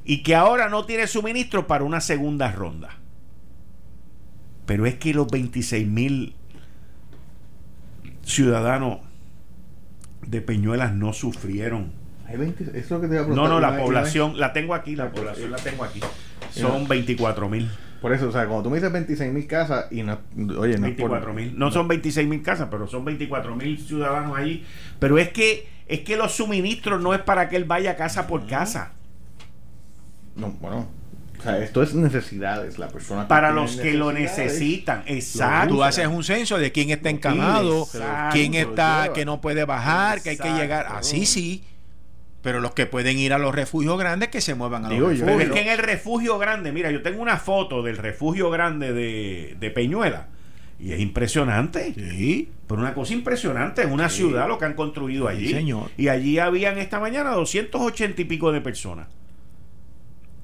Y 0.05 0.23
que 0.23 0.35
ahora 0.35 0.71
no 0.71 0.87
tiene 0.87 1.07
suministro 1.07 1.67
para 1.67 1.85
una 1.85 2.01
segunda 2.01 2.51
ronda. 2.51 2.97
Pero 4.65 4.87
es 4.87 4.95
que 4.95 5.13
los 5.13 5.29
26 5.29 5.87
mil 5.87 6.35
ciudadanos 8.23 9.01
de 10.27 10.41
Peñuelas 10.41 10.95
no 10.95 11.13
sufrieron. 11.13 11.93
No, 13.29 13.49
no, 13.49 13.61
la 13.61 13.77
población, 13.77 14.39
la 14.39 14.53
tengo 14.53 14.75
aquí, 14.75 14.97
la 14.97 15.11
población 15.11 15.51
la 15.51 15.59
tengo 15.59 15.85
aquí. 15.85 16.01
Son 16.51 16.87
24 16.87 17.49
mil. 17.49 17.71
Por 18.01 18.13
eso, 18.13 18.29
o 18.29 18.33
sea, 18.33 18.47
cuando 18.47 18.65
tú 18.65 18.71
me 18.71 18.77
dices 18.77 18.93
26 18.93 19.33
mil 19.33 19.47
casas 19.47 19.87
y 19.91 20.03
no, 20.03 20.19
oye, 20.57 20.77
no 20.77 20.83
24 20.83 21.35
mil. 21.35 21.59
No 21.59 21.73
son 21.73 21.89
26 21.89 22.29
mil 22.29 22.43
casas, 22.43 22.69
pero 22.71 22.87
son 22.87 23.05
24 23.05 23.57
mil 23.57 23.79
ciudadanos 23.79 24.39
allí. 24.39 24.65
Pero 25.01 25.19
es 25.19 25.31
que, 25.31 25.69
es 25.89 26.01
que 26.01 26.17
los 26.17 26.33
suministros 26.33 27.01
no 27.01 27.13
es 27.13 27.21
para 27.21 27.49
que 27.49 27.57
él 27.57 27.65
vaya 27.65 27.97
casa 27.97 28.27
por 28.27 28.47
casa. 28.47 28.93
No, 30.37 30.51
bueno. 30.61 30.87
O 31.39 31.43
sea, 31.43 31.59
esto 31.59 31.83
es 31.83 31.95
necesidades, 31.95 32.79
la 32.79 32.89
persona. 32.89 33.29
para 33.29 33.53
los 33.53 33.77
que 33.77 33.95
lo 33.95 34.13
necesitan, 34.13 35.05
exacto. 35.07 35.77
Tú 35.77 35.85
haces 35.85 36.09
un 36.09 36.25
censo 36.25 36.59
de 36.59 36.73
quién 36.73 36.91
está 36.91 37.11
encamado, 37.11 37.87
quién 38.33 38.55
está 38.55 39.13
que 39.15 39.25
no 39.25 39.41
puede 39.41 39.65
bajar, 39.65 40.21
que 40.21 40.31
hay 40.31 40.39
que 40.39 40.53
llegar. 40.53 40.87
Así 40.91 41.27
sí. 41.27 41.65
Pero 42.43 42.61
los 42.61 42.73
que 42.73 42.87
pueden 42.87 43.19
ir 43.19 43.33
a 43.33 43.39
los 43.39 43.55
refugios 43.55 43.99
grandes, 43.99 44.29
que 44.29 44.41
se 44.41 44.55
muevan 44.55 44.85
a 44.85 44.91
los 44.91 45.19
refugios. 45.19 45.43
Es 45.43 45.51
que 45.51 45.61
en 45.61 45.69
el 45.69 45.79
refugio 45.79 46.39
grande, 46.39 46.73
mira, 46.73 46.91
yo 46.91 47.03
tengo 47.03 47.21
una 47.21 47.37
foto 47.39 47.83
del 47.83 47.97
refugio 47.97 48.51
grande 48.51 48.93
de, 48.93 49.71
Peñuela. 49.75 50.29
Y 50.81 50.93
es 50.93 51.01
impresionante. 51.01 51.93
Sí. 51.95 52.51
Pero 52.69 52.81
una 52.81 52.95
cosa 52.95 53.13
impresionante. 53.13 53.83
Es 53.83 53.91
una 53.91 54.09
ciudad 54.09 54.47
lo 54.47 54.59
que 54.59 54.67
han 54.67 54.75
construido 54.75 55.27
allí. 55.27 55.49
señor. 55.49 55.91
Y 55.97 56.07
allí 56.07 56.39
habían 56.39 56.79
esta 56.79 57.01
mañana 57.01 57.31
280 57.31 58.23
y 58.23 58.25
pico 58.25 58.53
de 58.53 58.61
personas. 58.61 59.09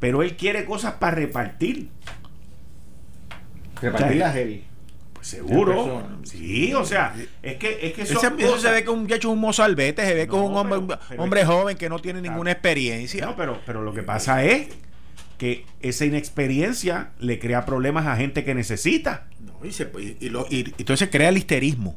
Pero 0.01 0.23
él 0.23 0.37
quiere 0.37 0.65
cosas 0.65 0.95
para 0.95 1.15
repartir. 1.15 1.89
Repartir 3.81 4.17
las 4.17 4.35
heavy. 4.35 4.65
Seguro. 5.25 6.07
Sí, 6.25 6.75
o 6.75 6.85
sea, 6.85 7.17
es 7.43 7.57
que, 7.57 7.79
es 7.81 7.95
que 7.95 8.03
eso 8.03 8.21
se 8.59 8.71
ve 8.71 8.85
que 8.85 8.91
un 8.91 9.01
muchacho 9.01 9.31
un 9.31 9.41
mozalbete, 9.41 10.05
se 10.05 10.13
ve 10.13 10.29
que 10.29 10.35
un 10.35 10.55
hombre, 10.55 10.99
hombre 11.17 11.47
joven 11.47 11.79
que 11.79 11.89
no 11.89 11.99
tiene 11.99 12.21
ninguna 12.21 12.51
experiencia. 12.53 13.25
No, 13.25 13.35
pero, 13.35 13.59
pero 13.65 13.83
lo 13.83 13.95
que 13.95 14.03
pasa 14.03 14.45
es 14.45 14.69
que 15.39 15.65
esa 15.81 16.05
inexperiencia 16.05 17.13
le 17.21 17.39
crea 17.39 17.65
problemas 17.65 18.07
a 18.07 18.17
gente 18.17 18.45
que 18.45 18.55
necesita. 18.55 19.27
No, 19.41 19.67
y, 19.67 19.73
se, 19.73 19.91
y, 20.21 20.75
entonces 20.77 21.09
crea 21.11 21.31
el 21.31 21.39
histerismo, 21.39 21.97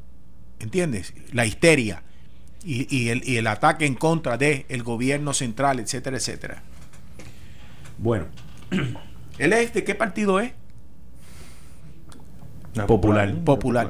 ¿entiendes? 0.60 1.14
La 1.34 1.46
histeria 1.46 2.04
y, 2.64 3.10
el, 3.10 3.28
y 3.28 3.36
el 3.36 3.48
ataque 3.48 3.86
en 3.86 3.96
contra 3.96 4.38
del 4.38 4.66
el 4.70 4.84
gobierno 4.84 5.34
central, 5.34 5.82
etcétera, 5.82 6.16
etcétera. 6.16 6.64
Bueno, 7.98 8.28
¿él 9.38 9.52
es 9.52 9.74
de 9.74 9.84
qué 9.84 9.96
partido 9.96 10.40
es? 10.40 10.54
Popular. 12.86 13.34
Popular. 13.44 13.90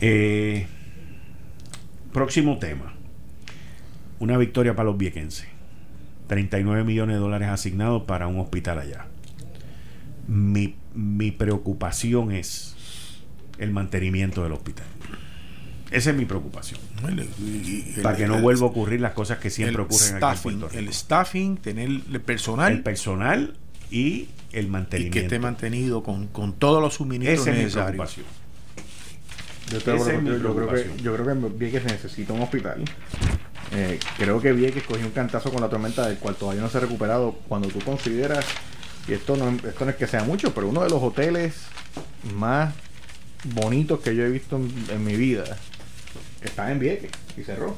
Eh, 0.00 0.66
próximo 2.12 2.58
tema. 2.58 2.94
Una 4.18 4.36
victoria 4.36 4.76
para 4.76 4.86
los 4.86 4.98
viequenses. 4.98 5.46
39 6.28 6.84
millones 6.84 7.16
de 7.16 7.20
dólares 7.20 7.48
asignados 7.48 8.02
para 8.02 8.26
un 8.26 8.38
hospital 8.40 8.78
allá. 8.78 9.06
Mi, 10.28 10.74
mi 10.94 11.30
preocupación 11.30 12.32
es 12.32 12.76
el 13.58 13.70
mantenimiento 13.70 14.42
del 14.42 14.52
hospital. 14.52 14.86
Esa 15.90 16.10
es 16.10 16.16
mi 16.16 16.24
preocupación. 16.24 16.80
para 18.02 18.16
que 18.16 18.26
no 18.26 18.40
vuelva 18.40 18.66
a 18.66 18.70
ocurrir 18.70 19.00
las 19.00 19.12
cosas 19.12 19.38
que 19.38 19.50
siempre 19.50 19.82
ocurren 19.82 20.22
aquí 20.22 20.48
en 20.48 20.86
El 20.86 20.92
staffing, 20.92 21.56
tener 21.58 21.88
el 21.88 22.20
personal. 22.20 22.72
El 22.72 22.82
personal 22.82 23.54
y 23.90 24.28
el 24.56 24.68
mantenimiento. 24.68 25.18
Y 25.18 25.20
que 25.20 25.26
esté 25.26 25.38
mantenido 25.38 26.02
con, 26.02 26.28
todos 26.58 26.82
los 26.82 26.94
suministros 26.94 27.46
necesarios. 27.46 28.16
Yo, 29.70 29.80
creo 29.80 30.04
que, 30.68 30.90
yo 31.02 31.14
creo 31.14 31.26
que 31.26 31.48
Vieques 31.58 31.84
necesita 31.84 32.32
un 32.32 32.42
hospital. 32.42 32.84
Eh, 33.72 33.98
creo 34.16 34.40
que 34.40 34.52
Vieques 34.52 34.84
cogió 34.84 35.04
un 35.06 35.12
cantazo 35.12 35.50
con 35.50 35.60
la 35.60 35.68
tormenta 35.68 36.06
del 36.06 36.18
cual 36.18 36.36
todavía 36.36 36.62
no 36.62 36.68
se 36.68 36.78
ha 36.78 36.80
recuperado. 36.80 37.32
Cuando 37.48 37.68
tú 37.68 37.80
consideras, 37.80 38.46
y 39.08 39.12
esto 39.12 39.36
no, 39.36 39.50
esto 39.68 39.84
no 39.84 39.90
es 39.90 39.96
que 39.96 40.06
sea 40.06 40.24
mucho, 40.24 40.54
pero 40.54 40.68
uno 40.68 40.82
de 40.82 40.90
los 40.90 41.02
hoteles 41.02 41.54
más 42.34 42.72
bonitos 43.44 44.00
que 44.00 44.14
yo 44.16 44.24
he 44.24 44.30
visto 44.30 44.56
en 44.56 45.04
mi 45.04 45.16
vida 45.16 45.44
está 46.42 46.70
en 46.70 46.78
Vieques 46.78 47.10
y 47.36 47.42
cerró. 47.42 47.76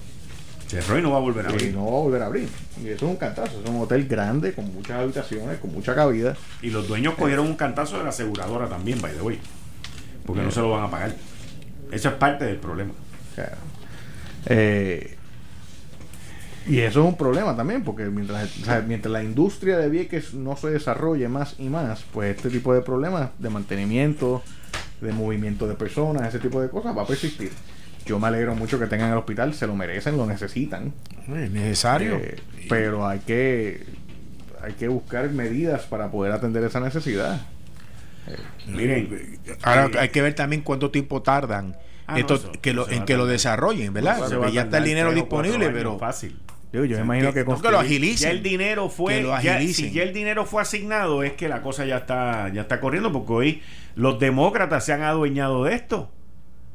Cerró 0.69 0.99
y 0.99 1.03
no 1.03 1.12
va 1.12 1.16
a 1.16 1.20
volver 1.20 1.47
a 1.47 1.49
abrir. 1.49 1.70
Y 1.70 1.73
no 1.73 1.85
va 1.85 1.99
a 1.99 2.03
volver 2.03 2.23
a 2.23 2.27
abrir. 2.27 2.49
Y 2.82 2.89
eso 2.89 3.07
es 3.07 3.11
un 3.11 3.16
cantazo. 3.16 3.61
Es 3.65 3.70
un 3.70 3.81
hotel 3.81 4.07
grande, 4.07 4.53
con 4.53 4.73
muchas 4.74 5.01
habitaciones, 5.01 5.59
con 5.59 5.73
mucha 5.73 5.95
cabida. 5.95 6.36
Y 6.61 6.69
los 6.69 6.86
dueños 6.86 7.15
cogieron 7.15 7.47
un 7.47 7.57
cantazo 7.57 7.97
de 7.97 8.05
la 8.05 8.11
aseguradora 8.11 8.69
también, 8.69 9.01
by 9.01 9.12
the 9.15 9.23
way. 9.23 9.40
Porque 10.27 10.43
no 10.43 10.51
se 10.51 10.61
lo 10.61 10.70
van 10.70 10.85
a 10.85 10.90
pagar. 10.90 11.15
Eso 11.90 12.11
es 12.11 12.15
parte 12.16 12.45
del 12.45 12.57
problema. 12.57 12.93
Eh, 14.45 15.16
y 16.66 16.81
eso 16.81 17.01
es 17.01 17.07
un 17.07 17.16
problema 17.16 17.57
también, 17.57 17.82
porque 17.82 18.05
mientras, 18.05 18.51
mientras 18.86 19.11
la 19.11 19.23
industria 19.23 19.78
de 19.78 19.89
Vieques 19.89 20.35
no 20.35 20.55
se 20.59 20.69
desarrolle 20.69 21.28
más 21.28 21.55
y 21.59 21.70
más, 21.70 22.05
pues 22.12 22.36
este 22.36 22.51
tipo 22.51 22.74
de 22.74 22.82
problemas 22.82 23.31
de 23.39 23.49
mantenimiento, 23.49 24.43
de 25.01 25.12
movimiento 25.12 25.66
de 25.66 25.77
personas, 25.77 26.28
ese 26.28 26.40
tipo 26.40 26.61
de 26.61 26.69
cosas 26.69 26.95
va 26.95 27.03
a 27.03 27.07
persistir 27.07 27.53
yo 28.09 28.18
me 28.18 28.28
alegro 28.28 28.55
mucho 28.55 28.78
que 28.78 28.86
tengan 28.86 29.12
el 29.12 29.18
hospital, 29.18 29.55
se 29.55 29.66
lo 29.66 29.76
merecen, 29.76 30.16
lo 30.16 30.26
necesitan. 30.26 30.93
Es 31.20 31.51
necesario. 31.51 32.16
Eh, 32.16 32.40
pero 32.68 33.06
hay 33.06 33.20
que 33.20 33.85
hay 34.62 34.72
que 34.72 34.89
buscar 34.89 35.30
medidas 35.30 35.82
para 35.82 36.10
poder 36.10 36.32
atender 36.32 36.64
esa 36.64 36.80
necesidad. 36.80 37.40
Miren, 38.66 39.39
ahora 39.62 40.01
hay 40.01 40.09
que 40.09 40.22
ver 40.22 40.35
también 40.35 40.62
cuánto 40.62 40.90
tiempo 40.90 41.22
tardan 41.22 41.76
ah, 42.06 42.18
esto, 42.18 42.52
que 42.60 42.74
lo, 42.74 42.89
en 42.89 43.05
que 43.05 43.16
lo 43.16 43.26
desarrollen, 43.26 43.93
¿verdad? 43.93 44.51
ya 44.52 44.62
está 44.62 44.78
el 44.78 44.85
dinero 44.85 45.12
disponible, 45.12 45.70
pero 45.70 45.98
fácil. 45.98 46.39
Yo, 46.72 46.82
me 46.82 47.01
imagino 47.01 47.32
que, 47.32 47.47
que, 47.47 47.70
lo 47.70 47.78
agilicen. 47.78 48.28
Ya 48.28 48.30
el 48.30 48.43
dinero 48.43 48.90
fue, 48.90 49.22
ya, 49.43 49.59
si 49.60 49.90
ya 49.90 50.02
el 50.02 50.12
dinero 50.12 50.44
fue 50.44 50.60
asignado, 50.60 51.22
es 51.22 51.32
que 51.32 51.48
la 51.48 51.62
cosa 51.62 51.86
ya 51.86 51.98
está, 51.98 52.52
ya 52.52 52.62
está 52.62 52.78
corriendo, 52.80 53.10
porque 53.10 53.32
hoy 53.32 53.62
los 53.94 54.18
demócratas 54.18 54.85
se 54.85 54.93
han 54.93 55.02
adueñado 55.02 55.64
de 55.64 55.74
esto. 55.74 56.10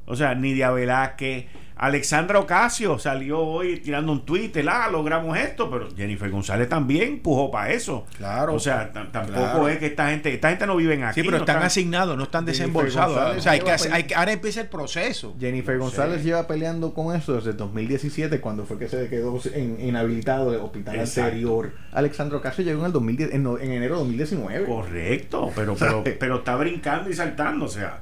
O 0.06 0.16
sea, 0.16 0.36
Nidia 0.36 0.72
Velázquez, 0.72 1.46
Alexandra 1.76 2.40
Ocasio 2.40 3.00
salió 3.00 3.40
hoy 3.40 3.80
tirando 3.80 4.12
un 4.12 4.26
tuit, 4.26 4.56
ah, 4.70 4.88
logramos 4.92 5.38
esto, 5.38 5.70
pero 5.70 5.90
Jennifer 5.96 6.30
González 6.30 6.70
también 6.70 7.14
empujó 7.14 7.50
para 7.50 7.74
eso. 7.74 8.06
Claro. 8.18 8.54
O 8.54 8.60
sea, 8.60 8.92
tampoco 8.92 9.68
es 9.68 9.80
que 9.80 9.88
esta 9.88 10.10
gente, 10.10 10.34
esta 10.34 10.50
gente 10.50 10.68
no 10.68 10.76
vive 10.76 11.04
aquí. 11.04 11.22
Sí, 11.22 11.26
pero 11.26 11.40
están, 11.40 11.64
asignados, 11.64 12.16
no 12.16 12.24
están 12.24 12.46
desembolsados. 12.46 13.38
O 13.38 13.42
sea, 13.42 13.54
hay 13.54 14.04
que, 14.04 14.16
ahora 14.16 14.32
empieza 14.32 14.62
el 14.62 14.68
proceso. 14.68 15.36
Jennifer 15.40 15.78
González 15.78 16.24
lleva 16.24 16.48
peleando 16.48 16.94
con 16.94 17.16
eso 17.16 17.34
desde 17.34 17.54
2017, 17.54 18.40
cuando 18.40 18.66
fue 18.66 18.78
que 18.78 18.88
se 18.88 19.10
quedó 19.10 19.40
inhabilitado 19.80 20.52
del 20.52 20.62
hospital 20.62 21.00
anterior. 21.00 21.74
Alexandra 21.92 22.38
Ocasio 22.38 22.64
llegó 22.64 22.82
en 22.82 22.86
el 22.86 22.92
2010, 22.94 23.34
en, 23.34 23.46
enero 23.60 23.96
de 23.96 24.00
2019. 24.00 24.66
Correcto, 24.66 25.52
pero, 25.56 25.76
pero, 25.80 26.04
pero 26.04 26.38
está 26.38 26.56
brincando 26.56 27.10
y 27.10 27.14
saltando, 27.14 27.66
o 27.66 27.70
sea. 27.70 28.00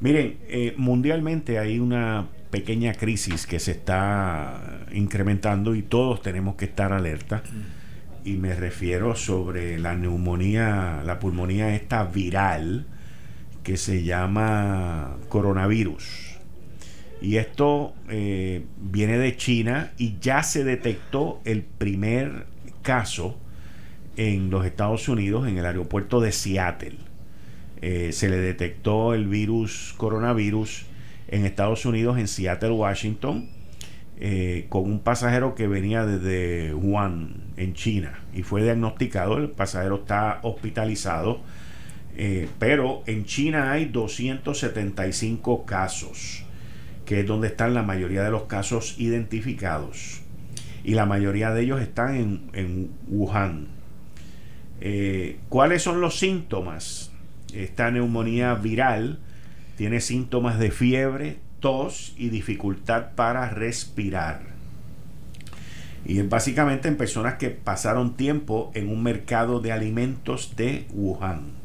Miren, 0.00 0.38
eh, 0.48 0.74
mundialmente 0.76 1.58
hay 1.58 1.80
una 1.80 2.28
pequeña 2.50 2.94
crisis 2.94 3.46
que 3.46 3.58
se 3.58 3.72
está 3.72 4.86
incrementando 4.92 5.74
y 5.74 5.82
todos 5.82 6.22
tenemos 6.22 6.54
que 6.54 6.66
estar 6.66 6.92
alerta. 6.92 7.42
Y 8.24 8.34
me 8.34 8.54
refiero 8.54 9.16
sobre 9.16 9.78
la 9.78 9.94
neumonía, 9.94 11.02
la 11.04 11.18
pulmonía 11.18 11.74
esta 11.74 12.04
viral 12.04 12.86
que 13.62 13.76
se 13.76 14.04
llama 14.04 15.16
coronavirus. 15.28 16.38
Y 17.20 17.36
esto 17.36 17.94
eh, 18.08 18.64
viene 18.80 19.18
de 19.18 19.36
China 19.36 19.92
y 19.98 20.18
ya 20.20 20.42
se 20.42 20.62
detectó 20.62 21.40
el 21.44 21.62
primer 21.62 22.46
caso 22.82 23.38
en 24.16 24.50
los 24.50 24.64
Estados 24.64 25.08
Unidos, 25.08 25.48
en 25.48 25.58
el 25.58 25.66
aeropuerto 25.66 26.20
de 26.20 26.32
Seattle. 26.32 27.07
Eh, 27.80 28.10
se 28.12 28.28
le 28.28 28.38
detectó 28.38 29.14
el 29.14 29.26
virus 29.28 29.94
coronavirus 29.96 30.86
en 31.28 31.44
Estados 31.44 31.84
Unidos, 31.86 32.18
en 32.18 32.26
Seattle, 32.26 32.70
Washington, 32.70 33.48
eh, 34.18 34.66
con 34.68 34.84
un 34.84 35.00
pasajero 35.00 35.54
que 35.54 35.68
venía 35.68 36.04
desde 36.04 36.74
Wuhan, 36.74 37.34
en 37.56 37.74
China, 37.74 38.18
y 38.34 38.42
fue 38.42 38.62
diagnosticado. 38.64 39.38
El 39.38 39.50
pasajero 39.50 39.96
está 39.96 40.40
hospitalizado, 40.42 41.40
eh, 42.16 42.48
pero 42.58 43.04
en 43.06 43.24
China 43.26 43.70
hay 43.70 43.84
275 43.84 45.64
casos, 45.64 46.42
que 47.04 47.20
es 47.20 47.26
donde 47.26 47.48
están 47.48 47.74
la 47.74 47.84
mayoría 47.84 48.24
de 48.24 48.30
los 48.30 48.44
casos 48.44 48.96
identificados, 48.98 50.22
y 50.82 50.94
la 50.94 51.06
mayoría 51.06 51.52
de 51.52 51.62
ellos 51.62 51.80
están 51.80 52.16
en, 52.16 52.50
en 52.54 52.90
Wuhan. 53.06 53.68
¿Cuáles 55.48 55.82
son 55.82 56.00
los 56.00 56.18
síntomas? 56.18 57.07
Esta 57.52 57.90
neumonía 57.90 58.54
viral 58.54 59.18
tiene 59.76 60.00
síntomas 60.00 60.58
de 60.58 60.70
fiebre, 60.70 61.38
tos 61.60 62.14
y 62.16 62.28
dificultad 62.28 63.12
para 63.14 63.48
respirar. 63.50 64.40
Y 66.04 66.18
es 66.18 66.28
básicamente 66.28 66.88
en 66.88 66.96
personas 66.96 67.34
que 67.34 67.50
pasaron 67.50 68.16
tiempo 68.16 68.70
en 68.74 68.88
un 68.88 69.02
mercado 69.02 69.60
de 69.60 69.72
alimentos 69.72 70.56
de 70.56 70.86
Wuhan. 70.92 71.58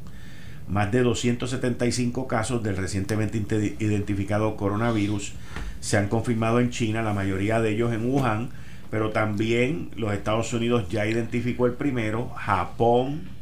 Más 0.67 0.91
de 0.91 1.01
275 1.01 2.27
casos 2.27 2.63
del 2.63 2.77
recientemente 2.77 3.37
identificado 3.79 4.55
coronavirus 4.55 5.33
se 5.81 5.97
han 5.97 6.07
confirmado 6.07 6.59
en 6.59 6.69
China, 6.69 7.01
la 7.01 7.13
mayoría 7.13 7.61
de 7.61 7.71
ellos 7.71 7.93
en 7.93 8.09
Wuhan, 8.09 8.49
pero 8.89 9.09
también 9.09 9.89
los 9.95 10.13
Estados 10.13 10.53
Unidos 10.53 10.87
ya 10.89 11.05
identificó 11.05 11.65
el 11.65 11.73
primero, 11.73 12.29
Japón, 12.29 13.32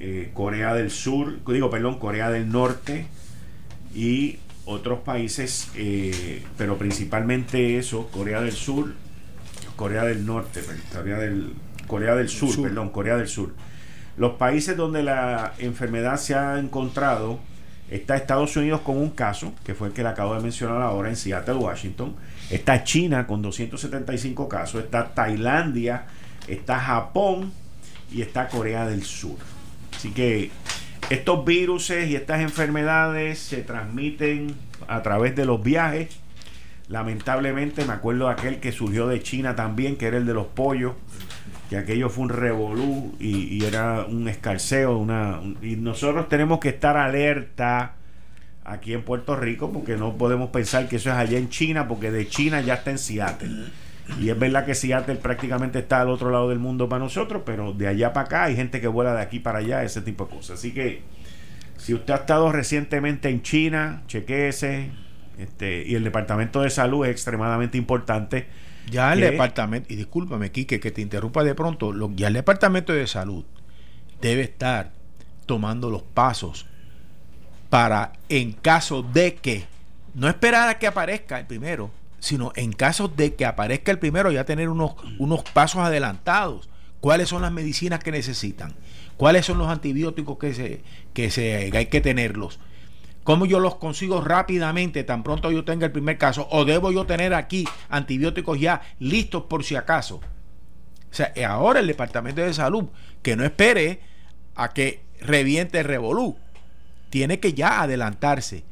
eh, 0.00 0.30
Corea 0.34 0.74
del 0.74 0.90
Sur, 0.90 1.44
digo, 1.46 1.70
perdón, 1.70 1.98
Corea 1.98 2.30
del 2.30 2.50
Norte, 2.50 3.06
y 3.94 4.38
otros 4.66 5.00
países, 5.00 5.70
eh, 5.76 6.42
pero 6.56 6.78
principalmente 6.78 7.78
eso, 7.78 8.08
Corea 8.08 8.40
del 8.40 8.52
Sur, 8.52 8.94
Corea 9.76 10.04
del 10.04 10.26
Norte, 10.26 10.62
Corea 10.92 11.18
del, 11.18 11.52
Corea 11.86 12.14
del 12.14 12.28
Sur, 12.28 12.62
perdón, 12.62 12.90
Corea 12.90 13.16
del 13.16 13.28
Sur. 13.28 13.54
Los 14.16 14.32
países 14.32 14.76
donde 14.76 15.02
la 15.02 15.54
enfermedad 15.58 16.16
se 16.16 16.34
ha 16.34 16.58
encontrado, 16.58 17.40
está 17.90 18.16
Estados 18.16 18.56
Unidos 18.56 18.80
con 18.80 18.96
un 18.96 19.10
caso, 19.10 19.52
que 19.64 19.74
fue 19.74 19.88
el 19.88 19.92
que 19.94 20.02
le 20.02 20.08
acabo 20.08 20.34
de 20.34 20.40
mencionar 20.40 20.82
ahora 20.82 21.08
en 21.08 21.16
Seattle, 21.16 21.54
Washington, 21.54 22.14
está 22.50 22.84
China 22.84 23.26
con 23.26 23.42
275 23.42 24.48
casos, 24.48 24.84
está 24.84 25.14
Tailandia, 25.14 26.06
está 26.48 26.78
Japón 26.78 27.52
y 28.12 28.22
está 28.22 28.48
Corea 28.48 28.86
del 28.86 29.02
Sur. 29.02 29.36
Así 30.04 30.12
que 30.12 30.50
estos 31.08 31.46
virus 31.46 31.88
y 31.88 32.14
estas 32.14 32.42
enfermedades 32.42 33.38
se 33.38 33.62
transmiten 33.62 34.54
a 34.86 35.00
través 35.00 35.34
de 35.34 35.46
los 35.46 35.62
viajes. 35.62 36.14
Lamentablemente 36.88 37.86
me 37.86 37.94
acuerdo 37.94 38.26
de 38.26 38.32
aquel 38.32 38.60
que 38.60 38.70
surgió 38.70 39.08
de 39.08 39.22
China 39.22 39.56
también, 39.56 39.96
que 39.96 40.04
era 40.04 40.18
el 40.18 40.26
de 40.26 40.34
los 40.34 40.48
pollos, 40.48 40.92
que 41.70 41.78
aquello 41.78 42.10
fue 42.10 42.24
un 42.24 42.28
revolú 42.28 43.14
y, 43.18 43.64
era 43.64 44.04
un 44.04 44.28
escarceo. 44.28 45.06
Y 45.62 45.76
nosotros 45.76 46.28
tenemos 46.28 46.60
que 46.60 46.68
estar 46.68 46.98
alerta 46.98 47.94
aquí 48.62 48.92
en 48.92 49.04
Puerto 49.04 49.36
Rico 49.36 49.72
porque 49.72 49.96
no 49.96 50.18
podemos 50.18 50.50
pensar 50.50 50.86
que 50.86 50.96
eso 50.96 51.08
es 51.08 51.16
allá 51.16 51.38
en 51.38 51.48
China, 51.48 51.88
porque 51.88 52.10
de 52.10 52.28
China 52.28 52.60
ya 52.60 52.74
está 52.74 52.90
en 52.90 52.98
Seattle. 52.98 53.64
Y 54.20 54.28
es 54.28 54.38
verdad 54.38 54.66
que 54.66 54.74
Seattle 54.74 55.16
prácticamente 55.16 55.78
está 55.78 56.02
al 56.02 56.10
otro 56.10 56.30
lado 56.30 56.50
del 56.50 56.58
mundo 56.58 56.88
para 56.88 57.02
nosotros, 57.02 57.42
pero 57.44 57.72
de 57.72 57.88
allá 57.88 58.12
para 58.12 58.26
acá 58.26 58.44
hay 58.44 58.56
gente 58.56 58.80
que 58.80 58.88
vuela 58.88 59.14
de 59.14 59.22
aquí 59.22 59.40
para 59.40 59.60
allá, 59.60 59.82
ese 59.82 60.02
tipo 60.02 60.26
de 60.26 60.36
cosas. 60.36 60.58
Así 60.58 60.72
que 60.72 61.02
si 61.76 61.94
usted 61.94 62.12
ha 62.12 62.18
estado 62.18 62.52
recientemente 62.52 63.28
en 63.28 63.42
China, 63.42 64.02
chequeese. 64.06 64.90
Este, 65.38 65.84
y 65.86 65.96
el 65.96 66.04
Departamento 66.04 66.62
de 66.62 66.70
Salud 66.70 67.04
es 67.04 67.10
extremadamente 67.10 67.76
importante. 67.76 68.46
Ya 68.90 69.12
el 69.12 69.20
departamento, 69.20 69.92
y 69.92 69.96
discúlpame, 69.96 70.52
Quique, 70.52 70.78
que 70.78 70.90
te 70.90 71.00
interrumpa 71.00 71.42
de 71.42 71.54
pronto, 71.54 71.92
ya 72.14 72.28
el 72.28 72.34
Departamento 72.34 72.92
de 72.92 73.06
Salud 73.06 73.44
debe 74.20 74.42
estar 74.42 74.92
tomando 75.46 75.90
los 75.90 76.02
pasos 76.02 76.66
para, 77.70 78.12
en 78.28 78.52
caso 78.52 79.02
de 79.02 79.34
que, 79.34 79.64
no 80.14 80.28
esperar 80.28 80.68
a 80.68 80.78
que 80.78 80.86
aparezca 80.86 81.40
el 81.40 81.46
primero, 81.46 81.90
sino 82.24 82.52
en 82.56 82.72
caso 82.72 83.08
de 83.08 83.34
que 83.34 83.44
aparezca 83.44 83.92
el 83.92 83.98
primero 83.98 84.32
ya 84.32 84.46
tener 84.46 84.70
unos, 84.70 84.94
unos 85.18 85.42
pasos 85.42 85.82
adelantados. 85.82 86.70
¿Cuáles 87.00 87.28
son 87.28 87.42
las 87.42 87.52
medicinas 87.52 88.02
que 88.02 88.10
necesitan? 88.10 88.72
¿Cuáles 89.18 89.44
son 89.44 89.58
los 89.58 89.68
antibióticos 89.68 90.38
que, 90.38 90.54
se, 90.54 90.80
que 91.12 91.30
se, 91.30 91.70
hay 91.76 91.86
que 91.86 92.00
tenerlos? 92.00 92.60
¿Cómo 93.24 93.44
yo 93.44 93.60
los 93.60 93.74
consigo 93.74 94.22
rápidamente 94.22 95.04
tan 95.04 95.22
pronto 95.22 95.50
yo 95.50 95.66
tenga 95.66 95.84
el 95.84 95.92
primer 95.92 96.16
caso? 96.16 96.48
¿O 96.50 96.64
debo 96.64 96.90
yo 96.92 97.04
tener 97.04 97.34
aquí 97.34 97.68
antibióticos 97.90 98.58
ya 98.58 98.80
listos 99.00 99.42
por 99.42 99.62
si 99.62 99.76
acaso? 99.76 100.16
O 100.16 101.14
sea, 101.14 101.30
ahora 101.46 101.80
el 101.80 101.86
Departamento 101.86 102.40
de 102.40 102.54
Salud, 102.54 102.86
que 103.20 103.36
no 103.36 103.44
espere 103.44 104.00
a 104.54 104.70
que 104.70 105.02
reviente 105.20 105.80
el 105.80 105.84
revolú, 105.84 106.38
tiene 107.10 107.38
que 107.38 107.52
ya 107.52 107.82
adelantarse, 107.82 108.64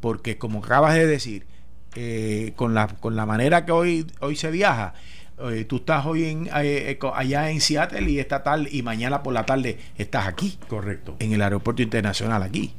porque 0.00 0.38
como 0.38 0.64
acabas 0.64 0.94
de 0.94 1.06
decir, 1.06 1.46
eh, 1.96 2.52
con, 2.56 2.74
la, 2.74 2.88
con 2.88 3.16
la 3.16 3.26
manera 3.26 3.64
que 3.64 3.72
hoy, 3.72 4.06
hoy 4.20 4.36
se 4.36 4.50
viaja, 4.50 4.94
eh, 5.38 5.64
tú 5.64 5.76
estás 5.76 6.06
hoy 6.06 6.24
en, 6.24 6.48
eh, 6.54 6.98
allá 7.14 7.50
en 7.50 7.60
Seattle 7.60 8.08
y 8.10 8.18
esta 8.18 8.42
tarde 8.42 8.68
y 8.70 8.82
mañana 8.82 9.22
por 9.22 9.32
la 9.32 9.46
tarde 9.46 9.78
estás 9.96 10.26
aquí. 10.26 10.58
Correcto. 10.68 11.16
En 11.18 11.32
el 11.32 11.42
aeropuerto 11.42 11.82
internacional 11.82 12.42
aquí. 12.42 12.72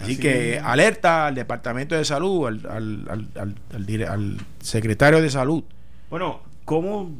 Así, 0.00 0.16
que 0.16 0.60
alerta 0.62 1.26
al 1.26 1.34
Departamento 1.34 1.96
de 1.96 2.04
Salud, 2.04 2.46
al, 2.46 2.66
al, 2.70 3.28
al, 3.36 4.04
al, 4.08 4.38
secretario 4.60 5.20
de 5.20 5.28
Salud. 5.28 5.64
Bueno, 6.08 6.40
¿cómo 6.64 7.10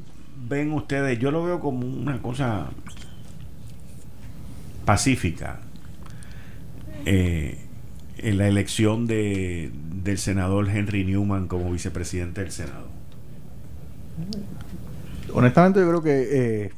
ven 0.49 0.73
ustedes? 0.73 1.19
Yo 1.19 1.33
lo 1.33 1.43
veo 1.45 1.59
como 1.59 1.85
una 1.85 2.23
cosa 2.23 2.69
pacífica. 4.85 5.59
En 8.19 8.39
la 8.39 8.49
elección 8.49 9.07
de, 9.07 9.71
del 10.03 10.19
senador 10.19 10.69
Henry 10.69 11.05
Newman 11.05 11.49
como 11.49 11.71
vicepresidente 11.71 12.41
del 12.41 12.53
Senado? 12.53 12.89
Honestamente 15.33 15.81
yo 15.81 15.89
creo 15.89 16.03
que 16.03 16.29
eh, 16.31 16.71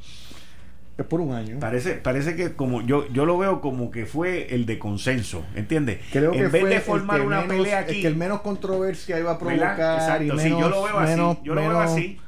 es 1.01 1.07
por 1.07 1.21
un 1.21 1.33
año. 1.33 1.59
Parece, 1.61 1.95
parece 1.95 2.37
que 2.37 2.53
como 2.53 2.83
yo, 2.83 3.09
yo 3.13 3.25
lo 3.25 3.39
veo 3.39 3.61
como 3.61 3.91
que 3.91 4.07
fue 4.07 4.55
el 4.55 4.67
de 4.67 4.79
consenso, 4.79 5.45
¿entiendes? 5.55 6.01
Creo 6.13 6.35
en 6.35 6.51
vez 6.51 6.65
de 6.65 6.81
formar 6.81 7.23
una 7.23 7.47
pelea 7.47 7.81
aquí, 7.81 8.03
que 8.03 8.07
el 8.07 8.17
menos 8.17 8.43
controversia 8.43 9.19
iba 9.19 9.33
a 9.33 9.39
provocar. 9.39 9.73
Exacto, 9.95 10.37
yo 10.49 10.69
lo 10.69 10.83
veo 10.83 10.99
así, 10.99 11.39
yo 11.43 11.55
lo 11.55 11.61
veo 11.63 11.81
así. 11.81 12.19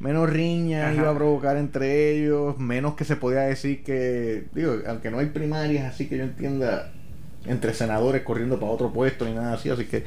menos 0.00 0.28
riña 0.28 0.92
iba 0.92 1.10
a 1.10 1.14
provocar 1.14 1.56
entre 1.56 2.12
ellos, 2.12 2.58
menos 2.58 2.94
que 2.94 3.04
se 3.04 3.16
podía 3.16 3.40
decir 3.40 3.82
que, 3.82 4.44
digo, 4.54 4.76
aunque 4.86 5.10
no 5.10 5.18
hay 5.20 5.26
primarias, 5.26 5.92
así 5.92 6.06
que 6.06 6.18
yo 6.18 6.24
entienda, 6.24 6.92
entre 7.46 7.74
senadores 7.74 8.22
corriendo 8.22 8.58
para 8.58 8.72
otro 8.72 8.92
puesto 8.92 9.24
ni 9.24 9.32
nada 9.32 9.54
así, 9.54 9.70
así 9.70 9.86
que, 9.86 10.04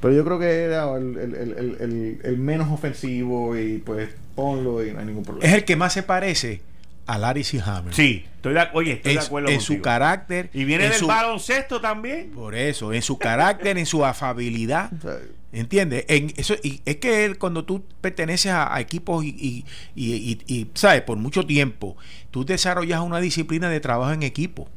pero 0.00 0.14
yo 0.14 0.24
creo 0.24 0.38
que 0.38 0.62
era 0.64 0.96
el, 0.96 1.16
el, 1.16 1.34
el, 1.80 2.20
el 2.22 2.36
menos 2.38 2.70
ofensivo 2.70 3.56
y 3.56 3.78
pues 3.78 4.10
ponlo 4.34 4.84
y 4.84 4.92
no 4.92 5.00
hay 5.00 5.06
ningún 5.06 5.24
problema. 5.24 5.46
Es 5.46 5.54
el 5.54 5.64
que 5.64 5.76
más 5.76 5.92
se 5.92 6.02
parece 6.02 6.60
a 7.06 7.18
Larry 7.18 7.44
C. 7.44 7.60
Hammer. 7.64 7.94
Sí, 7.94 8.24
estoy 8.36 8.54
de, 8.54 8.68
oye, 8.72 8.92
estoy 8.92 9.14
de 9.14 9.20
acuerdo 9.20 9.48
En 9.48 9.60
su 9.60 9.80
carácter. 9.80 10.50
Y 10.52 10.64
viene 10.64 10.88
del 10.88 11.04
baloncesto 11.04 11.80
también. 11.80 12.30
Por 12.30 12.54
eso, 12.54 12.92
en 12.92 13.02
su 13.02 13.18
carácter, 13.18 13.78
en 13.78 13.86
su 13.86 14.04
afabilidad. 14.04 14.90
¿Entiendes? 15.52 16.06
En 16.08 16.32
eso, 16.36 16.54
y 16.62 16.80
es 16.86 16.96
que 16.96 17.26
él, 17.26 17.36
cuando 17.36 17.66
tú 17.66 17.84
perteneces 18.00 18.52
a, 18.52 18.80
equipos 18.80 19.22
y, 19.22 19.66
y, 19.94 20.38
y, 20.46 20.70
¿sabes? 20.72 21.02
Por 21.02 21.18
mucho 21.18 21.44
tiempo, 21.44 21.94
tú 22.30 22.46
desarrollas 22.46 23.00
una 23.02 23.20
disciplina 23.20 23.68
de 23.68 23.80
trabajo 23.80 24.12
en 24.12 24.22
equipo. 24.22 24.68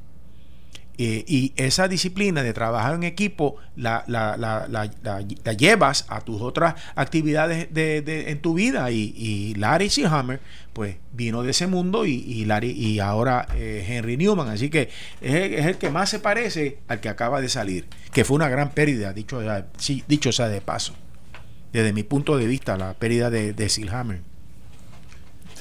Eh, 0.98 1.26
y 1.28 1.52
esa 1.58 1.88
disciplina 1.88 2.42
de 2.42 2.54
trabajar 2.54 2.96
en 2.96 3.04
equipo 3.04 3.58
la, 3.76 4.06
la, 4.08 4.38
la, 4.38 4.68
la 4.70 5.54
llevas 5.54 6.06
a 6.08 6.22
tus 6.22 6.42
otras 6.42 6.76
actividades 6.96 7.74
de, 7.74 8.02
de, 8.02 8.32
en 8.32 8.40
tu 8.40 8.54
vida. 8.54 8.90
Y, 8.92 9.14
y 9.18 9.56
Larry 9.56 9.90
Seahammer, 9.90 10.40
pues 10.72 10.96
vino 11.12 11.44
de 11.44 11.52
ese 11.52 11.68
mundo 11.68 12.06
y, 12.06 12.14
y, 12.14 12.46
Larry, 12.46 12.72
y 12.72 13.00
ahora 13.00 13.48
eh, 13.56 13.86
Henry 13.88 14.16
Newman. 14.16 14.48
Así 14.48 14.70
que 14.70 14.90
es, 15.22 15.66
el 15.66 15.78
que 15.78 15.90
más 15.90 16.10
se 16.10 16.20
parece 16.20 16.80
al 16.88 17.02
que 17.02 17.10
acaba 17.10 17.42
de 17.42 17.50
salir, 17.50 17.88
que 18.14 18.24
fue 18.24 18.36
una 18.36 18.48
gran 18.48 18.72
pérdida, 18.72 19.12
dicho, 19.12 19.42
sí, 19.78 20.04
dicho 20.08 20.32
sea 20.32 20.48
de 20.48 20.62
paso. 20.62 20.94
Desde 21.74 21.92
mi 21.92 22.04
punto 22.04 22.38
de 22.38 22.48
vista, 22.48 22.78
la 22.78 22.94
pérdida 22.94 23.30
de, 23.30 23.52
de 23.52 23.68
Seahammer. 23.68 24.22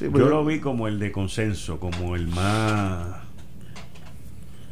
Yo 0.01 0.11
lo 0.11 0.44
vi 0.44 0.61
como 0.61 0.86
el 0.86 1.01
de 1.01 1.11
consenso, 1.11 1.81
como 1.81 2.15
el 2.15 2.28
más 2.28 3.23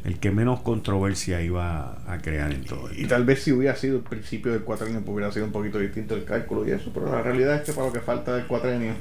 el 0.03 0.19
que 0.19 0.31
menos 0.31 0.61
controversia 0.61 1.41
iba 1.41 1.97
a 2.07 2.17
crear 2.19 2.51
en 2.51 2.65
todo. 2.65 2.89
Y, 2.93 3.05
tal 3.05 3.23
vez 3.23 3.43
si 3.43 3.51
hubiera 3.51 3.75
sido 3.75 3.97
el 3.97 4.03
principio 4.03 4.51
del 4.51 4.61
cuatrenio, 4.61 4.99
pues 5.01 5.15
hubiera 5.15 5.31
sido 5.31 5.45
un 5.45 5.51
poquito 5.51 5.79
distinto 5.79 6.15
el 6.15 6.25
cálculo 6.25 6.67
y 6.67 6.71
eso, 6.71 6.91
pero 6.93 7.09
la 7.09 7.21
realidad 7.21 7.55
es 7.55 7.61
que 7.61 7.73
para 7.73 7.87
lo 7.87 7.93
que 7.93 8.01
falta 8.01 8.35
del 8.35 8.45
cuatrenio, 8.45 8.93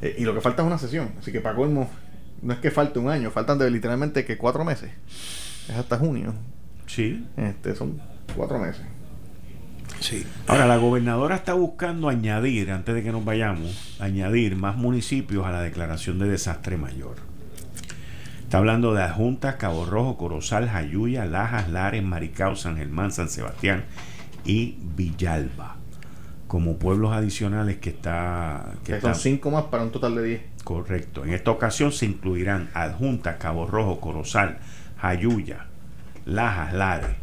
eh, 0.00 0.16
y 0.18 0.24
lo 0.24 0.34
que 0.34 0.40
falta 0.40 0.62
es 0.62 0.66
una 0.66 0.78
sesión, 0.78 1.12
así 1.18 1.32
que 1.32 1.40
para 1.40 1.54
colmo, 1.54 1.90
no 2.40 2.54
es 2.54 2.60
que 2.60 2.70
falte 2.70 2.98
un 2.98 3.08
año, 3.08 3.30
faltan 3.30 3.58
de 3.58 3.70
literalmente 3.70 4.24
que 4.24 4.38
cuatro 4.38 4.64
meses, 4.64 4.90
es 5.68 5.76
hasta 5.76 5.98
junio. 5.98 6.34
Sí. 6.86 7.26
Este, 7.36 7.74
son 7.74 8.00
cuatro 8.34 8.58
meses. 8.58 8.82
Sí. 10.00 10.26
Ahora, 10.48 10.66
la 10.66 10.78
gobernadora 10.78 11.36
está 11.36 11.54
buscando 11.54 12.08
añadir, 12.08 12.72
antes 12.72 12.94
de 12.94 13.02
que 13.02 13.12
nos 13.12 13.24
vayamos, 13.24 13.96
añadir 14.00 14.56
más 14.56 14.76
municipios 14.76 15.46
a 15.46 15.52
la 15.52 15.62
declaración 15.62 16.18
de 16.18 16.28
desastre 16.28 16.76
mayor. 16.76 17.31
Está 18.52 18.58
hablando 18.58 18.92
de 18.92 19.02
Adjuntas, 19.02 19.54
Cabo 19.54 19.86
Rojo, 19.86 20.18
Corozal, 20.18 20.68
Jayuya, 20.68 21.24
Lajas, 21.24 21.70
Lares, 21.70 22.02
Maricao, 22.02 22.54
San 22.54 22.76
Germán, 22.76 23.10
San 23.10 23.30
Sebastián 23.30 23.86
y 24.44 24.76
Villalba 24.94 25.76
como 26.48 26.76
pueblos 26.76 27.14
adicionales 27.14 27.78
que 27.78 27.88
está... 27.88 28.74
Que 28.84 29.00
son 29.00 29.14
cinco 29.14 29.50
más 29.50 29.64
para 29.64 29.84
un 29.84 29.90
total 29.90 30.16
de 30.16 30.24
diez. 30.24 30.42
Correcto. 30.64 31.24
En 31.24 31.32
esta 31.32 31.50
ocasión 31.50 31.92
se 31.92 32.04
incluirán 32.04 32.68
Adjuntas, 32.74 33.36
Cabo 33.36 33.66
Rojo, 33.66 34.00
Corozal, 34.00 34.58
Jayuya, 34.98 35.68
Lajas, 36.26 36.74
Lares. 36.74 37.16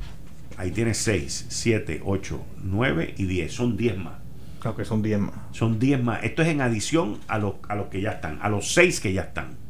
Ahí 0.57 0.71
tienes 0.71 0.97
seis, 0.97 1.45
siete, 1.49 2.01
ocho, 2.03 2.43
nueve 2.57 3.13
y 3.17 3.25
diez. 3.25 3.53
Son 3.53 3.77
diez 3.77 3.95
más. 3.95 4.15
Claro 4.57 4.75
que 4.75 4.83
son 4.83 5.03
diez 5.03 5.19
más. 5.19 5.35
Son 5.51 5.77
diez 5.77 6.01
más. 6.01 6.23
Esto 6.23 6.41
es 6.41 6.47
en 6.47 6.61
adición 6.61 7.19
a 7.27 7.37
los, 7.37 7.53
a 7.67 7.75
los 7.75 7.89
que 7.89 8.01
ya 8.01 8.13
están, 8.13 8.39
a 8.41 8.49
los 8.49 8.73
seis 8.73 8.99
que 8.99 9.13
ya 9.13 9.21
están 9.21 9.68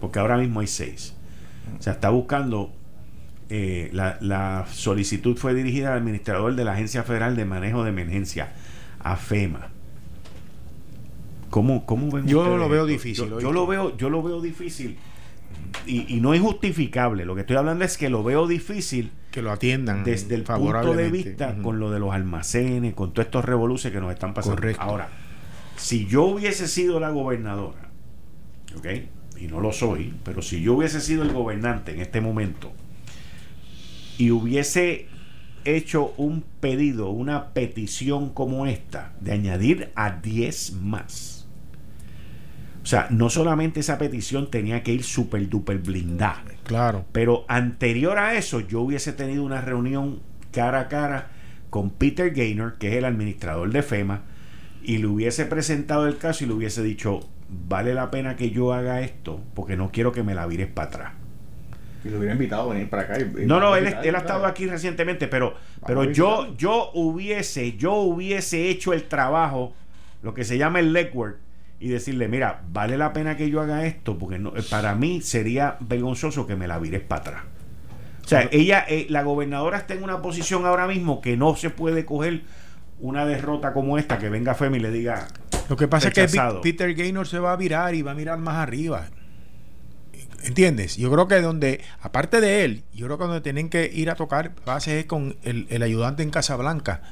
porque 0.00 0.18
ahora 0.18 0.36
mismo 0.36 0.60
hay 0.60 0.66
seis. 0.66 1.14
O 1.78 1.82
sea, 1.82 1.94
está 1.94 2.10
buscando. 2.10 2.72
Eh, 3.48 3.90
la, 3.92 4.66
solicitud 4.72 5.36
fue 5.36 5.54
dirigida 5.54 5.92
al 5.92 5.98
administrador 5.98 6.56
de 6.56 6.64
la 6.64 6.72
Agencia 6.72 7.04
Federal 7.04 7.36
de 7.36 7.44
Manejo 7.44 7.84
de 7.84 7.90
Emergencia, 7.90 8.52
AFEMA. 9.00 9.68
¿Cómo, 11.50 11.86
cómo 11.86 12.10
ven 12.10 12.26
Yo 12.26 12.56
lo 12.56 12.68
veo 12.68 12.86
difícil. 12.86 13.28
Yo, 13.40 13.52
lo 13.52 13.66
veo, 13.66 13.96
yo 13.96 14.10
lo 14.10 14.22
veo 14.22 14.40
difícil. 14.40 14.98
Y, 15.86 16.20
no 16.20 16.34
es 16.34 16.40
justificable. 16.40 17.24
Lo 17.24 17.34
que 17.34 17.42
estoy 17.42 17.56
hablando 17.56 17.84
es 17.84 17.96
que 17.96 18.10
lo 18.10 18.24
veo 18.24 18.48
difícil. 18.48 19.12
Que 19.30 19.42
lo 19.42 19.52
atiendan. 19.52 20.02
Desde 20.02 20.34
el 20.34 20.42
punto 20.42 20.94
de 20.94 21.10
vista 21.10 21.56
con 21.62 21.78
lo 21.78 21.90
de 21.90 22.00
los 22.00 22.12
almacenes, 22.12 22.94
con 22.94 23.12
todos 23.12 23.26
estos 23.26 23.44
revoluciones 23.44 23.94
que 23.94 24.00
nos 24.00 24.12
están 24.12 24.34
pasando. 24.34 24.60
Ahora, 24.78 25.08
si 25.76 26.06
yo 26.06 26.24
hubiese 26.24 26.66
sido 26.66 26.98
la 26.98 27.10
gobernadora, 27.10 27.90
¿ok? 28.76 28.86
Y 29.40 29.48
no 29.48 29.60
lo 29.60 29.72
soy, 29.72 30.14
pero 30.24 30.42
si 30.42 30.60
yo 30.62 30.74
hubiese 30.74 31.00
sido 31.00 31.22
el 31.22 31.32
gobernante 31.32 31.92
en 31.92 32.00
este 32.00 32.20
momento 32.20 32.72
y 34.18 34.30
hubiese 34.30 35.06
hecho 35.64 36.14
un 36.16 36.44
pedido, 36.60 37.10
una 37.10 37.52
petición 37.52 38.30
como 38.30 38.66
esta, 38.66 39.12
de 39.20 39.32
añadir 39.32 39.90
a 39.94 40.10
10 40.12 40.74
más. 40.74 41.46
O 42.82 42.86
sea, 42.86 43.08
no 43.10 43.30
solamente 43.30 43.80
esa 43.80 43.98
petición 43.98 44.48
tenía 44.48 44.84
que 44.84 44.92
ir 44.92 45.02
súper 45.02 45.48
duper 45.48 45.78
blindada. 45.78 46.44
Claro. 46.62 47.04
Pero 47.10 47.44
anterior 47.48 48.16
a 48.16 48.36
eso, 48.36 48.60
yo 48.60 48.80
hubiese 48.80 49.12
tenido 49.12 49.42
una 49.42 49.60
reunión 49.60 50.20
cara 50.52 50.80
a 50.80 50.88
cara 50.88 51.30
con 51.68 51.90
Peter 51.90 52.32
Gaynor, 52.32 52.78
que 52.78 52.90
es 52.90 52.94
el 52.94 53.04
administrador 53.04 53.72
de 53.72 53.82
FEMA, 53.82 54.22
y 54.84 54.98
le 54.98 55.08
hubiese 55.08 55.46
presentado 55.46 56.06
el 56.06 56.16
caso 56.16 56.44
y 56.44 56.46
le 56.46 56.54
hubiese 56.54 56.82
dicho, 56.82 57.28
vale 57.68 57.94
la 57.94 58.10
pena 58.10 58.36
que 58.36 58.50
yo 58.50 58.72
haga 58.72 59.00
esto 59.00 59.40
porque 59.54 59.76
no 59.76 59.90
quiero 59.90 60.12
que 60.12 60.22
me 60.22 60.34
la 60.34 60.46
vires 60.46 60.68
para 60.68 60.88
atrás. 60.88 61.12
Y 62.04 62.08
lo 62.08 62.18
hubiera 62.18 62.34
invitado 62.34 62.70
a 62.70 62.74
venir 62.74 62.88
para 62.88 63.02
acá. 63.02 63.18
no, 63.46 63.58
no, 63.58 63.74
él, 63.74 63.86
ha 63.86 64.18
estado 64.18 64.46
aquí 64.46 64.66
recientemente, 64.66 65.26
pero, 65.26 65.54
pero 65.86 66.04
yo, 66.04 66.56
yo 66.56 66.90
hubiese, 66.94 67.76
yo 67.76 67.94
hubiese 67.94 68.68
hecho 68.68 68.92
el 68.92 69.04
trabajo, 69.04 69.74
lo 70.22 70.32
que 70.32 70.44
se 70.44 70.56
llama 70.56 70.78
el 70.78 70.92
legwork, 70.92 71.38
y 71.80 71.88
decirle, 71.88 72.28
mira, 72.28 72.62
vale 72.72 72.96
la 72.96 73.12
pena 73.12 73.36
que 73.36 73.50
yo 73.50 73.60
haga 73.60 73.86
esto, 73.86 74.18
porque 74.18 74.38
no, 74.38 74.52
para 74.70 74.94
mí 74.94 75.20
sería 75.20 75.76
vergonzoso 75.80 76.46
que 76.46 76.56
me 76.56 76.68
la 76.68 76.78
vires 76.78 77.02
para 77.02 77.20
atrás. 77.20 77.42
O 78.24 78.28
sea, 78.28 78.48
ella, 78.50 78.84
eh, 78.88 79.06
la 79.08 79.22
gobernadora 79.22 79.78
está 79.78 79.94
en 79.94 80.02
una 80.02 80.22
posición 80.22 80.64
ahora 80.64 80.86
mismo 80.86 81.20
que 81.20 81.36
no 81.36 81.54
se 81.54 81.70
puede 81.70 82.04
coger 82.04 82.42
una 82.98 83.26
derrota 83.26 83.72
como 83.72 83.98
esta, 83.98 84.18
que 84.18 84.28
venga 84.30 84.54
Femi 84.54 84.78
y 84.78 84.80
le 84.80 84.90
diga, 84.90 85.28
lo 85.68 85.76
que 85.76 85.88
pasa 85.88 86.08
es 86.08 86.14
que 86.14 86.40
Peter 86.62 86.94
Gaynor 86.94 87.26
se 87.26 87.38
va 87.38 87.52
a 87.52 87.56
virar 87.56 87.94
y 87.94 88.02
va 88.02 88.12
a 88.12 88.14
mirar 88.14 88.38
más 88.38 88.56
arriba. 88.56 89.08
¿Entiendes? 90.42 90.96
Yo 90.96 91.10
creo 91.10 91.26
que 91.26 91.40
donde, 91.40 91.80
aparte 92.00 92.40
de 92.40 92.64
él, 92.64 92.84
yo 92.94 93.06
creo 93.06 93.18
que 93.18 93.24
donde 93.24 93.40
tienen 93.40 93.68
que 93.68 93.90
ir 93.92 94.10
a 94.10 94.14
tocar 94.14 94.52
base 94.64 95.00
es 95.00 95.06
con 95.06 95.36
el, 95.42 95.82
ayudante 95.82 96.22
en 96.22 96.30
Casablanca, 96.30 97.02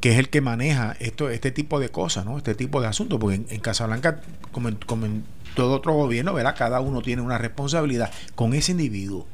que 0.00 0.12
es 0.12 0.18
el 0.18 0.28
que 0.28 0.40
maneja 0.40 0.96
esto, 1.00 1.28
este 1.28 1.50
tipo 1.50 1.80
de 1.80 1.88
cosas, 1.88 2.24
¿no? 2.24 2.36
Este 2.38 2.54
tipo 2.54 2.80
de 2.80 2.86
asuntos. 2.86 3.18
Porque 3.18 3.36
en, 3.36 3.46
en 3.50 3.60
Casablanca, 3.60 4.20
como 4.52 4.68
en, 4.68 4.76
como 4.76 5.06
en, 5.06 5.24
todo 5.54 5.74
otro 5.74 5.92
gobierno, 5.92 6.32
¿verdad? 6.32 6.54
Cada 6.56 6.80
uno 6.80 7.02
tiene 7.02 7.22
una 7.22 7.38
responsabilidad 7.38 8.10
con 8.34 8.54
ese 8.54 8.72
individuo. 8.72 9.26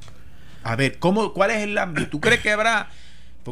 A 0.63 0.75
ver, 0.75 0.99
¿cómo, 0.99 1.33
¿cuál 1.33 1.51
es 1.51 1.59
el 1.59 1.77
ámbito? 1.79 2.09
¿Tú 2.09 2.21
crees 2.21 2.41
que 2.41 2.51
habrá 2.51 2.89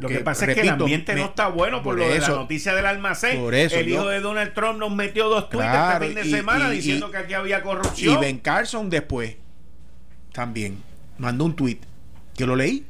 lo 0.01 0.09
que 0.09 0.21
pasa 0.21 0.47
es 0.47 0.55
que 0.55 0.61
el 0.63 0.69
ambiente 0.71 1.15
no 1.15 1.27
está 1.27 1.49
bueno 1.49 1.83
por, 1.83 1.97
lo 1.97 2.09
de 2.09 2.21
la 2.21 2.29
noticia 2.29 2.75
del 2.75 2.87
almacén. 2.87 3.39
el 3.53 3.89
hijo 3.89 4.09
de 4.09 4.21
Donald 4.21 4.53
Trump 4.55 4.79
nos 4.79 4.95
metió 4.95 5.29
dos 5.29 5.49
tweets 5.49 5.75
este 5.75 6.07
fin 6.07 6.15
de 6.15 6.25
semana 6.25 6.71
diciendo 6.71 7.11
que 7.11 7.19
aquí 7.19 7.35
había 7.35 7.63
corrupción. 7.63 8.15
Y 8.15 8.17
Ben 8.17 8.39
Carson 8.39 8.91
después 8.91 9.37
también 10.33 10.83
mandó 11.19 11.45
un 11.45 11.55
tweet 11.55 11.79
que 12.37 12.47
lo 12.47 12.57
leí. 12.57 12.87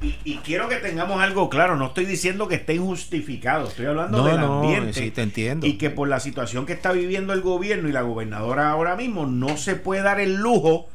Y, 0.00 0.36
quiero 0.44 0.68
que 0.68 0.76
tengamos 0.76 1.20
algo 1.20 1.50
claro, 1.50 1.74
no 1.74 1.86
estoy 1.86 2.04
diciendo 2.04 2.46
que 2.46 2.54
esté 2.54 2.74
injustificado, 2.74 3.66
estoy 3.66 3.86
hablando 3.86 4.24
del 4.24 4.38
ambiente. 4.38 4.92
Sí, 4.92 5.10
te 5.10 5.22
entiendo. 5.22 5.66
Y 5.66 5.72
que 5.72 5.90
por 5.90 6.06
la 6.06 6.20
situación 6.20 6.66
que 6.66 6.72
está 6.72 6.92
viviendo 6.92 7.32
el 7.32 7.40
gobierno 7.40 7.88
y 7.88 7.92
la 7.92 8.02
gobernadora 8.02 8.70
ahora 8.70 8.94
mismo, 8.94 9.26
no 9.26 9.56
se 9.56 9.74
puede 9.74 10.02
dar 10.02 10.20
el 10.20 10.36
lujo 10.36 10.88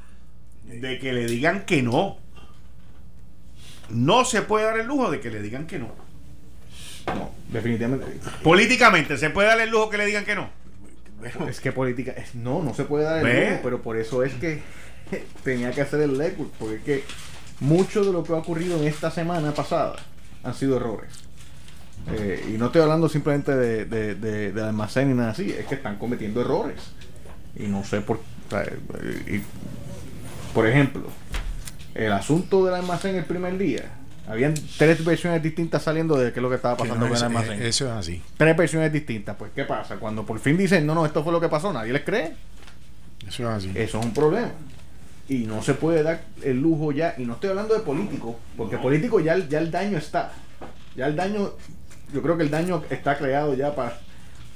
de 0.64 0.99
que 0.99 1.11
le 1.11 1.26
digan 1.26 1.65
que 1.65 1.81
no. 1.81 2.18
No 3.89 4.26
se 4.26 4.41
puede 4.41 4.65
dar 4.65 4.80
el 4.80 4.88
lujo 4.88 5.11
de 5.11 5.19
que 5.19 5.30
le 5.30 5.41
digan 5.41 5.68
que 5.68 5.80
no. 5.80 5.89
No, 7.07 7.31
definitivamente. 7.49 8.05
Políticamente, 8.43 9.18
¿se 9.18 9.30
puede 9.30 9.49
dar 9.49 9.60
el 9.60 9.69
lujo 9.69 9.89
que 9.89 9.97
le 9.97 10.05
digan 10.05 10.26
que 10.26 10.35
no? 10.35 10.49
es 11.47 11.61
que 11.61 11.72
política. 11.72 12.14
no, 12.34 12.61
no 12.61 12.73
se 12.73 12.84
puede 12.84 13.05
dar 13.05 13.26
el 13.26 13.49
lujo, 13.49 13.60
pero 13.64 13.81
por 13.81 13.97
eso 13.97 14.23
es 14.23 14.34
que 14.34 14.61
tenía 15.43 15.72
que 15.72 15.81
hacer 15.81 16.01
el 16.01 16.18
legwork, 16.18 16.51
porque 16.53 16.76
es 16.76 16.81
que 16.84 17.03
mucho 17.60 18.03
de 18.03 18.11
lo 18.11 18.23
que 18.23 18.34
ha 18.34 18.38
ocurrido 18.38 18.77
en 18.77 18.88
esta 18.88 19.11
semana 19.11 19.53
pasada 19.53 19.95
han 20.43 20.53
sido 20.53 20.77
errores. 20.77 21.11
Eh, 22.11 22.51
y 22.53 22.57
no 22.57 22.65
estoy 22.65 22.81
hablando 22.81 23.07
simplemente 23.07 23.55
de, 23.55 23.85
de, 23.85 24.51
de, 24.51 24.61
almacén 24.61 25.10
ni 25.10 25.14
nada 25.14 25.31
así, 25.31 25.51
es 25.51 25.65
que 25.65 25.76
están 25.76 25.97
cometiendo 25.97 26.41
errores. 26.41 26.81
Y 27.55 27.68
no 27.68 27.84
sé 27.85 28.01
por. 28.01 28.19
por 30.53 30.68
ejemplo, 30.68 31.03
el 31.95 32.11
asunto 32.11 32.65
del 32.65 32.76
almacén 32.76 33.15
el 33.15 33.26
primer 33.26 33.57
día, 33.57 33.84
Habían 34.28 34.53
tres 34.78 35.03
versiones 35.03 35.44
distintas 35.44 35.84
saliendo 35.84 36.15
de 36.15 36.32
qué 36.32 36.40
es 36.40 36.44
lo 36.44 36.49
que 36.49 36.56
estaba 36.56 36.78
pasando 36.78 37.06
no, 37.06 37.10
con 37.10 37.18
el 37.18 37.24
almacén. 37.24 37.61
eso 37.61 37.86
es 37.86 37.91
así. 37.91 38.22
Tres 38.38 38.56
versiones 38.56 38.91
distintas. 38.91 39.36
Pues, 39.36 39.52
¿qué 39.53 39.65
pasa? 39.65 39.98
Cuando 39.98 40.26
por 40.26 40.40
fin 40.40 40.57
dicen, 40.57 40.86
no, 40.86 40.95
no, 40.95 41.06
esto 41.06 41.24
fue 41.24 41.34
lo 41.34 41.41
que 41.41 41.49
pasó, 41.49 41.74
nadie 41.74 41.91
les 41.91 42.03
cree. 42.03 42.34
Eso 43.28 43.44
es 43.44 43.49
así. 43.49 43.72
Eso 43.76 43.99
es 43.99 44.06
un 44.06 44.14
problema. 44.14 44.52
Y 45.28 45.40
no 45.40 45.61
se 45.61 45.74
puede 45.74 46.03
dar 46.03 46.22
el 46.41 46.61
lujo 46.61 46.91
ya. 46.91 47.15
Y 47.18 47.26
no 47.26 47.34
estoy 47.34 47.49
hablando 47.49 47.74
de 47.74 47.82
político, 47.82 48.40
porque 48.56 48.78
político 48.78 49.20
ya, 49.20 49.38
ya 49.38 49.60
el 49.60 49.72
daño 49.72 49.98
está. 49.98 50.32
Ya 50.95 51.07
el 51.07 51.15
daño, 51.15 51.52
yo 52.14 52.22
creo 52.22 52.38
que 52.38 52.44
el 52.44 52.49
daño 52.49 52.84
está 52.90 53.18
creado 53.18 53.53
ya 53.56 53.76
para 53.76 53.99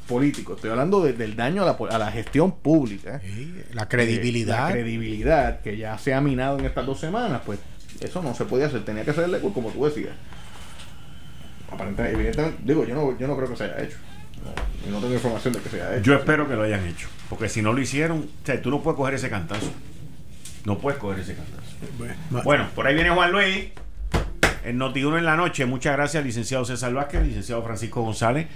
político. 0.07 0.55
Estoy 0.55 0.69
hablando 0.71 1.01
de- 1.03 1.13
del 1.13 1.35
daño 1.35 1.63
a 1.63 1.65
la, 1.65 1.95
a 1.95 1.97
la 1.99 2.11
gestión 2.11 2.51
pública. 2.59 3.19
Sí, 3.23 3.53
la 3.73 3.83
Eh, 3.83 3.87
credibilidad. 3.87 4.67
La 4.67 4.71
credibilidad 4.73 5.61
que 5.61 5.77
ya 5.77 5.97
se 5.97 6.13
ha 6.13 6.21
minado 6.21 6.57
en 6.59 6.65
estas 6.65 6.85
dos 6.85 6.99
semanas, 6.99 7.41
pues 7.45 7.59
eso 7.99 8.21
no 8.23 8.33
se 8.33 8.45
podía 8.45 8.67
hacer. 8.67 8.83
Tenía 8.85 9.03
que 9.03 9.11
hacerle 9.11 9.39
como 9.39 9.69
tú 9.71 9.85
decías. 9.85 10.13
Aparentemente, 11.71 12.15
evidentemente, 12.15 12.61
digo, 12.63 12.85
yo 12.85 12.95
no, 12.95 13.17
yo 13.17 13.27
no 13.27 13.35
creo 13.35 13.49
que 13.49 13.55
se 13.57 13.63
haya 13.65 13.83
hecho. 13.83 13.97
No, 14.43 14.87
y 14.87 14.91
no 14.91 14.99
tengo 14.99 15.13
información 15.15 15.53
de 15.53 15.59
que 15.59 15.69
se 15.69 15.81
haya 15.81 15.95
hecho. 15.97 16.03
Yo 16.03 16.13
espero 16.15 16.47
que 16.47 16.55
lo 16.55 16.63
hayan 16.63 16.85
hecho. 16.87 17.07
Porque 17.29 17.49
si 17.49 17.61
no 17.61 17.73
lo 17.73 17.81
hicieron, 17.81 18.19
o 18.19 18.45
sea, 18.45 18.61
tú 18.61 18.69
no 18.69 18.81
puedes 18.81 18.95
coger 18.97 19.15
ese 19.15 19.29
cantazo. 19.29 19.71
No 20.63 20.77
puedes 20.79 20.99
coger 20.99 21.19
ese 21.19 21.35
cantazo. 21.35 21.57
Bueno, 21.97 22.13
Bueno, 22.43 22.67
por 22.73 22.87
ahí 22.87 22.93
viene 22.95 23.09
Juan 23.09 23.31
Luis. 23.31 23.65
El 24.63 24.77
Noti1 24.77 25.17
en 25.19 25.25
la 25.25 25.35
noche. 25.35 25.65
Muchas 25.65 25.93
gracias, 25.93 26.23
licenciado 26.23 26.63
César 26.65 26.93
Vázquez, 26.93 27.23
licenciado 27.25 27.61
Francisco 27.63 28.01
González. 28.01 28.47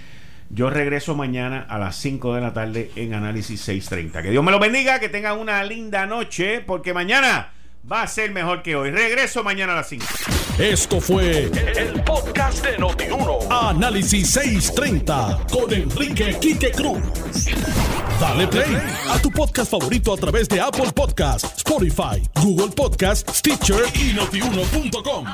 Yo 0.54 0.70
regreso 0.70 1.16
mañana 1.16 1.66
a 1.70 1.80
las 1.80 1.96
5 1.96 2.36
de 2.36 2.42
la 2.42 2.54
tarde 2.54 2.92
en 2.98 3.14
Análisis 3.14 3.62
630. 3.62 4.22
Que 4.22 4.32
Dios 4.32 4.44
me 4.44 4.52
lo 4.52 4.60
bendiga, 4.60 5.00
que 5.00 5.08
tengan 5.08 5.40
una 5.40 5.64
linda 5.64 6.06
noche, 6.06 6.60
porque 6.60 6.94
mañana 6.94 7.54
va 7.90 8.04
a 8.04 8.08
ser 8.08 8.32
mejor 8.32 8.62
que 8.62 8.76
hoy. 8.76 8.92
Regreso 8.92 9.44
mañana 9.44 9.74
a 9.74 9.78
las 9.78 9.90
5. 9.90 10.06
Esto 10.60 11.00
fue 11.00 11.50
el 11.78 12.04
podcast 12.04 12.66
de 12.66 12.78
Noti1. 12.78 13.48
Análisis 13.50 14.30
630 14.32 15.40
con 15.50 15.74
Enrique 15.74 16.38
Quique 16.42 16.72
Cruz. 16.72 17.02
Dale 18.20 18.46
play 18.48 18.78
a 19.10 19.20
tu 19.20 19.32
podcast 19.32 19.72
favorito 19.72 20.14
a 20.14 20.18
través 20.18 20.50
de 20.50 20.60
Apple 20.60 20.92
Podcasts, 20.94 21.58
Spotify, 21.58 22.22
Google 22.36 22.70
Podcasts, 22.76 23.38
Stitcher 23.38 23.84
y 23.96 24.14
notiuno.com. 24.14 25.26